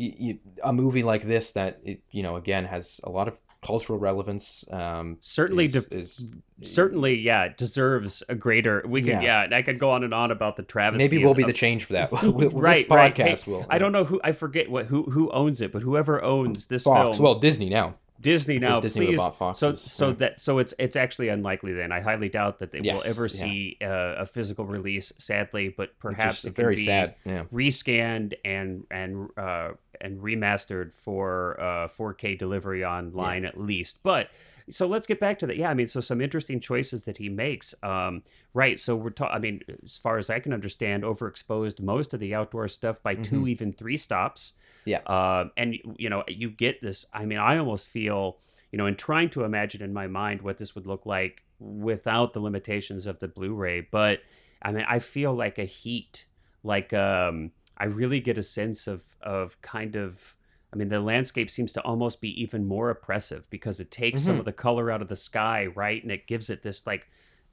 you, 0.00 0.12
you, 0.18 0.38
a 0.64 0.72
movie 0.72 1.02
like 1.02 1.22
this 1.22 1.52
that 1.52 1.80
it, 1.84 2.02
you 2.10 2.22
know 2.22 2.36
again 2.36 2.64
has 2.64 3.00
a 3.04 3.10
lot 3.10 3.28
of 3.28 3.38
cultural 3.62 3.98
relevance. 3.98 4.64
Um, 4.72 5.18
certainly, 5.20 5.66
is, 5.66 5.72
de- 5.72 5.96
is, 5.96 6.22
certainly, 6.62 7.18
yeah, 7.18 7.48
deserves 7.48 8.22
a 8.28 8.34
greater. 8.34 8.82
We 8.86 9.02
could, 9.02 9.22
yeah. 9.22 9.46
Yeah. 9.50 9.56
I 9.56 9.62
could 9.62 9.78
go 9.78 9.90
on 9.90 10.02
and 10.02 10.14
on 10.14 10.30
about 10.30 10.56
the 10.56 10.62
travis 10.62 10.98
maybe 10.98 11.18
we'll 11.18 11.32
of- 11.32 11.36
be 11.36 11.44
the 11.44 11.52
change 11.52 11.84
for 11.84 11.92
that. 11.94 12.10
Right, 12.22 12.76
this 12.88 12.88
right. 12.88 13.14
podcast 13.14 13.44
Hey, 13.44 13.52
will. 13.52 13.66
I 13.68 13.78
don't 13.78 13.92
know 13.92 14.04
who 14.04 14.20
I 14.24 14.32
forget 14.32 14.70
what 14.70 14.86
who 14.86 15.02
who 15.04 15.30
owns 15.30 15.60
it, 15.60 15.72
but 15.72 15.82
whoever 15.82 16.22
owns 16.22 16.66
this 16.66 16.84
Fox. 16.84 17.18
film, 17.18 17.24
Well, 17.24 17.38
Disney 17.38 17.68
now. 17.68 17.96
Disney 18.20 18.58
now, 18.58 18.80
Disney 18.80 19.06
please. 19.16 19.20
so 19.58 19.74
so 19.74 20.08
yeah. 20.08 20.14
that 20.16 20.40
so 20.40 20.58
it's 20.58 20.74
it's 20.78 20.94
actually 20.94 21.28
unlikely. 21.28 21.72
Then 21.72 21.90
I 21.90 22.00
highly 22.00 22.28
doubt 22.28 22.58
that 22.58 22.70
they 22.70 22.80
will 22.80 22.84
Yes, 22.86 23.06
ever 23.06 23.22
yeah. 23.22 23.28
see 23.28 23.78
uh, 23.82 24.14
a 24.18 24.26
physical 24.26 24.66
release. 24.66 25.10
Sadly, 25.16 25.72
but 25.74 25.98
perhaps 25.98 26.44
it 26.44 26.54
can 26.54 26.62
very 26.62 26.76
be 26.76 26.84
sad. 26.84 27.14
Yeah. 27.24 27.44
rescanned 27.52 28.34
and 28.44 28.84
and 28.90 29.30
uh, 29.38 29.70
and 30.00 30.20
remastered 30.20 30.94
for 30.94 31.60
uh, 31.60 31.88
4K 31.88 32.38
delivery 32.38 32.84
online 32.84 33.44
at 33.44 33.58
least. 33.58 33.98
But 34.02 34.30
so 34.68 34.86
let's 34.86 35.06
get 35.06 35.20
back 35.20 35.38
to 35.40 35.46
that. 35.46 35.56
Yeah, 35.56 35.70
I 35.70 35.74
mean, 35.74 35.86
so 35.86 36.00
some 36.00 36.20
interesting 36.20 36.60
choices 36.60 37.04
that 37.04 37.18
he 37.18 37.28
makes. 37.28 37.74
Um, 37.82 38.22
right. 38.54 38.78
So 38.78 38.96
we're 38.96 39.10
talking. 39.10 39.34
I 39.34 39.38
mean, 39.38 39.60
as 39.84 39.98
far 39.98 40.18
as 40.18 40.30
I 40.30 40.38
can 40.38 40.52
understand, 40.52 41.02
overexposed 41.02 41.80
most 41.80 42.14
of 42.14 42.20
the 42.20 42.34
outdoor 42.34 42.68
stuff 42.68 43.02
by 43.02 43.14
two, 43.14 43.48
even 43.48 43.72
three 43.72 43.96
stops. 43.96 44.52
Yeah. 44.84 45.00
Uh, 45.00 45.48
and 45.56 45.76
you 45.96 46.08
know, 46.08 46.24
you 46.28 46.50
get 46.50 46.80
this. 46.80 47.06
I 47.12 47.24
mean, 47.24 47.38
I 47.38 47.58
almost 47.58 47.88
feel. 47.88 48.38
You 48.72 48.76
know, 48.76 48.86
in 48.86 48.94
trying 48.94 49.30
to 49.30 49.42
imagine 49.42 49.82
in 49.82 49.92
my 49.92 50.06
mind 50.06 50.42
what 50.42 50.56
this 50.56 50.76
would 50.76 50.86
look 50.86 51.04
like 51.04 51.42
without 51.58 52.34
the 52.34 52.38
limitations 52.38 53.04
of 53.08 53.18
the 53.18 53.26
Blu-ray, 53.26 53.88
but 53.90 54.20
I 54.62 54.70
mean, 54.70 54.84
I 54.88 55.00
feel 55.00 55.34
like 55.34 55.58
a 55.58 55.64
heat, 55.64 56.24
like 56.62 56.92
um, 56.92 57.50
I 57.80 57.84
really 57.86 58.20
get 58.20 58.38
a 58.38 58.42
sense 58.42 58.86
of 58.86 59.02
of 59.22 59.60
kind 59.62 59.96
of. 59.96 60.34
I 60.72 60.76
mean, 60.76 60.88
the 60.88 61.00
landscape 61.00 61.50
seems 61.50 61.72
to 61.72 61.80
almost 61.82 62.20
be 62.20 62.40
even 62.40 62.64
more 62.64 62.90
oppressive 62.90 63.50
because 63.50 63.80
it 63.80 63.90
takes 63.90 64.22
some 64.22 64.36
Mhm. 64.36 64.40
of 64.40 64.44
the 64.44 64.52
color 64.52 64.88
out 64.92 65.02
of 65.02 65.08
the 65.08 65.16
sky, 65.16 65.66
right, 65.74 66.00
and 66.00 66.12
it 66.12 66.28
gives 66.28 66.48
it 66.50 66.62
this 66.62 66.86
like. 66.86 67.08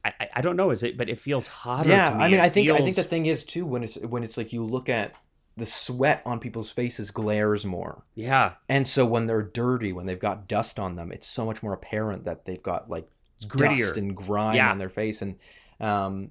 I, 0.05 0.13
I- 0.35 0.41
don't 0.41 0.55
know, 0.55 0.69
is 0.69 0.83
it? 0.83 0.95
But 0.97 1.09
it 1.09 1.17
feels 1.19 1.47
hotter. 1.47 1.89
yeah 1.89 2.11
to 2.11 2.15
me. 2.17 2.23
i 2.23 2.27
mean 2.29 2.39
It 2.39 2.43
i 2.43 2.49
think 2.49 2.69
i 2.69 2.77
think 2.77 2.95
the 2.95 3.03
thing 3.03 3.25
is 3.25 3.43
too 3.43 3.65
when 3.65 3.83
it's 3.83 3.95
when 3.97 4.23
it's 4.23 4.37
like 4.37 4.53
you 4.53 4.63
look 4.63 4.87
at 4.87 5.13
the 5.57 5.65
sweat 5.65 6.21
on 6.25 6.39
people's 6.39 6.71
faces 6.71 7.09
glares 7.11 7.65
more 7.65 8.03
yeah, 8.13 8.53
and 8.69 8.87
so 8.87 9.05
when 9.05 9.25
they're 9.25 9.41
dirty 9.41 9.91
when 9.91 10.05
they've 10.05 10.19
got 10.19 10.47
dust 10.47 10.77
on 10.79 10.95
them 10.95 11.11
it's 11.11 11.27
so 11.27 11.45
much 11.45 11.61
more 11.63 11.73
apparent 11.73 12.23
that 12.25 12.45
they've 12.45 12.61
got 12.63 12.89
like 12.89 13.09
it's 13.35 13.45
grittier. 13.47 13.79
dust 13.79 13.97
and 13.97 14.15
grime 14.15 14.55
Yeah. 14.55 14.69
on 14.71 14.77
their 14.77 14.87
face 14.89 15.21
and 15.21 15.35
um 15.81 16.29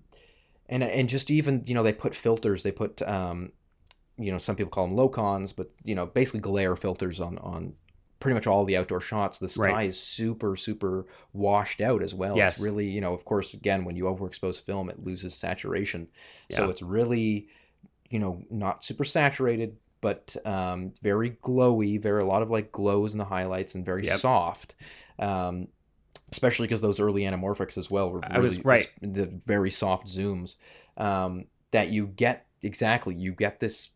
and 0.68 0.82
and 0.82 1.09
just 1.09 1.30
even 1.30 1.62
you 1.66 1.74
know 1.74 1.82
they 1.82 1.92
put 1.92 2.14
filters 2.14 2.62
they 2.62 2.72
put 2.72 3.02
um 3.02 3.52
you 4.18 4.33
know 4.33 4.38
some 4.38 4.57
people 4.57 4.70
call 4.70 4.87
them 4.87 4.96
low 4.96 5.09
cons 5.09 5.52
but 5.52 5.70
you 5.85 5.94
know 5.94 6.07
basically 6.07 6.40
glare 6.40 6.74
filters 6.76 7.20
on 7.20 7.37
on 7.38 7.74
pretty 8.18 8.35
much 8.35 8.46
all 8.46 8.64
the 8.64 8.76
outdoor 8.76 9.00
shots 9.00 9.38
the 9.38 9.48
sky 9.48 9.62
Right. 9.72 9.88
is 9.90 10.00
super 10.00 10.57
super 10.57 11.05
washed 11.35 11.81
out 11.83 12.02
as 12.02 12.14
well 12.14 12.37
Yes. 12.37 12.55
it's 12.57 12.64
really 12.64 12.88
you 12.88 13.00
know 13.02 13.12
of 13.12 13.24
course 13.26 13.52
again 13.55 13.85
when 13.85 13.94
you 13.96 14.05
overexpose 14.05 14.61
film 14.61 14.88
it 14.88 15.05
loses 15.05 15.35
saturation 15.35 16.09
yeah. 16.48 16.57
so 16.57 16.70
it's 16.70 16.81
really 16.83 17.48
you 18.09 18.18
know 18.18 18.42
not 18.50 18.85
super 18.85 19.05
saturated 19.05 19.76
but 20.00 20.37
um, 20.44 20.92
very 21.02 21.31
glowy 21.42 22.00
very 22.00 22.22
a 22.22 22.26
lot 22.26 22.40
of 22.42 22.50
like 22.50 22.70
glows 22.72 23.12
in 23.12 23.18
the 23.18 23.24
highlights 23.24 23.74
and 23.74 23.85
very 23.85 24.07
Yep. 24.07 24.16
soft 24.18 24.74
um, 25.18 25.68
especially 26.33 26.66
because 26.66 26.81
those 26.81 27.00
early 27.00 27.22
anamorphics 27.22 27.76
as 27.79 27.90
well 27.90 28.11
were 28.11 28.20
I 28.24 28.38
was- 28.38 28.52
really 28.55 28.62
right. 28.62 28.88
the 29.02 29.26
very 29.44 29.70
soft 29.70 30.07
zooms 30.09 30.57
um, 30.96 31.46
that 31.72 31.88
you 31.90 32.07
get 32.07 32.46
exactly 32.62 33.14
you 33.14 33.33
get 33.33 33.61
this 33.61 33.90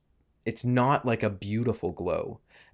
it's 0.50 0.64
not 0.64 0.98
like 1.10 1.22
a 1.22 1.30
beautiful 1.30 1.90
glow 2.00 2.22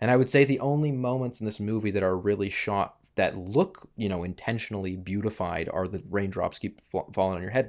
and 0.01 0.11
i 0.13 0.17
would 0.19 0.31
say 0.35 0.45
the 0.45 0.61
only 0.73 0.93
moments 1.09 1.37
in 1.41 1.47
this 1.47 1.61
movie 1.71 1.91
that 1.95 2.03
are 2.09 2.17
really 2.31 2.51
shot 2.65 2.89
that 3.21 3.37
look 3.57 3.73
you 4.03 4.09
know 4.13 4.21
intentionally 4.25 4.95
beautified 5.11 5.67
are 5.77 5.87
the 5.95 6.03
raindrops 6.17 6.59
keep 6.59 6.75
fl- 6.91 7.11
falling 7.17 7.37
on 7.37 7.43
your 7.43 7.57
head 7.59 7.69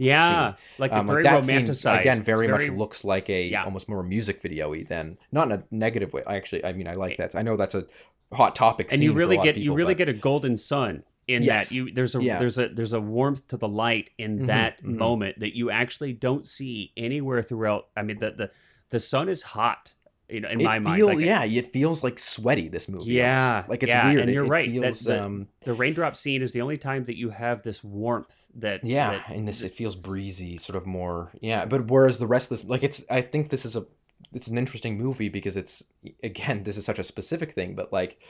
yeah, 0.00 0.54
like 0.78 0.92
um, 0.92 1.08
a 1.08 1.12
very 1.12 1.24
like 1.24 1.32
that 1.32 1.42
scene, 1.44 1.66
romanticized. 1.66 2.00
again 2.00 2.18
It's 2.18 2.26
very, 2.26 2.46
much 2.46 2.68
looks 2.68 3.02
like 3.04 3.28
a 3.28 3.48
Yeah. 3.48 3.64
almost 3.64 3.88
more 3.88 4.02
music 4.04 4.40
video-y 4.40 4.84
than 4.88 5.18
not 5.32 5.48
in 5.50 5.52
a 5.58 5.64
negative 5.72 6.12
way 6.12 6.22
i 6.26 6.36
actually 6.36 6.64
i 6.64 6.72
mean 6.72 6.86
i 6.86 6.92
like 6.92 7.16
that 7.16 7.34
i 7.34 7.42
know 7.42 7.56
that's 7.56 7.74
a 7.74 7.84
hot 8.32 8.54
topic 8.54 8.92
and 8.92 9.02
you 9.02 9.10
scene 9.10 9.16
really 9.18 9.38
get 9.38 9.56
you 9.56 9.74
really 9.74 9.94
but- 9.94 9.98
get 9.98 10.08
a 10.08 10.12
golden 10.12 10.56
sun 10.56 11.02
in 11.26 11.42
Yes. 11.42 11.68
that 11.68 11.74
you 11.74 11.90
there's 11.92 12.14
a 12.14 12.22
Yeah. 12.22 12.38
there's 12.38 12.58
a 12.58 12.68
there's 12.68 12.92
a 12.92 13.00
warmth 13.00 13.48
to 13.48 13.56
the 13.56 13.68
light 13.68 14.10
in 14.18 14.40
Mhm, 14.40 14.46
that 14.46 14.82
mhm. 14.82 14.96
moment 14.98 15.40
that 15.40 15.56
you 15.56 15.70
actually 15.70 16.12
don't 16.12 16.46
see 16.46 16.92
anywhere 16.96 17.42
throughout 17.42 17.88
i 17.96 18.02
mean 18.02 18.18
the 18.20 18.30
the, 18.40 18.50
the 18.90 19.00
sun 19.00 19.28
is 19.28 19.42
hot 19.42 19.94
you 20.28 20.40
know 20.40 20.48
in 20.48 20.60
it 20.60 20.64
my 20.64 20.78
mind 20.78 21.02
like 21.06 21.18
yeah 21.20 21.44
it 21.44 21.72
feels 21.72 22.04
like 22.04 22.18
sweaty 22.18 22.68
this 22.68 22.86
movie 22.88 23.12
Yeah, 23.12 23.64
like 23.68 23.82
it's 23.82 23.90
yeah, 23.92 24.08
weird. 24.10 24.22
and 24.24 24.32
you're 24.32 24.44
it 24.44 24.48
right, 24.48 24.70
feels, 24.70 25.00
that- 25.00 25.20
um, 25.20 25.48
the 25.62 25.72
raindrop 25.72 26.16
scene 26.16 26.42
is 26.42 26.52
the 26.52 26.60
only 26.60 26.76
time 26.76 27.04
that 27.04 27.16
you 27.16 27.30
have 27.30 27.62
this 27.62 27.82
warmth 27.82 28.36
that 28.56 28.84
yeah 28.84 29.10
that- 29.12 29.28
and 29.30 29.48
this 29.48 29.62
it 29.62 29.72
feels 29.72 29.96
breezy 29.96 30.56
sort 30.58 30.76
of 30.76 30.86
more 30.86 31.30
yeah 31.40 31.64
but 31.64 31.86
whereas 31.90 32.18
the 32.18 32.26
rest 32.26 32.50
of 32.52 32.58
this 32.58 32.68
like 32.68 32.82
it's 32.82 33.04
i 33.10 33.20
think 33.22 33.48
this 33.48 33.64
is 33.64 33.74
a 33.76 33.86
it's 34.34 34.48
an 34.48 34.58
interesting 34.58 34.98
movie 34.98 35.30
because 35.30 35.56
it's 35.56 35.82
again 36.22 36.62
this 36.64 36.76
is 36.76 36.84
such 36.84 36.98
a 36.98 37.04
specific 37.04 37.54
thing 37.54 37.74
but 37.74 37.90
like 37.92 38.20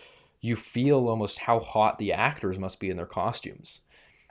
you 0.40 0.54
feel 0.54 1.08
almost 1.08 1.40
how 1.40 1.58
hot 1.58 1.98
the 1.98 2.12
actors 2.12 2.60
must 2.60 2.78
be 2.78 2.88
in 2.90 2.96
their 2.96 3.06
costumes 3.06 3.80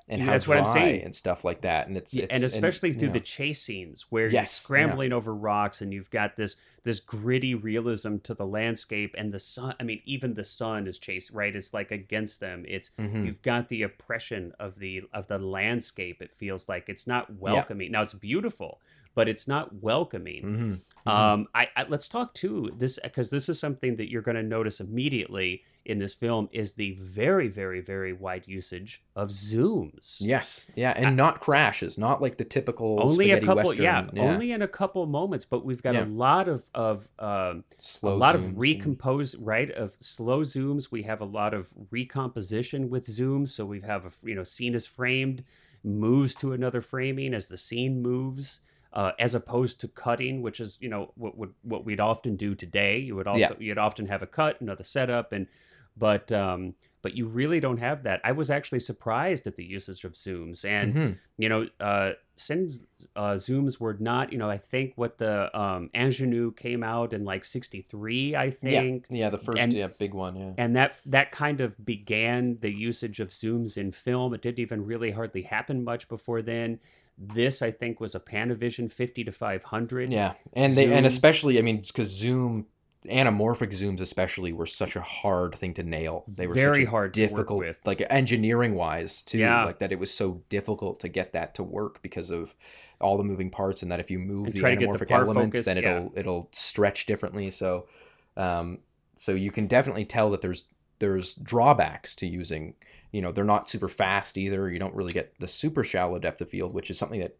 and 0.10 0.22
how 0.22 0.32
That's 0.32 0.48
what 0.48 0.58
I'm 0.58 0.66
saying. 0.66 1.04
and 1.04 1.14
stuff 1.14 1.44
like 1.44 1.62
that 1.62 1.88
and 1.88 1.98
it's, 1.98 2.14
Yeah, 2.14 2.24
it's 2.26 2.34
and 2.36 2.44
especially 2.44 2.94
through 2.94 3.08
yeah. 3.10 3.14
the 3.14 3.20
chase 3.20 3.62
scenes 3.62 4.06
where 4.10 4.24
you're 4.24 4.32
Yes, 4.32 4.58
yeah. 4.60 4.64
scrambling 4.64 5.12
over 5.14 5.36
rocks 5.36 5.82
and 5.82 5.94
you've 5.94 6.10
got 6.10 6.36
this 6.38 6.56
this 6.84 7.00
gritty 7.02 7.54
realism 7.56 8.16
to 8.24 8.34
the 8.34 8.46
landscape 8.46 9.14
and 9.18 9.34
the 9.34 9.40
sun 9.40 9.76
i 9.80 9.84
mean 9.84 10.02
even 10.06 10.34
the 10.34 10.44
sun 10.46 10.88
is 10.88 10.98
chased 10.98 11.32
right 11.32 11.54
it's 11.56 11.74
like 11.74 11.92
against 11.92 12.40
them 12.40 12.64
it's 12.68 12.92
Mhm. 12.98 13.26
you've 13.26 13.42
got 13.42 13.68
the 13.68 13.84
oppression 13.84 14.54
of 14.60 14.80
the 14.80 15.02
of 15.14 15.28
the 15.28 15.38
landscape 15.38 16.22
it 16.22 16.34
feels 16.34 16.70
like 16.70 16.88
it's 16.88 17.06
not 17.06 17.34
welcoming 17.36 17.92
now 17.92 18.02
it's 18.04 18.14
beautiful 18.14 18.80
but 19.18 19.28
it's 19.28 19.48
not 19.48 19.74
welcoming. 19.82 20.44
Mhm. 20.44 20.82
Mhm. 21.08 21.12
um 21.12 21.48
I, 21.56 21.68
I 21.76 21.86
let's 21.90 22.08
talk 22.08 22.34
too 22.36 22.72
this 22.78 23.00
because 23.04 23.32
this 23.32 23.50
is 23.50 23.58
something 23.60 23.96
that 23.96 24.12
you're 24.12 24.22
going 24.22 24.36
to 24.36 24.44
notice 24.44 24.80
immediately 24.80 25.64
in 25.86 25.98
this 26.00 26.14
film 26.14 26.50
is 26.52 26.74
the 26.74 26.92
very 27.02 27.48
very 27.48 27.82
very 27.82 28.14
wide 28.14 28.46
usage 28.48 29.02
of 29.16 29.30
zooms. 29.30 30.18
Yes. 30.20 30.70
Yeah 30.76 30.94
and 30.96 31.16
not 31.18 31.40
crashes 31.40 31.98
not 31.98 32.22
like 32.22 32.38
the 32.38 32.44
typical 32.44 33.00
only 33.02 33.32
a 33.32 33.40
couple 33.42 33.56
western, 33.72 33.84
yeah, 33.84 34.08
only 34.18 34.52
in 34.52 34.62
a 34.62 34.68
couple 34.68 35.04
moments 35.08 35.46
but 35.46 35.66
we've 35.66 35.82
got 35.82 35.96
Yeah. 35.96 36.04
a 36.06 36.12
lot 36.28 36.48
of 36.48 36.70
of 36.76 37.10
um, 37.18 37.64
slow 37.80 38.14
a 38.14 38.18
lot 38.26 38.36
zooms 38.36 38.46
of 38.50 38.58
recompose 38.60 39.36
right 39.38 39.72
of 39.72 39.98
slow 40.00 40.42
zooms. 40.42 40.92
We 40.92 41.02
have 41.04 41.22
a 41.22 41.30
lot 41.40 41.56
of 41.56 41.64
recomposition 41.90 42.90
with 42.92 43.08
zooms 43.08 43.50
so 43.50 43.66
we 43.66 43.80
have 43.82 44.06
a 44.06 44.12
you 44.30 44.36
know 44.36 44.44
scene 44.44 44.76
is 44.76 44.86
framed 44.86 45.44
moves 45.84 46.36
to 46.36 46.52
another 46.54 46.82
framing 46.82 47.34
as 47.34 47.48
the 47.48 47.58
scene 47.58 48.02
moves 48.02 48.60
uh, 48.94 49.12
as 49.20 49.36
opposed 49.36 49.80
to 49.82 49.88
cutting 49.88 50.42
which 50.42 50.60
is 50.60 50.78
you 50.82 50.90
know 50.90 51.12
what 51.16 51.38
would 51.38 51.54
what 51.64 51.86
we'd 51.86 52.00
often 52.00 52.36
do 52.36 52.56
today 52.56 52.98
you 52.98 53.16
would 53.16 53.28
also 53.28 53.40
Yeah. 53.40 53.56
you'd 53.60 53.78
often 53.78 54.08
have 54.08 54.22
a 54.22 54.28
cut 54.28 54.60
another 54.62 54.84
setup 54.84 55.32
and 55.32 55.48
but 55.96 56.32
um 56.32 56.74
but 57.08 57.16
you 57.20 57.26
really 57.42 57.60
don't 57.68 57.82
have 57.90 58.00
that 58.08 58.20
i 58.30 58.32
was 58.42 58.50
actually 58.58 58.82
surprised 58.92 59.44
at 59.48 59.56
the 59.56 59.64
usage 59.78 60.04
of 60.04 60.12
zooms 60.14 60.60
and 60.66 60.88
Mhm. 60.94 61.12
you 61.44 61.50
know, 61.52 61.62
uh, 61.80 62.12
Sin 62.40 62.70
uh, 63.16 63.34
zooms 63.48 63.80
were 63.80 63.96
not, 64.00 64.32
you 64.32 64.38
know, 64.42 64.50
I 64.58 64.60
think 64.60 64.88
what 64.96 65.18
the 65.18 65.36
um, 65.64 65.90
Angénieux 65.96 66.56
came 66.66 66.84
out 66.84 67.10
in 67.18 67.22
like 67.32 67.44
'63, 67.44 68.36
I 68.36 68.50
think, 68.52 69.06
yeah 69.10 69.18
yeah 69.22 69.30
the 69.36 69.40
first 69.40 69.60
and- 69.62 69.74
yeah 69.74 69.88
big 70.06 70.14
one 70.14 70.36
yeah 70.36 70.54
and 70.62 70.76
that 70.76 70.92
that 71.16 71.28
kind 71.32 71.60
of 71.62 71.70
began 71.94 72.58
the 72.66 72.72
usage 72.72 73.20
of 73.20 73.30
zooms 73.30 73.76
in 73.78 73.92
film. 73.92 74.34
It 74.36 74.42
didn't 74.44 74.60
even 74.68 74.86
really 74.86 75.12
hardly 75.20 75.44
happen 75.56 75.84
much 75.84 76.08
before 76.16 76.42
then. 76.44 76.80
This, 77.18 77.64
I 77.64 77.72
think, 77.72 78.00
was 78.00 78.14
a 78.14 78.20
Panavision 78.20 78.92
50 78.92 79.24
to 79.24 79.32
500. 79.32 80.12
Yeah, 80.12 80.34
and 80.54 80.74
they 80.74 80.94
and 80.94 81.06
especially 81.08 81.58
I 81.58 81.64
mean 81.64 81.82
because 81.82 82.10
zoom 82.24 82.68
anamorphic 83.06 83.72
zooms 83.72 84.02
especially 84.02 84.54
were 84.54 84.66
such 84.66 84.96
a 84.96 85.02
hard 85.02 85.56
thing 85.56 85.74
to 85.76 85.84
nail. 85.84 86.26
They 86.28 86.48
were 86.48 86.54
Very 86.54 86.86
hard 86.86 87.12
difficult 87.12 87.60
with. 87.60 87.80
like 87.86 88.02
engineering 88.10 88.76
wise 88.76 89.22
too. 89.22 89.40
Yeah. 89.40 89.66
Like 89.66 89.80
that 89.80 89.92
it 89.92 90.00
was 90.00 90.14
so 90.14 90.42
difficult 90.50 91.00
to 91.02 91.08
get 91.08 91.34
that 91.34 91.56
to 91.56 91.64
work 91.64 92.02
because 92.02 92.30
of 92.32 92.56
all 93.00 93.18
the 93.18 93.24
moving 93.24 93.50
parts 93.52 93.84
and 93.84 93.92
that 93.92 94.00
if 94.00 94.10
you 94.10 94.20
move 94.20 94.48
And 94.48 94.56
the 94.56 94.60
try 94.60 94.72
to 94.72 94.76
get 94.76 94.92
the 94.92 94.98
anamorphic 94.98 95.10
par 95.10 95.22
elements 95.24 95.56
focus, 95.56 95.66
then 95.66 95.78
it'll 95.78 96.12
it'll 96.16 96.50
stretch 96.52 97.06
differently. 97.06 97.52
So 97.52 97.88
um 98.36 98.80
so 99.16 99.34
you 99.34 99.52
can 99.52 99.68
definitely 99.68 100.06
tell 100.06 100.30
that 100.32 100.42
there's 100.42 100.64
there's 101.00 101.36
drawbacks 101.36 102.16
to 102.16 102.28
using 102.28 102.74
you 103.12 103.22
know 103.22 103.32
they're 103.32 103.44
not 103.44 103.70
super 103.70 103.88
fast 103.88 104.38
either 104.38 104.70
you 104.70 104.80
don't 104.80 104.96
really 104.96 105.14
get 105.14 105.34
the 105.40 105.48
super 105.48 105.84
shallow 105.84 106.20
depth 106.20 106.42
of 106.42 106.50
field 106.50 106.74
which 106.74 106.90
is 106.90 106.98
something 106.98 107.20
that 107.20 107.38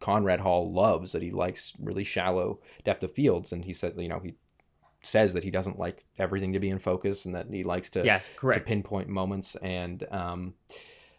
conrad 0.00 0.40
hall 0.40 0.72
loves 0.72 1.12
that 1.12 1.22
he 1.22 1.30
likes 1.30 1.72
really 1.78 2.04
shallow 2.04 2.58
depth 2.84 3.02
of 3.02 3.12
fields 3.12 3.52
and 3.52 3.64
he 3.64 3.72
says 3.72 3.96
you 3.96 4.08
know 4.08 4.20
he 4.20 4.34
says 5.04 5.32
that 5.32 5.44
he 5.44 5.50
doesn't 5.50 5.78
like 5.78 6.04
everything 6.18 6.52
to 6.52 6.60
be 6.60 6.70
in 6.70 6.78
focus 6.78 7.24
and 7.24 7.34
that 7.34 7.46
he 7.50 7.64
likes 7.64 7.90
to 7.90 8.04
yeah, 8.04 8.20
to 8.40 8.60
pinpoint 8.60 9.08
moments 9.08 9.56
and 9.56 10.06
um 10.10 10.54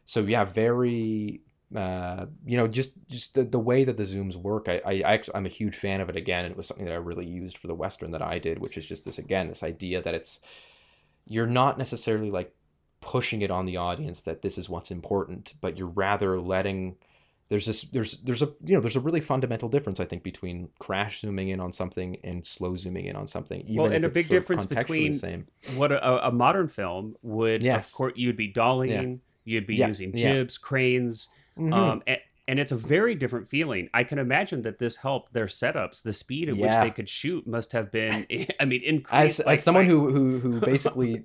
so 0.06 0.22
yeah 0.22 0.44
very 0.44 1.42
uh, 1.76 2.28
you 2.46 2.58
know, 2.58 2.68
just 2.68 2.94
just 3.10 3.34
the, 3.34 3.44
the 3.44 3.60
way 3.60 3.84
that 3.84 3.98
the 3.98 4.04
zooms 4.04 4.36
work, 4.36 4.68
I, 4.70 4.82
I 4.86 5.00
actually, 5.00 5.36
I'm 5.36 5.46
a 5.46 5.50
huge 5.50 5.76
fan 5.76 6.00
of 6.00 6.10
it. 6.10 6.16
Again, 6.16 6.46
it 6.46 6.56
was 6.56 6.68
something 6.68 6.86
that 6.86 6.94
I 6.94 6.98
really 6.98 7.26
used 7.26 7.58
for 7.58 7.68
the 7.68 7.76
western 7.76 8.12
that 8.12 8.22
I 8.22 8.40
did, 8.40 8.60
which 8.60 8.78
is 8.78 8.86
just 8.86 9.06
this 9.06 9.18
again, 9.18 9.48
this 9.48 9.64
idea 9.64 10.02
that 10.02 10.14
it's 10.14 10.40
you're 11.26 11.48
not 11.48 11.78
necessarily 11.78 12.30
like 12.30 12.54
pushing 13.02 13.42
it 13.42 13.52
on 13.52 13.66
the 13.66 13.78
audience 13.78 14.22
that 14.24 14.42
this 14.42 14.58
is 14.58 14.70
what's 14.70 14.92
important, 14.92 15.54
but 15.60 15.76
you're 15.78 15.88
rather 15.88 16.40
letting 16.40 16.98
there's 17.50 17.66
this 17.68 17.82
there's 17.84 18.18
there's 18.22 18.42
a 18.42 18.48
you 18.64 18.74
know 18.76 18.80
there's 18.82 18.96
a 18.96 19.00
really 19.00 19.22
fundamental 19.22 19.70
difference 19.70 20.00
I 20.00 20.06
think 20.06 20.24
between 20.24 20.70
crash 20.80 21.22
zooming 21.22 21.50
in 21.50 21.60
on 21.60 21.72
something 21.74 22.18
and 22.24 22.46
slow 22.46 22.76
zooming 22.76 23.06
in 23.06 23.16
on 23.16 23.28
something. 23.28 23.62
Even 23.62 23.76
well, 23.76 23.92
and 23.92 24.04
a 24.06 24.10
big 24.10 24.18
it's 24.18 24.28
sort 24.30 24.38
of 24.38 24.44
difference 24.44 24.66
between 24.66 25.12
the 25.12 25.18
same. 25.18 25.48
what 25.76 25.92
a, 25.92 26.28
a 26.28 26.32
modern 26.32 26.68
film 26.68 27.16
would 27.22 27.64
Yes. 27.64 27.90
of 27.90 27.94
course 27.94 28.14
you'd 28.16 28.38
be 28.38 28.52
dollying 28.52 29.20
you'd 29.44 29.68
be 29.68 29.76
Yeah, 29.76 29.88
using 29.88 30.18
yeah. 30.18 30.32
jibs 30.34 30.58
cranes 30.58 31.28
Mhm. 31.58 31.74
um 31.74 32.04
and, 32.08 32.18
and 32.48 32.60
it's 32.60 32.72
a 32.72 32.76
very 32.78 33.16
different 33.16 33.48
feeling 33.48 33.90
i 33.94 34.04
can 34.04 34.18
imagine 34.20 34.64
that 34.64 34.78
this 34.80 34.96
helped 34.98 35.32
their 35.34 35.46
setups 35.46 36.02
the 36.04 36.12
speed 36.14 36.50
at 36.50 36.58
which 36.58 36.72
they 36.72 36.90
could 36.92 37.08
shoot 37.08 37.46
must 37.48 37.72
have 37.72 37.92
been 37.92 38.26
i 38.60 38.66
mean 38.66 38.82
as 38.84 38.90
increased 38.90 39.40
as 39.40 39.46
like, 39.46 39.60
someone 39.60 39.86
by- 39.86 39.90
who 39.92 40.10
who 40.12 40.40
who 40.40 40.60
basically 40.74 41.24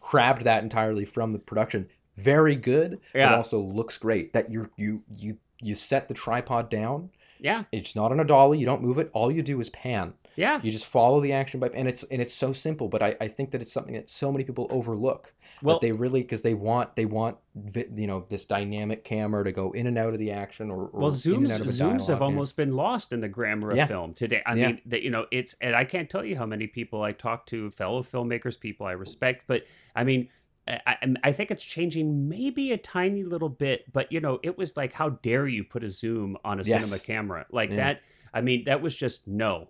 crabbed 0.00 0.42
that 0.44 0.62
entirely 0.62 1.04
from 1.06 1.32
the 1.32 1.38
production, 1.38 1.88
very 2.18 2.54
good, 2.54 3.00
Yeah. 3.14 3.30
but 3.30 3.36
also 3.38 3.58
looks 3.58 3.96
great. 3.96 4.34
That 4.34 4.50
you 4.50 4.68
you 4.76 5.02
you 5.16 5.38
you 5.62 5.74
set 5.74 6.08
the 6.08 6.14
tripod 6.14 6.68
down. 6.70 7.10
yeah 7.40 7.64
It's 7.72 7.94
not 7.96 8.12
on 8.12 8.20
a 8.20 8.24
dolly. 8.24 8.58
You 8.58 8.66
don't 8.66 8.82
move 8.82 8.98
it. 8.98 9.10
All 9.12 9.30
you 9.30 9.42
do 9.42 9.60
is 9.60 9.68
pan. 9.70 10.14
yeah 10.36 10.60
You 10.62 10.70
just 10.72 10.86
follow 10.86 11.20
the 11.20 11.32
action 11.32 11.60
by, 11.60 11.68
and 11.68 11.86
it's 11.88 12.02
and 12.04 12.20
it's 12.22 12.34
so 12.34 12.52
simple. 12.52 12.88
But 12.88 13.02
I, 13.02 13.16
I 13.20 13.28
think 13.28 13.50
that 13.52 13.60
it's 13.62 13.72
something 13.72 13.94
that 13.94 14.08
so 14.08 14.30
many 14.32 14.44
people 14.44 14.66
overlook. 14.70 15.34
well 15.62 15.78
they 15.78 15.92
really 15.92 16.22
because 16.22 16.42
they 16.42 16.54
want 16.54 16.96
they 16.96 17.04
want 17.04 17.36
you 17.74 18.06
know 18.06 18.24
this 18.28 18.44
dynamic 18.44 19.04
camera 19.04 19.44
to 19.44 19.52
go 19.52 19.70
in 19.72 19.86
and 19.86 19.96
out 19.98 20.12
of 20.14 20.18
the 20.18 20.30
action 20.32 20.70
or, 20.70 20.86
or 20.92 21.00
well 21.02 21.10
in 21.10 21.14
zooms 21.16 21.36
and 21.36 21.52
out 21.52 21.60
of 21.60 21.66
a 21.66 21.70
zooms 21.70 21.78
dialogue, 21.78 22.08
have 22.08 22.22
almost 22.22 22.56
been 22.56 22.72
lost 22.74 23.12
in 23.12 23.20
the 23.20 23.28
grammar 23.28 23.70
of 23.70 23.76
Yeah. 23.76 23.86
film 23.86 24.14
today 24.14 24.42
i 24.46 24.54
Yeah. 24.56 24.66
mean 24.68 24.80
that 24.86 25.02
you 25.02 25.10
know 25.10 25.26
it's 25.30 25.54
and 25.60 25.76
i 25.76 25.84
can't 25.84 26.08
tell 26.10 26.24
you 26.24 26.34
how 26.36 26.46
many 26.46 26.66
people 26.66 27.02
i 27.02 27.12
talk 27.12 27.46
to 27.52 27.70
fellow 27.70 28.02
filmmakers 28.02 28.58
people 28.58 28.86
i 28.86 28.92
respect 28.92 29.44
but 29.46 29.60
i 29.94 30.02
mean 30.02 30.28
I, 30.68 30.80
I- 30.86 31.14
I 31.24 31.32
think 31.32 31.50
it's 31.50 31.64
changing 31.64 32.28
maybe 32.28 32.72
a 32.72 32.78
tiny 32.78 33.24
little 33.24 33.48
bit, 33.48 33.90
but 33.92 34.10
you 34.12 34.20
know, 34.20 34.38
it 34.42 34.56
was 34.56 34.76
like, 34.76 34.92
how 34.92 35.10
dare 35.10 35.46
you 35.48 35.64
put 35.64 35.82
a 35.84 35.88
zoom 35.88 36.36
on 36.44 36.60
a 36.60 36.62
Yes. 36.62 36.84
cinema 36.84 36.98
camera 37.00 37.46
like 37.50 37.70
Yeah. 37.70 37.76
that? 37.76 38.00
I 38.34 38.40
mean, 38.40 38.64
that 38.64 38.80
was 38.80 38.94
just 38.94 39.26
no. 39.26 39.68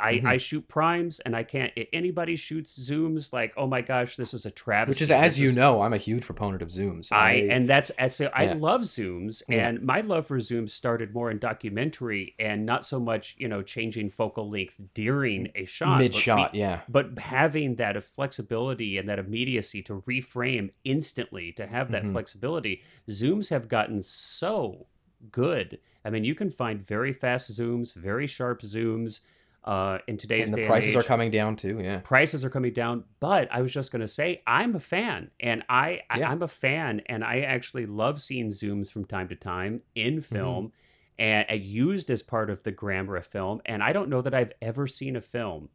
I, 0.00 0.14
Mhm. 0.14 0.24
I 0.24 0.36
shoot 0.38 0.66
primes 0.68 1.20
and 1.20 1.36
I 1.36 1.42
can't. 1.44 1.72
i- 1.76 1.86
Anybody 1.92 2.36
shoots 2.36 2.78
zooms 2.78 3.32
like, 3.32 3.52
oh 3.56 3.66
my 3.66 3.80
gosh, 3.80 4.16
this 4.16 4.34
is 4.34 4.44
a 4.46 4.50
travesty. 4.50 4.90
which 4.90 5.02
is 5.02 5.10
as 5.10 5.32
This 5.34 5.38
you 5.40 5.48
is- 5.48 5.56
know 5.56 5.82
I'm 5.82 5.92
a 5.92 5.96
huge 5.98 6.24
proponent 6.24 6.62
of 6.62 6.68
zooms. 6.68 7.12
I 7.12 7.32
and 7.50 7.68
that's 7.68 7.90
I 7.98 8.08
say 8.08 8.28
I 8.34 8.44
Yeah. 8.44 8.54
love 8.54 8.82
zooms, 8.82 9.42
Yeah. 9.48 9.68
and 9.68 9.82
my 9.82 10.00
love 10.00 10.26
for 10.26 10.38
zooms 10.38 10.70
started 10.70 11.14
more 11.14 11.30
in 11.30 11.38
documentary 11.38 12.34
and 12.38 12.66
not 12.66 12.84
so 12.84 12.98
much 12.98 13.34
you 13.38 13.48
know 13.48 13.62
changing 13.62 14.10
focal 14.10 14.48
length 14.50 14.80
during 14.94 15.50
a 15.54 15.64
shot, 15.64 15.98
mid 15.98 16.14
shot, 16.14 16.54
yeah. 16.54 16.80
but 16.88 17.18
having 17.18 17.76
that 17.76 18.02
flexibility 18.02 18.98
and 18.98 19.08
that 19.08 19.18
immediacy 19.18 19.82
to 19.82 20.02
reframe 20.02 20.70
instantly, 20.84 21.52
to 21.52 21.66
have 21.66 21.90
that 21.92 22.04
Mhm. 22.04 22.12
flexibility, 22.12 22.82
zooms 23.08 23.50
have 23.50 23.68
gotten 23.68 24.02
so 24.02 24.86
good. 25.30 25.78
I 26.04 26.10
mean, 26.10 26.24
you 26.24 26.34
can 26.34 26.50
find 26.50 26.82
very 26.84 27.12
fast 27.12 27.50
zooms, 27.50 27.94
very 27.94 28.26
sharp 28.26 28.60
zooms 28.60 29.20
uh, 29.64 29.98
in 30.06 30.18
today's 30.18 30.50
And 30.50 30.58
the 30.58 30.66
prices 30.66 30.94
and 30.94 31.02
are 31.02 31.06
coming 31.06 31.30
down 31.30 31.56
too, 31.56 31.80
yeah. 31.82 32.00
prices 32.04 32.44
are 32.44 32.50
coming 32.50 32.72
down 32.74 33.04
but 33.20 33.48
i 33.50 33.62
was 33.62 33.72
just 33.72 33.90
going 33.92 34.00
to 34.02 34.08
say 34.08 34.42
i'm 34.46 34.74
a 34.74 34.78
fan 34.80 35.30
and 35.40 35.62
i, 35.70 36.02
Yeah. 36.16 36.28
I 36.28 36.32
i'm 36.32 36.42
a 36.42 36.48
fan 36.48 37.00
and 37.06 37.24
i 37.24 37.40
actually 37.40 37.86
love 37.86 38.20
seeing 38.20 38.50
zooms 38.50 38.90
from 38.90 39.04
time 39.06 39.28
to 39.28 39.34
time 39.36 39.80
in 39.94 40.14
Mm-hmm. 40.18 40.34
film 40.36 40.72
and 41.18 41.46
uh, 41.50 41.54
used 41.54 42.10
as 42.10 42.22
part 42.22 42.50
of 42.50 42.62
the 42.62 42.72
grammar 42.72 43.16
of 43.16 43.26
film 43.26 43.62
and 43.64 43.82
i 43.82 43.92
don't 43.92 44.08
know 44.10 44.20
that 44.20 44.34
i've 44.34 44.52
ever 44.60 44.86
seen 44.86 45.16
a 45.16 45.20
film 45.22 45.70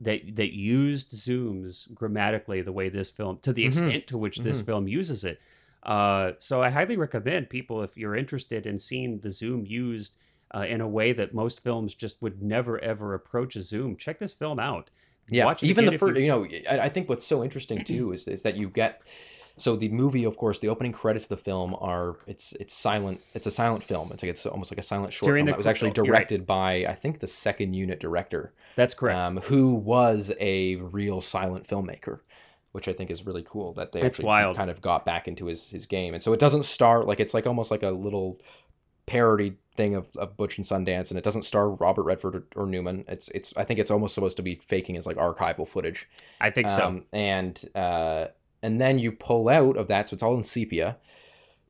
that 0.00 0.20
that 0.34 0.52
used 0.52 1.10
zooms 1.12 1.92
grammatically 1.94 2.62
the 2.62 2.72
way 2.72 2.88
this 2.88 3.10
film 3.10 3.38
to 3.42 3.52
the 3.52 3.62
Mhm. 3.64 3.68
extent 3.68 4.06
to 4.08 4.18
which 4.18 4.38
this 4.38 4.60
Mhm. 4.62 4.66
film 4.66 4.88
uses 4.88 5.24
it 5.24 5.40
uh, 5.84 6.32
so 6.38 6.62
i 6.62 6.70
highly 6.70 6.96
recommend 6.96 7.48
people 7.50 7.82
if 7.82 7.96
you're 7.96 8.16
interested 8.16 8.66
in 8.66 8.78
seeing 8.78 9.20
the 9.20 9.30
zoom 9.30 9.64
used 9.66 10.16
uh, 10.54 10.60
in 10.68 10.80
a 10.80 10.88
way 10.88 11.12
that 11.12 11.34
most 11.34 11.62
films 11.62 11.94
just 11.94 12.20
would 12.22 12.42
never 12.42 12.78
ever 12.80 13.14
approach 13.14 13.56
a 13.56 13.62
zoom 13.62 13.96
check 13.96 14.18
this 14.18 14.32
film 14.34 14.58
out 14.58 14.90
Yeah, 15.30 15.46
Watch 15.46 15.62
it 15.62 15.68
even 15.68 15.86
the 15.86 15.98
first, 15.98 16.16
you- 16.18 16.24
you... 16.26 16.28
know, 16.30 16.46
I, 16.70 16.80
I 16.86 16.88
think 16.88 17.08
what's 17.08 17.26
so 17.26 17.42
interesting 17.42 17.84
too 17.84 18.12
is 18.12 18.28
is 18.28 18.42
that 18.42 18.56
you 18.56 18.68
get. 18.68 19.02
So 19.56 19.76
the 19.76 19.88
movie, 19.88 20.24
of 20.24 20.36
course, 20.36 20.58
the 20.58 20.68
opening 20.68 20.90
credits 20.92 21.26
of 21.26 21.28
the 21.28 21.36
film 21.50 21.76
are 21.80 22.16
it's 22.26 22.52
it's 22.58 22.74
silent. 22.74 23.20
It's 23.34 23.46
a 23.46 23.52
silent 23.52 23.84
film. 23.84 24.10
It's 24.12 24.20
like 24.22 24.30
it's 24.30 24.44
almost 24.46 24.72
like 24.72 24.78
a 24.78 24.82
silent 24.82 25.12
short 25.12 25.28
During 25.28 25.46
film 25.46 25.52
that 25.52 25.56
was 25.58 25.66
actually 25.66 25.92
you're 25.94 26.04
right. 26.06 26.10
directed 26.28 26.44
by 26.44 26.84
I 26.88 26.94
think 26.94 27.20
the 27.20 27.28
second 27.28 27.72
unit 27.74 28.00
director, 28.00 28.52
That's 28.74 28.94
correct. 28.94 29.16
um, 29.16 29.36
who 29.48 29.74
was 29.76 30.32
a 30.40 30.76
real 30.76 31.20
silent 31.20 31.68
filmmaker, 31.68 32.18
which 32.72 32.88
I 32.88 32.92
think 32.92 33.10
is 33.12 33.24
really 33.26 33.44
cool 33.48 33.72
that 33.74 33.92
they 33.92 34.00
It's 34.00 34.16
actually 34.18 34.24
wild. 34.26 34.56
kind 34.56 34.70
of 34.70 34.80
got 34.82 35.06
back 35.06 35.28
into 35.28 35.46
his 35.46 35.68
his 35.70 35.86
game. 35.86 36.14
And 36.14 36.22
so 36.22 36.32
it 36.32 36.40
doesn't 36.40 36.64
start 36.64 37.06
like 37.06 37.20
it's 37.20 37.32
like 37.32 37.46
almost 37.46 37.70
like 37.70 37.84
a 37.84 37.90
little 37.90 38.40
parody 39.06 39.56
thing 39.76 39.94
of, 39.94 40.08
of 40.16 40.36
Butch 40.36 40.56
and 40.56 40.66
Sundance, 40.66 41.10
and 41.10 41.18
it 41.18 41.24
doesn't 41.24 41.42
star 41.42 41.68
Robert 41.68 42.02
Redford 42.04 42.34
or, 42.34 42.44
or 42.56 42.66
Newman. 42.66 43.04
It's 43.08 43.28
it's 43.28 43.52
I 43.56 43.64
think 43.64 43.80
it's 43.80 43.90
almost 43.90 44.14
supposed 44.14 44.36
to 44.36 44.42
be 44.42 44.56
faking 44.56 44.96
as 44.96 45.06
like 45.06 45.16
archival 45.16 45.66
footage. 45.66 46.08
I 46.40 46.50
think 46.50 46.70
so. 46.70 46.84
Um, 46.84 47.04
and 47.12 47.62
uh, 47.74 48.26
and 48.62 48.80
then 48.80 48.98
you 48.98 49.12
pull 49.12 49.48
out 49.48 49.76
of 49.76 49.88
that, 49.88 50.08
so 50.08 50.14
it's 50.14 50.22
all 50.22 50.36
in 50.36 50.44
sepia. 50.44 50.96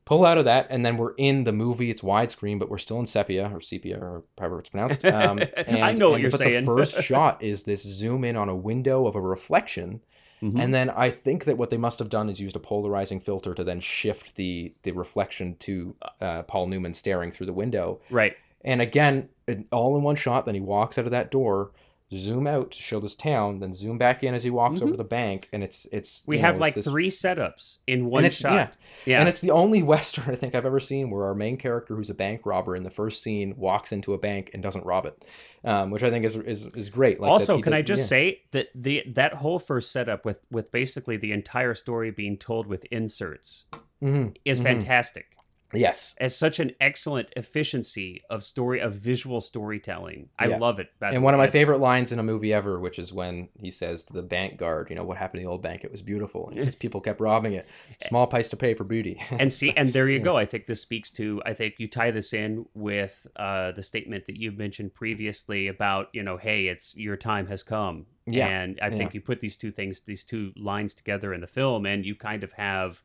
Pull 0.04 0.26
out 0.26 0.36
of 0.36 0.44
that, 0.44 0.66
and 0.68 0.84
then 0.84 0.98
we're 0.98 1.14
in 1.14 1.44
the 1.44 1.52
movie. 1.52 1.90
It's 1.90 2.02
widescreen, 2.02 2.58
but 2.58 2.68
we're 2.68 2.76
still 2.76 3.00
in 3.00 3.06
sepia 3.06 3.50
or 3.52 3.62
sepia 3.62 3.98
or 3.98 4.24
however 4.38 4.60
it's 4.60 4.68
pronounced. 4.68 5.02
Um, 5.04 5.40
I 5.56 5.94
know 5.94 6.10
what 6.10 6.20
you're 6.20 6.30
but 6.30 6.38
saying. 6.38 6.66
the 6.66 6.66
first 6.66 7.02
shot 7.02 7.42
is 7.42 7.62
this 7.62 7.82
zoom 7.82 8.22
in 8.22 8.36
on 8.36 8.50
a 8.50 8.54
window 8.54 9.06
of 9.06 9.14
a 9.14 9.20
reflection, 9.20 10.02
Mhm. 10.44 10.60
and 10.62 10.74
then 10.74 10.90
I 10.90 11.10
think 11.10 11.44
that 11.44 11.56
what 11.58 11.70
they 11.70 11.76
must 11.78 11.98
have 11.98 12.08
done 12.10 12.28
is 12.28 12.38
used 12.40 12.54
a 12.56 12.60
polarizing 12.60 13.18
filter 13.20 13.54
to 13.54 13.64
then 13.64 13.80
shift 13.80 14.36
the 14.36 14.74
the 14.82 14.92
reflection 14.92 15.56
to 15.60 15.96
uh, 16.20 16.42
Paul 16.42 16.66
Newman 16.66 16.92
staring 16.94 17.32
through 17.32 17.46
the 17.46 17.52
window. 17.52 18.00
right. 18.10 18.36
And 18.66 18.80
again, 18.80 19.28
all 19.72 19.94
in 19.96 20.02
one 20.02 20.16
shot. 20.16 20.46
Then 20.46 20.54
he 20.54 20.60
walks 20.62 20.96
out 20.98 21.04
of 21.04 21.10
that 21.10 21.30
door, 21.30 21.70
zoom 22.14 22.46
out 22.46 22.70
to 22.72 22.82
show 22.82 23.00
this 23.00 23.14
town, 23.14 23.58
then 23.60 23.72
zoom 23.74 23.98
back 23.98 24.22
in 24.22 24.34
as 24.34 24.42
he 24.42 24.50
walks 24.50 24.80
over 24.82 24.96
the 24.96 25.04
bank, 25.04 25.48
and 25.52 25.62
it's 25.64 25.86
it's 25.92 26.22
We 26.26 26.36
know, 26.36 26.42
have 26.42 26.54
it's 26.54 26.60
like 26.60 26.74
this- 26.74 26.86
three 26.86 27.08
setups 27.10 27.78
in 27.86 28.06
one 28.06 28.28
shot. 28.30 28.52
Yeah, 28.54 28.68
Yeah. 29.06 29.20
and 29.20 29.28
it's 29.28 29.40
the 29.40 29.50
only 29.50 29.82
western 29.94 30.30
I 30.32 30.36
think 30.36 30.54
I've 30.54 30.66
ever 30.66 30.80
seen 30.80 31.10
where 31.10 31.24
our 31.24 31.34
main 31.34 31.56
character, 31.56 31.94
who's 31.96 32.10
a 32.10 32.14
bank 32.14 32.42
robber, 32.44 32.76
in 32.76 32.82
the 32.84 32.90
first 32.90 33.22
scene 33.22 33.54
walks 33.56 33.92
into 33.92 34.14
a 34.14 34.18
bank 34.18 34.50
and 34.54 34.62
doesn't 34.62 34.84
rob 34.86 35.06
it, 35.06 35.24
um, 35.64 35.90
which 35.90 36.02
I 36.02 36.10
think 36.10 36.24
is 36.24 36.36
is, 36.36 36.66
is 36.74 36.90
great. 36.90 37.20
Like 37.20 37.30
also, 37.30 37.60
can 37.60 37.72
did- 37.72 37.78
I 37.78 37.82
just 37.82 38.02
yeah. 38.02 38.06
say 38.06 38.42
that 38.52 38.68
the 38.74 39.02
that 39.14 39.34
whole 39.34 39.58
first 39.58 39.92
setup 39.92 40.24
with 40.24 40.38
with 40.50 40.70
basically 40.70 41.16
the 41.16 41.32
entire 41.32 41.74
story 41.74 42.10
being 42.10 42.36
told 42.38 42.66
with 42.66 42.84
inserts 42.90 43.64
Mhm, 44.02 44.36
is 44.44 44.60
mhm. 44.60 44.64
fantastic. 44.64 45.26
Yes, 45.74 46.14
As 46.18 46.36
such 46.36 46.60
an 46.60 46.72
excellent 46.80 47.28
efficiency 47.36 48.22
of 48.30 48.42
story 48.42 48.80
of 48.80 48.92
visual 48.94 49.40
storytelling. 49.40 50.28
I 50.38 50.46
Yeah. 50.48 50.58
love 50.58 50.78
it. 50.80 50.88
and 51.00 51.22
one 51.22 51.34
of 51.34 51.38
my 51.38 51.46
favorite 51.48 51.78
lines 51.80 52.12
in 52.12 52.18
a 52.18 52.22
movie 52.22 52.52
ever, 52.52 52.78
which 52.80 52.98
is 52.98 53.12
when 53.12 53.48
he 53.60 53.70
says 53.70 54.02
to 54.04 54.12
the 54.12 54.22
bank 54.22 54.56
guard, 54.58 54.88
"You 54.90 54.96
know 54.96 55.04
what 55.04 55.16
happened 55.18 55.40
to 55.40 55.44
the 55.44 55.50
old 55.50 55.62
bank? 55.62 55.84
It 55.84 55.90
was 55.92 56.02
beautiful." 56.02 56.48
And 56.48 56.58
he 56.58 56.64
says, 56.64 56.74
"People 56.76 57.00
kept 57.00 57.20
robbing 57.20 57.52
it. 57.52 57.66
Small 58.00 58.26
price 58.26 58.48
to 58.50 58.56
pay 58.56 58.74
for 58.74 58.84
beauty. 58.84 59.20
and 59.38 59.52
see 59.52 59.70
and 59.76 59.92
there 59.92 60.08
you 60.08 60.18
Yeah. 60.18 60.24
go 60.24 60.36
i 60.36 60.44
think 60.44 60.66
this 60.66 60.80
speaks 60.80 61.10
to 61.10 61.40
i 61.44 61.52
think 61.52 61.74
you 61.78 61.88
tie 61.88 62.10
this 62.10 62.32
in 62.32 62.66
with 62.74 63.26
uh, 63.36 63.72
the 63.72 63.82
statement 63.82 64.26
that 64.26 64.36
you've 64.36 64.56
mentioned 64.58 64.94
previously 64.94 65.68
about 65.68 66.08
you 66.12 66.22
know 66.22 66.36
hey 66.36 66.66
it's 66.68 66.94
your 66.96 67.16
time 67.16 67.46
has 67.46 67.62
come 67.62 68.06
Yeah, 68.26 68.48
and 68.48 68.78
i 68.82 68.90
think 68.90 69.14
you 69.14 69.20
put 69.20 69.40
these 69.40 69.56
two 69.56 69.70
things 69.70 70.00
these 70.06 70.24
two 70.24 70.52
lines 70.56 70.94
together 70.94 71.32
in 71.34 71.40
the 71.40 71.46
film 71.46 71.86
and 71.86 72.04
you 72.04 72.14
kind 72.14 72.42
of 72.44 72.52
have 72.54 73.02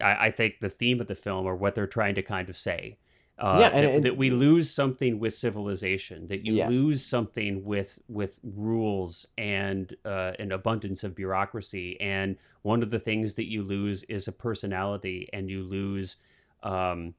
i, 0.00 0.26
I 0.26 0.30
think 0.30 0.60
the 0.60 0.68
theme 0.68 1.00
of 1.00 1.06
the 1.06 1.14
film 1.14 1.46
or 1.46 1.54
what 1.56 1.74
they're 1.74 1.86
trying 1.86 2.14
to 2.16 2.22
kind 2.22 2.48
of 2.48 2.56
say 2.56 2.98
uh, 3.38 3.56
Yeah, 3.60 3.66
and- 3.68 3.86
that, 3.86 3.94
and- 3.94 4.04
that 4.04 4.16
we 4.16 4.30
lose 4.30 4.70
something 4.70 5.18
with 5.18 5.34
civilization 5.34 6.28
that 6.28 6.44
you 6.46 6.54
Yeah. 6.54 6.68
lose 6.68 7.04
something 7.04 7.64
with 7.64 7.98
with 8.08 8.38
rules 8.42 9.26
and 9.38 9.94
uh, 10.04 10.32
an 10.38 10.52
abundance 10.52 11.02
of 11.02 11.14
bureaucracy 11.14 11.98
and 12.00 12.36
one 12.62 12.82
of 12.82 12.90
the 12.90 12.98
things 13.00 13.34
that 13.34 13.48
you 13.50 13.62
lose 13.62 14.02
is 14.04 14.28
a 14.28 14.32
personality 14.32 15.28
and 15.32 15.50
you 15.50 15.62
lose 15.62 16.16
um, 16.62 17.14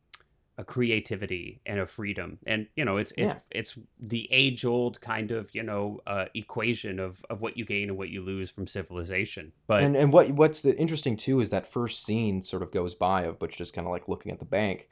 a 0.57 0.63
creativity 0.63 1.59
and 1.65 1.79
a 1.79 1.85
freedom 1.85 2.37
and 2.45 2.67
you 2.75 2.85
know 2.85 2.97
it's 2.97 3.11
it's 3.17 3.33
Yeah. 3.33 3.39
it's 3.49 3.77
the 3.99 4.27
age 4.31 4.65
old 4.65 5.01
kind 5.01 5.31
of 5.31 5.49
you 5.55 5.63
know 5.63 5.99
uh, 6.05 6.25
equation 6.35 6.99
of 6.99 7.25
of 7.29 7.41
what 7.41 7.57
you 7.57 7.65
gain 7.65 7.89
and 7.89 7.97
what 7.97 8.09
you 8.09 8.21
lose 8.21 8.51
from 8.51 8.67
civilization 8.67 9.51
but 9.65 9.81
and 9.81 9.95
and 9.95 10.13
what 10.13 10.29
what's 10.31 10.61
the 10.61 10.77
interesting 10.77 11.17
too 11.17 11.39
is 11.39 11.49
that 11.49 11.65
first 11.67 12.03
scene 12.03 12.43
sort 12.43 12.61
of 12.61 12.71
goes 12.71 12.93
by 12.93 13.23
of 13.23 13.39
Butch 13.39 13.57
just 13.57 13.73
kind 13.73 13.87
of 13.87 13.91
like 13.91 14.07
looking 14.07 14.31
at 14.31 14.39
the 14.39 14.45
bank, 14.45 14.89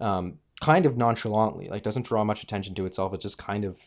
um, 0.00 0.38
kind 0.60 0.86
of 0.86 0.96
nonchalantly, 0.96 1.68
like 1.68 1.82
doesn't 1.82 2.06
draw 2.06 2.22
much 2.24 2.42
attention 2.42 2.74
to 2.74 2.86
itself. 2.86 3.14
It's 3.14 3.22
just 3.22 3.38
kind 3.38 3.64
of 3.64 3.78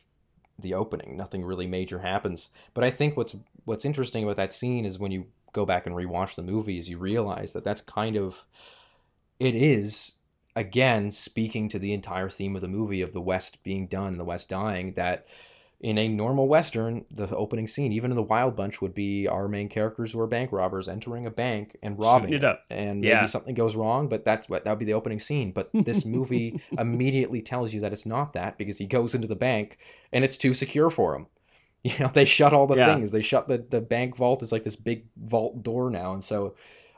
the 0.57 0.73
opening. 0.73 1.15
Nothing 1.17 1.43
really 1.43 1.67
major 1.67 1.99
happens. 1.99 2.49
But 2.73 2.83
I 2.83 2.89
think 2.89 3.15
what's 3.15 3.35
what's 3.65 3.85
interesting 3.85 4.23
about 4.23 4.37
that 4.37 4.53
scene 4.53 4.85
is 4.85 4.99
when 4.99 5.11
you 5.11 5.27
go 5.53 5.65
back 5.65 5.85
and 5.85 5.95
rewatch 5.95 6.35
the 6.35 6.41
movie, 6.43 6.77
is 6.77 6.89
you 6.89 6.97
realize 6.97 7.53
that 7.53 7.63
that's 7.63 7.81
kind 7.81 8.15
of 8.15 8.45
it 9.39 9.55
is 9.55 10.13
again 10.55 11.11
speaking 11.11 11.69
to 11.69 11.79
the 11.79 11.93
entire 11.93 12.29
theme 12.29 12.55
of 12.55 12.61
the 12.61 12.67
movie 12.67 13.01
of 13.01 13.11
the 13.11 13.21
West 13.21 13.61
being 13.63 13.87
done, 13.87 14.13
the 14.13 14.23
West 14.25 14.49
dying. 14.49 14.93
That 14.93 15.25
in 15.81 15.97
a 15.97 16.07
normal 16.07 16.47
western, 16.47 17.05
the 17.11 17.27
opening 17.35 17.67
scene, 17.67 17.91
even 17.91 18.09
in 18.09 18.15
the 18.15 18.23
Wild 18.23 18.55
Bunch, 18.55 18.81
would 18.81 18.95
be 18.95 19.27
our 19.27 19.47
main 19.47 19.67
characters 19.69 20.13
who 20.13 20.19
are 20.21 20.27
bank 20.27 20.51
robbers 20.53 20.87
entering 20.87 21.25
a 21.25 21.31
bank 21.31 21.77
and 21.83 21.99
robbing 21.99 22.33
it 22.33 22.43
up. 22.45 22.63
and 22.69 23.01
maybe 23.01 23.27
something 23.27 23.53
goes 23.53 23.75
wrong, 23.75 24.07
but 24.07 24.23
that's 24.23 24.47
what 24.47 24.63
that 24.63 24.71
would 24.71 24.79
be 24.79 24.85
the 24.85 24.93
opening 24.93 25.19
scene. 25.19 25.51
But 25.51 25.69
this 25.73 26.05
movie 26.15 26.59
immediately 26.79 27.41
tells 27.41 27.73
you 27.73 27.81
that 27.81 27.91
it's 27.93 28.05
not 28.05 28.33
that 28.33 28.57
because 28.57 28.77
he 28.77 28.85
goes 28.85 29.13
into 29.13 29.27
the 29.27 29.35
bank 29.35 29.77
and 30.13 30.23
it's 30.23 30.37
too 30.37 30.53
secure 30.53 30.89
for 30.89 31.15
him. 31.15 31.27
You 31.83 31.93
know, 31.99 32.07
they 32.11 32.25
shut 32.25 32.51
all 32.51 32.65
the 32.65 32.77
Yeah. 32.77 32.95
things. 32.95 33.11
They 33.11 33.21
shut 33.21 33.47
the 33.47 33.59
the 33.59 33.79
bank 33.79 34.15
vault 34.17 34.41
is 34.41 34.51
like 34.51 34.63
this 34.63 34.75
big 34.75 35.05
vault 35.17 35.61
door 35.61 35.91
now, 35.91 36.13
and 36.13 36.23
so. 36.23 36.55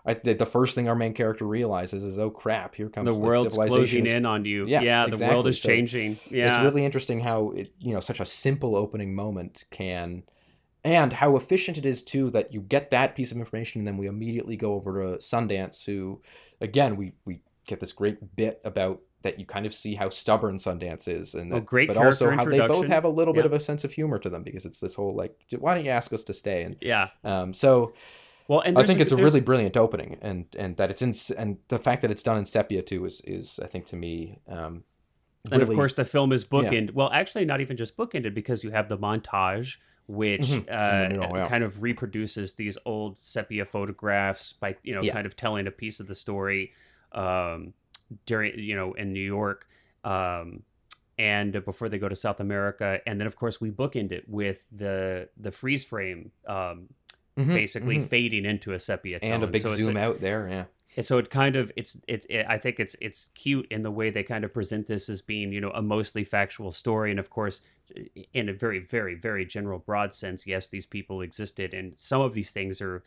I, 0.08 0.14
the, 0.14 0.34
the 0.34 0.46
first 0.46 0.74
thing 0.74 0.88
our 0.88 0.96
main 0.96 1.14
character 1.14 1.46
realizes 1.46 2.02
is, 2.02 2.18
oh 2.18 2.30
crap! 2.30 2.76
Here 2.76 2.90
comes 2.90 3.06
The 3.06 3.14
world's 3.14 3.56
civilization 3.56 4.04
closing 4.04 4.18
in 4.18 4.26
on 4.26 4.46
you. 4.46 4.66
Yeah, 4.66 4.82
Yeah, 4.82 5.08
the 5.08 5.26
world 5.26 5.48
is 5.48 5.62
So 5.62 5.68
changing. 5.68 6.18
Yeah. 6.30 6.56
it's 6.56 6.64
really 6.64 6.86
interesting 6.86 7.20
how 7.20 7.52
it, 7.52 7.74
you 7.80 7.94
know 7.94 8.00
such 8.00 8.20
a 8.20 8.26
simple 8.26 8.76
opening 8.76 9.14
moment 9.14 9.66
can 9.70 10.24
and 10.84 11.12
how 11.12 11.36
efficient 11.36 11.78
it 11.78 11.86
is 11.86 12.02
too 12.02 12.30
that 12.30 12.54
you 12.54 12.62
get 12.62 12.92
that 12.92 13.16
piece 13.16 13.32
of 13.32 13.38
information 13.38 13.82
and 13.82 13.88
then 13.88 13.98
we 13.98 14.08
immediately 14.08 14.56
go 14.56 14.74
over 14.74 15.02
to 15.02 15.18
Sundance 15.18 15.86
who 15.86 16.22
again 16.62 16.96
we 16.96 17.14
we 17.26 17.42
get 17.66 17.82
this 17.82 17.92
great 17.92 18.36
bit 18.36 18.62
about 18.64 19.02
that 19.24 19.40
you 19.40 19.46
kind 19.46 19.66
of 19.66 19.74
see 19.74 19.96
how 19.96 20.10
stubborn 20.10 20.58
Sundance 20.58 21.08
is 21.10 21.34
and 21.34 21.52
Oh, 21.52 21.56
that, 21.56 21.66
great 21.66 21.90
but 21.90 21.98
also 21.98 22.32
how 22.32 22.46
they 22.46 22.66
both 22.66 22.88
have 22.88 23.04
a 23.04 23.10
little 23.10 23.34
bit 23.34 23.46
of 23.46 23.52
a 23.52 23.60
sense 23.60 23.84
of 23.84 23.92
humor 23.92 24.20
to 24.20 24.30
them 24.30 24.44
because 24.44 24.66
it's 24.66 24.80
this 24.80 24.96
whole 24.96 25.14
like 25.14 25.36
why 25.60 25.74
don't 25.76 25.84
you 25.84 25.92
ask 25.92 26.14
us 26.14 26.24
to 26.26 26.34
stay 26.34 26.64
and 26.64 26.78
yeah. 26.80 27.10
um 27.26 27.54
so 27.54 27.92
Well, 28.48 28.62
and 28.62 28.78
I 28.78 28.84
think 28.86 29.00
it's 29.00 29.12
a 29.12 29.18
really 29.18 29.42
brilliant 29.42 29.76
opening 29.76 30.18
and 30.22 30.46
and 30.58 30.78
that 30.78 30.90
it's 30.90 31.02
in 31.02 31.14
and 31.38 31.58
the 31.68 31.80
fact 31.80 32.02
that 32.02 32.12
it's 32.12 32.24
done 32.24 32.38
in 32.38 32.46
sepia 32.46 32.82
too 32.82 33.06
is 33.06 33.22
is 33.22 33.60
I 33.62 33.68
think 33.68 33.86
to 33.88 33.96
me 33.96 34.40
um 34.48 34.84
and 35.52 35.62
of 35.62 35.70
course 35.70 35.94
the 35.94 36.06
film 36.06 36.32
is 36.32 36.46
Yeah. 36.52 36.88
Well, 36.94 37.10
actually, 37.12 37.46
not 37.46 37.62
even 37.62 37.78
just 37.78 37.96
bookended 37.98 38.34
because 38.34 38.64
you 38.64 38.72
have 38.72 38.90
the 38.90 38.98
montage, 38.98 39.78
which 40.08 40.42
Mhm. 40.42 40.66
Uh, 40.70 41.10
middle, 41.10 41.38
yeah. 41.38 41.48
kind 41.48 41.64
of 41.64 41.82
reproduces 41.82 42.54
these 42.54 42.78
old 42.86 43.18
sepia 43.18 43.66
photographs 43.66 44.54
by 44.54 44.76
you 44.84 44.94
know 44.94 45.02
Yeah. 45.02 45.14
kind 45.14 45.26
of 45.26 45.36
telling 45.36 45.68
a 45.68 45.72
piece 45.72 46.00
of 46.00 46.08
the 46.08 46.16
story 46.16 46.74
um, 47.14 47.74
during 48.26 48.58
you 48.60 48.76
know 48.76 48.94
in 48.94 49.14
New 49.14 49.26
York. 49.26 49.68
Um, 50.04 50.64
and 51.20 51.64
before 51.66 51.90
they 51.90 51.98
go 51.98 52.08
to 52.08 52.16
South 52.16 52.40
America, 52.40 53.02
and 53.08 53.20
then 53.20 53.26
of 53.28 53.36
course 53.36 53.60
we 53.60 53.72
bookend 53.72 54.12
it 54.12 54.30
with 54.30 54.66
the 54.72 55.30
the 55.38 55.52
freeze 55.52 55.84
frame, 55.84 56.32
um, 56.48 56.90
Mhm, 57.38 57.54
basically 57.54 57.98
mhm. 57.98 58.08
fading 58.08 58.46
into 58.46 58.74
a 58.74 58.80
sepia 58.80 59.20
tone. 59.20 59.32
and 59.32 59.44
a 59.44 59.48
big 59.48 59.62
So 59.62 59.76
zoom 59.76 59.98
out 59.98 60.20
there 60.22 60.48
yeah 60.50 60.66
and 60.96 61.06
so 61.06 61.18
it 61.18 61.30
kind 61.30 61.56
of 61.56 61.72
it's 61.76 61.98
it's 62.08 62.26
it, 62.30 62.46
I 62.48 62.58
think 62.58 62.80
it's 62.80 62.96
it's 63.02 63.30
cute 63.36 63.68
in 63.70 63.84
the 63.84 63.92
way 63.92 64.10
they 64.10 64.24
kind 64.24 64.46
of 64.46 64.54
present 64.54 64.88
this 64.88 65.10
as 65.10 65.22
being 65.22 65.52
you 65.52 65.60
know 65.60 65.72
a 65.72 65.82
mostly 65.82 66.24
factual 66.24 66.72
story, 66.72 67.12
and 67.12 67.20
of 67.20 67.30
course, 67.30 67.62
in 68.34 68.48
a 68.50 68.54
very 68.54 68.80
very 68.80 69.16
very 69.16 69.46
general 69.46 69.80
broad 69.80 70.14
sense, 70.14 70.48
yes, 70.48 70.68
these 70.68 70.86
people 70.86 71.22
existed, 71.22 71.74
and 71.74 71.94
some 71.98 72.22
of 72.22 72.34
these 72.34 72.52
things 72.52 72.82
are 72.82 73.04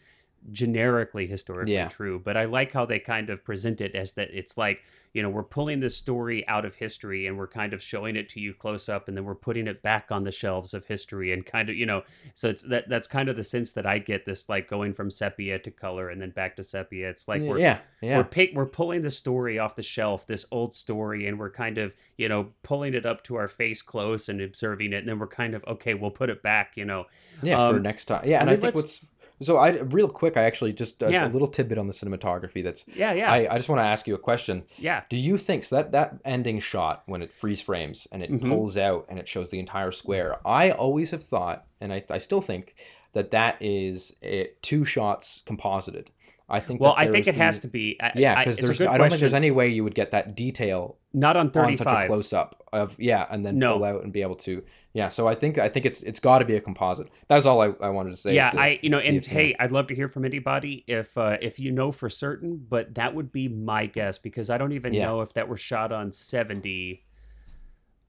generically 0.51 1.27
historically 1.27 1.75
Yeah. 1.75 1.89
true. 1.89 2.19
But 2.19 2.37
I 2.37 2.45
like 2.45 2.73
how 2.73 2.87
they 2.87 2.99
kind 2.99 3.31
of 3.31 3.45
present 3.45 3.81
it 3.81 3.95
as 3.95 4.13
that 4.13 4.31
it's 4.33 4.57
like 4.59 4.83
you 5.13 5.23
know 5.23 5.29
we're 5.29 5.43
pulling 5.43 5.81
this 5.81 5.97
story 5.97 6.47
out 6.47 6.65
of 6.65 6.77
history 6.77 7.27
and 7.27 7.37
we're 7.37 7.49
kind 7.49 7.73
of 7.73 7.83
showing 7.83 8.15
it 8.15 8.29
to 8.29 8.39
you 8.41 8.55
close 8.55 8.89
up, 8.89 9.09
and 9.09 9.17
then 9.17 9.25
we're 9.25 9.35
putting 9.35 9.67
it 9.67 9.83
back 9.83 10.07
on 10.13 10.23
the 10.23 10.31
shelves 10.31 10.73
of 10.73 10.85
history, 10.85 11.33
and 11.33 11.45
kind 11.45 11.69
of 11.69 11.75
you 11.77 11.85
know 11.85 12.03
so 12.33 12.49
it's 12.49 12.63
that 12.63 12.89
that's 12.89 13.09
kind 13.09 13.29
of 13.29 13.37
the 13.37 13.43
sense 13.45 13.73
that 13.73 13.87
I 13.87 13.99
get 13.99 14.25
this 14.25 14.49
like 14.49 14.69
going 14.69 14.93
from 14.95 15.11
sepia 15.11 15.59
to 15.59 15.71
color 15.71 16.11
and 16.11 16.23
then 16.23 16.31
back 16.31 16.55
to 16.57 16.63
sepia. 16.63 17.11
It's 17.11 17.27
like 17.27 17.43
we're 17.43 17.59
yeah 17.59 17.79
yeah 18.01 18.19
we're 18.19 18.25
pick, 18.25 18.53
we're 18.55 18.67
pulling 18.67 19.03
the 19.03 19.11
story 19.11 19.59
off 19.59 19.75
the 19.75 19.83
shelf, 19.83 20.27
this 20.29 20.47
old 20.53 20.75
story, 20.77 21.27
and 21.27 21.39
we're 21.41 21.51
kind 21.51 21.79
of 21.79 21.93
you 22.17 22.29
know 22.29 22.51
pulling 22.63 22.95
it 22.95 23.05
up 23.05 23.25
to 23.25 23.35
our 23.35 23.49
face 23.49 23.83
close 23.83 24.29
and 24.29 24.41
observing 24.41 24.93
it, 24.93 24.99
and 24.99 25.09
then 25.09 25.19
we're 25.19 25.27
kind 25.27 25.55
of 25.55 25.65
okay, 25.67 25.95
we'll 25.95 26.11
put 26.13 26.31
it 26.31 26.41
back, 26.43 26.77
you 26.77 26.85
know. 26.85 27.07
Yeah, 27.43 27.57
for 27.71 27.77
Um, 27.77 27.83
next 27.83 28.05
time. 28.05 28.23
Yeah, 28.29 28.43
and 28.43 28.49
I 28.51 28.53
I, 28.53 28.57
think 28.57 28.75
what's 28.77 29.05
so 29.43 29.57
I 29.57 29.71
real 29.81 30.09
quick. 30.09 30.37
I 30.37 30.43
actually 30.45 30.73
just 30.73 31.03
a, 31.03 31.11
Yeah. 31.11 31.27
a 31.27 31.31
little 31.31 31.49
tidbit 31.49 31.79
on 31.79 31.87
the 31.87 31.93
cinematography. 31.93 32.63
That's 32.63 32.85
Yeah, 32.95 33.13
yeah, 33.13 33.33
I, 33.33 33.55
I 33.55 33.57
just 33.57 33.69
want 33.69 33.81
to 33.81 33.85
ask 33.85 34.07
you 34.07 34.15
a 34.15 34.19
question. 34.19 34.65
yeah. 34.79 35.03
Do 35.09 35.17
you 35.17 35.39
think 35.39 35.65
so 35.65 35.77
that 35.77 35.93
that 35.93 36.15
ending 36.25 36.61
shot 36.61 37.03
when 37.07 37.23
it 37.23 37.33
freeze 37.33 37.61
frames 37.61 38.07
and 38.13 38.23
it 38.23 38.31
Mhm. 38.31 38.49
pulls 38.49 38.77
out 38.77 39.07
and 39.09 39.19
it 39.19 39.29
shows 39.29 39.51
the 39.51 39.59
entire 39.59 39.93
square? 39.93 40.37
I 40.47 40.71
always 40.71 41.11
have 41.11 41.25
thought, 41.25 41.65
and 41.81 41.93
I, 41.93 42.05
I 42.11 42.19
still 42.19 42.41
think 42.43 42.75
that 43.13 43.31
that 43.33 43.57
is 43.61 44.17
a, 44.23 44.51
two 44.63 44.85
shots 44.85 45.43
composited. 45.47 46.11
I 46.51 46.61
think. 46.61 46.81
Well, 46.81 46.95
I 46.97 47.07
think 47.11 47.27
it 47.29 47.37
has 47.37 47.61
to 47.61 47.69
be. 47.69 47.97
I, 48.03 48.13
Yeah, 48.15 48.39
because 48.39 48.57
there's. 48.59 48.81
I 48.81 48.99
don't 48.99 49.09
think 49.09 49.21
there's 49.21 49.35
any 49.35 49.51
way 49.51 49.69
you 49.69 49.85
would 49.85 49.95
get 49.95 50.11
that 50.11 50.35
detail 50.37 50.97
not 51.13 51.37
on 51.37 51.51
on 51.57 51.77
such 51.77 51.87
a 51.87 52.07
close 52.07 52.33
up 52.33 52.63
of 52.73 52.97
yeah, 52.99 53.27
and 53.31 53.45
then 53.45 53.59
No. 53.59 53.75
pull 53.75 53.85
out 53.85 54.05
and 54.05 54.13
be 54.13 54.23
able 54.23 54.37
to 54.37 54.63
yeah. 54.93 55.09
So 55.09 55.27
I 55.29 55.35
think 55.35 55.59
I 55.59 55.69
think 55.69 55.87
it's 55.87 56.03
it's 56.03 56.21
got 56.21 56.39
to 56.41 56.45
be 56.45 56.57
a 56.57 56.61
composite. 56.61 57.09
That 57.29 57.37
was 57.37 57.47
all 57.47 57.61
I, 57.61 57.73
I 57.81 57.89
wanted 57.91 58.11
to 58.11 58.17
say. 58.17 58.35
Yeah, 58.35 58.51
to 58.51 58.61
I 58.61 58.79
you 58.83 58.91
know, 58.91 58.99
and 58.99 59.17
if, 59.17 59.29
you 59.29 59.35
know- 59.35 59.41
hey, 59.41 59.57
I'd 59.59 59.73
love 59.73 59.87
to 59.89 59.95
hear 59.95 60.09
from 60.09 60.25
anybody 60.25 60.85
if 60.87 61.17
uh, 61.17 61.37
if 61.41 61.59
you 61.59 61.71
know 61.73 61.93
for 61.93 62.09
certain, 62.11 62.65
but 62.69 62.95
that 62.95 63.15
would 63.15 63.33
be 63.33 63.49
my 63.49 63.87
guess 63.87 64.19
because 64.19 64.51
I 64.51 64.59
don't 64.59 64.73
even 64.73 64.93
Yeah. 64.93 65.07
know 65.07 65.21
if 65.21 65.33
that 65.35 65.49
were 65.49 65.57
shot 65.57 65.93
on 65.93 66.13
seventy. 66.13 67.05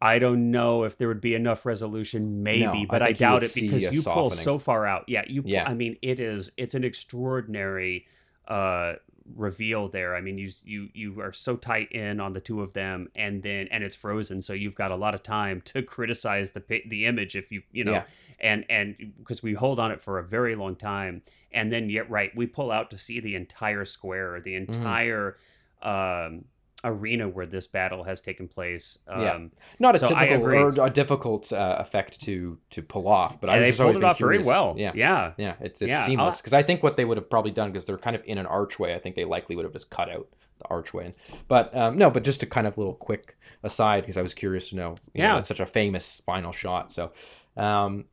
I 0.03 0.17
don't 0.17 0.49
know 0.49 0.83
if 0.83 0.97
there 0.97 1.07
would 1.07 1.21
be 1.21 1.35
enough 1.35 1.63
resolution, 1.63 2.41
maybe, 2.41 2.63
No, 2.65 2.85
but 2.89 3.03
I, 3.03 3.09
you 3.09 3.13
doubt 3.13 3.43
it 3.43 3.53
because 3.53 3.83
you 3.83 4.01
pull 4.01 4.31
so 4.31 4.57
far 4.57 4.87
out. 4.87 5.05
Yeah, 5.07 5.21
you. 5.27 5.43
Yeah. 5.45 5.69
I 5.69 5.75
mean, 5.75 5.95
it 6.01 6.19
is. 6.19 6.51
It's 6.57 6.73
an 6.73 6.83
extraordinary 6.83 8.07
uh 8.51 8.93
reveal 9.35 9.87
there. 9.87 10.15
I 10.15 10.21
mean, 10.21 10.37
you 10.37 10.49
you 10.65 10.89
you 10.93 11.21
are 11.21 11.31
so 11.31 11.55
tight 11.55 11.89
in 11.91 12.19
on 12.19 12.33
the 12.33 12.41
two 12.41 12.61
of 12.61 12.73
them, 12.73 13.07
and 13.15 13.41
then 13.41 13.67
and 13.71 13.83
it's 13.83 13.95
frozen, 13.95 14.41
so 14.41 14.51
you've 14.53 14.75
got 14.75 14.91
a 14.91 14.95
lot 14.95 15.13
of 15.13 15.23
time 15.23 15.61
to 15.71 15.81
criticize 15.83 16.51
the 16.51 16.63
the 16.93 17.05
image 17.05 17.35
if 17.35 17.51
you 17.51 17.61
you 17.71 17.83
know 17.85 17.91
Yeah. 17.93 18.03
and 18.39 18.65
and 18.69 19.13
because 19.19 19.41
we 19.41 19.53
hold 19.53 19.79
on 19.79 19.91
it 19.91 20.01
for 20.01 20.19
a 20.19 20.23
very 20.23 20.55
long 20.55 20.75
time 20.75 21.21
and 21.53 21.71
then 21.71 21.89
yet 21.89 22.09
right 22.09 22.31
we 22.35 22.45
pull 22.47 22.71
out 22.71 22.89
to 22.91 22.97
see 22.97 23.19
the 23.21 23.35
entire 23.35 23.85
square 23.85 24.41
the 24.41 24.55
Mm-hmm. 24.55 24.73
entire 24.73 25.37
um 25.81 26.45
arena 26.83 27.29
where 27.29 27.45
this 27.45 27.67
battle 27.67 28.03
has 28.03 28.21
taken 28.21 28.47
place 28.47 28.97
um 29.07 29.21
Yeah. 29.21 29.39
not 29.79 29.95
a 29.95 29.99
So 29.99 30.07
typical 30.09 30.43
or 30.55 30.85
a 30.85 30.89
difficult 30.89 31.51
uh, 31.53 31.77
effect 31.79 32.21
to 32.21 32.57
to 32.71 32.81
pull 32.81 33.07
off. 33.07 33.39
But 33.39 33.49
I 33.49 33.59
they 33.59 33.67
just 33.69 33.79
pulled 33.79 33.95
it 33.97 34.03
off 34.03 34.17
very 34.17 34.35
curious. 34.35 34.47
well 34.47 34.75
Yeah, 34.77 34.91
yeah 34.95 35.33
yeah, 35.37 35.55
it's 35.61 35.81
it's 35.81 35.89
Yeah, 35.89 36.05
seamless. 36.05 36.37
Because 36.41 36.53
I 36.53 36.63
think 36.63 36.83
what 36.83 36.97
they 36.97 37.05
would 37.05 37.17
have 37.17 37.29
probably 37.29 37.51
done 37.51 37.71
because 37.71 37.85
they're 37.85 37.97
kind 37.97 38.15
of 38.15 38.23
in 38.25 38.37
an 38.37 38.45
archway. 38.45 38.95
I 38.95 38.99
think 38.99 39.15
they 39.15 39.25
likely 39.25 39.55
would 39.55 39.65
have 39.65 39.73
just 39.73 39.89
cut 39.89 40.09
out 40.09 40.27
the 40.59 40.65
archway. 40.69 41.13
But 41.47 41.75
um, 41.75 41.97
no, 41.97 42.09
but 42.09 42.23
just 42.23 42.43
a 42.43 42.45
kind 42.45 42.67
of 42.67 42.77
little 42.77 42.95
quick 42.95 43.37
aside 43.63 44.01
because 44.01 44.17
I 44.17 44.21
was 44.21 44.33
curious 44.33 44.69
to 44.69 44.75
know. 44.75 44.95
Yeah. 45.13 45.33
know, 45.33 45.37
it's 45.37 45.47
such 45.47 45.59
a 45.59 45.65
famous 45.65 46.21
final 46.25 46.51
shot. 46.51 46.91
So. 46.91 47.11
Um, 47.57 48.05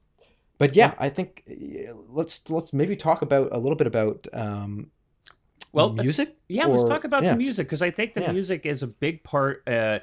but 0.58 0.74
yeah, 0.74 0.94
I 0.98 1.08
think 1.08 1.44
uh, 1.48 1.94
let's 2.08 2.50
let's 2.50 2.72
maybe 2.72 2.96
talk 2.96 3.22
about 3.22 3.50
a 3.52 3.58
little 3.58 3.76
bit 3.76 3.86
about 3.86 4.26
um, 4.32 4.90
well 5.72 5.88
let's- 5.94 6.04
music. 6.04 6.36
yeah 6.48 6.66
let's 6.66 6.84
talk 6.84 7.04
about 7.04 7.22
yeah. 7.22 7.30
some 7.30 7.38
music 7.38 7.66
because 7.66 7.82
i 7.82 7.90
think 7.90 8.14
the 8.14 8.20
Yeah. 8.22 8.32
music 8.32 8.64
is 8.66 8.82
a 8.82 8.86
big 8.86 9.22
part 9.22 9.62
uh 9.68 9.98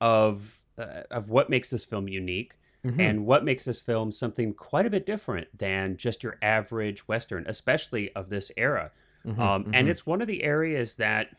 of 0.00 0.60
uh, 0.78 1.02
of 1.10 1.28
what 1.28 1.50
makes 1.50 1.70
this 1.70 1.84
film 1.84 2.08
unique 2.08 2.54
Mhm. 2.84 3.00
and 3.00 3.26
what 3.26 3.44
makes 3.44 3.64
this 3.64 3.80
film 3.80 4.12
something 4.12 4.54
quite 4.54 4.86
a 4.86 4.90
bit 4.90 5.04
different 5.04 5.48
than 5.58 5.96
just 5.96 6.22
your 6.22 6.36
average 6.42 7.08
western 7.08 7.44
especially 7.48 8.14
of 8.14 8.28
this 8.28 8.52
era 8.56 8.92
Mhm, 9.26 9.38
um, 9.40 9.64
and 9.74 9.88
mhm. 9.88 9.90
it's 9.90 10.06
one 10.06 10.20
of 10.22 10.28
the 10.28 10.44
areas 10.44 10.94
that 10.94 11.34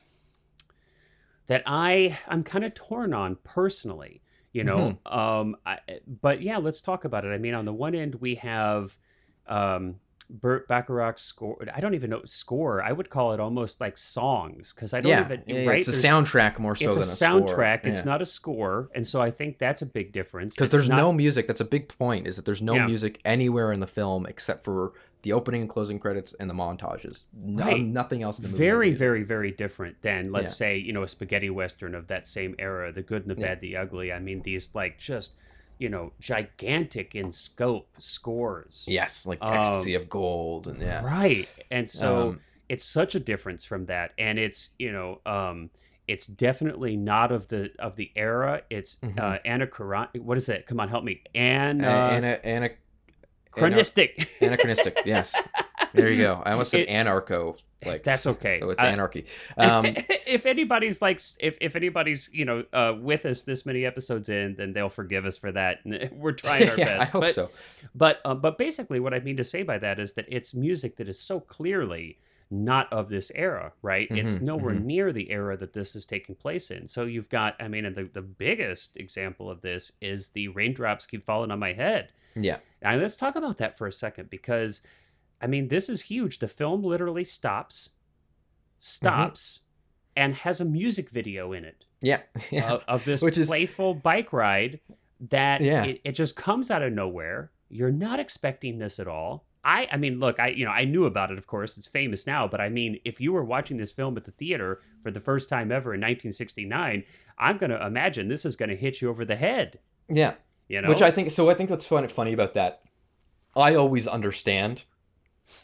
that 1.48 1.64
I 1.66 2.18
I'm 2.28 2.44
kind 2.44 2.64
of 2.64 2.74
torn 2.74 3.14
on 3.14 3.38
personally, 3.44 4.22
you 4.52 4.64
know. 4.64 5.00
Mm-hmm. 5.08 5.18
Um, 5.20 5.56
I, 5.66 5.80
but 6.22 6.42
yeah, 6.42 6.58
let's 6.58 6.82
talk 6.82 7.06
about 7.06 7.26
it. 7.26 7.30
I 7.30 7.38
mean, 7.38 7.56
on 7.56 7.66
the 7.66 7.74
one 7.74 7.96
end, 7.96 8.16
we 8.16 8.36
have 8.36 8.98
um, 9.48 9.96
Burt 10.30 10.68
Bacharach's 10.68 11.24
score. 11.24 11.58
I 11.74 11.80
don't 11.80 11.96
even 11.96 12.12
know 12.12 12.22
score. 12.26 12.82
I 12.84 12.92
would 12.92 13.10
call 13.10 13.34
it 13.34 13.40
almost 13.40 13.82
like 13.82 13.98
songs 13.98 14.74
because 14.74 14.94
I 14.94 15.02
don't 15.02 15.10
yeah, 15.10 15.26
even 15.26 15.44
yeah, 15.48 15.66
right. 15.66 15.80
it's 15.80 15.88
a 15.88 15.92
soundtrack 16.08 16.60
more 16.60 16.76
so 16.76 16.86
it's 16.86 16.94
than 16.96 17.04
a 17.04 17.06
score. 17.06 17.56
soundtrack. 17.58 17.86
It's 17.86 18.00
Yeah. 18.00 18.04
not 18.06 18.22
a 18.22 18.26
score, 18.26 18.90
and 18.94 19.08
so 19.08 19.22
I 19.22 19.32
think 19.32 19.58
that's 19.58 19.82
a 19.82 19.86
big 19.88 20.12
difference. 20.12 20.54
because 20.54 20.70
there's 20.70 20.88
not- 20.90 20.98
no 20.98 21.12
music 21.12 21.48
that's 21.48 21.62
a 21.62 21.66
big 21.66 21.88
point 21.88 22.28
is 22.28 22.36
that 22.36 22.46
there's 22.46 22.62
no 22.62 22.76
Yeah. 22.76 22.86
music 22.88 23.20
anywhere 23.26 23.72
in 23.72 23.80
the 23.80 23.88
film 23.88 24.26
except 24.28 24.64
for 24.64 24.94
the 25.24 25.34
opening 25.34 25.62
and 25.62 25.70
closing 25.70 26.00
credits 26.00 26.34
and 26.40 26.50
the 26.50 26.54
montages 26.54 27.26
no, 27.34 27.66
Right. 27.66 27.82
nothing 27.82 28.24
else 28.24 28.38
in 28.40 28.44
the 28.44 28.50
movie 28.50 28.64
very 28.64 28.94
very 28.94 29.24
very 29.24 29.52
different 29.52 30.02
than 30.02 30.32
let's 30.32 30.56
say 30.56 30.78
you 30.78 30.94
know 30.94 31.04
a 31.04 31.10
spaghetti 31.10 31.50
western 31.50 31.94
of 31.94 32.08
that 32.08 32.26
same 32.26 32.56
era 32.58 32.94
the 32.94 33.02
good 33.02 33.24
and 33.24 33.32
the 33.32 33.36
bad 33.42 33.60
the 33.60 33.76
ugly 33.76 34.14
i 34.14 34.20
mean 34.20 34.42
these 34.44 34.70
like 34.74 34.98
just 34.98 35.34
you 35.80 35.90
know 35.90 36.12
gigantic 36.20 37.16
in 37.16 37.32
scope 37.32 37.90
scores. 37.98 38.86
Yes 38.88 39.26
like 39.26 39.40
Um, 39.42 39.54
ecstasy 39.54 39.96
of 39.96 40.08
gold 40.10 40.68
and 40.68 40.80
yeah. 40.82 41.04
Right 41.04 41.48
and 41.72 41.90
so 41.90 42.30
Um, 42.30 42.40
it's 42.70 42.86
such 42.86 43.16
a 43.16 43.20
difference 43.20 43.66
from 43.66 43.86
that 43.88 44.12
and 44.20 44.38
it's 44.38 44.70
you 44.78 44.92
know 44.92 45.22
um 45.26 45.72
it's 46.08 46.26
definitely 46.28 46.96
not 46.98 47.32
of 47.32 47.48
the 47.48 47.72
of 47.80 47.96
the 47.96 48.12
era. 48.16 48.62
It's 48.70 48.98
Mhm. 48.98 49.18
uh 49.20 49.40
anachron 49.46 50.20
what 50.22 50.38
is 50.38 50.50
it? 50.50 50.68
Come 50.68 50.80
on 50.80 50.90
help 50.90 51.04
me. 51.04 51.22
And 51.34 51.84
uh, 51.84 51.88
uh, 51.88 51.92
ana- 51.92 52.40
ana- 52.44 52.70
chronistic. 53.52 54.30
Anachronistic 54.42 55.00
yes. 55.06 55.36
There 55.94 56.12
you 56.12 56.18
go. 56.22 56.44
I 56.46 56.52
almost 56.52 56.70
said 56.72 56.82
It- 56.82 56.90
anarcho 56.90 57.58
Like 57.86 58.04
That's 58.04 58.28
okay. 58.28 58.60
So 58.60 58.70
it's 58.72 58.82
I- 58.84 58.88
anarchy. 58.88 59.26
Um, 59.58 59.86
if 60.28 60.46
anybody's 60.46 61.02
like, 61.02 61.22
if 61.40 61.58
if 61.62 61.76
anybody's 61.76 62.30
you 62.34 62.46
know 62.46 62.64
uh, 62.74 62.94
with 63.00 63.26
us 63.26 63.44
this 63.44 63.66
many 63.66 63.86
episodes 63.86 64.30
in, 64.30 64.56
then 64.56 64.74
they'll 64.74 64.90
forgive 64.90 65.26
us 65.26 65.38
for 65.38 65.52
that. 65.54 65.80
We're 66.14 66.34
trying 66.34 66.70
our 66.70 66.78
yeah, 66.78 66.98
best. 66.98 67.02
I 67.02 67.06
hope 67.06 67.22
but, 67.22 67.36
so. 67.36 67.50
But 67.96 68.20
uh, 68.26 68.36
but 68.36 68.58
basically, 68.58 69.00
what 69.00 69.14
I 69.14 69.20
mean 69.20 69.38
to 69.38 69.44
say 69.44 69.64
by 69.64 69.78
that 69.80 70.00
is 70.00 70.14
that 70.14 70.26
it's 70.28 70.54
music 70.54 70.98
that 70.98 71.08
is 71.08 71.20
so 71.20 71.40
clearly 71.40 72.18
not 72.52 72.92
of 72.92 73.10
this 73.10 73.32
era, 73.36 73.72
right? 73.84 74.08
it's 74.10 74.40
Mhm, 74.40 74.42
nowhere 74.42 74.74
mhm. 74.74 74.84
near 74.86 75.14
the 75.14 75.30
era 75.30 75.56
that 75.56 75.72
this 75.72 75.96
is 75.96 76.08
taking 76.08 76.34
place 76.34 76.72
in. 76.72 76.88
So 76.88 77.04
you've 77.04 77.30
got, 77.30 77.56
I 77.60 77.68
mean, 77.68 77.86
and 77.86 77.96
the 77.96 78.06
the 78.12 78.24
biggest 78.24 78.98
example 78.98 79.52
of 79.52 79.62
this 79.62 79.92
is 80.02 80.30
the 80.30 80.48
raindrops 80.48 81.06
keep 81.06 81.24
falling 81.24 81.52
on 81.52 81.60
my 81.60 81.74
head. 81.74 82.12
Yeah. 82.36 82.58
Now 82.82 82.96
let's 82.96 83.18
talk 83.18 83.36
about 83.36 83.58
that 83.58 83.78
for 83.78 83.86
a 83.88 83.92
second 83.92 84.30
because, 84.32 84.82
I 85.42 85.48
mean, 85.48 85.68
this 85.70 85.90
is 85.90 86.02
huge. 86.04 86.40
The 86.40 86.48
film 86.48 86.84
literally 86.84 87.24
stops, 87.24 87.90
mm-hmm. 87.90 88.76
stops, 88.80 89.62
and 90.16 90.34
has 90.36 90.60
a 90.62 90.66
music 90.66 91.10
video 91.10 91.54
in 91.54 91.64
it 91.66 91.86
Yeah. 92.02 92.22
Yeah. 92.52 92.72
of, 92.74 92.84
of 92.88 93.06
this 93.06 93.22
Which 93.22 93.38
is- 93.38 93.48
playful 93.48 93.94
bike 93.94 94.34
ride 94.34 94.80
that 95.30 95.62
Yeah. 95.62 95.84
it, 95.84 96.02
it 96.04 96.12
just 96.14 96.36
comes 96.36 96.72
out 96.72 96.82
of 96.82 96.94
nowhere. 96.94 97.52
You're 97.70 97.92
not 97.92 98.20
expecting 98.20 98.80
this 98.80 99.00
at 99.00 99.08
all. 99.08 99.46
I, 99.64 99.88
I 99.92 99.98
mean, 99.98 100.20
look, 100.20 100.40
I, 100.40 100.48
you 100.48 100.64
know, 100.66 100.72
I 100.72 100.86
knew 100.86 101.04
about 101.06 101.32
it. 101.32 101.38
Of 101.38 101.46
course, 101.46 101.78
it's 101.78 101.88
famous 101.88 102.26
now. 102.26 102.48
But 102.48 102.62
I 102.62 102.70
mean, 102.70 102.98
if 103.04 103.20
you 103.20 103.34
were 103.34 103.44
watching 103.44 103.76
this 103.78 103.92
film 103.92 104.16
at 104.18 104.24
the 104.24 104.32
theater 104.32 104.80
for 105.04 105.12
the 105.12 105.20
first 105.20 105.50
time 105.50 105.70
ever 105.72 105.94
in 105.94 106.00
1969, 106.00 107.04
I'm 107.38 107.58
going 107.58 107.70
to 107.70 107.86
imagine 107.86 108.30
this 108.30 108.46
is 108.46 108.56
going 108.56 108.70
to 108.70 108.76
hit 108.78 109.02
you 109.02 109.10
over 109.10 109.26
the 109.26 109.36
head. 109.36 109.80
yeah. 110.08 110.36
You 110.70 110.82
know, 110.82 110.90
Which 110.90 111.02
I 111.02 111.10
think 111.12 111.32
so. 111.32 111.50
I 111.50 111.56
think 111.56 111.72
what's 111.72 111.88
fun, 111.88 112.08
funny 112.08 112.32
about 112.32 112.54
that, 112.54 112.84
I 113.56 113.74
always 113.74 114.08
understand 114.08 114.86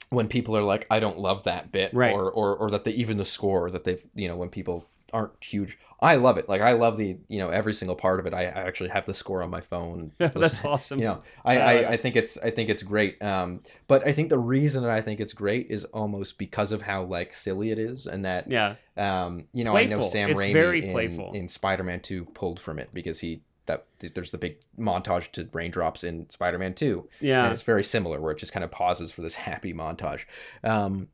when 0.10 0.28
people 0.28 0.56
are 0.58 0.64
like, 0.64 0.86
I 0.90 1.00
don't 1.00 1.20
love 1.20 1.44
that 1.44 1.72
bit, 1.72 1.94
Right. 1.94 2.14
or 2.14 2.32
or 2.32 2.56
or 2.56 2.72
that 2.72 2.84
they 2.86 2.92
even 2.92 3.18
the 3.18 3.26
score 3.26 3.70
that 3.72 3.84
they've 3.84 4.04
you 4.16 4.28
know 4.28 4.36
when 4.38 4.50
people 4.50 4.88
aren't 5.14 5.32
huge. 5.42 5.78
I 6.02 6.16
love 6.16 6.38
it. 6.38 6.50
Like 6.50 6.62
I 6.62 6.74
love 6.74 6.98
the 6.98 7.18
you 7.30 7.40
know 7.40 7.50
every 7.50 7.74
single 7.74 7.96
part 7.96 8.20
of 8.20 8.26
it. 8.26 8.34
I, 8.34 8.42
I 8.44 8.68
actually 8.68 8.90
have 8.90 9.06
the 9.06 9.14
score 9.14 9.42
on 9.42 9.50
my 9.50 9.62
phone. 9.62 10.12
that's 10.18 10.64
awesome. 10.66 11.00
you 11.00 11.06
know 11.06 11.22
I, 11.46 11.58
Uh, 11.58 11.60
I 11.62 11.90
I 11.92 11.98
think 11.98 12.16
it's 12.18 12.38
I 12.40 12.52
think 12.52 12.70
it's 12.70 12.84
great. 12.84 13.22
Um, 13.22 13.62
but 13.88 14.06
I 14.06 14.12
think 14.12 14.30
the 14.30 14.38
reason 14.38 14.84
that 14.84 14.92
I 14.92 15.02
think 15.02 15.20
it's 15.22 15.34
great 15.34 15.68
is 15.70 15.86
almost 15.86 16.38
because 16.38 16.72
of 16.74 16.82
how 16.82 17.04
like 17.04 17.34
silly 17.34 17.72
it 17.72 17.80
is, 17.80 18.08
and 18.08 18.26
that 18.26 18.52
Yeah, 18.52 18.76
um, 18.98 19.46
you 19.54 19.64
know, 19.64 19.76
I 19.78 19.86
know 19.86 20.02
Sam 20.02 20.32
It's 20.32 20.40
Raimi 20.40 20.54
very 20.54 20.90
in, 20.90 21.36
in 21.36 21.48
Spider-Man 21.48 22.02
2 22.02 22.26
pulled 22.34 22.60
from 22.60 22.78
it 22.78 22.90
because 22.94 23.20
he 23.20 23.42
that 23.68 23.86
there's 24.00 24.32
the 24.32 24.38
big 24.38 24.58
montage 24.80 25.32
to 25.32 25.50
raindrops 25.54 26.04
in 26.04 26.30
Spider-Man 26.30 26.74
2. 26.76 27.00
And 27.20 27.28
yeah, 27.28 27.52
it's 27.52 27.64
very 27.64 27.84
similar 27.84 28.20
where 28.22 28.32
it 28.32 28.38
just 28.38 28.52
kind 28.54 28.64
of 28.64 28.72
pauses 28.72 29.12
for 29.12 29.22
this 29.22 29.36
happy 29.50 29.74
montage. 29.74 30.26
Um, 30.64 31.08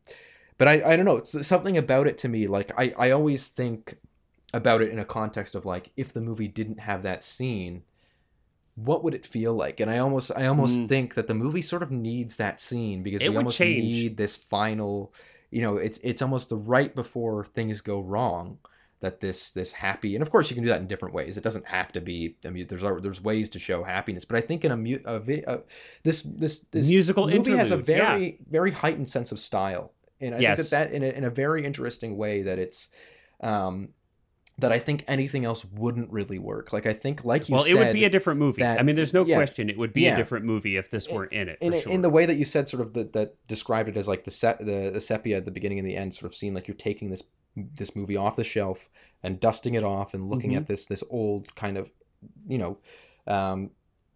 but 0.57 0.67
I, 0.67 0.91
I 0.93 0.95
don't 0.95 1.05
know, 1.05 1.17
it's 1.17 1.47
something 1.47 1.77
about 1.77 2.07
it 2.07 2.17
to 2.19 2.27
me 2.27 2.47
like 2.47 2.71
I 2.77 2.93
I 2.97 3.11
always 3.11 3.47
think 3.47 3.97
about 4.53 4.81
it 4.81 4.91
in 4.91 4.99
a 4.99 5.05
context 5.05 5.55
of 5.55 5.65
like 5.65 5.91
if 5.95 6.11
the 6.13 6.19
movie 6.21 6.47
didn't 6.49 6.81
have 6.81 7.03
that 7.03 7.23
scene 7.23 7.83
what 8.75 9.03
would 9.03 9.13
it 9.13 9.25
feel 9.25 9.53
like 9.53 9.79
and 9.79 9.91
i 9.91 9.97
almost 9.97 10.31
i 10.35 10.45
almost 10.45 10.73
Mm. 10.79 10.87
think 10.89 11.13
that 11.15 11.27
the 11.27 11.33
movie 11.33 11.61
sort 11.61 11.83
of 11.83 11.91
needs 11.91 12.37
that 12.37 12.59
scene 12.59 13.03
because 13.03 13.21
It 13.21 13.29
we 13.29 13.35
would 13.35 13.39
almost 13.39 13.57
change. 13.57 13.83
need 13.83 14.17
this 14.17 14.35
final 14.35 15.13
you 15.51 15.61
know 15.61 15.75
it's 15.77 15.99
it's 16.03 16.21
almost 16.21 16.49
the 16.49 16.55
right 16.57 16.93
before 16.95 17.45
things 17.45 17.81
go 17.81 17.99
wrong 18.01 18.57
that 19.01 19.19
this 19.19 19.51
this 19.51 19.71
happy 19.73 20.15
and 20.15 20.21
of 20.21 20.29
course 20.31 20.49
you 20.49 20.55
can 20.55 20.63
do 20.63 20.69
that 20.69 20.79
in 20.79 20.87
different 20.87 21.13
ways 21.13 21.35
it 21.37 21.43
doesn't 21.43 21.65
have 21.65 21.91
to 21.91 21.99
be 21.99 22.35
i 22.45 22.49
mean 22.49 22.65
there's 22.67 22.83
there's 23.01 23.21
ways 23.21 23.49
to 23.49 23.59
show 23.59 23.83
happiness 23.83 24.25
but 24.25 24.37
i 24.37 24.41
think 24.41 24.63
in 24.63 24.71
a, 24.71 24.77
mu- 24.77 24.99
a, 25.05 25.15
a 25.47 25.59
this 26.03 26.21
this 26.21 26.59
this 26.71 26.87
Musical 26.87 27.27
movie 27.27 27.51
has 27.51 27.71
a 27.71 27.75
interlude, 27.75 27.89
yeah. 27.97 28.09
very 28.11 28.39
very 28.49 28.71
heightened 28.71 29.09
sense 29.09 29.31
of 29.31 29.39
style 29.39 29.91
and 30.19 30.35
i 30.35 30.39
Yes. 30.39 30.57
think 30.57 30.69
that 30.69 30.89
that 30.91 30.95
in 30.95 31.03
a, 31.03 31.07
in 31.17 31.23
a 31.23 31.29
very 31.29 31.65
interesting 31.65 32.15
way 32.15 32.43
that 32.43 32.59
it's 32.59 32.87
um 33.41 33.89
that 34.59 34.71
i 34.71 34.77
think 34.77 35.03
anything 35.07 35.45
else 35.45 35.65
wouldn't 35.65 36.11
really 36.11 36.37
work 36.37 36.71
like 36.71 36.85
i 36.85 36.93
think 36.93 37.25
like 37.25 37.49
you 37.49 37.53
said, 37.53 37.55
well, 37.55 37.63
said 37.63 37.71
it 37.75 37.79
would 37.79 37.93
be 37.93 38.05
a 38.05 38.09
different 38.09 38.39
movie. 38.39 38.61
that- 38.61 38.79
I 38.79 38.83
mean, 38.83 38.95
there's 38.95 39.13
no 39.13 39.25
yeah. 39.25 39.35
question 39.35 39.69
it 39.69 39.77
would 39.79 39.93
be 39.93 40.01
Yeah. 40.01 40.13
a 40.13 40.17
different 40.17 40.45
movie 40.45 40.77
if 40.77 40.91
this 40.91 41.09
weren't 41.09 41.31
in 41.33 41.49
it. 41.49 41.57
in, 41.61 41.73
sure. 41.79 41.91
in 41.91 42.01
the 42.01 42.09
way 42.11 42.27
that 42.27 42.35
you 42.35 42.45
said 42.45 42.69
sort 42.69 42.81
of 42.81 42.93
the, 42.93 43.05
that 43.13 43.35
described 43.47 43.89
it 43.89 43.97
as 43.97 44.07
like 44.07 44.25
the 44.25 44.31
set 44.31 44.59
the, 44.63 44.91
the 44.93 45.01
sepia 45.01 45.37
at 45.37 45.45
the 45.45 45.51
beginning 45.51 45.79
and 45.79 45.87
the 45.87 45.95
end 45.95 46.13
sort 46.13 46.31
of 46.31 46.35
seemed 46.37 46.53
like 46.53 46.67
you're 46.67 46.75
taking 46.77 47.09
this 47.09 47.23
this 47.55 47.95
movie 47.95 48.15
off 48.17 48.35
the 48.35 48.43
shelf 48.43 48.89
and 49.23 49.39
dusting 49.39 49.73
it 49.75 49.83
off 49.83 50.13
and 50.13 50.29
looking 50.29 50.51
Mhm. 50.51 50.57
at 50.57 50.67
this 50.67 50.85
this 50.85 51.03
old 51.09 51.53
kind 51.55 51.77
of 51.77 51.91
you 52.47 52.57
know 52.57 52.77
um, 53.27 53.71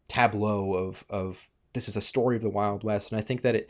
tableau 0.07 0.73
of 0.73 1.03
of 1.09 1.49
this 1.73 1.87
is 1.89 1.95
a 1.95 2.01
story 2.01 2.35
of 2.35 2.41
the 2.41 2.49
wild 2.49 2.83
west 2.83 3.11
and 3.11 3.17
i 3.19 3.21
think 3.21 3.41
that 3.41 3.55
it 3.55 3.69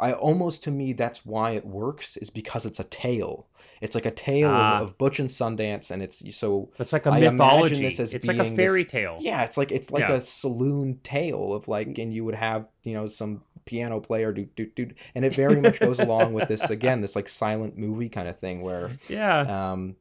i 0.00 0.12
almost 0.12 0.62
to 0.62 0.70
me 0.70 0.92
that's 0.92 1.26
why 1.26 1.50
it 1.50 1.64
works 1.66 2.16
is 2.16 2.30
because 2.30 2.64
it's 2.64 2.78
a 2.80 2.84
tale 2.84 3.46
it's 3.80 3.94
like 3.94 4.06
a 4.06 4.10
tale 4.10 4.48
Ah. 4.50 4.78
of, 4.80 4.90
of 4.90 4.98
butch 4.98 5.18
and 5.18 5.28
sundance 5.28 5.90
and 5.90 6.02
it's 6.02 6.22
so 6.36 6.70
it's 6.78 6.92
like 6.92 7.04
a 7.06 7.10
I 7.10 7.20
mythology. 7.20 7.80
this 7.82 7.98
as 8.00 8.14
it's 8.14 8.26
like 8.26 8.38
a 8.38 8.54
fairy 8.54 8.82
this- 8.84 8.92
tale. 8.92 9.18
yeah, 9.20 9.44
it's 9.44 9.56
like 9.56 9.70
it's 9.72 9.90
like 9.90 10.08
Yeah. 10.08 10.14
a 10.14 10.20
saloon 10.20 11.00
tale 11.02 11.52
of 11.52 11.66
like, 11.68 11.98
and 11.98 12.12
you 12.14 12.24
would 12.24 12.34
have 12.36 12.66
you 12.84 12.94
know 12.94 13.08
some 13.08 13.42
piano 13.66 14.00
player 14.00 14.32
do 14.32 14.46
do 14.56 14.66
do, 14.74 14.90
and 15.14 15.24
it 15.24 15.34
very 15.34 15.60
much 15.60 15.78
goes 15.78 15.98
along 15.98 16.32
with 16.32 16.48
this 16.48 16.70
again, 16.70 17.02
this 17.02 17.14
like 17.14 17.28
silent 17.28 17.76
movie 17.76 18.08
kind 18.08 18.28
of 18.28 18.38
thing 18.38 18.62
where 18.62 18.92
Yeah. 19.08 19.72
um, 19.72 19.96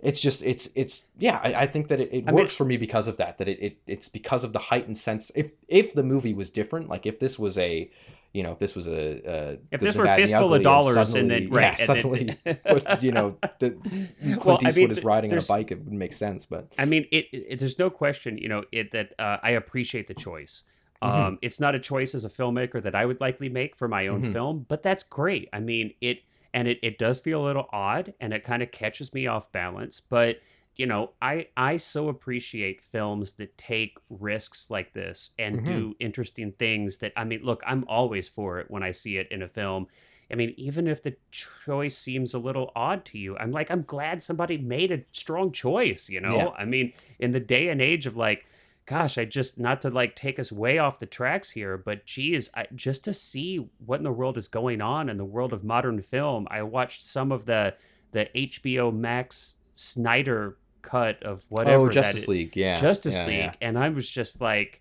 it's 0.00 0.20
just 0.20 0.42
it's 0.42 0.68
it's 0.74 1.06
yeah, 1.18 1.40
I, 1.42 1.62
I 1.62 1.66
think 1.66 1.88
that 1.88 2.00
it, 2.00 2.10
it 2.12 2.24
I 2.26 2.30
mean- 2.30 2.34
works 2.36 2.54
for 2.56 2.64
me 2.64 2.76
because 2.76 3.06
of 3.08 3.16
that. 3.18 3.38
That 3.38 3.48
it, 3.48 3.58
it 3.60 3.76
it's 3.86 4.08
because 4.08 4.44
of 4.44 4.52
the 4.52 4.58
heightened 4.58 4.98
sense. 4.98 5.30
If 5.34 5.52
if 5.68 5.92
the 5.94 6.02
movie 6.02 6.32
was 6.34 6.50
different, 6.50 6.88
like 6.88 7.06
if 7.06 7.18
this 7.18 7.38
was 7.38 7.56
a 7.58 7.90
you 8.32 8.42
know 8.42 8.52
if 8.52 8.58
this 8.58 8.74
was 8.76 8.86
a, 8.86 9.22
a 9.24 9.58
If 9.72 9.80
this 9.80 9.96
were 9.96 10.06
and 10.06 10.16
fistful 10.16 10.52
of 10.52 10.62
dollars 10.62 10.96
and 10.96 11.06
suddenly- 11.08 11.40
then- 11.46 11.50
right, 11.50 11.62
yeah 11.62 11.70
and 11.70 11.78
then- 11.78 12.34
suddenly 12.36 12.58
but 12.84 13.02
you 13.02 13.10
know 13.12 13.38
the 13.58 13.70
Clint 13.70 14.44
Well, 14.44 14.58
I 14.62 14.68
Eastwood 14.68 14.76
mean, 14.76 14.90
is 14.90 15.02
riding 15.02 15.32
on 15.32 15.38
a 15.38 15.42
bike, 15.42 15.70
it 15.72 15.78
would 15.82 15.92
make 15.92 16.12
sense. 16.12 16.44
But 16.44 16.66
I 16.78 16.84
mean, 16.84 17.06
it, 17.10 17.26
it. 17.32 17.58
There's 17.58 17.78
no 17.78 17.88
question, 17.88 18.36
you 18.36 18.48
know, 18.50 18.64
it 18.72 18.92
that 18.92 19.14
uh, 19.18 19.38
I 19.42 19.50
appreciate 19.52 20.06
the 20.08 20.14
choice. 20.14 20.62
Mhm. 21.04 21.28
Um, 21.28 21.38
it's 21.42 21.60
not 21.60 21.74
a 21.74 21.78
choice 21.80 22.14
as 22.14 22.24
a 22.24 22.28
filmmaker 22.28 22.82
that 22.82 22.94
I 22.94 23.04
would 23.06 23.20
likely 23.20 23.48
make 23.48 23.76
for 23.76 23.88
my 23.88 24.06
own 24.08 24.22
Mhm. 24.22 24.24
film, 24.24 24.64
but 24.68 24.82
that's 24.82 25.02
great. 25.02 25.48
I 25.52 25.60
mean, 25.60 25.94
it 26.00 26.20
and 26.54 26.68
it, 26.68 26.78
it 26.82 26.98
does 26.98 27.20
feel 27.20 27.42
a 27.42 27.44
little 27.44 27.68
odd, 27.72 28.14
and 28.20 28.32
it 28.32 28.44
kind 28.44 28.62
of 28.62 28.70
catches 28.70 29.12
me 29.12 29.26
off 29.26 29.52
balance. 29.52 30.00
But 30.00 30.38
you 30.76 30.86
know, 30.86 31.14
I 31.22 31.48
I 31.56 31.76
so 31.76 32.08
appreciate 32.08 32.82
films 32.82 33.34
that 33.34 33.56
take 33.58 33.98
risks 34.10 34.70
like 34.70 34.92
this 34.94 35.30
and 35.38 35.62
Mhm. 35.62 35.64
do 35.64 35.94
interesting 36.00 36.52
things. 36.52 36.98
That 36.98 37.12
I 37.16 37.24
mean, 37.24 37.42
look, 37.42 37.62
I'm 37.66 37.84
always 37.88 38.28
for 38.28 38.58
it 38.60 38.70
when 38.70 38.82
I 38.82 38.90
see 38.92 39.18
it 39.18 39.28
in 39.30 39.42
a 39.42 39.48
film. 39.48 39.88
I 40.30 40.34
mean, 40.34 40.54
even 40.56 40.88
if 40.88 41.02
the 41.02 41.16
choice 41.30 41.96
seems 41.96 42.34
a 42.34 42.38
little 42.38 42.72
odd 42.74 43.04
to 43.06 43.18
you, 43.18 43.36
I'm 43.38 43.52
like, 43.52 43.70
I'm 43.70 43.82
glad 43.82 44.22
somebody 44.22 44.58
made 44.58 44.90
a 44.90 45.04
strong 45.12 45.52
choice, 45.52 46.08
you 46.08 46.20
know? 46.20 46.50
Yeah. 46.50 46.56
I 46.58 46.64
mean, 46.64 46.92
in 47.20 47.30
the 47.30 47.40
day 47.40 47.68
and 47.68 47.80
age 47.80 48.06
of 48.06 48.16
like, 48.16 48.46
gosh, 48.86 49.18
I 49.18 49.24
just, 49.24 49.58
not 49.58 49.80
to 49.82 49.90
like 49.90 50.14
take 50.14 50.38
us 50.38 50.50
way 50.52 50.78
off 50.78 50.98
the 51.00 51.06
tracks 51.06 51.50
here, 51.50 51.76
but 51.76 52.06
geez, 52.06 52.48
I, 52.54 52.66
just 52.74 53.04
to 53.04 53.12
see 53.14 53.68
what 53.84 53.96
in 53.98 54.04
the 54.04 54.12
world 54.12 54.38
is 54.38 54.48
going 54.48 54.80
on 54.80 55.08
in 55.08 55.16
the 55.16 55.24
world 55.24 55.52
of 55.52 55.64
modern 55.64 56.00
film, 56.02 56.46
I 56.50 56.62
watched 56.62 57.04
some 57.04 57.32
of 57.32 57.46
the, 57.46 57.74
the 58.12 58.28
HBO 58.34 58.94
Max 58.94 59.56
Snyder 59.74 60.56
cut 60.82 61.22
of 61.24 61.44
whatever. 61.48 61.82
oh, 61.82 61.86
that 61.86 61.94
Justice 61.94 62.28
League, 62.28 62.56
yeah, 62.56 62.80
Justice 62.80 63.16
yeah, 63.16 63.26
League, 63.26 63.36
yeah. 63.38 63.54
and 63.60 63.76
I 63.78 63.88
was 63.88 64.08
just 64.08 64.40
like, 64.40 64.80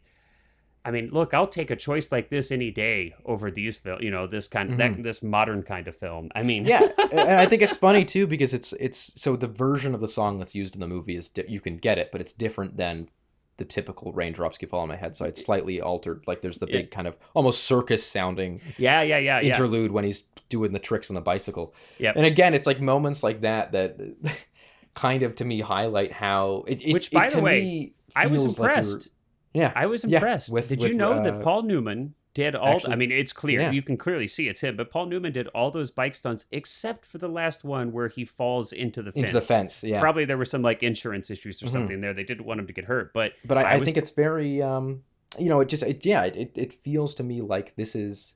I 0.85 0.91
mean, 0.91 1.09
look, 1.11 1.33
I'll 1.33 1.47
take 1.47 1.71
a 1.71 1.75
choice 1.75 2.11
like 2.11 2.29
this 2.29 2.51
any 2.51 2.69
day 2.69 3.15
over 3.25 3.49
these 3.49 3.75
film, 3.75 4.03
you 4.03 4.11
know, 4.11 4.27
this 4.27 4.47
kind, 4.47 4.79
that, 4.79 5.01
this 5.01 5.23
modern 5.23 5.63
kind 5.63 5.87
of 5.87 5.95
film. 5.95 6.29
I 6.35 6.43
mean, 6.43 6.65
Mm-hmm. 6.65 6.69
yeah 7.11 7.21
and 7.23 7.39
i 7.41 7.45
think 7.47 7.61
it's 7.63 7.75
funny 7.77 8.05
too 8.05 8.27
because 8.27 8.53
it's 8.53 8.71
it's 8.73 9.19
so 9.19 9.35
the 9.35 9.47
version 9.47 9.95
of 9.95 9.99
the 10.01 10.07
song 10.07 10.37
that's 10.37 10.53
used 10.53 10.75
in 10.75 10.79
the 10.81 10.87
movie 10.87 11.15
is 11.15 11.29
di- 11.29 11.45
you 11.47 11.59
can 11.59 11.77
get 11.77 11.97
it 11.97 12.11
but 12.11 12.21
it's 12.21 12.31
different 12.33 12.77
than 12.77 13.09
the 13.57 13.65
typical 13.65 14.11
raindrops 14.13 14.57
keep 14.57 14.69
falling 14.69 14.83
on 14.83 14.89
my 14.89 14.95
head 14.95 15.15
so 15.15 15.25
it's 15.25 15.43
slightly 15.45 15.79
altered 15.81 16.23
like 16.27 16.41
there's 16.41 16.57
the 16.57 16.67
Yeah. 16.67 16.77
big 16.77 16.91
kind 16.91 17.07
of 17.07 17.15
almost 17.33 17.63
circus 17.63 18.05
sounding 18.05 18.61
yeah, 18.77 19.01
yeah, 19.01 19.17
yeah, 19.17 19.39
yeah. 19.39 19.47
interlude 19.53 19.91
when 19.91 20.03
he's 20.03 20.23
doing 20.49 20.73
the 20.73 20.79
tricks 20.79 21.09
on 21.09 21.15
the 21.15 21.21
bicycle 21.21 21.73
Yep. 21.99 22.15
and 22.17 22.25
again 22.25 22.53
it's 22.53 22.67
like 22.67 22.81
moments 22.81 23.23
like 23.23 23.41
that 23.41 23.71
that 23.71 23.97
kind 24.93 25.23
of 25.23 25.35
to 25.35 25.45
me 25.45 25.61
highlight 25.61 26.11
how 26.11 26.63
it, 26.67 26.81
it 26.81 26.93
Which, 26.93 27.11
by 27.11 27.27
it, 27.27 27.33
the 27.33 27.41
way, 27.41 27.93
I 28.15 28.27
was 28.27 28.43
feels 28.43 28.59
like 28.59 28.69
impressed. 28.77 29.09
yeah 29.53 29.71
I 29.75 29.85
was 29.87 30.03
Yeah, 30.05 30.17
impressed. 30.17 30.51
with- 30.51 30.69
did 30.69 30.79
with, 30.81 30.91
you 30.91 30.97
know 30.97 31.13
uh, 31.13 31.21
that 31.23 31.41
Paul 31.43 31.63
Newman 31.63 32.13
did 32.35 32.53
all? 32.53 32.79
I 32.87 32.95
mean, 32.95 33.11
it's 33.11 33.33
clear 33.33 33.61
yeah. 33.61 33.71
you 33.71 33.81
can 33.81 33.97
clearly 33.97 34.27
see 34.27 34.47
it's 34.47 34.61
him, 34.61 34.75
but 34.77 34.91
Paul 34.91 35.07
Newman 35.07 35.31
did 35.31 35.47
all 35.47 35.71
those 35.71 35.89
bike 35.89 36.13
stunts 36.13 36.45
except 36.51 37.05
for 37.05 37.17
the 37.17 37.27
last 37.27 37.63
one 37.63 37.91
where 37.91 38.07
he 38.09 38.23
falls 38.25 38.71
into 38.73 39.01
the 39.01 39.11
fence. 39.11 39.21
into 39.23 39.33
the 39.33 39.41
fence 39.41 39.83
yeah 39.83 39.99
Probably 39.99 40.25
there 40.25 40.37
were 40.37 40.45
some 40.45 40.61
like 40.61 40.83
insurance 40.83 41.31
issues 41.31 41.63
or 41.63 41.65
Mhm. 41.65 41.71
something 41.71 42.01
there. 42.01 42.13
They 42.13 42.23
didn't 42.23 42.45
want 42.45 42.59
him 42.59 42.67
to 42.67 42.73
get 42.73 42.85
hurt, 42.85 43.11
but 43.13 43.33
but 43.43 43.57
I, 43.57 43.61
I 43.63 43.71
I, 43.71 43.77
was- 43.77 43.85
think 43.87 43.97
it's 43.97 44.11
very 44.11 44.61
um 44.61 45.01
you 45.39 45.49
know 45.49 45.59
it 45.61 45.69
just 45.69 45.81
it, 45.83 46.05
yeah 46.05 46.25
it, 46.25 46.51
it 46.55 46.71
feels 46.73 47.15
to 47.15 47.23
me 47.23 47.41
like 47.41 47.75
this 47.75 47.95
is 47.95 48.35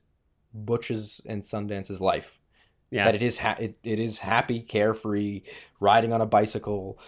butch's 0.52 1.20
and 1.26 1.44
sundance's 1.44 2.00
life 2.00 2.38
yeah, 2.90 3.04
that 3.04 3.14
it 3.14 3.22
is 3.22 3.38
ha- 3.38 3.56
it, 3.60 3.78
it 3.84 4.00
is 4.00 4.18
happy 4.18 4.58
carefree 4.60 5.42
riding 5.78 6.12
on 6.12 6.20
a 6.20 6.26
bicycle 6.26 6.98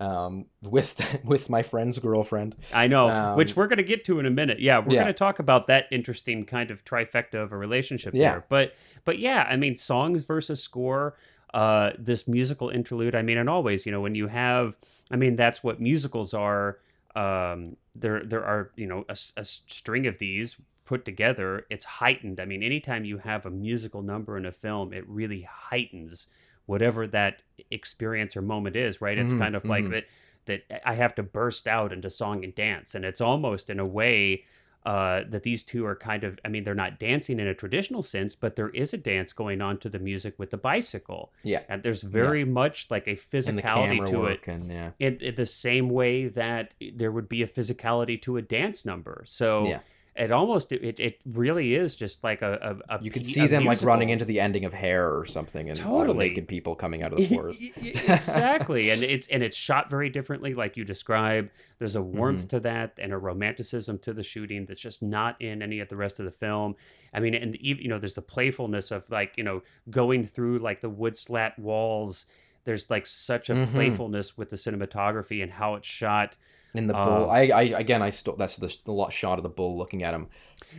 um, 0.00 0.46
with 0.62 1.20
with 1.24 1.48
my 1.50 1.62
friend's 1.62 1.98
girlfriend. 1.98 2.56
I 2.72 2.86
know, 2.88 3.08
Um, 3.10 3.36
which 3.36 3.54
we're 3.56 3.66
going 3.68 3.76
to 3.78 3.82
get 3.84 4.04
to 4.06 4.18
in 4.18 4.26
a 4.26 4.30
minute. 4.30 4.58
Yeah, 4.60 4.78
we're 4.78 4.94
Yeah. 4.94 5.02
going 5.02 5.12
to 5.14 5.18
talk 5.18 5.38
about 5.38 5.66
that 5.68 5.86
interesting 5.90 6.44
kind 6.46 6.70
of 6.70 6.84
trifecta 6.84 7.34
of 7.34 7.52
a 7.52 7.56
relationship 7.56 8.14
Yeah. 8.14 8.30
there. 8.32 8.44
But 8.48 8.74
but 9.04 9.18
yeah, 9.18 9.46
I 9.48 9.56
mean, 9.56 9.76
songs 9.76 10.24
versus 10.26 10.62
score, 10.62 11.16
uh, 11.54 11.90
this 11.98 12.26
musical 12.26 12.70
interlude. 12.70 13.14
I 13.14 13.22
mean, 13.22 13.38
and 13.38 13.48
always, 13.48 13.84
you 13.86 13.92
know, 13.92 14.00
when 14.00 14.14
you 14.14 14.28
have, 14.28 14.76
I 15.10 15.16
mean, 15.16 15.36
that's 15.36 15.62
what 15.62 15.80
musicals 15.80 16.32
are. 16.34 16.78
Um, 17.16 17.76
there 17.94 18.24
there 18.24 18.44
are 18.44 18.70
you 18.76 18.86
know 18.86 19.04
a 19.08 19.44
string 19.44 20.06
of 20.06 20.18
these 20.18 20.56
put 20.84 21.04
together. 21.04 21.66
It's 21.70 21.84
heightened. 21.84 22.40
I 22.40 22.44
mean, 22.44 22.62
anytime 22.62 23.04
you 23.04 23.18
have 23.18 23.46
a 23.46 23.50
musical 23.50 24.02
number 24.02 24.36
in 24.36 24.46
a 24.46 24.52
film, 24.52 24.92
it 24.92 25.04
really 25.08 25.42
heightens 25.42 26.28
whatever 26.70 27.06
that 27.08 27.42
experience 27.70 28.36
or 28.36 28.42
moment 28.42 28.76
is. 28.76 29.00
Right? 29.00 29.18
It's 29.18 29.34
Mhm, 29.34 29.38
kind 29.38 29.54
of 29.56 29.64
like 29.64 29.84
mhm. 29.84 29.90
that 29.94 30.04
that 30.46 30.60
I 30.92 30.94
have 30.94 31.14
to 31.16 31.22
burst 31.22 31.68
out 31.68 31.92
into 31.92 32.08
song 32.10 32.44
and 32.44 32.54
dance. 32.54 32.94
And 32.94 33.04
it's 33.04 33.20
almost 33.20 33.68
in 33.70 33.78
a 33.78 33.86
way 34.00 34.44
uh, 34.86 35.24
that 35.28 35.42
these 35.42 35.62
two 35.62 35.84
are 35.84 35.94
kind 35.94 36.24
of, 36.24 36.38
I 36.42 36.48
mean, 36.48 36.64
they're 36.64 36.74
not 36.86 36.98
dancing 36.98 37.38
in 37.38 37.46
a 37.46 37.54
traditional 37.54 38.02
sense, 38.02 38.34
but 38.34 38.56
there 38.56 38.70
is 38.70 38.94
a 38.94 38.96
dance 38.96 39.34
going 39.34 39.60
on 39.60 39.76
to 39.80 39.90
the 39.90 39.98
music 39.98 40.32
with 40.38 40.50
the 40.50 40.56
bicycle. 40.56 41.32
Yeah. 41.42 41.60
And 41.68 41.82
there's 41.82 42.02
very 42.02 42.46
much 42.46 42.90
like 42.90 43.06
a 43.06 43.14
physicality 43.14 44.00
to 44.08 44.24
it. 44.24 44.40
and 44.46 44.72
yeah. 44.72 44.90
In, 44.98 45.18
in 45.20 45.34
the 45.34 45.44
same 45.44 45.90
way 45.90 46.28
that 46.28 46.72
there 46.94 47.12
would 47.12 47.28
be 47.28 47.42
a 47.42 47.46
physicality 47.46 48.16
to 48.22 48.38
a 48.38 48.42
dance 48.42 48.86
number. 48.86 49.22
So 49.26 49.66
Yeah. 49.68 49.80
It 50.16 50.32
almost, 50.32 50.72
it, 50.72 50.98
it 51.00 51.20
really 51.24 51.74
is 51.74 51.94
just 51.96 52.22
like 52.24 52.42
a, 52.42 52.78
a, 52.88 52.96
a 52.96 53.02
You 53.02 53.10
pe- 53.10 53.22
see 53.22 53.46
them 53.46 53.64
like 53.64 53.80
running 53.82 54.10
into 54.10 54.24
the 54.24 54.40
ending 54.40 54.64
of 54.64 54.72
Hair 54.72 55.16
or 55.16 55.24
something, 55.24 55.68
and 55.70 55.78
Totally. 55.78 56.28
naked 56.30 56.48
people 56.48 56.74
coming 56.74 57.02
out 57.02 57.12
of 57.12 57.18
the 57.18 57.26
forest. 57.34 57.62
exactly 57.76 58.90
and 58.90 59.02
it's 59.02 59.26
and 59.28 59.42
it's 59.42 59.56
shot 59.56 59.88
very 59.88 60.08
differently 60.10 60.54
like 60.54 60.76
you 60.76 60.84
describe 60.84 61.50
there's 61.78 61.96
a 61.96 62.02
warmth 62.02 62.40
Mm-hmm. 62.40 62.48
to 62.48 62.60
that 62.60 62.92
and 62.98 63.12
a 63.12 63.18
romanticism 63.18 63.98
to 64.00 64.12
the 64.12 64.22
shooting 64.22 64.66
that's 64.66 64.80
just 64.80 65.02
not 65.02 65.40
in 65.40 65.62
any 65.62 65.80
of 65.80 65.88
the 65.88 65.96
rest 65.96 66.18
of 66.18 66.24
the 66.24 66.30
film 66.30 66.74
i 67.12 67.20
mean 67.20 67.34
and 67.34 67.56
even 67.56 67.82
you 67.82 67.88
know 67.88 67.98
there's 67.98 68.14
the 68.14 68.22
playfulness 68.22 68.90
of 68.90 69.08
like 69.10 69.34
you 69.36 69.44
know 69.44 69.62
going 69.90 70.24
through 70.26 70.58
like 70.58 70.80
the 70.80 70.88
wood 70.88 71.16
slat 71.16 71.58
walls 71.58 72.26
there's 72.64 72.88
like 72.90 73.06
such 73.06 73.50
a 73.50 73.54
Mhm. 73.54 73.72
playfulness 73.72 74.36
with 74.36 74.50
the 74.50 74.56
cinematography 74.56 75.42
and 75.42 75.50
how 75.52 75.74
it's 75.74 75.86
shot 75.88 76.36
In 76.74 76.86
the 76.86 76.92
bull, 76.92 77.28
I, 77.30 77.40
I 77.48 77.62
again, 77.62 78.00
I 78.02 78.10
still 78.10 78.36
that's 78.36 78.56
the, 78.56 78.74
the 78.84 79.08
shot 79.10 79.38
of 79.38 79.42
the 79.42 79.48
bull 79.48 79.76
looking 79.76 80.02
at 80.04 80.14
him. 80.14 80.28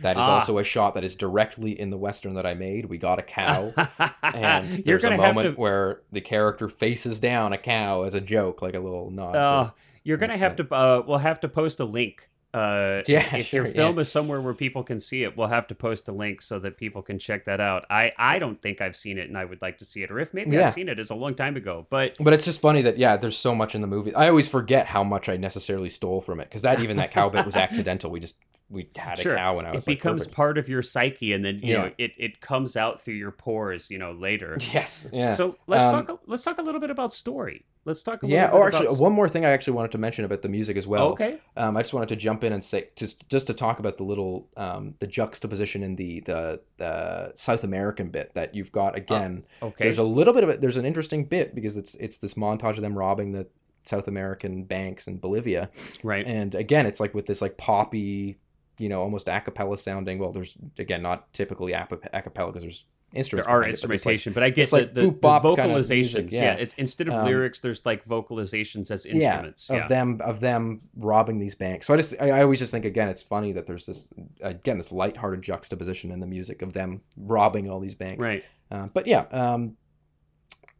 That 0.00 0.16
is 0.16 0.22
Ah. 0.22 0.34
also 0.34 0.56
a 0.58 0.64
shot 0.64 0.94
that 0.94 1.04
is 1.04 1.14
directly 1.16 1.78
in 1.78 1.90
the 1.90 1.98
western 1.98 2.34
that 2.34 2.46
I 2.46 2.54
made. 2.54 2.86
We 2.86 2.96
got 2.98 3.18
a 3.18 3.22
cow, 3.22 3.72
and 4.22 4.68
you're 4.86 4.98
there's 4.98 5.04
a 5.04 5.16
moment 5.16 5.54
to 5.56 5.60
where 5.60 6.00
the 6.10 6.20
character 6.20 6.68
faces 6.68 7.20
down 7.20 7.52
a 7.52 7.58
cow 7.58 8.04
as 8.04 8.14
a 8.14 8.20
joke, 8.20 8.62
like 8.62 8.74
a 8.74 8.80
little 8.80 9.10
nod. 9.10 9.32
to- 9.32 9.38
uh, 9.38 9.70
you're 10.04 10.16
gonna 10.16 10.36
have 10.36 10.56
to 10.56 10.74
uh 10.74 11.02
we'll 11.06 11.18
have 11.18 11.40
to 11.40 11.48
post 11.48 11.78
a 11.80 11.84
link 11.84 12.28
uh 12.54 13.02
Yeah, 13.08 13.36
if 13.36 13.46
sure, 13.46 13.60
your 13.60 13.66
yeah. 13.66 13.72
film 13.72 13.98
is 13.98 14.10
somewhere 14.10 14.40
where 14.40 14.52
people 14.54 14.82
can 14.84 15.00
see 15.00 15.22
it 15.24 15.36
we'll 15.36 15.48
have 15.48 15.66
to 15.68 15.74
post 15.74 16.06
a 16.08 16.12
link 16.12 16.42
so 16.42 16.58
that 16.58 16.76
people 16.76 17.00
can 17.02 17.18
check 17.18 17.46
that 17.46 17.60
out 17.60 17.86
i 17.88 18.12
i 18.18 18.38
don't 18.38 18.60
think 18.60 18.80
i've 18.80 18.94
seen 18.96 19.16
it 19.18 19.28
and 19.28 19.38
i 19.38 19.44
would 19.44 19.62
like 19.62 19.78
to 19.78 19.84
see 19.86 20.02
it 20.02 20.10
or 20.10 20.18
if 20.20 20.34
maybe 20.34 20.56
Yeah. 20.56 20.66
i've 20.68 20.74
seen 20.74 20.88
it 20.88 20.98
it's 20.98 21.10
a 21.10 21.14
long 21.14 21.34
time 21.34 21.56
ago 21.56 21.86
but 21.88 22.16
But 22.20 22.32
it's 22.34 22.44
just 22.44 22.60
funny 22.60 22.82
that 22.82 22.98
yeah, 22.98 23.16
there's 23.16 23.38
so 23.38 23.54
much 23.54 23.74
in 23.74 23.80
the 23.80 23.86
movie. 23.86 24.14
I 24.14 24.28
always 24.28 24.48
forget 24.48 24.86
how 24.86 25.02
much 25.02 25.28
I 25.28 25.36
necessarily 25.36 25.88
stole 25.88 26.20
from 26.20 26.40
it 26.40 26.44
because 26.48 26.62
that 26.62 26.82
even 26.82 26.96
that 26.98 27.10
cow 27.10 27.28
bit 27.30 27.46
was 27.46 27.56
accidental. 27.66 28.10
We 28.10 28.20
just 28.20 28.36
we 28.70 28.88
had 28.96 29.18
a 29.18 29.22
sure 29.22 29.36
cow 29.36 29.58
and 29.58 29.66
I 29.68 29.72
it 29.72 29.74
was 29.76 29.86
like, 29.86 29.96
it 29.96 29.98
becomes 30.00 30.22
perfect. 30.22 30.36
part 30.36 30.58
of 30.58 30.68
your 30.68 30.82
psyche 30.82 31.32
and 31.32 31.44
then 31.44 31.60
you 31.62 31.74
know 31.74 31.90
it 31.98 32.12
it 32.18 32.40
comes 32.40 32.76
out 32.76 33.00
through 33.02 33.14
your 33.14 33.30
pores 33.32 33.90
you 33.90 33.98
know 33.98 34.12
later 34.12 34.56
yes, 34.72 35.06
yeah. 35.12 35.28
so 35.30 35.56
let's 35.66 35.84
Um, 35.84 36.06
talk 36.06 36.20
let's 36.26 36.44
talk 36.44 36.58
a 36.58 36.62
little 36.62 36.80
bit 36.80 36.90
about 36.90 37.12
story 37.12 37.64
let's 37.84 38.02
talk 38.02 38.22
a 38.22 38.26
little 38.26 38.36
yeah. 38.36 38.46
bit 38.46 38.56
about 38.56 38.74
actually, 38.74 38.96
one 38.96 39.12
more 39.12 39.28
thing 39.28 39.44
I 39.44 39.50
actually 39.50 39.74
wanted 39.74 39.92
to 39.92 39.98
mention 39.98 40.24
about 40.24 40.42
the 40.42 40.48
music 40.48 40.76
as 40.76 40.86
well. 40.86 41.08
okay 41.08 41.38
Um, 41.56 41.76
I 41.76 41.82
just 41.82 41.92
wanted 41.92 42.08
to 42.10 42.16
jump 42.16 42.44
in 42.44 42.52
and 42.52 42.62
say 42.62 42.90
just 42.96 43.28
just 43.28 43.46
to 43.48 43.54
talk 43.54 43.78
about 43.78 43.96
the 43.96 44.04
little 44.04 44.48
um, 44.56 44.94
the 44.98 45.06
juxtaposition 45.06 45.82
in 45.82 45.96
the, 45.96 46.20
the 46.20 46.60
the 46.76 47.32
South 47.34 47.64
American 47.64 48.08
bit 48.08 48.34
that 48.34 48.54
you've 48.54 48.72
got 48.72 48.96
again. 48.96 49.44
okay 49.62 49.84
There's 49.84 49.98
a 49.98 50.04
little 50.04 50.32
bit 50.32 50.44
of 50.44 50.50
it. 50.50 50.60
There's 50.60 50.76
an 50.76 50.84
interesting 50.84 51.24
bit 51.24 51.54
because 51.54 51.76
it's 51.76 51.94
it's 51.96 52.18
this 52.18 52.34
montage 52.34 52.76
of 52.76 52.82
them 52.82 52.96
robbing 52.96 53.32
the 53.32 53.46
South 53.84 54.06
American 54.06 54.64
banks 54.64 55.08
in 55.08 55.18
Bolivia, 55.18 55.70
right 56.04 56.26
and 56.26 56.54
again 56.54 56.86
it's 56.86 57.00
like 57.00 57.14
with 57.14 57.26
this 57.26 57.42
like 57.42 57.56
poppy, 57.56 58.38
you 58.78 58.88
know, 58.88 59.00
almost 59.00 59.28
a 59.28 59.40
cappella 59.40 59.76
sounding. 59.76 60.18
Well, 60.18 60.32
there's 60.32 60.54
again 60.78 61.02
not 61.02 61.32
typically 61.32 61.72
a 61.72 61.88
a 62.12 62.22
cappella 62.22 62.52
because 62.52 62.62
there's 62.62 62.84
instruments. 63.14 63.46
there 63.46 63.54
are 63.54 63.60
behind 63.60 63.74
it, 63.76 63.80
but 63.82 63.88
like- 63.88 63.94
instrumentation, 63.94 64.32
but 64.32 64.42
I 64.42 64.50
get 64.50 64.62
it's 64.62 64.70
the, 64.72 64.84
the, 64.92 65.02
the 65.02 65.10
bop 65.10 65.42
kind 65.42 65.58
of 65.58 65.66
vocalizations. 65.78 65.90
music, 66.14 66.32
yeah. 66.32 66.40
yeah. 66.42 66.52
it's 66.54 66.74
instead 66.78 67.08
of 67.08 67.14
Um, 67.14 67.24
lyrics, 67.26 67.60
there's 67.60 67.84
like 67.86 68.04
vocalizations 68.04 68.90
as 68.90 69.06
instruments 69.06 69.68
yeah, 69.70 69.76
of 69.76 69.82
Yeah, 69.82 69.88
them 69.88 70.20
of 70.22 70.40
them 70.40 70.80
robbing 70.96 71.38
these 71.38 71.54
banks. 71.54 71.86
So 71.86 71.94
I 71.94 71.96
just 71.96 72.14
I, 72.20 72.30
I 72.30 72.42
always 72.42 72.58
just 72.58 72.72
think 72.72 72.84
again 72.84 73.08
it's 73.08 73.22
funny 73.22 73.52
that 73.52 73.66
there's 73.66 73.86
this 73.86 74.08
again 74.40 74.76
this 74.78 74.92
lighthearted 74.92 75.42
juxtaposition 75.42 76.10
in 76.10 76.20
the 76.20 76.26
music 76.26 76.62
of 76.62 76.72
them 76.72 77.00
robbing 77.16 77.70
all 77.70 77.80
these 77.80 77.94
banks. 77.94 78.22
right. 78.24 78.44
Uh, 78.70 78.86
but 78.94 79.06
yeah, 79.06 79.26
um, 79.32 79.76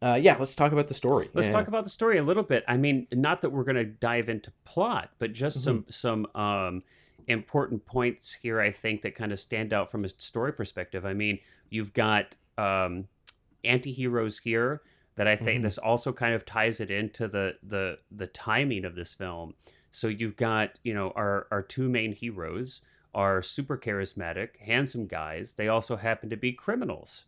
uh, 0.01 0.19
yeah. 0.21 0.35
Let's 0.37 0.55
talk 0.55 0.71
about 0.71 0.87
the 0.87 0.93
story. 0.93 1.29
Let's 1.33 1.47
Yeah. 1.47 1.53
talk 1.53 1.67
about 1.67 1.83
the 1.83 1.89
story 1.89 2.17
a 2.17 2.23
little 2.23 2.43
bit. 2.43 2.63
I 2.67 2.75
mean, 2.77 3.07
not 3.13 3.41
that 3.41 3.51
we're 3.51 3.63
going 3.63 3.75
to 3.77 3.85
dive 3.85 4.27
into 4.29 4.51
plot, 4.65 5.11
but 5.19 5.31
just 5.31 5.59
Mm-hmm. 5.59 5.89
some 5.89 6.25
some 6.33 6.41
um, 6.41 6.83
important 7.27 7.85
points 7.85 8.33
here. 8.33 8.59
I 8.59 8.71
think 8.71 9.01
that 9.01 9.15
kind 9.15 9.31
of 9.31 9.39
stand 9.39 9.73
out 9.73 9.89
from 9.89 10.05
a 10.05 10.09
story 10.09 10.53
perspective. 10.53 11.05
I 11.05 11.13
mean, 11.13 11.39
you've 11.69 11.93
got 11.93 12.35
um, 12.57 13.07
anti-heroes 13.63 14.39
here 14.39 14.81
that 15.15 15.27
I 15.27 15.35
think 15.35 15.59
Mhm. 15.59 15.63
this 15.63 15.77
also 15.77 16.11
kind 16.11 16.33
of 16.33 16.45
ties 16.45 16.79
it 16.79 16.89
into 16.91 17.27
the 17.27 17.57
the 17.63 17.99
the 18.11 18.27
timing 18.27 18.85
of 18.85 18.95
this 18.95 19.13
film. 19.13 19.53
So 19.91 20.07
you've 20.07 20.35
got 20.35 20.79
you 20.83 20.93
know 20.93 21.11
our 21.15 21.47
our 21.51 21.61
two 21.61 21.87
main 21.89 22.13
heroes 22.13 22.81
are 23.13 23.41
super 23.43 23.77
charismatic, 23.77 24.57
handsome 24.57 25.05
guys. 25.05 25.53
They 25.53 25.67
also 25.67 25.95
happen 25.97 26.29
to 26.31 26.37
be 26.37 26.51
criminals, 26.51 27.25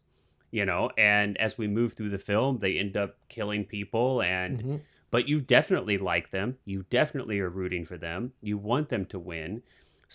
you 0.52 0.66
know. 0.66 0.90
And 0.98 1.38
as 1.38 1.58
we 1.60 1.68
move 1.68 1.94
through 1.94 2.10
the 2.10 2.18
film, 2.18 2.58
they 2.60 2.78
end 2.78 2.98
up 2.98 3.18
killing 3.30 3.66
people 3.66 4.22
and 4.24 4.64
Mhm. 4.64 4.82
but 5.12 5.28
you 5.30 5.40
definitely 5.40 5.98
like 6.00 6.32
them. 6.32 6.58
You 6.66 6.84
definitely 6.90 7.40
are 7.40 7.50
rooting 7.50 7.86
for 7.86 7.98
them. 7.98 8.34
You 8.42 8.58
want 8.58 8.90
them 8.90 9.06
to 9.06 9.20
win. 9.20 9.62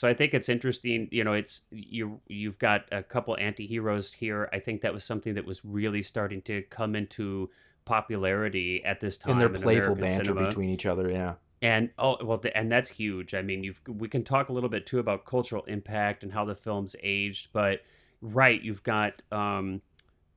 So 0.00 0.08
I 0.08 0.14
think 0.14 0.32
it's 0.32 0.48
interesting. 0.48 1.08
You 1.10 1.24
know, 1.24 1.34
it's 1.34 1.60
you. 1.70 2.22
You've 2.26 2.58
got 2.58 2.86
a 2.90 3.02
couple 3.02 3.36
anti-heroes 3.36 4.14
here. 4.14 4.48
I 4.50 4.58
think 4.58 4.80
that 4.80 4.94
was 4.94 5.04
something 5.04 5.34
that 5.34 5.44
was 5.44 5.62
really 5.62 6.00
starting 6.00 6.40
to 6.42 6.62
come 6.70 6.96
into 6.96 7.50
popularity 7.84 8.82
at 8.82 9.00
this 9.00 9.18
time 9.18 9.32
and 9.32 9.40
their 9.42 9.48
playful 9.50 9.92
American 9.92 10.00
banter 10.00 10.24
cinema. 10.24 10.46
between 10.48 10.70
each 10.70 10.86
other. 10.86 11.10
Yeah. 11.10 11.34
And 11.60 11.90
oh 11.98 12.16
well, 12.24 12.38
th- 12.38 12.54
and 12.56 12.72
that's 12.72 12.88
huge. 12.88 13.34
I 13.34 13.42
mean, 13.42 13.62
you've 13.62 13.82
we 13.86 14.08
can 14.08 14.24
talk 14.24 14.48
a 14.48 14.54
little 14.54 14.70
bit 14.70 14.86
too 14.86 15.00
about 15.00 15.26
cultural 15.26 15.64
impact 15.64 16.22
and 16.22 16.32
how 16.32 16.46
the 16.46 16.54
film's 16.54 16.96
aged, 17.02 17.48
but 17.52 17.82
right, 18.22 18.62
you've 18.62 18.82
got 18.82 19.20
um, 19.30 19.82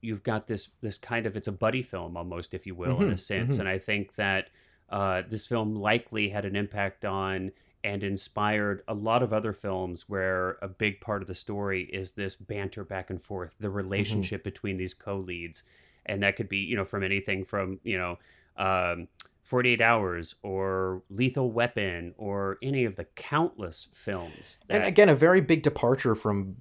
you've 0.02 0.24
got 0.24 0.46
this 0.48 0.72
this 0.82 0.98
kind 0.98 1.26
of 1.26 1.38
it's 1.38 1.48
a 1.48 1.54
buddy 1.54 1.84
film 1.84 2.18
almost, 2.18 2.54
if 2.54 2.68
you 2.68 2.76
will, 2.76 3.02
in 3.02 3.12
a 3.12 3.14
Mhm, 3.14 3.20
sense. 3.20 3.56
mhm. 3.56 3.60
And 3.62 3.70
I 3.70 3.78
think 3.78 4.16
that 4.16 4.50
uh, 4.90 5.22
this 5.26 5.46
film 5.48 5.74
likely 5.74 6.28
had 6.28 6.44
an 6.44 6.58
impact 6.58 7.06
on 7.06 7.54
and 7.84 8.04
inspired 8.04 8.84
a 8.88 8.94
lot 8.94 9.22
of 9.22 9.34
other 9.34 9.54
films 9.54 10.06
where 10.08 10.58
a 10.62 10.68
big 10.68 11.02
part 11.02 11.22
of 11.22 11.28
the 11.28 11.36
story 11.36 11.84
is 11.92 12.12
this 12.12 12.36
banter 12.36 12.84
back 12.84 13.10
and 13.10 13.22
forth, 13.22 13.54
the 13.60 13.70
relationship 13.70 14.44
between 14.44 14.78
these 14.78 14.94
co-leads, 14.94 15.64
and 16.06 16.24
that 16.24 16.36
could 16.36 16.50
be 16.50 16.58
you 16.58 16.76
know 16.76 16.86
from 16.86 17.04
anything 17.04 17.44
from 17.44 17.80
you 17.84 17.98
know. 17.98 18.18
Um, 18.56 19.08
48 19.44 19.82
Hours 19.82 20.36
or 20.42 21.04
Lethal 21.10 21.52
Weapon 21.52 22.16
or 22.18 22.58
any 22.64 22.86
of 22.86 22.96
the 22.96 23.04
countless 23.04 23.90
films. 23.94 24.62
And 24.70 24.86
again, 24.86 25.10
a 25.10 25.16
very 25.16 25.42
big 25.42 25.64
departure 25.64 26.16
from, 26.16 26.58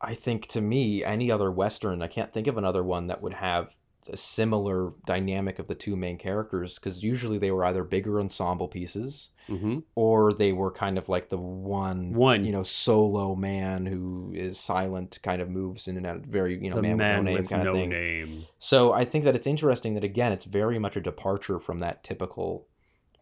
I 0.00 0.14
think, 0.14 0.46
to 0.48 0.60
me, 0.60 1.02
any 1.04 1.32
other 1.32 1.50
Western. 1.50 2.00
I 2.00 2.06
can't 2.06 2.32
think 2.32 2.46
of 2.46 2.56
another 2.56 2.84
one 2.84 3.08
that 3.08 3.22
would 3.22 3.34
have 3.34 3.74
a 4.08 4.16
similar 4.16 4.92
dynamic 5.06 5.58
of 5.58 5.68
the 5.68 5.74
two 5.74 5.94
main 5.94 6.18
characters 6.18 6.76
because 6.78 7.02
usually 7.04 7.38
they 7.38 7.50
were 7.52 7.64
either 7.64 7.84
bigger 7.84 8.18
ensemble 8.18 8.66
pieces 8.68 9.30
Mhm. 9.48 9.84
or 9.94 10.32
they 10.32 10.52
were 10.52 10.72
kind 10.72 10.98
of 10.98 11.08
like 11.08 11.28
the 11.28 11.36
one, 11.38 12.12
One. 12.14 12.44
you 12.44 12.50
know, 12.52 12.62
solo 12.64 13.34
man 13.36 13.86
who 13.86 14.32
is 14.34 14.58
silent, 14.58 15.18
kind 15.22 15.40
of 15.40 15.48
moves 15.50 15.86
in 15.86 15.96
and 15.96 16.06
out, 16.06 16.20
very, 16.22 16.54
you 16.62 16.70
know, 16.70 16.76
the 16.76 16.82
man, 16.82 16.96
man 16.96 17.24
with 17.24 17.26
no 17.26 17.34
name 17.36 17.44
kind 17.48 17.64
no 17.64 17.70
of 17.70 17.76
thing. 17.76 17.88
name. 17.90 18.46
So 18.58 18.92
I 18.92 19.04
think 19.04 19.24
that 19.24 19.36
it's 19.36 19.46
interesting 19.46 19.94
that 19.94 20.04
again, 20.04 20.32
it's 20.32 20.46
very 20.46 20.78
much 20.78 20.96
a 20.96 21.00
departure 21.00 21.58
from 21.60 21.78
that 21.78 22.02
typical 22.02 22.66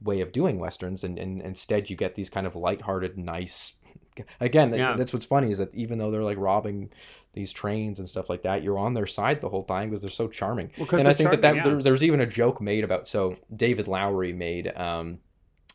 way 0.02 0.22
of 0.22 0.32
doing 0.32 0.58
westerns, 0.58 1.04
and, 1.04 1.18
and 1.18 1.42
instead 1.42 1.90
you 1.90 1.96
get 1.96 2.14
these 2.14 2.30
kind 2.30 2.46
of 2.46 2.56
lighthearted, 2.56 3.18
nice. 3.18 3.74
Again, 4.40 4.72
Yeah. 4.74 4.96
that's 4.96 5.12
what's 5.12 5.24
funny 5.24 5.50
is 5.50 5.58
that 5.58 5.74
even 5.74 5.98
though 5.98 6.10
they're 6.10 6.22
like 6.22 6.38
robbing 6.38 6.90
these 7.32 7.52
trains 7.52 7.98
and 7.98 8.08
stuff 8.08 8.28
like 8.28 8.42
that, 8.42 8.62
you're 8.62 8.78
on 8.78 8.94
their 8.94 9.06
side 9.06 9.40
the 9.40 9.48
whole 9.48 9.64
time 9.64 9.90
because 9.90 10.00
they're 10.00 10.10
so 10.10 10.28
charming. 10.28 10.70
Well, 10.78 10.88
and 10.92 11.06
I 11.08 11.14
think 11.14 11.30
that, 11.30 11.40
charming, 11.40 11.40
that 11.40 11.56
yeah. 11.56 11.62
there, 11.64 11.82
there's 11.82 12.02
even 12.02 12.20
a 12.20 12.26
joke 12.26 12.60
made 12.60 12.84
about 12.84 13.06
so 13.06 13.36
David 13.54 13.86
Lowery 13.88 14.32
made 14.32 14.68
um, 14.76 15.18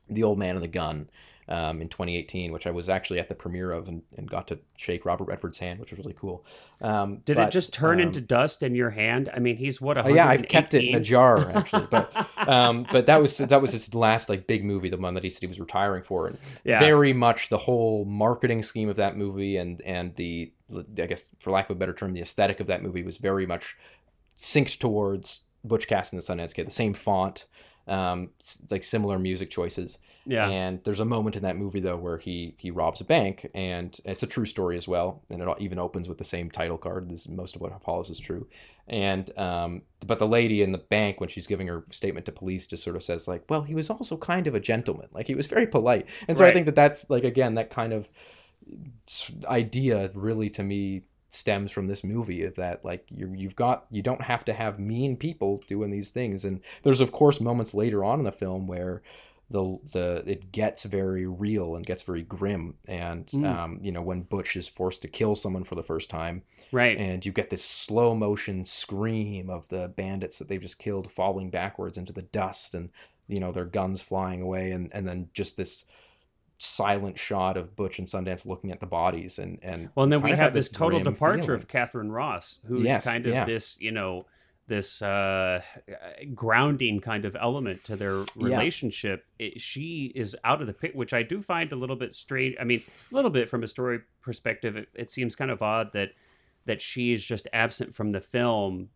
the 0.09 0.23
old 0.23 0.37
man 0.37 0.55
and 0.55 0.63
the 0.63 0.67
gun. 0.69 1.09
Um, 1.47 1.81
in 1.81 1.89
2018, 1.89 2.51
which 2.51 2.65
I 2.65 2.71
was 2.71 2.89
actually 2.89 3.19
at 3.19 3.29
the 3.29 3.35
premiere 3.35 3.71
of 3.71 3.87
and, 3.87 4.01
and 4.17 4.29
got 4.29 4.47
to 4.47 4.59
shake 4.77 5.05
Robert 5.05 5.25
Redford's 5.25 5.59
hand, 5.59 5.79
which 5.79 5.91
was 5.91 5.99
really 5.99 6.15
cool. 6.19 6.43
Um, 6.81 7.17
Did 7.25 7.37
but, 7.37 7.49
it 7.49 7.51
just 7.51 7.71
turn 7.71 8.01
um, 8.01 8.07
into 8.07 8.19
dust 8.19 8.63
in 8.63 8.73
your 8.73 8.89
hand? 8.89 9.29
I 9.33 9.39
mean, 9.39 9.57
he's 9.57 9.79
what? 9.79 9.97
Oh, 9.97 10.07
yeah, 10.07 10.27
I've 10.27 10.47
kept 10.47 10.73
it 10.73 10.83
in 10.83 10.95
a 10.95 10.99
jar 10.99 11.51
actually, 11.51 11.87
but 11.91 12.11
um, 12.47 12.87
but 12.91 13.05
that 13.05 13.21
was 13.21 13.37
that 13.37 13.61
was 13.61 13.71
his 13.71 13.93
last 13.93 14.27
like 14.27 14.47
big 14.47 14.65
movie, 14.65 14.89
the 14.89 14.97
one 14.97 15.13
that 15.13 15.23
he 15.23 15.29
said 15.29 15.41
he 15.41 15.47
was 15.47 15.59
retiring 15.59 16.03
for, 16.03 16.27
and 16.27 16.37
Yeah. 16.63 16.79
very 16.79 17.13
much 17.13 17.49
the 17.49 17.59
whole 17.59 18.05
marketing 18.05 18.63
scheme 18.63 18.89
of 18.89 18.95
that 18.95 19.15
movie 19.15 19.57
and 19.57 19.81
and 19.81 20.15
the 20.15 20.51
I 20.73 21.05
guess 21.05 21.29
for 21.39 21.51
lack 21.51 21.69
of 21.69 21.75
a 21.75 21.79
better 21.79 21.93
term, 21.93 22.13
the 22.13 22.21
aesthetic 22.21 22.59
of 22.59 22.67
that 22.67 22.81
movie 22.81 23.03
was 23.03 23.17
very 23.17 23.45
much 23.45 23.77
synced 24.35 24.79
towards 24.79 25.41
Butch 25.63 25.87
Cassidy 25.87 26.17
and 26.17 26.23
the 26.23 26.43
Sundance 26.43 26.53
Kid, 26.53 26.67
the 26.67 26.71
same 26.71 26.93
font, 26.93 27.45
um, 27.87 28.31
like 28.71 28.83
similar 28.83 29.19
music 29.19 29.49
choices. 29.49 29.97
Yeah. 30.25 30.49
And 30.49 30.81
there's 30.83 30.99
a 30.99 31.05
moment 31.05 31.35
in 31.35 31.43
that 31.43 31.55
movie 31.55 31.79
though 31.79 31.97
where 31.97 32.17
he 32.17 32.55
he 32.57 32.71
robs 32.71 33.01
a 33.01 33.03
bank, 33.03 33.49
and 33.53 33.97
it's 34.05 34.23
a 34.23 34.27
true 34.27 34.45
story 34.45 34.77
as 34.77 34.87
well. 34.87 35.21
And 35.29 35.41
it 35.41 35.47
all- 35.47 35.57
even 35.59 35.79
opens 35.79 36.09
with 36.09 36.17
the 36.17 36.23
same 36.23 36.49
title 36.49 36.77
card. 36.77 37.09
This 37.09 37.27
most 37.29 37.55
of 37.55 37.61
what 37.61 37.81
follows 37.83 38.09
is 38.09 38.19
true. 38.19 38.47
And 38.87 39.35
um, 39.37 39.83
but 40.05 40.19
the 40.19 40.27
lady 40.27 40.61
in 40.61 40.71
the 40.71 40.77
bank 40.77 41.19
when 41.19 41.29
she's 41.29 41.47
giving 41.47 41.67
her 41.67 41.85
statement 41.91 42.25
to 42.25 42.31
police 42.31 42.67
just 42.67 42.83
sort 42.83 42.95
of 42.95 43.03
says 43.03 43.27
like, 43.27 43.43
well, 43.49 43.61
he 43.63 43.75
was 43.75 43.89
also 43.89 44.17
kind 44.17 44.47
of 44.47 44.55
a 44.55 44.59
gentleman. 44.59 45.07
Like 45.11 45.27
he 45.27 45.35
was 45.35 45.47
very 45.47 45.67
polite. 45.67 46.07
And 46.27 46.37
so 46.37 46.45
I 46.45 46.51
think 46.53 46.65
that 46.65 46.75
that's 46.75 47.09
like 47.09 47.23
again 47.23 47.55
that 47.55 47.69
kind 47.69 47.93
of 47.93 48.09
idea 49.47 50.09
really 50.13 50.49
to 50.49 50.63
me 50.63 51.03
stems 51.29 51.71
from 51.71 51.87
this 51.87 52.03
movie 52.03 52.43
of 52.43 52.55
that 52.55 52.83
like 52.85 53.05
you 53.09 53.31
you've 53.35 53.55
got 53.55 53.85
you 53.91 54.01
don't 54.01 54.21
have 54.21 54.45
to 54.45 54.53
have 54.53 54.79
mean 54.79 55.17
people 55.17 55.61
doing 55.67 55.91
these 55.91 56.09
things 56.09 56.45
and 56.45 56.61
there's 56.83 57.01
of 57.01 57.11
course 57.11 57.41
moments 57.41 57.73
later 57.73 58.03
on 58.05 58.19
in 58.19 58.25
the 58.25 58.31
film 58.31 58.67
where 58.67 59.01
the 59.49 59.77
the 59.91 60.23
it 60.25 60.51
gets 60.51 60.83
very 60.83 61.25
real 61.27 61.75
and 61.75 61.85
gets 61.85 62.01
very 62.03 62.23
grim 62.23 62.75
and 62.87 63.27
Mm. 63.27 63.45
um, 63.47 63.79
you 63.81 63.91
know 63.91 64.01
when 64.01 64.21
Butch 64.23 64.55
is 64.55 64.67
forced 64.67 65.01
to 65.03 65.07
kill 65.07 65.35
someone 65.35 65.63
for 65.63 65.75
the 65.75 65.83
first 65.83 66.09
time 66.09 66.41
right. 66.71 66.97
and 66.97 67.23
you 67.25 67.31
get 67.31 67.49
this 67.51 67.63
slow 67.63 68.15
motion 68.15 68.65
scream 68.65 69.49
of 69.49 69.67
the 69.69 69.87
bandits 69.95 70.39
that 70.39 70.47
they've 70.47 70.61
just 70.61 70.79
killed 70.79 71.11
falling 71.11 71.49
backwards 71.51 71.97
into 71.97 72.11
the 72.11 72.23
dust 72.23 72.73
and 72.73 72.89
you 73.27 73.39
know 73.39 73.51
their 73.51 73.65
guns 73.65 74.01
flying 74.01 74.41
away 74.41 74.71
and 74.71 74.89
and 74.93 75.07
then 75.07 75.29
just 75.33 75.57
this 75.57 75.85
silent 76.57 77.19
shot 77.19 77.57
of 77.57 77.75
Butch 77.75 77.99
and 77.99 78.07
Sundance 78.07 78.45
looking 78.45 78.71
at 78.71 78.79
the 78.79 78.85
bodies 78.85 79.37
and 79.39 79.59
and 79.61 79.89
Well, 79.93 80.05
and 80.05 80.13
then 80.13 80.21
we 80.21 80.31
have 80.31 80.53
this 80.53 80.69
this 80.69 80.77
total 80.77 81.01
departure 81.01 81.41
feeling. 81.43 81.59
of 81.59 81.67
Katharine 81.67 82.11
Ross, 82.11 82.59
who's 82.65 82.83
Yes, 82.83 83.03
kind 83.03 83.25
of 83.25 83.33
yeah. 83.33 83.45
this, 83.45 83.77
you 83.79 83.91
know, 83.91 84.25
this 84.67 85.01
uh, 85.01 85.61
grounding 86.33 86.99
kind 86.99 87.25
of 87.25 87.35
element 87.39 87.83
to 87.85 87.95
their 87.95 88.25
relationship. 88.35 89.25
It, 89.39 89.61
she 89.61 90.11
is 90.15 90.35
out 90.43 90.61
of 90.61 90.67
the 90.67 90.73
pic, 90.73 90.93
which 90.93 91.13
I 91.13 91.23
do 91.23 91.41
find 91.41 91.71
a 91.71 91.75
little 91.75 91.95
bit 91.95 92.13
strange. 92.13 92.55
I 92.59 92.63
mean, 92.63 92.81
a 93.11 93.15
little 93.15 93.31
bit 93.31 93.49
from 93.49 93.63
a 93.63 93.67
story 93.67 93.99
perspective, 94.21 94.75
it, 94.75 94.89
it 94.93 95.09
seems 95.11 95.35
kind 95.35 95.51
of 95.51 95.61
odd 95.61 95.93
that 95.93 96.11
that 96.65 96.81
she 96.81 97.13
is 97.13 97.23
just 97.23 97.47
absent 97.53 97.93
from 97.93 98.11
the 98.11 98.19
film, 98.21 98.89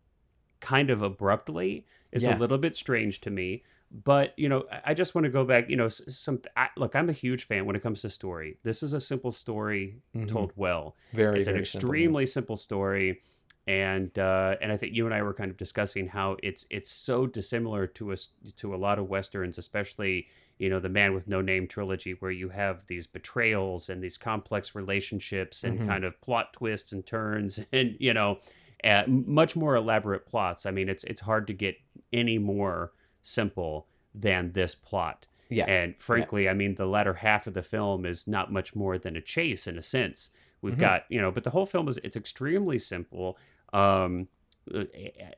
kind 0.58 0.90
of 0.90 1.02
abruptly. 1.02 1.86
Is 2.10 2.24
Yeah. 2.24 2.36
a 2.36 2.38
little 2.38 2.58
bit 2.58 2.74
strange 2.74 3.20
to 3.20 3.30
me. 3.30 3.62
But 3.92 4.34
you 4.36 4.48
know, 4.48 4.64
I- 4.84 4.94
just 4.94 5.14
want 5.14 5.24
to 5.24 5.30
go 5.30 5.44
back. 5.44 5.70
You 5.70 5.76
know, 5.76 5.86
some 5.88 6.40
I, 6.56 6.68
look. 6.76 6.96
I'm 6.96 7.08
a 7.08 7.12
huge 7.12 7.44
fan 7.44 7.64
when 7.66 7.76
it 7.76 7.82
comes 7.82 8.02
to 8.02 8.10
story. 8.10 8.56
This 8.64 8.82
is 8.82 8.92
a 8.92 8.98
simple 9.00 9.30
story 9.30 10.00
Mhm. 10.16 10.26
told 10.28 10.52
well 10.56 10.96
very 11.12 11.38
it's 11.38 11.46
an 11.46 11.54
very 11.54 11.64
simple, 11.66 11.88
yeah. 11.88 11.90
extremely 11.92 12.26
simple 12.26 12.56
story 12.56 13.20
and 13.66 14.18
uh, 14.18 14.56
and 14.60 14.72
I 14.72 14.76
think 14.76 14.94
you 14.94 15.04
and 15.06 15.14
I 15.14 15.22
were 15.22 15.34
kind 15.34 15.50
of 15.50 15.56
discussing 15.56 16.08
how 16.08 16.36
it's 16.42 16.66
it's 16.70 16.90
so 16.90 17.26
dissimilar 17.26 17.86
to 17.88 18.12
us 18.12 18.30
to 18.56 18.74
a 18.74 18.76
lot 18.76 18.98
of 18.98 19.08
westerns, 19.08 19.58
especially 19.58 20.26
you 20.58 20.68
know 20.70 20.80
the 20.80 20.88
Man 20.88 21.14
with 21.14 21.28
No 21.28 21.40
Name 21.40 21.66
trilogy, 21.68 22.12
where 22.20 22.30
you 22.30 22.48
have 22.50 22.86
these 22.86 23.06
betrayals 23.06 23.88
and 23.90 24.02
these 24.02 24.16
complex 24.18 24.74
relationships 24.74 25.62
and 25.64 25.78
Mhm. 25.80 25.86
kind 25.86 26.04
of 26.04 26.20
plot 26.20 26.52
twists 26.52 26.92
and 26.92 27.06
turns, 27.06 27.60
and 27.72 27.96
you 28.00 28.12
know, 28.14 28.40
uh, 28.84 29.04
much 29.06 29.54
more 29.56 29.76
elaborate 29.76 30.26
plots. 30.26 30.66
I 30.66 30.70
mean, 30.70 30.88
it's 30.88 31.04
it's 31.04 31.20
hard 31.20 31.46
to 31.48 31.52
get 31.54 31.76
any 32.12 32.38
more 32.38 32.92
simple 33.22 33.86
than 34.14 34.52
this 34.52 34.74
plot. 34.74 35.26
yeah 35.50 35.66
And 35.66 35.98
frankly, 36.00 36.48
I 36.48 36.54
mean, 36.54 36.74
the 36.76 36.86
latter 36.86 37.14
half 37.14 37.46
of 37.46 37.54
the 37.54 37.62
film 37.62 38.04
is 38.06 38.26
not 38.26 38.52
much 38.52 38.74
more 38.74 38.98
than 38.98 39.16
a 39.16 39.20
chase 39.20 39.66
in 39.66 39.76
a 39.78 39.82
sense. 39.82 40.30
We've 40.62 40.76
Mhm. 40.76 40.80
got, 40.80 41.04
you 41.08 41.20
know, 41.20 41.30
but 41.30 41.44
the 41.44 41.50
whole 41.50 41.66
film 41.66 41.88
is 41.88 41.98
it's 42.04 42.16
extremely 42.16 42.78
simple. 42.78 43.38
Um, 43.72 44.28
uh, 44.74 44.84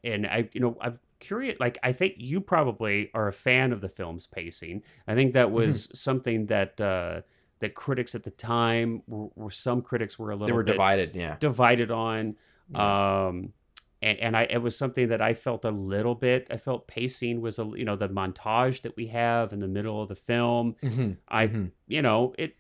and 0.03 0.27
I, 0.27 0.49
you 0.53 0.61
know, 0.61 0.77
I'm 0.81 0.99
curious. 1.21 1.59
Like, 1.61 1.79
I 1.83 1.93
think 1.93 2.15
you 2.19 2.41
probably 2.41 3.11
are 3.15 3.29
a 3.29 3.33
fan 3.33 3.73
of 3.73 3.81
the 3.81 3.89
film's 3.89 4.27
pacing. 4.27 4.83
I 5.07 5.15
think 5.15 5.35
that 5.35 5.51
was 5.51 5.87
Mm-hmm. 5.87 5.95
something 5.95 6.47
that 6.47 6.81
uh, 6.81 7.23
that 7.61 7.75
critics 7.75 8.15
at 8.17 8.25
the 8.25 8.31
time 8.33 9.03
were, 9.07 9.29
were 9.37 9.51
some 9.51 9.83
critics 9.83 10.19
were 10.19 10.31
a 10.31 10.35
little 10.35 10.47
they 10.49 10.53
were 10.53 10.65
bit 10.65 10.73
divided 10.73 11.15
yeah 11.15 11.37
divided 11.39 11.91
on. 11.93 12.35
Yeah. 12.69 13.27
Um, 13.29 13.53
and, 14.01 14.19
and 14.19 14.37
I 14.37 14.43
it 14.51 14.59
was 14.59 14.77
something 14.77 15.09
that 15.11 15.23
I 15.23 15.35
felt 15.35 15.65
a 15.65 15.71
little 15.71 16.17
bit. 16.17 16.49
I 16.51 16.57
felt 16.57 16.89
pacing 16.89 17.41
was 17.41 17.61
a 17.61 17.65
you 17.77 17.85
know 17.85 17.95
the 17.95 18.09
montage 18.09 18.83
that 18.83 18.97
we 18.97 19.07
have 19.09 19.53
in 19.53 19.61
the 19.61 19.69
middle 19.69 20.03
of 20.03 20.09
the 20.09 20.17
film. 20.17 20.75
Mhm. 20.83 21.19
I 21.29 21.47
Mhm. 21.47 21.71
you 21.87 22.03
know 22.03 22.35
it 22.37 22.57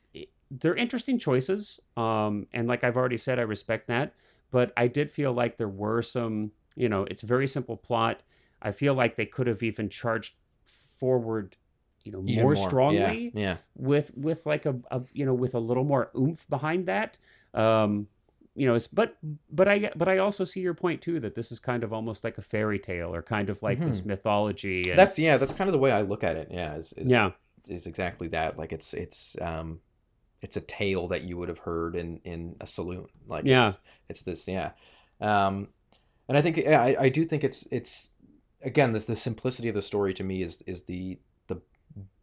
they're 0.60 0.76
interesting 0.76 1.18
choices. 1.18 1.80
Um, 1.96 2.46
and 2.52 2.68
like 2.68 2.84
I've 2.84 2.96
already 2.96 3.16
said, 3.16 3.38
I 3.38 3.42
respect 3.42 3.88
that. 3.88 4.14
But 4.50 4.72
I 4.76 4.86
did 4.86 5.10
feel 5.10 5.32
like 5.32 5.56
there 5.56 5.68
were 5.68 6.02
some 6.02 6.52
you 6.76 6.88
know 6.88 7.04
it's 7.04 7.22
a 7.22 7.26
very 7.26 7.46
simple 7.48 7.76
plot. 7.76 8.22
I 8.60 8.70
feel 8.70 8.94
like 8.94 9.16
they 9.16 9.26
could 9.26 9.46
have 9.46 9.62
even 9.62 9.88
charged 9.88 10.34
forward, 10.64 11.56
you 12.04 12.12
know, 12.12 12.22
Even 12.26 12.44
more, 12.44 12.56
strongly 12.56 13.32
yeah 13.34 13.56
with 13.76 14.12
with 14.16 14.46
like 14.46 14.66
a, 14.66 14.76
a 14.90 15.02
you 15.12 15.24
know 15.26 15.34
with 15.34 15.54
a 15.54 15.58
little 15.58 15.84
more 15.84 16.10
oomph 16.16 16.48
behind 16.48 16.86
that 16.86 17.18
um 17.54 18.06
you 18.54 18.66
know 18.66 18.74
it's, 18.74 18.86
but 18.86 19.16
but 19.50 19.66
i 19.66 19.90
but 19.96 20.08
i 20.08 20.18
also 20.18 20.44
see 20.44 20.60
your 20.60 20.74
point 20.74 21.00
too 21.00 21.18
that 21.18 21.34
this 21.34 21.50
is 21.50 21.58
kind 21.58 21.82
of 21.82 21.92
almost 21.92 22.22
like 22.22 22.38
a 22.38 22.42
fairy 22.42 22.78
tale 22.78 23.14
or 23.14 23.22
kind 23.22 23.50
of 23.50 23.62
like 23.62 23.80
this 23.80 24.04
mythology 24.04 24.90
and 24.90 24.98
that's 24.98 25.18
yeah 25.18 25.36
that's 25.36 25.52
kind 25.52 25.68
of 25.68 25.72
the 25.72 25.78
way 25.78 25.90
I 25.90 26.02
look 26.02 26.22
at 26.22 26.36
it 26.36 26.48
yeah 26.50 26.76
is, 26.76 26.92
is, 26.94 27.08
yeah 27.10 27.30
is 27.68 27.86
exactly 27.86 28.28
that 28.28 28.58
like 28.58 28.72
it's 28.72 28.94
it's 28.94 29.36
um 29.40 29.80
it's 30.42 30.56
a 30.56 30.60
tale 30.60 31.08
that 31.08 31.22
you 31.22 31.36
would 31.38 31.48
have 31.48 31.60
heard 31.60 31.96
in 31.96 32.20
in 32.24 32.56
a 32.60 32.66
saloon. 32.66 33.06
Like 33.26 33.44
Yeah. 33.46 33.68
it's, 33.68 33.78
it's 34.08 34.22
this 34.24 34.48
yeah. 34.48 34.72
Um 35.20 35.68
and 36.28 36.38
i 36.38 36.42
think 36.42 36.56
yeah, 36.56 36.82
I, 36.82 36.96
I 37.04 37.08
do 37.08 37.24
think 37.24 37.44
it's 37.44 37.66
it's 37.70 38.10
again 38.62 38.92
the, 38.92 39.00
the 39.00 39.16
simplicity 39.16 39.68
of 39.68 39.74
the 39.74 39.82
story 39.82 40.14
to 40.14 40.24
me 40.24 40.42
is 40.42 40.62
is 40.66 40.84
the 40.84 41.18
the 41.48 41.60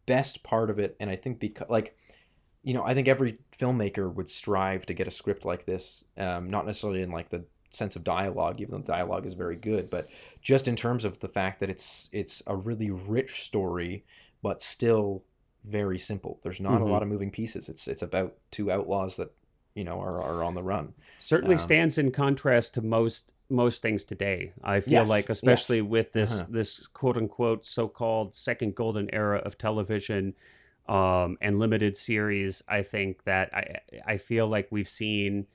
best 0.06 0.42
part 0.42 0.70
of 0.70 0.78
it. 0.78 0.96
And 1.00 1.10
i 1.10 1.16
think 1.16 1.40
because 1.40 1.68
like 1.70 1.96
you 2.62 2.74
know 2.74 2.84
i 2.84 2.94
think 2.94 3.08
every 3.08 3.38
filmmaker 3.58 4.12
would 4.12 4.28
strive 4.28 4.84
to 4.86 4.94
get 4.94 5.08
a 5.08 5.10
script 5.10 5.44
like 5.44 5.64
this 5.66 6.04
um 6.18 6.50
not 6.50 6.66
necessarily 6.66 7.02
in 7.02 7.10
like 7.10 7.30
the 7.30 7.44
sense 7.70 7.94
of 7.96 8.02
dialogue 8.04 8.60
even 8.60 8.72
though 8.72 8.78
the 8.78 8.92
dialogue 8.92 9.24
is 9.24 9.34
very 9.34 9.56
good 9.56 9.88
but 9.88 10.08
just 10.42 10.66
in 10.68 10.74
terms 10.76 11.04
of 11.04 11.20
the 11.20 11.28
fact 11.28 11.60
that 11.60 11.70
it's 11.70 12.10
it's 12.12 12.42
a 12.48 12.56
really 12.56 12.90
rich 12.90 13.42
story 13.42 14.04
but 14.42 14.60
still 14.60 15.22
very 15.64 15.98
simple 15.98 16.40
there's 16.42 16.60
not 16.60 16.80
Mhm. 16.80 16.86
a 16.86 16.90
lot 16.90 17.02
of 17.02 17.08
moving 17.08 17.30
pieces 17.30 17.68
it's 17.68 17.86
it's 17.88 18.02
about 18.02 18.36
two 18.50 18.70
outlaws 18.70 19.16
that 19.16 19.30
you 19.74 19.84
know 19.84 20.00
are, 20.00 20.20
are 20.22 20.42
on 20.42 20.54
the 20.54 20.62
run 20.62 20.94
certainly 21.18 21.54
Um, 21.56 21.60
stands 21.60 21.98
in 21.98 22.10
contrast 22.12 22.74
to 22.74 22.82
most 22.82 23.30
most 23.50 23.82
things 23.82 24.04
today 24.04 24.52
i 24.64 24.80
feel 24.80 24.92
Yes, 24.92 25.08
like 25.08 25.24
yes. 25.24 25.30
especially 25.30 25.82
with 25.82 26.12
this 26.12 26.32
Uh-huh. 26.32 26.46
this 26.48 26.86
quote 26.88 27.16
unquote 27.16 27.66
so-called 27.66 28.34
second 28.34 28.74
golden 28.74 29.12
era 29.14 29.38
of 29.38 29.58
television 29.58 30.34
um 30.88 31.36
and 31.40 31.58
limited 31.58 31.96
series 31.96 32.62
i 32.68 32.82
think 32.82 33.22
that 33.24 33.52
i 33.54 33.78
i 34.06 34.16
feel 34.16 34.46
like 34.48 34.66
we've 34.70 34.88
seen 34.88 35.46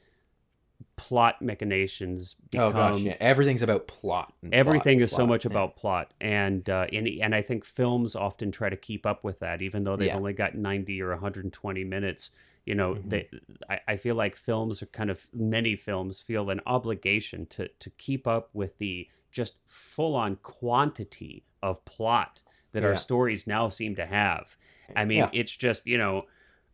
plot 0.97 1.41
machinations 1.41 2.35
become 2.49 2.67
oh 2.67 2.71
gosh 2.71 2.99
yeah 3.01 3.15
everything's 3.19 3.61
about 3.61 3.87
plot 3.87 4.33
plot 4.41 4.53
everything 4.53 4.93
and 4.93 5.01
is 5.03 5.11
so 5.11 5.25
much 5.25 5.45
yeah. 5.45 5.51
about 5.51 5.75
plot 5.75 6.13
and 6.21 6.69
uh 6.69 6.85
and, 6.91 7.07
and 7.21 7.35
i 7.35 7.41
think 7.41 7.65
films 7.65 8.15
often 8.15 8.51
try 8.51 8.69
to 8.69 8.77
keep 8.77 9.05
up 9.05 9.23
with 9.23 9.39
that 9.39 9.61
even 9.61 9.83
though 9.83 9.95
they've 9.95 10.07
Yeah. 10.07 10.17
only 10.17 10.33
got 10.33 10.55
90 10.55 11.01
or 11.01 11.09
120 11.11 11.83
minutes 11.83 12.31
you 12.65 12.75
know 12.75 12.95
Mhm. 12.95 13.09
they 13.09 13.29
I, 13.69 13.79
I 13.89 13.95
feel 13.97 14.15
like 14.15 14.35
films 14.35 14.81
are 14.81 14.87
kind 14.87 15.09
of 15.09 15.27
many 15.33 15.75
films 15.75 16.21
feel 16.21 16.49
an 16.49 16.61
obligation 16.65 17.45
to 17.47 17.67
to 17.67 17.89
keep 17.91 18.25
up 18.27 18.49
with 18.53 18.77
the 18.77 19.07
just 19.31 19.59
full 19.65 20.15
on 20.15 20.37
quantity 20.37 21.43
of 21.61 21.83
plot 21.85 22.41
that 22.71 22.83
our 22.83 22.95
stories 22.95 23.47
now 23.47 23.69
seem 23.69 23.95
to 23.95 24.05
have 24.05 24.55
i 24.95 25.03
mean 25.05 25.27
it's 25.33 25.51
just 25.51 25.85
you 25.85 25.97
know 25.97 26.23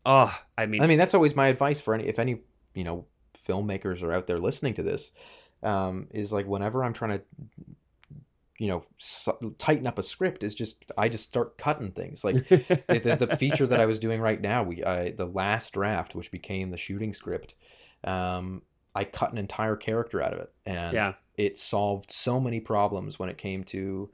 oh 0.06 0.36
i 0.58 0.66
mean 0.66 0.82
I 0.82 0.88
mean, 0.88 0.98
that's 0.98 1.14
always 1.14 1.36
my 1.36 1.48
advice 1.48 1.82
for 1.82 1.94
any 1.94 2.06
if 2.08 2.20
any 2.20 2.42
you 2.74 2.84
know 2.84 3.06
filmmakers 3.52 4.04
are 4.04 4.14
out 4.14 4.28
there 4.28 4.40
listening 4.40 4.74
to 4.76 4.84
this, 4.84 5.12
um, 5.64 6.08
is 6.12 6.32
like 6.32 6.46
whenever 6.46 6.84
I'm 6.84 6.94
trying 6.94 7.20
to, 7.20 7.24
you 8.58 8.68
know, 8.68 8.84
s- 9.00 9.28
tighten 9.58 9.88
up 9.88 9.98
a 9.98 10.04
script, 10.04 10.44
is 10.44 10.56
just 10.56 10.86
I 10.98 11.10
just 11.10 11.24
start 11.24 11.58
cutting 11.58 11.92
things. 11.92 12.24
Like 12.24 12.48
the, 12.48 13.00
the, 13.04 13.26
the 13.26 13.36
feature 13.38 13.68
that 13.68 13.80
I 13.80 13.86
was 13.86 14.00
doing 14.00 14.22
right 14.22 14.40
now, 14.40 14.64
we 14.64 14.84
I, 14.84 15.12
the 15.12 15.26
last 15.26 15.74
draft, 15.74 16.16
which 16.16 16.32
became 16.32 16.70
the 16.70 16.78
shooting 16.78 17.14
script, 17.14 17.56
um, 18.04 18.62
I 18.96 19.06
cut 19.06 19.32
an 19.32 19.38
entire 19.38 19.76
character 19.76 20.22
out 20.22 20.34
of 20.34 20.40
it, 20.40 20.52
and 20.66 20.94
Yeah. 20.94 21.14
it 21.38 21.58
solved 21.58 22.12
so 22.12 22.40
many 22.40 22.60
problems 22.60 23.18
when 23.18 23.30
it 23.30 23.38
came 23.38 23.64
to 23.66 24.10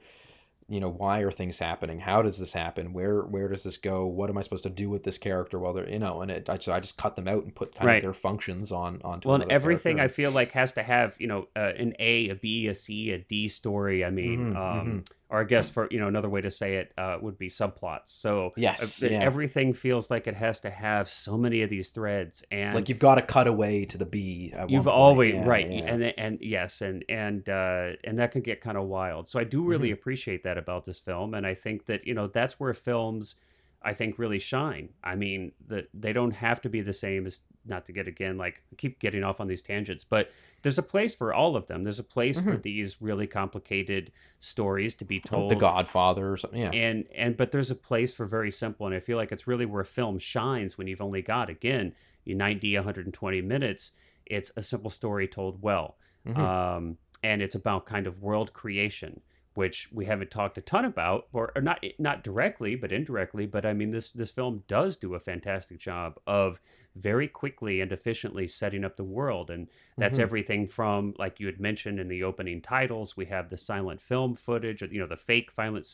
you 0.70 0.80
know 0.80 0.90
why 0.90 1.20
are 1.20 1.30
things 1.30 1.58
happening 1.58 1.98
how 2.00 2.20
does 2.20 2.38
this 2.38 2.52
happen 2.52 2.92
where 2.92 3.22
where 3.22 3.48
does 3.48 3.62
this 3.62 3.78
go 3.78 4.04
what 4.04 4.28
am 4.28 4.36
i 4.36 4.42
supposed 4.42 4.64
to 4.64 4.68
do 4.70 4.90
with 4.90 5.02
this 5.02 5.16
character 5.16 5.58
while 5.58 5.72
they're 5.72 5.88
you 5.88 5.98
know 5.98 6.20
and 6.20 6.30
it, 6.30 6.48
I, 6.50 6.58
so 6.58 6.72
I 6.72 6.80
just 6.80 6.98
cut 6.98 7.16
them 7.16 7.26
out 7.26 7.42
and 7.44 7.54
put 7.54 7.74
kind 7.74 7.86
Right. 7.86 7.96
of 7.96 8.02
their 8.02 8.12
functions 8.12 8.70
on 8.70 9.00
on 9.02 9.22
well, 9.24 9.40
and 9.40 9.50
everything 9.50 9.98
I 9.98 10.08
feel 10.08 10.30
like 10.30 10.52
has 10.52 10.72
to 10.72 10.82
have 10.82 11.16
you 11.18 11.26
know 11.26 11.48
uh, 11.56 11.72
an 11.78 11.94
A, 11.98 12.28
a 12.28 12.34
B, 12.34 12.66
a 12.66 12.74
C, 12.74 13.10
a 13.12 13.18
D 13.18 13.48
story. 13.48 14.04
I 14.04 14.10
mean, 14.10 14.54
Mhm, 14.54 14.56
um, 14.56 15.04
or 15.30 15.40
I 15.40 15.44
guess 15.44 15.70
for 15.70 15.88
you 15.90 15.98
know 16.00 16.08
another 16.08 16.28
way 16.28 16.40
to 16.40 16.50
say 16.50 16.76
it 16.76 16.92
uh, 16.98 17.18
would 17.20 17.38
be 17.38 17.48
subplots. 17.48 18.08
So 18.08 18.52
yes 18.56 19.02
uh, 19.02 19.08
yeah. 19.08 19.18
everything 19.20 19.74
feels 19.74 20.10
like 20.10 20.26
it 20.26 20.34
has 20.34 20.60
to 20.60 20.70
have 20.70 21.08
so 21.10 21.36
many 21.36 21.62
of 21.62 21.70
these 21.70 21.88
threads, 21.90 22.44
and 22.50 22.74
like 22.74 22.88
you've 22.88 22.98
got 22.98 23.16
to 23.16 23.22
cut 23.22 23.46
away 23.46 23.84
to 23.86 23.98
the 23.98 24.06
b 24.06 24.52
You've 24.66 24.88
always 24.88 25.34
Yeah, 25.34 25.44
right, 25.44 25.70
yeah. 25.70 25.84
and 25.86 26.02
and 26.18 26.38
yes, 26.40 26.80
and 26.80 27.04
and 27.08 27.48
uh, 27.48 27.90
and 28.04 28.18
that 28.18 28.32
can 28.32 28.42
get 28.42 28.60
kind 28.60 28.76
of 28.76 28.84
wild. 28.86 29.28
So 29.28 29.38
I 29.38 29.44
do 29.44 29.64
really 29.64 29.90
Mm-hmm. 29.90 29.92
appreciate 29.92 30.42
that 30.44 30.58
about 30.58 30.84
this 30.84 30.98
film, 30.98 31.34
and 31.34 31.46
I 31.46 31.54
think 31.54 31.86
that 31.86 32.06
you 32.06 32.14
know 32.14 32.26
that's 32.26 32.60
where 32.60 32.74
films, 32.74 33.36
I 33.82 33.94
think, 33.94 34.18
really 34.18 34.38
shine. 34.38 34.90
I 35.02 35.14
mean, 35.14 35.52
that 35.68 35.88
they 35.94 36.12
don't 36.12 36.32
have 36.32 36.60
to 36.62 36.68
be 36.68 36.80
the 36.82 36.92
same 36.92 37.26
as 37.26 37.40
not 37.68 37.86
to 37.86 37.92
get 37.92 38.08
again 38.08 38.36
like 38.38 38.62
I 38.72 38.76
keep 38.76 38.98
getting 39.00 39.22
off 39.22 39.40
on 39.40 39.46
these 39.48 39.62
tangents, 39.62 40.04
but 40.04 40.30
there's 40.62 40.78
a 40.78 40.82
place 40.82 41.14
for 41.14 41.32
all 41.32 41.54
of 41.56 41.66
them. 41.68 41.84
There's 41.84 41.98
a 41.98 42.04
place 42.04 42.40
for 42.40 42.56
these 42.56 43.00
really 43.00 43.26
complicated 43.26 44.10
stories 44.40 44.94
to 44.96 45.04
be 45.04 45.20
Oh, 45.26 45.28
told. 45.28 45.50
the 45.50 45.56
godfather 45.56 46.32
or 46.32 46.36
something 46.36 46.60
yeah 46.60 46.70
and 46.72 47.06
and 47.14 47.36
but 47.36 47.50
there's 47.52 47.70
a 47.70 47.74
place 47.74 48.12
for 48.14 48.24
very 48.26 48.50
simple 48.50 48.86
and 48.86 48.94
i 48.94 49.00
feel 49.00 49.16
like 49.16 49.32
it's 49.32 49.46
really 49.46 49.66
where 49.66 49.84
film 49.84 50.18
shines 50.18 50.78
when 50.78 50.86
you've 50.86 51.00
only 51.02 51.22
got 51.22 51.50
again 51.50 51.92
you 52.24 52.34
90 52.34 52.74
120 52.76 53.40
minutes 53.42 53.92
it's 54.26 54.50
a 54.56 54.62
simple 54.62 54.90
story 54.90 55.26
told 55.28 55.60
well 55.62 55.96
Mhm. 56.26 56.36
um, 56.38 56.96
and 57.22 57.42
it's 57.42 57.54
about 57.54 57.86
kind 57.86 58.06
of 58.06 58.22
world 58.22 58.52
creation 58.52 59.20
which 59.58 59.88
we 59.92 60.04
haven't 60.04 60.30
talked 60.30 60.56
a 60.56 60.60
ton 60.60 60.84
about 60.84 61.26
or, 61.32 61.50
or 61.56 61.60
not 61.60 61.84
not 61.98 62.22
directly 62.22 62.76
but 62.76 62.92
indirectly 62.92 63.44
but 63.44 63.66
i 63.66 63.72
mean 63.72 63.90
this 63.90 64.10
this 64.12 64.30
film 64.30 64.62
does 64.68 64.96
do 64.96 65.16
a 65.16 65.20
fantastic 65.20 65.78
job 65.80 66.16
of 66.28 66.60
very 66.94 67.26
quickly 67.26 67.80
and 67.80 67.90
efficiently 67.90 68.46
setting 68.46 68.84
up 68.84 68.96
the 68.96 69.02
world 69.18 69.50
and 69.50 69.66
that's 69.96 70.18
Mhm. 70.18 70.22
everything 70.22 70.68
from 70.68 71.12
like 71.18 71.40
you 71.40 71.46
had 71.46 71.58
mentioned 71.58 71.98
in 71.98 72.06
the 72.06 72.22
opening 72.22 72.60
titles 72.62 73.16
we 73.16 73.26
have 73.26 73.50
the 73.50 73.56
silent 73.56 74.00
film 74.00 74.36
footage 74.36 74.80
you 74.82 75.00
know 75.00 75.08
the 75.08 75.16
fake 75.16 75.50
violent 75.52 75.86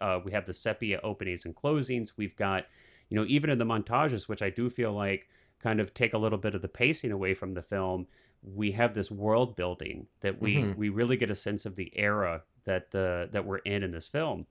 uh, 0.00 0.18
we 0.24 0.32
have 0.32 0.46
the 0.46 0.54
sepia 0.54 0.98
openings 1.04 1.44
and 1.44 1.54
closings 1.54 2.12
we've 2.16 2.36
got 2.36 2.64
you 3.10 3.16
know 3.18 3.26
even 3.28 3.50
in 3.50 3.58
the 3.58 3.66
montages 3.74 4.26
which 4.26 4.40
i 4.40 4.48
do 4.48 4.70
feel 4.70 4.92
like 4.92 5.28
kind 5.60 5.80
of 5.80 5.92
take 5.92 6.14
a 6.14 6.18
little 6.24 6.38
bit 6.38 6.54
of 6.54 6.62
the 6.62 6.68
pacing 6.82 7.12
away 7.12 7.34
from 7.34 7.52
the 7.52 7.62
film 7.62 8.06
we 8.42 8.72
have 8.72 8.94
this 8.94 9.10
world 9.10 9.54
building 9.54 10.06
that 10.22 10.40
we 10.40 10.54
Mhm. 10.56 10.76
we 10.76 10.88
really 10.88 11.16
get 11.18 11.30
a 11.30 11.34
sense 11.34 11.66
of 11.66 11.76
the 11.76 11.92
era 11.94 12.42
that 12.64 12.94
uh, 12.94 13.30
that 13.32 13.44
we're 13.44 13.58
in 13.58 13.82
in 13.82 13.90
this 13.90 14.08
film 14.08 14.46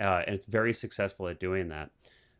uh, 0.00 0.22
and 0.26 0.34
it's 0.34 0.46
very 0.46 0.72
successful 0.72 1.28
at 1.28 1.38
doing 1.40 1.68
that 1.68 1.90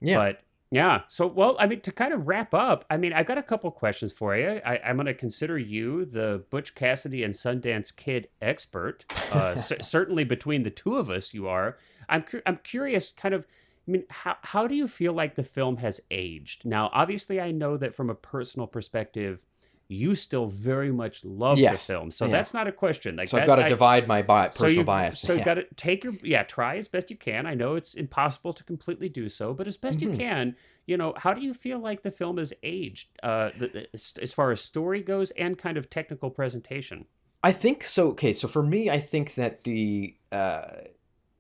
yeah 0.01 0.17
but 0.17 0.43
yeah, 0.73 1.01
so 1.09 1.27
well, 1.27 1.57
I 1.59 1.67
mean, 1.67 1.81
to 1.81 1.91
kind 1.91 2.15
of 2.15 2.29
wrap 2.29 2.55
up, 2.55 2.85
I 2.89 2.97
mean, 2.97 3.13
I 3.13 3.25
got 3.25 3.39
a 3.39 3.43
couple 3.43 3.69
questions 3.73 4.13
for 4.13 4.37
you. 4.37 4.61
I, 4.65 4.79
I'm 4.79 4.97
going 4.97 5.07
to 5.07 5.15
consider 5.15 5.59
you 5.59 6.05
the 6.05 6.45
Butch 6.49 6.77
Cassidy 6.77 7.25
and 7.25 7.35
Sundance 7.35 7.95
Kid 7.95 8.29
expert. 8.41 9.05
Uh, 9.33 9.55
cer- 9.57 9.83
certainly, 9.83 10.23
between 10.23 10.63
the 10.63 10.71
two 10.71 10.97
of 10.97 11.11
us, 11.11 11.35
you 11.35 11.49
are. 11.49 11.77
I'm 12.09 12.23
cu- 12.23 12.43
I'm 12.47 12.61
curious, 12.63 13.11
kind 13.11 13.35
of. 13.35 13.49
I 13.89 13.91
mean, 13.91 14.05
how 14.11 14.37
how 14.43 14.69
do 14.69 14.77
you 14.77 14.87
feel 14.87 15.13
like 15.13 15.35
the 15.35 15.43
film 15.43 15.79
has 15.79 16.01
aged? 16.13 16.65
Now, 16.65 16.89
obviously, 16.93 17.41
I 17.41 17.51
know 17.51 17.77
that 17.77 17.93
from 17.93 18.09
a 18.09 18.15
personal 18.15 18.69
perspective, 18.69 19.45
you 19.91 20.15
still 20.15 20.47
very 20.47 20.93
much 20.93 21.25
love 21.25 21.59
Yes, 21.59 21.87
the 21.87 21.93
film, 21.93 22.11
so 22.11 22.27
yeah. 22.27 22.33
that's 22.33 22.55
not 22.55 22.67
a 22.69 22.73
question. 22.73 23.17
Like 23.17 23.29
so 23.29 23.39
i've 23.39 23.47
got 23.47 23.57
to 23.57 23.65
I- 23.65 23.69
divide 23.69 24.07
my 24.07 24.23
bi- 24.23 24.51
so 24.51 24.65
personal 24.65 24.83
you, 24.83 24.85
bias 24.85 25.19
So 25.21 25.33
you 25.33 25.41
yeah. 25.41 25.45
got 25.45 25.55
to 25.55 25.65
take 25.77 26.05
your 26.05 26.13
yeah, 26.23 26.43
try 26.45 26.77
as 26.77 26.87
best 26.89 27.11
you 27.11 27.17
can. 27.17 27.45
I 27.47 27.55
know 27.55 27.75
it's 27.75 27.95
impossible 27.95 28.53
to 28.53 28.63
completely 28.65 29.09
do 29.09 29.29
so, 29.29 29.53
but 29.53 29.67
as 29.67 29.77
best 29.77 30.01
you 30.01 30.11
Mhm. 30.11 30.17
can, 30.19 30.57
you 30.87 30.97
know, 30.97 31.13
how 31.17 31.35
do 31.35 31.41
you 31.41 31.53
feel 31.55 31.79
like 31.81 32.03
the 32.03 32.11
film 32.11 32.39
has 32.39 32.53
aged 32.63 33.09
uh, 33.23 33.51
the, 33.59 33.89
as 34.23 34.33
far 34.33 34.51
as 34.53 34.61
story 34.61 35.03
goes 35.03 35.33
and 35.33 35.59
kind 35.59 35.77
of 35.77 35.91
technical 35.91 36.31
presentation? 36.31 37.07
I 37.43 37.53
think 37.53 37.85
so. 37.85 38.09
Okay, 38.11 38.33
so 38.33 38.47
for 38.49 38.63
me, 38.63 38.91
I 38.91 39.01
think 39.01 39.35
that 39.35 39.65
the 39.65 40.15
uh, 40.31 40.83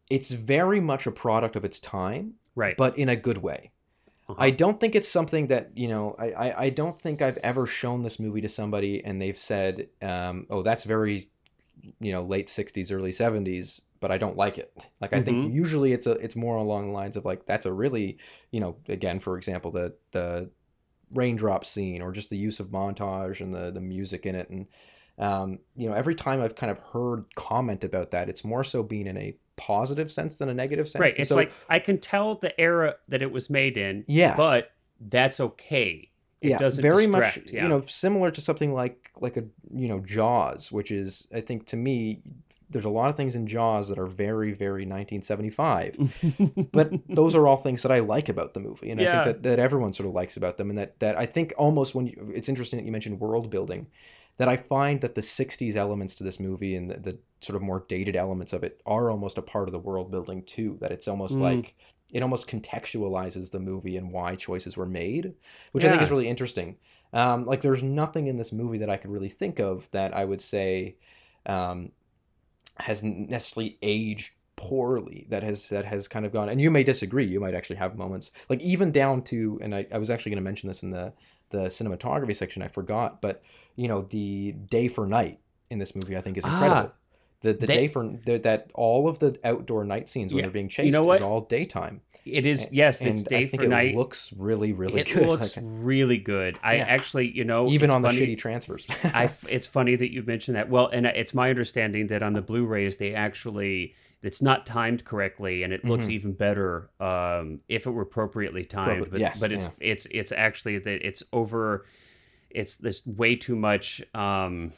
it's 0.08 0.30
very 0.32 0.80
much 0.80 1.06
a 1.06 1.12
product 1.12 1.54
of 1.56 1.64
its 1.64 1.78
time, 1.78 2.34
Right. 2.56 2.76
but 2.76 2.98
in 2.98 3.08
a 3.08 3.16
good 3.16 3.38
way. 3.38 3.70
Uh-huh. 4.30 4.44
I 4.44 4.50
don't 4.50 4.80
think 4.80 4.94
it's 4.94 5.08
something 5.08 5.48
that 5.48 5.76
you 5.76 5.88
know. 5.88 6.14
I, 6.18 6.32
I, 6.32 6.60
I 6.64 6.70
don't 6.70 7.00
think 7.00 7.22
I've 7.22 7.38
ever 7.38 7.66
shown 7.66 8.02
this 8.02 8.18
movie 8.18 8.40
to 8.42 8.48
somebody 8.48 9.04
and 9.04 9.20
they've 9.20 9.38
said, 9.38 9.88
um, 10.02 10.46
"Oh, 10.50 10.62
that's 10.62 10.84
very, 10.84 11.30
you 12.00 12.12
know, 12.12 12.22
late 12.22 12.48
'60s, 12.48 12.92
early 12.92 13.12
'70s," 13.12 13.82
but 14.00 14.10
I 14.12 14.18
don't 14.18 14.36
like 14.36 14.58
it. 14.58 14.72
Like 15.00 15.12
I 15.12 15.20
think 15.22 15.40
Mhm. 15.40 15.44
usually 15.44 15.92
it's 15.92 16.06
a 16.06 16.12
it's 16.12 16.36
more 16.36 16.56
along 16.56 16.88
the 16.88 16.92
lines 16.94 17.16
of 17.16 17.24
like 17.24 17.46
that's 17.46 17.66
a 17.66 17.72
really, 17.72 18.18
you 18.52 18.60
know, 18.60 18.76
again 18.88 19.20
for 19.20 19.36
example 19.36 19.70
the 19.72 19.94
the 20.12 20.50
raindrop 21.12 21.64
scene 21.64 22.02
or 22.02 22.12
just 22.12 22.30
the 22.30 22.36
use 22.38 22.60
of 22.60 22.68
montage 22.68 23.40
and 23.40 23.52
the 23.54 23.70
the 23.72 23.80
music 23.80 24.26
in 24.26 24.34
it 24.36 24.48
and 24.50 24.68
um, 25.18 25.58
you 25.76 25.88
know 25.88 25.94
every 25.94 26.14
time 26.14 26.40
I've 26.40 26.54
kind 26.56 26.70
of 26.70 26.78
heard 26.78 27.26
comment 27.34 27.84
about 27.84 28.12
that, 28.12 28.28
it's 28.28 28.44
more 28.44 28.64
so 28.64 28.82
being 28.82 29.06
in 29.06 29.16
a 29.18 29.36
positive 29.60 30.10
sense 30.10 30.36
than 30.36 30.48
a 30.48 30.54
negative 30.54 30.88
sense. 30.88 31.00
right. 31.00 31.12
And 31.12 31.20
It's 31.20 31.28
so- 31.28 31.36
like 31.36 31.52
I 31.68 31.78
can 31.78 31.98
tell 31.98 32.36
the 32.36 32.58
era 32.58 32.96
that 33.08 33.20
it 33.22 33.30
was 33.30 33.50
made 33.50 33.76
in, 33.76 34.04
yes, 34.08 34.36
but 34.36 34.72
that's 35.00 35.40
okay. 35.40 36.10
It 36.42 36.58
doesn't 36.58 36.80
very 36.80 37.06
distract. 37.06 37.36
much 37.36 37.52
yeah. 37.52 37.62
you 37.64 37.68
know 37.68 37.82
similar 37.86 38.30
to 38.30 38.40
something 38.40 38.72
like 38.72 39.10
like 39.20 39.36
a 39.36 39.44
you 39.74 39.88
know 39.88 40.00
Jaws, 40.00 40.72
which 40.72 40.90
is 40.90 41.28
I 41.34 41.42
think 41.42 41.66
to 41.66 41.76
me 41.76 42.22
there's 42.70 42.86
a 42.86 42.90
lot 42.90 43.10
of 43.10 43.16
things 43.16 43.34
in 43.34 43.46
Jaws 43.46 43.88
that 43.90 43.98
are 43.98 44.06
very 44.06 44.52
very 44.52 44.86
1975, 44.86 46.68
but 46.72 46.92
those 47.08 47.34
are 47.34 47.46
all 47.46 47.58
things 47.58 47.82
that 47.82 47.92
I 47.92 47.98
like 47.98 48.28
about 48.30 48.54
the 48.54 48.60
movie, 48.60 48.90
and 48.90 49.00
I 49.02 49.04
think 49.04 49.24
that, 49.24 49.42
that 49.42 49.58
everyone 49.58 49.92
sort 49.92 50.08
of 50.08 50.14
likes 50.14 50.36
about 50.38 50.56
them, 50.56 50.70
and 50.70 50.78
that 50.78 50.98
that 51.00 51.18
I 51.18 51.26
think 51.26 51.52
almost 51.58 51.94
when 51.94 52.06
you, 52.06 52.32
it's 52.34 52.48
interesting 52.48 52.78
that 52.78 52.86
you 52.86 52.92
mentioned 52.92 53.20
world 53.20 53.50
building, 53.50 53.88
that 54.40 54.48
I 54.48 54.56
find 54.56 55.02
that 55.02 55.14
the 55.14 55.20
60s 55.20 55.76
elements 55.76 56.14
to 56.14 56.24
this 56.24 56.40
movie 56.40 56.74
and 56.74 56.90
the, 56.90 56.96
the 56.98 57.18
sort 57.42 57.56
of 57.56 57.62
more 57.62 57.84
dated 57.90 58.16
elements 58.16 58.54
of 58.54 58.64
it 58.64 58.80
are 58.86 59.10
almost 59.10 59.36
a 59.36 59.42
part 59.42 59.68
of 59.68 59.72
the 59.72 59.78
world 59.78 60.10
building 60.10 60.42
too. 60.44 60.78
That 60.80 60.90
it's 60.92 61.06
almost 61.06 61.36
Mm. 61.36 61.42
like 61.42 61.74
it 62.10 62.22
almost 62.22 62.48
contextualizes 62.48 63.50
the 63.50 63.60
movie 63.60 63.98
and 63.98 64.10
why 64.10 64.36
choices 64.36 64.78
were 64.78 64.86
made, 64.86 65.34
which 65.72 65.84
I 65.84 65.90
think 65.90 66.00
is 66.00 66.10
really 66.10 66.26
interesting. 66.26 66.78
Um, 67.12 67.44
like 67.44 67.60
there's 67.60 67.82
nothing 67.82 68.28
in 68.28 68.38
this 68.38 68.50
movie 68.50 68.78
that 68.78 68.88
I 68.88 68.96
could 68.96 69.10
really 69.10 69.28
think 69.28 69.58
of 69.58 69.90
that 69.90 70.16
I 70.16 70.24
would 70.24 70.40
say 70.40 70.96
um, 71.44 71.92
has 72.76 73.02
necessarily 73.04 73.76
aged 73.82 74.32
poorly 74.56 75.26
that 75.28 75.42
has 75.42 75.68
that 75.68 75.84
has 75.84 76.08
kind 76.08 76.24
of 76.26 76.32
gone 76.32 76.48
and 76.48 76.60
you 76.60 76.70
may 76.70 76.82
disagree 76.82 77.24
you 77.26 77.40
might 77.40 77.54
actually 77.54 77.76
have 77.76 77.96
moments 77.96 78.30
like 78.50 78.60
even 78.60 78.92
down 78.92 79.22
to 79.22 79.58
and 79.62 79.74
i, 79.74 79.86
I 79.90 79.96
was 79.96 80.10
actually 80.10 80.32
going 80.32 80.44
to 80.44 80.50
mention 80.50 80.68
this 80.68 80.82
in 80.82 80.90
the 80.90 81.14
the 81.48 81.64
cinematography 81.68 82.36
section 82.36 82.60
i 82.60 82.68
forgot 82.68 83.22
but 83.22 83.42
you 83.76 83.88
know 83.88 84.02
the 84.10 84.52
day 84.52 84.88
for 84.88 85.06
night 85.06 85.38
in 85.70 85.78
this 85.78 85.94
movie 85.94 86.16
i 86.16 86.20
think 86.20 86.36
is 86.36 86.44
Ah. 86.46 86.52
incredible 86.54 86.92
the, 87.42 87.54
the 87.54 87.66
They- 87.66 87.74
day 87.74 87.88
for 87.88 88.06
the, 88.26 88.36
that 88.38 88.70
all 88.74 89.08
of 89.08 89.18
the 89.18 89.38
outdoor 89.44 89.84
night 89.84 90.08
scenes 90.10 90.32
when 90.34 90.40
Yeah. 90.40 90.46
they're 90.46 90.52
being 90.52 90.68
chased 90.68 90.92
know 90.92 91.04
what? 91.04 91.18
is 91.18 91.22
all 91.22 91.40
daytime 91.42 92.02
it 92.26 92.44
is. 92.44 92.68
Yes, 92.70 93.00
it's 93.00 93.20
and 93.20 93.24
day 93.30 93.36
I 93.44 93.46
think 93.46 93.62
for 93.62 93.66
it 93.66 93.70
night. 93.70 93.94
looks 93.96 94.30
really 94.36 94.72
really 94.72 95.00
it 95.00 95.06
good 95.10 95.26
looks 95.32 95.56
Like, 95.56 95.64
really 95.66 96.18
good. 96.18 96.58
I 96.62 96.76
Yeah. 96.76 96.84
actually, 96.84 97.30
you 97.30 97.44
know, 97.44 97.66
even 97.68 97.90
on 97.90 98.02
the 98.02 98.08
shitty 98.10 98.36
transfers 98.36 98.86
I, 99.04 99.30
it's 99.48 99.66
funny 99.66 99.96
that 99.96 100.12
you 100.12 100.22
mentioned 100.22 100.58
that. 100.58 100.68
Well, 100.68 100.88
and 100.88 101.06
it's 101.06 101.32
my 101.32 101.48
understanding 101.48 102.08
that 102.08 102.22
on 102.22 102.34
the 102.34 102.42
Blu-rays 102.42 102.98
they 102.98 103.14
actually 103.14 103.94
it's 104.22 104.42
not 104.42 104.66
timed 104.66 105.06
correctly, 105.06 105.62
and 105.62 105.72
it 105.72 105.82
looks 105.82 106.08
Mhm. 106.08 106.10
even 106.10 106.32
better 106.34 106.90
um, 107.00 107.60
if 107.68 107.86
it 107.86 107.90
were 107.90 108.02
appropriately 108.02 108.66
timed. 108.66 109.06
Appropri- 109.06 109.10
But, 109.12 109.20
yes, 109.20 109.40
but 109.40 109.50
it's 109.50 109.68
it's 109.80 110.06
it's 110.10 110.30
actually 110.30 110.76
that 110.76 111.00
it's 111.06 111.22
over. 111.32 111.86
It's 112.50 112.76
there's 112.76 113.06
way 113.06 113.36
too 113.36 113.56
much. 113.56 114.02
Um, 114.14 114.72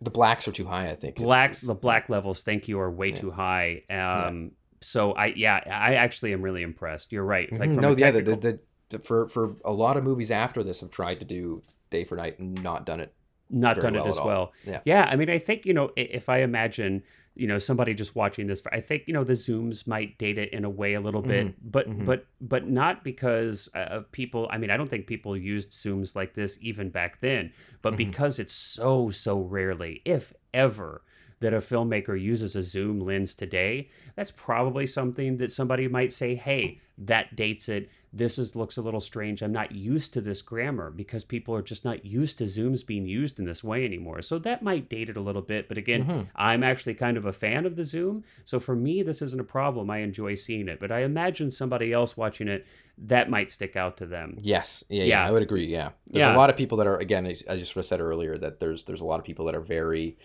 the 0.00 0.10
blacks 0.10 0.46
are 0.48 0.52
too 0.52 0.66
high 0.66 0.90
i 0.90 0.94
think 0.94 1.16
blacks 1.16 1.60
the 1.62 1.74
black 1.74 2.10
levels 2.10 2.42
thank 2.42 2.68
you 2.68 2.78
are 2.78 2.90
way 2.90 3.08
Yeah. 3.10 3.16
too 3.16 3.30
high 3.30 3.82
um 3.88 4.50
so 4.82 5.12
i 5.12 5.26
yeah 5.26 5.60
i 5.66 5.94
actually 5.94 6.34
am 6.34 6.42
really 6.42 6.60
impressed 6.62 7.10
you're 7.10 7.24
right 7.24 7.50
like 7.52 7.70
Mhm. 7.70 7.74
from 7.74 7.82
no, 7.82 7.88
yeah, 7.90 8.10
the, 8.10 8.18
technical- 8.22 8.36
the, 8.40 8.58
the, 8.90 8.98
for 8.98 9.28
for 9.28 9.56
a 9.64 9.72
lot 9.72 9.96
of 9.96 10.04
movies 10.04 10.30
after 10.30 10.62
this 10.62 10.80
have 10.80 10.90
tried 10.90 11.20
to 11.20 11.24
do 11.24 11.62
day 11.90 12.04
for 12.04 12.16
night 12.16 12.38
and 12.38 12.62
not 12.62 12.84
done 12.84 13.00
it. 13.00 13.14
Not 13.50 13.78
done 13.80 13.94
well 13.94 14.06
it 14.06 14.08
as 14.08 14.16
well 14.16 14.52
Yeah. 14.64 14.80
yeah 14.84 15.08
i 15.10 15.16
mean 15.16 15.30
i 15.30 15.38
think 15.38 15.66
you 15.66 15.74
know 15.74 15.90
if 15.96 16.28
i 16.28 16.38
imagine 16.38 17.02
you 17.36 17.46
know 17.46 17.58
somebody 17.58 17.94
just 17.94 18.14
watching 18.14 18.46
this 18.46 18.62
i 18.72 18.80
think 18.80 19.04
you 19.06 19.12
know 19.12 19.24
the 19.24 19.32
zooms 19.34 19.86
might 19.86 20.16
date 20.18 20.38
it 20.38 20.52
in 20.52 20.64
a 20.64 20.70
way 20.70 20.94
a 20.94 21.00
little 21.00 21.20
bit 21.22 21.54
but 21.70 21.88
mhm. 21.88 22.04
but 22.04 22.26
but 22.40 22.68
not 22.68 23.02
because 23.04 23.68
uh, 23.74 24.00
people 24.12 24.48
i 24.50 24.58
mean 24.58 24.70
i 24.70 24.76
don't 24.76 24.88
think 24.88 25.06
people 25.06 25.36
used 25.36 25.70
zooms 25.70 26.14
like 26.16 26.34
this 26.34 26.58
even 26.62 26.90
back 26.90 27.20
then 27.20 27.52
but 27.82 27.94
Mhm. 27.94 27.98
because 27.98 28.38
it's 28.38 28.54
so 28.54 29.10
so 29.10 29.40
rarely 29.40 30.00
if 30.04 30.32
ever 30.52 31.02
that 31.44 31.54
a 31.54 31.58
filmmaker 31.58 32.20
uses 32.20 32.56
a 32.56 32.62
zoom 32.62 33.00
lens 33.00 33.34
today, 33.34 33.88
that's 34.16 34.30
probably 34.30 34.86
something 34.86 35.36
that 35.36 35.52
somebody 35.52 35.86
might 35.88 36.12
say, 36.12 36.34
"Hey, 36.34 36.80
that 36.96 37.36
dates 37.36 37.68
it. 37.68 37.88
This 38.12 38.38
is 38.38 38.54
looks 38.54 38.76
a 38.76 38.82
little 38.82 39.00
strange. 39.00 39.42
I'm 39.42 39.52
not 39.52 39.72
used 39.72 40.12
to 40.14 40.20
this 40.20 40.40
grammar 40.40 40.90
because 40.90 41.24
people 41.24 41.52
are 41.54 41.62
just 41.62 41.84
not 41.84 42.04
used 42.06 42.38
to 42.38 42.44
zooms 42.44 42.86
being 42.86 43.04
used 43.06 43.38
in 43.40 43.44
this 43.44 43.62
way 43.64 43.84
anymore." 43.84 44.22
So 44.22 44.38
that 44.38 44.62
might 44.62 44.88
date 44.88 45.10
it 45.10 45.16
a 45.16 45.20
little 45.20 45.42
bit, 45.42 45.68
but 45.68 45.76
again, 45.76 46.04
Mm-hmm. 46.04 46.20
I'm 46.36 46.62
actually 46.62 46.94
kind 46.94 47.16
of 47.16 47.26
a 47.26 47.32
fan 47.32 47.66
of 47.66 47.76
the 47.76 47.84
zoom. 47.84 48.24
So 48.44 48.58
for 48.60 48.74
me, 48.76 49.02
this 49.02 49.20
isn't 49.22 49.40
a 49.40 49.44
problem. 49.58 49.90
I 49.90 49.98
enjoy 49.98 50.34
seeing 50.36 50.68
it, 50.68 50.78
but 50.80 50.90
I 50.92 51.00
imagine 51.02 51.50
somebody 51.50 51.92
else 51.92 52.16
watching 52.16 52.48
it 52.48 52.64
that 52.96 53.28
might 53.28 53.50
stick 53.50 53.74
out 53.76 53.96
to 53.98 54.06
them. 54.06 54.38
Yes, 54.40 54.84
yeah, 54.88 55.02
yeah, 55.02 55.04
Yeah. 55.08 55.26
I 55.28 55.30
would 55.32 55.42
agree. 55.42 55.66
Yeah, 55.66 55.90
there's 56.06 56.22
Yeah. 56.22 56.34
a 56.36 56.38
lot 56.38 56.48
of 56.50 56.56
people 56.56 56.78
that 56.78 56.86
are 56.86 56.96
again. 56.98 57.26
I 57.26 57.56
just 57.58 57.74
said 57.88 58.00
earlier 58.00 58.38
that 58.38 58.60
there's 58.60 58.84
there's 58.84 59.00
a 59.02 59.04
lot 59.12 59.18
of 59.18 59.26
people 59.26 59.44
that 59.46 59.54
are 59.56 59.60
very, 59.78 60.16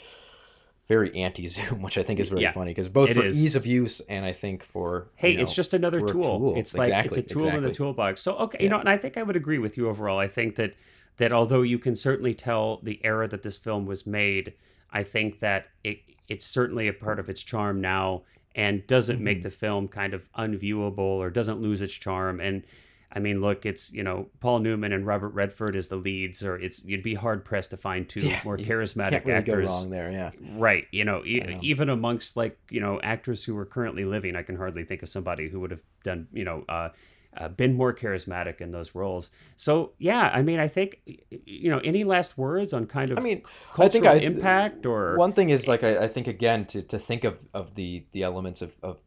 very 0.89 1.15
anti-zoom, 1.15 1.81
which 1.85 1.97
I 1.97 2.03
think 2.03 2.19
is 2.19 2.31
really 2.31 2.43
Yeah, 2.43 2.51
funny 2.51 2.71
because 2.71 2.89
both 2.89 3.13
for 3.13 3.23
is. 3.23 3.39
ease 3.41 3.55
of 3.55 3.65
use 3.65 4.01
and 4.01 4.25
I 4.25 4.33
think 4.33 4.63
for 4.63 5.07
Hey, 5.15 5.29
you 5.31 5.37
know, 5.37 5.43
it's 5.43 5.53
just 5.53 5.73
another 5.73 6.01
tool. 6.01 6.39
tool. 6.39 6.55
It's 6.57 6.73
like 6.73 6.87
Exactly, 6.89 7.19
it's 7.21 7.31
a 7.31 7.35
tool 7.35 7.47
in 7.47 7.63
the 7.63 7.71
toolbox. 7.71 8.21
So 8.21 8.35
okay, 8.39 8.61
you 8.61 8.69
know, 8.69 8.79
and 8.79 8.89
I 8.89 8.97
think 8.97 9.15
I 9.15 9.23
would 9.23 9.37
agree 9.37 9.59
with 9.59 9.77
you 9.77 9.87
overall. 9.87 10.19
I 10.19 10.27
think 10.27 10.55
that 10.57 10.73
that 11.17 11.31
although 11.31 11.61
you 11.61 11.79
can 11.79 11.95
certainly 11.95 12.33
tell 12.33 12.79
the 12.83 12.99
era 13.05 13.27
that 13.27 13.43
this 13.43 13.57
film 13.57 13.85
was 13.85 14.05
made, 14.05 14.53
I 14.91 15.03
think 15.03 15.39
that 15.39 15.67
it 15.83 15.99
it's 16.27 16.45
certainly 16.45 16.87
a 16.87 16.93
part 16.93 17.19
of 17.19 17.29
its 17.29 17.41
charm 17.43 17.79
now 17.81 18.23
and 18.55 18.85
doesn't 18.87 19.17
Mm-hmm. 19.17 19.23
make 19.23 19.43
the 19.43 19.51
film 19.51 19.87
kind 19.87 20.13
of 20.15 20.27
unviewable 20.33 20.97
or 21.23 21.29
doesn't 21.29 21.61
lose 21.61 21.81
its 21.83 21.93
charm. 21.93 22.39
And 22.39 22.63
I 23.12 23.20
mean, 23.20 23.41
look, 23.41 23.66
it's 23.66 23.91
you 23.91 24.03
know 24.03 24.30
Paul 24.39 24.60
Newman 24.60 24.93
and 24.93 25.05
Robert 25.05 25.30
Redford 25.30 25.76
as 25.76 25.88
the 25.88 25.95
leads, 25.95 26.43
or 26.43 26.57
it's 26.57 26.84
you'd 26.86 27.01
be 27.03 27.16
hard 27.16 27.43
pressed 27.43 27.72
to 27.72 27.78
find 27.78 28.07
two 28.07 28.20
Yeah, 28.28 28.39
more 28.45 28.57
charismatic 28.57 29.10
can't 29.12 29.26
really 29.26 29.38
actors. 29.39 29.68
go 29.68 29.74
wrong 29.74 29.89
there. 29.89 30.12
Yeah, 30.12 30.32
Right. 30.53 30.86
You 30.91 31.05
know, 31.05 31.24
e- 31.26 31.39
know. 31.39 31.60
even 31.64 31.89
amongst 31.89 32.38
like, 32.38 32.60
you 32.70 32.80
know, 32.82 32.99
actors 33.01 33.43
who 33.43 33.57
are 33.57 33.66
currently 33.66 34.05
living, 34.05 34.36
I 34.36 34.43
can 34.43 34.55
hardly 34.57 34.84
think 34.84 35.01
of 35.01 35.10
somebody 35.10 35.49
who 35.49 35.60
would 35.62 35.72
have 35.72 35.82
done, 36.03 36.28
you 36.32 36.43
know, 36.43 36.66
uh, 36.70 36.89
uh, 37.38 37.47
been 37.47 37.76
more 37.76 37.93
charismatic 37.93 38.60
in 38.62 38.72
those 38.72 38.93
roles. 38.95 39.30
So, 39.55 39.93
yeah, 39.99 40.30
I 40.34 40.41
mean, 40.41 40.60
I 40.60 40.68
think, 40.68 40.99
you 41.45 41.70
know, 41.70 41.80
any 41.80 42.03
last 42.03 42.38
words 42.38 42.74
on 42.74 42.86
kind 42.88 43.12
of 43.12 43.20
I 43.20 43.22
mean, 43.22 43.43
cultural 43.74 44.07
I 44.07 44.20
think 44.20 44.24
I, 44.24 44.26
impact 44.26 44.86
or. 44.86 45.16
one 45.16 45.34
thing 45.34 45.49
is 45.49 45.68
like 45.68 45.84
I, 45.84 46.05
I 46.05 46.07
think 46.07 46.28
again 46.28 46.66
to, 46.68 46.82
to 46.84 46.97
think 46.99 47.24
of, 47.24 47.38
of 47.53 47.76
the 47.76 48.03
the 48.12 48.24
elements 48.24 48.62
of, 48.64 48.76
of 48.84 48.97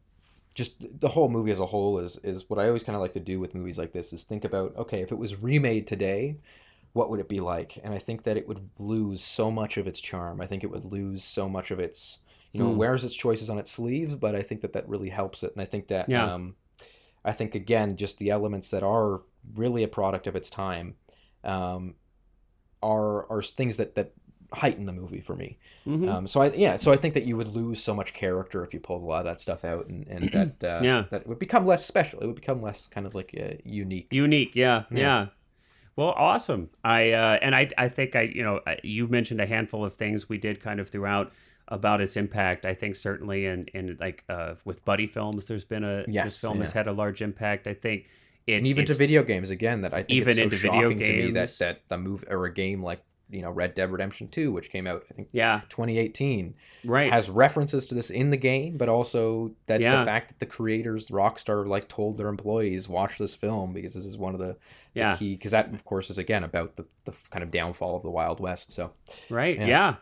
just 0.52 1.00
the 1.00 1.08
whole 1.08 1.28
movie 1.28 1.50
as 1.52 1.58
a 1.58 1.66
whole 1.66 1.98
is 1.98 2.16
is 2.18 2.48
what 2.48 2.58
I 2.58 2.66
always 2.66 2.84
kind 2.84 2.96
of 2.96 3.02
like 3.02 3.12
to 3.14 3.20
do 3.20 3.40
with 3.40 3.54
movies 3.54 3.78
like 3.78 3.92
this 3.92 4.12
is 4.12 4.24
think 4.24 4.44
about 4.44 4.76
okay 4.76 5.00
if 5.02 5.12
it 5.12 5.18
was 5.18 5.40
remade 5.42 5.86
today 5.86 6.36
what 6.92 7.10
would 7.10 7.20
it 7.20 7.28
be 7.28 7.40
like 7.40 7.78
and 7.82 7.94
I 7.94 7.98
think 7.98 8.24
that 8.24 8.36
it 8.36 8.46
would 8.48 8.68
lose 8.78 9.22
so 9.22 9.50
much 9.50 9.76
of 9.76 9.86
its 9.86 10.00
charm 10.00 10.40
I 10.40 10.46
think 10.46 10.62
it 10.64 10.70
would 10.70 10.84
lose 10.84 11.24
so 11.24 11.48
much 11.48 11.70
of 11.70 11.80
its 11.80 12.18
you 12.52 12.60
know 12.60 12.68
Mm. 12.68 12.72
it 12.72 12.76
wears 12.76 13.04
its 13.04 13.14
choices 13.14 13.48
on 13.50 13.58
its 13.58 13.70
sleeves 13.70 14.14
but 14.14 14.34
I 14.34 14.42
think 14.42 14.60
that 14.62 14.72
that 14.74 14.88
really 14.88 15.10
helps 15.10 15.42
it 15.42 15.52
and 15.52 15.62
I 15.62 15.64
think 15.66 15.88
that 15.88 16.08
Yeah. 16.08 16.34
um 16.34 16.56
I 17.24 17.32
think 17.32 17.54
again 17.54 17.96
just 17.96 18.18
the 18.18 18.30
elements 18.30 18.70
that 18.70 18.82
are 18.82 19.22
really 19.54 19.82
a 19.82 19.88
product 19.88 20.26
of 20.26 20.36
its 20.36 20.50
time 20.50 20.96
um 21.44 21.94
are 22.82 23.30
are 23.30 23.42
things 23.42 23.76
that 23.76 23.94
that 23.94 24.12
heighten 24.52 24.86
the 24.86 24.92
movie 24.92 25.20
for 25.20 25.34
me 25.36 25.58
Mhm. 25.86 26.08
um, 26.08 26.26
so 26.28 26.42
I 26.42 26.52
yeah, 26.52 26.76
so 26.76 26.92
I 26.92 26.96
think 26.96 27.14
that 27.14 27.24
you 27.24 27.36
would 27.36 27.48
lose 27.48 27.82
so 27.82 27.94
much 27.94 28.14
character 28.14 28.62
if 28.64 28.72
you 28.74 28.80
pulled 28.80 29.02
a 29.02 29.06
lot 29.06 29.20
of 29.20 29.24
that 29.24 29.40
stuff 29.40 29.64
out, 29.64 29.86
and, 29.88 30.06
and 30.06 30.30
that 30.32 30.62
uh, 30.64 30.82
Yeah. 30.84 31.04
that 31.10 31.26
would 31.26 31.38
become 31.40 31.66
less 31.66 31.84
special. 31.84 32.20
It 32.20 32.26
would 32.26 32.36
become 32.36 32.62
less 32.62 32.86
kind 32.86 33.06
of 33.06 33.14
like 33.14 33.34
uh, 33.38 33.54
unique. 33.64 34.08
Unique, 34.12 34.54
yeah, 34.54 34.84
yeah. 34.90 34.98
Yeah. 34.98 35.26
Well, 35.96 36.14
awesome. 36.16 36.70
I 36.84 37.10
uh, 37.12 37.38
and 37.42 37.54
I 37.54 37.68
I 37.76 37.88
think 37.88 38.14
I 38.16 38.22
you 38.22 38.42
know 38.42 38.60
you 38.82 39.08
mentioned 39.08 39.40
a 39.40 39.46
handful 39.46 39.84
of 39.84 39.94
things 39.94 40.28
we 40.28 40.38
did 40.38 40.60
kind 40.60 40.80
of 40.80 40.88
throughout 40.88 41.32
about 41.68 42.00
its 42.00 42.16
impact. 42.16 42.64
I 42.64 42.74
think 42.74 42.96
certainly 42.96 43.46
in 43.46 43.66
in 43.74 43.96
like 44.00 44.24
uh, 44.28 44.54
with 44.64 44.84
buddy 44.84 45.06
films, 45.06 45.46
there's 45.46 45.64
been 45.64 45.84
a 45.84 46.04
this 46.04 46.14
Yes, 46.14 46.40
film 46.40 46.60
has 46.60 46.72
had 46.72 46.86
a 46.86 46.92
large 46.92 47.20
impact. 47.22 47.66
I 47.66 47.74
think 47.74 48.06
it 48.46 48.54
and 48.54 48.66
even 48.66 48.84
to 48.86 48.94
video 48.94 49.22
games 49.22 49.50
again, 49.50 49.82
that 49.82 49.92
I 49.92 49.98
think 49.98 50.10
Even 50.12 50.30
it's 50.30 50.38
so 50.38 50.44
into 50.44 50.56
video 50.56 50.90
shocking 50.90 50.98
to 51.00 51.12
me 51.12 51.30
that 51.32 51.56
that 51.58 51.80
the 51.88 51.98
move 51.98 52.24
or 52.28 52.46
a 52.46 52.52
game 52.54 52.82
like 52.82 53.02
you 53.32 53.42
know 53.42 53.50
Red 53.50 53.74
Dead 53.74 53.90
Redemption 53.90 54.28
Two, 54.28 54.52
which 54.52 54.70
came 54.70 54.86
out 54.86 55.02
I 55.10 55.14
think 55.14 55.28
yeah 55.32 55.62
2018, 55.70 56.54
right 56.84 57.10
has 57.12 57.28
references 57.30 57.86
to 57.86 57.94
this 57.94 58.10
in 58.10 58.30
the 58.30 58.36
game, 58.36 58.76
but 58.76 58.88
also 58.88 59.52
that 59.66 59.80
Yeah. 59.80 60.00
the 60.00 60.04
fact 60.04 60.28
that 60.28 60.38
the 60.38 60.46
creators 60.46 61.08
Rockstar 61.08 61.66
like 61.66 61.88
told 61.88 62.18
their 62.18 62.28
employees 62.28 62.88
watch 62.88 63.18
this 63.18 63.34
film 63.34 63.72
because 63.72 63.94
this 63.94 64.04
is 64.04 64.16
one 64.18 64.34
of 64.34 64.40
the, 64.40 64.56
the 64.94 65.00
Yeah. 65.00 65.16
key 65.16 65.34
because 65.34 65.52
that 65.52 65.72
of 65.72 65.84
course 65.84 66.10
is 66.10 66.18
again 66.18 66.44
about 66.44 66.76
the, 66.76 66.84
the 67.04 67.12
kind 67.30 67.42
of 67.42 67.50
downfall 67.50 67.96
of 67.96 68.02
the 68.02 68.10
Wild 68.10 68.38
West. 68.38 68.72
So 68.72 68.92
right 69.30 69.56
yeah. 69.58 69.66
Yeah. 69.66 69.94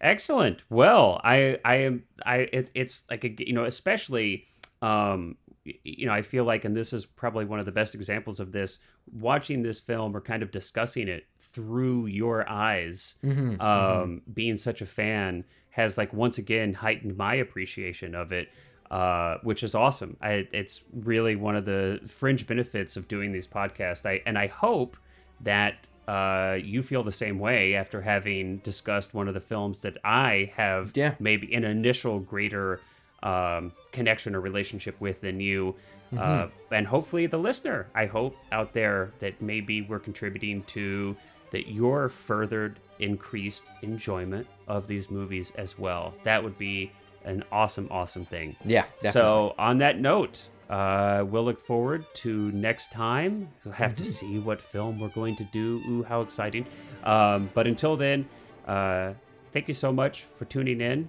excellent 0.00 0.62
well 0.70 1.20
i 1.24 1.58
i 1.64 1.76
am 1.76 2.04
i 2.24 2.36
it, 2.52 2.70
it's 2.74 3.04
like 3.10 3.24
a 3.24 3.34
you 3.38 3.52
know 3.54 3.64
especially 3.64 4.46
um 4.82 5.36
you 5.84 6.06
know 6.06 6.12
i 6.12 6.22
feel 6.22 6.44
like 6.44 6.64
and 6.64 6.76
this 6.76 6.92
is 6.92 7.04
probably 7.04 7.44
one 7.44 7.58
of 7.58 7.66
the 7.66 7.72
best 7.72 7.94
examples 7.94 8.40
of 8.40 8.52
this 8.52 8.78
watching 9.12 9.62
this 9.62 9.80
film 9.80 10.16
or 10.16 10.20
kind 10.20 10.42
of 10.42 10.50
discussing 10.50 11.08
it 11.08 11.26
through 11.38 12.06
your 12.06 12.48
eyes 12.48 13.16
mhm, 13.24 13.56
mhm. 13.56 13.62
um 13.62 14.22
being 14.32 14.56
such 14.56 14.80
a 14.80 14.86
fan 14.86 15.44
has 15.70 15.98
like 15.98 16.12
once 16.12 16.38
again 16.38 16.74
heightened 16.74 17.16
my 17.16 17.34
appreciation 17.34 18.14
of 18.14 18.32
it 18.32 18.48
uh, 18.90 19.38
which 19.42 19.64
is 19.64 19.74
awesome. 19.74 20.16
I, 20.22 20.46
it's 20.52 20.82
really 20.92 21.34
one 21.34 21.56
of 21.56 21.64
the 21.64 22.00
fringe 22.06 22.46
benefits 22.46 22.96
of 22.96 23.08
doing 23.08 23.32
these 23.32 23.46
podcasts. 23.46 24.06
I 24.06 24.22
and 24.26 24.38
I 24.38 24.46
hope 24.46 24.96
that 25.40 25.74
uh, 26.06 26.58
you 26.62 26.84
feel 26.84 27.02
the 27.02 27.10
same 27.10 27.40
way 27.40 27.74
after 27.74 28.00
having 28.00 28.58
discussed 28.58 29.12
one 29.12 29.26
of 29.26 29.34
the 29.34 29.40
films 29.40 29.80
that 29.80 29.98
I 30.04 30.52
have 30.54 30.92
Yeah. 30.94 31.14
maybe 31.18 31.52
an 31.52 31.64
initial 31.64 32.20
greater 32.20 32.80
um, 33.22 33.72
connection 33.92 34.34
or 34.34 34.40
relationship 34.40 35.00
with 35.00 35.20
than 35.20 35.40
you. 35.40 35.74
Mm-hmm. 36.12 36.18
Uh, 36.18 36.76
and 36.76 36.86
hopefully 36.86 37.26
the 37.26 37.38
listener, 37.38 37.88
I 37.94 38.06
hope 38.06 38.36
out 38.52 38.72
there 38.72 39.12
that 39.18 39.40
maybe 39.40 39.82
we're 39.82 39.98
contributing 39.98 40.62
to 40.64 41.16
that 41.50 41.68
your 41.68 42.08
furthered 42.08 42.78
increased 42.98 43.64
enjoyment 43.82 44.46
of 44.68 44.86
these 44.86 45.10
movies 45.10 45.52
as 45.56 45.78
well. 45.78 46.14
That 46.24 46.42
would 46.42 46.58
be 46.58 46.92
an 47.24 47.42
awesome, 47.50 47.88
awesome 47.90 48.24
thing. 48.24 48.56
yeah. 48.64 48.84
Definitely. 49.00 49.10
So, 49.10 49.54
on 49.58 49.78
that 49.78 50.00
note, 50.00 50.48
uh, 50.70 51.24
we'll 51.26 51.44
look 51.44 51.60
forward 51.60 52.04
to 52.14 52.50
next 52.52 52.92
time. 52.92 53.48
We'll 53.64 53.74
have 53.74 53.94
to 53.96 54.04
see 54.04 54.38
what 54.38 54.60
film 54.60 54.98
we're 54.98 55.08
going 55.08 55.36
to 55.36 55.44
do. 55.44 55.82
Ooh, 55.88 56.02
how 56.02 56.20
exciting! 56.20 56.66
Um, 57.04 57.50
but 57.54 57.66
until 57.66 57.96
then, 57.96 58.28
uh, 58.66 59.12
thank 59.52 59.68
you 59.68 59.74
so 59.74 59.92
much 59.92 60.22
for 60.22 60.44
tuning 60.44 60.80
in, 60.80 61.08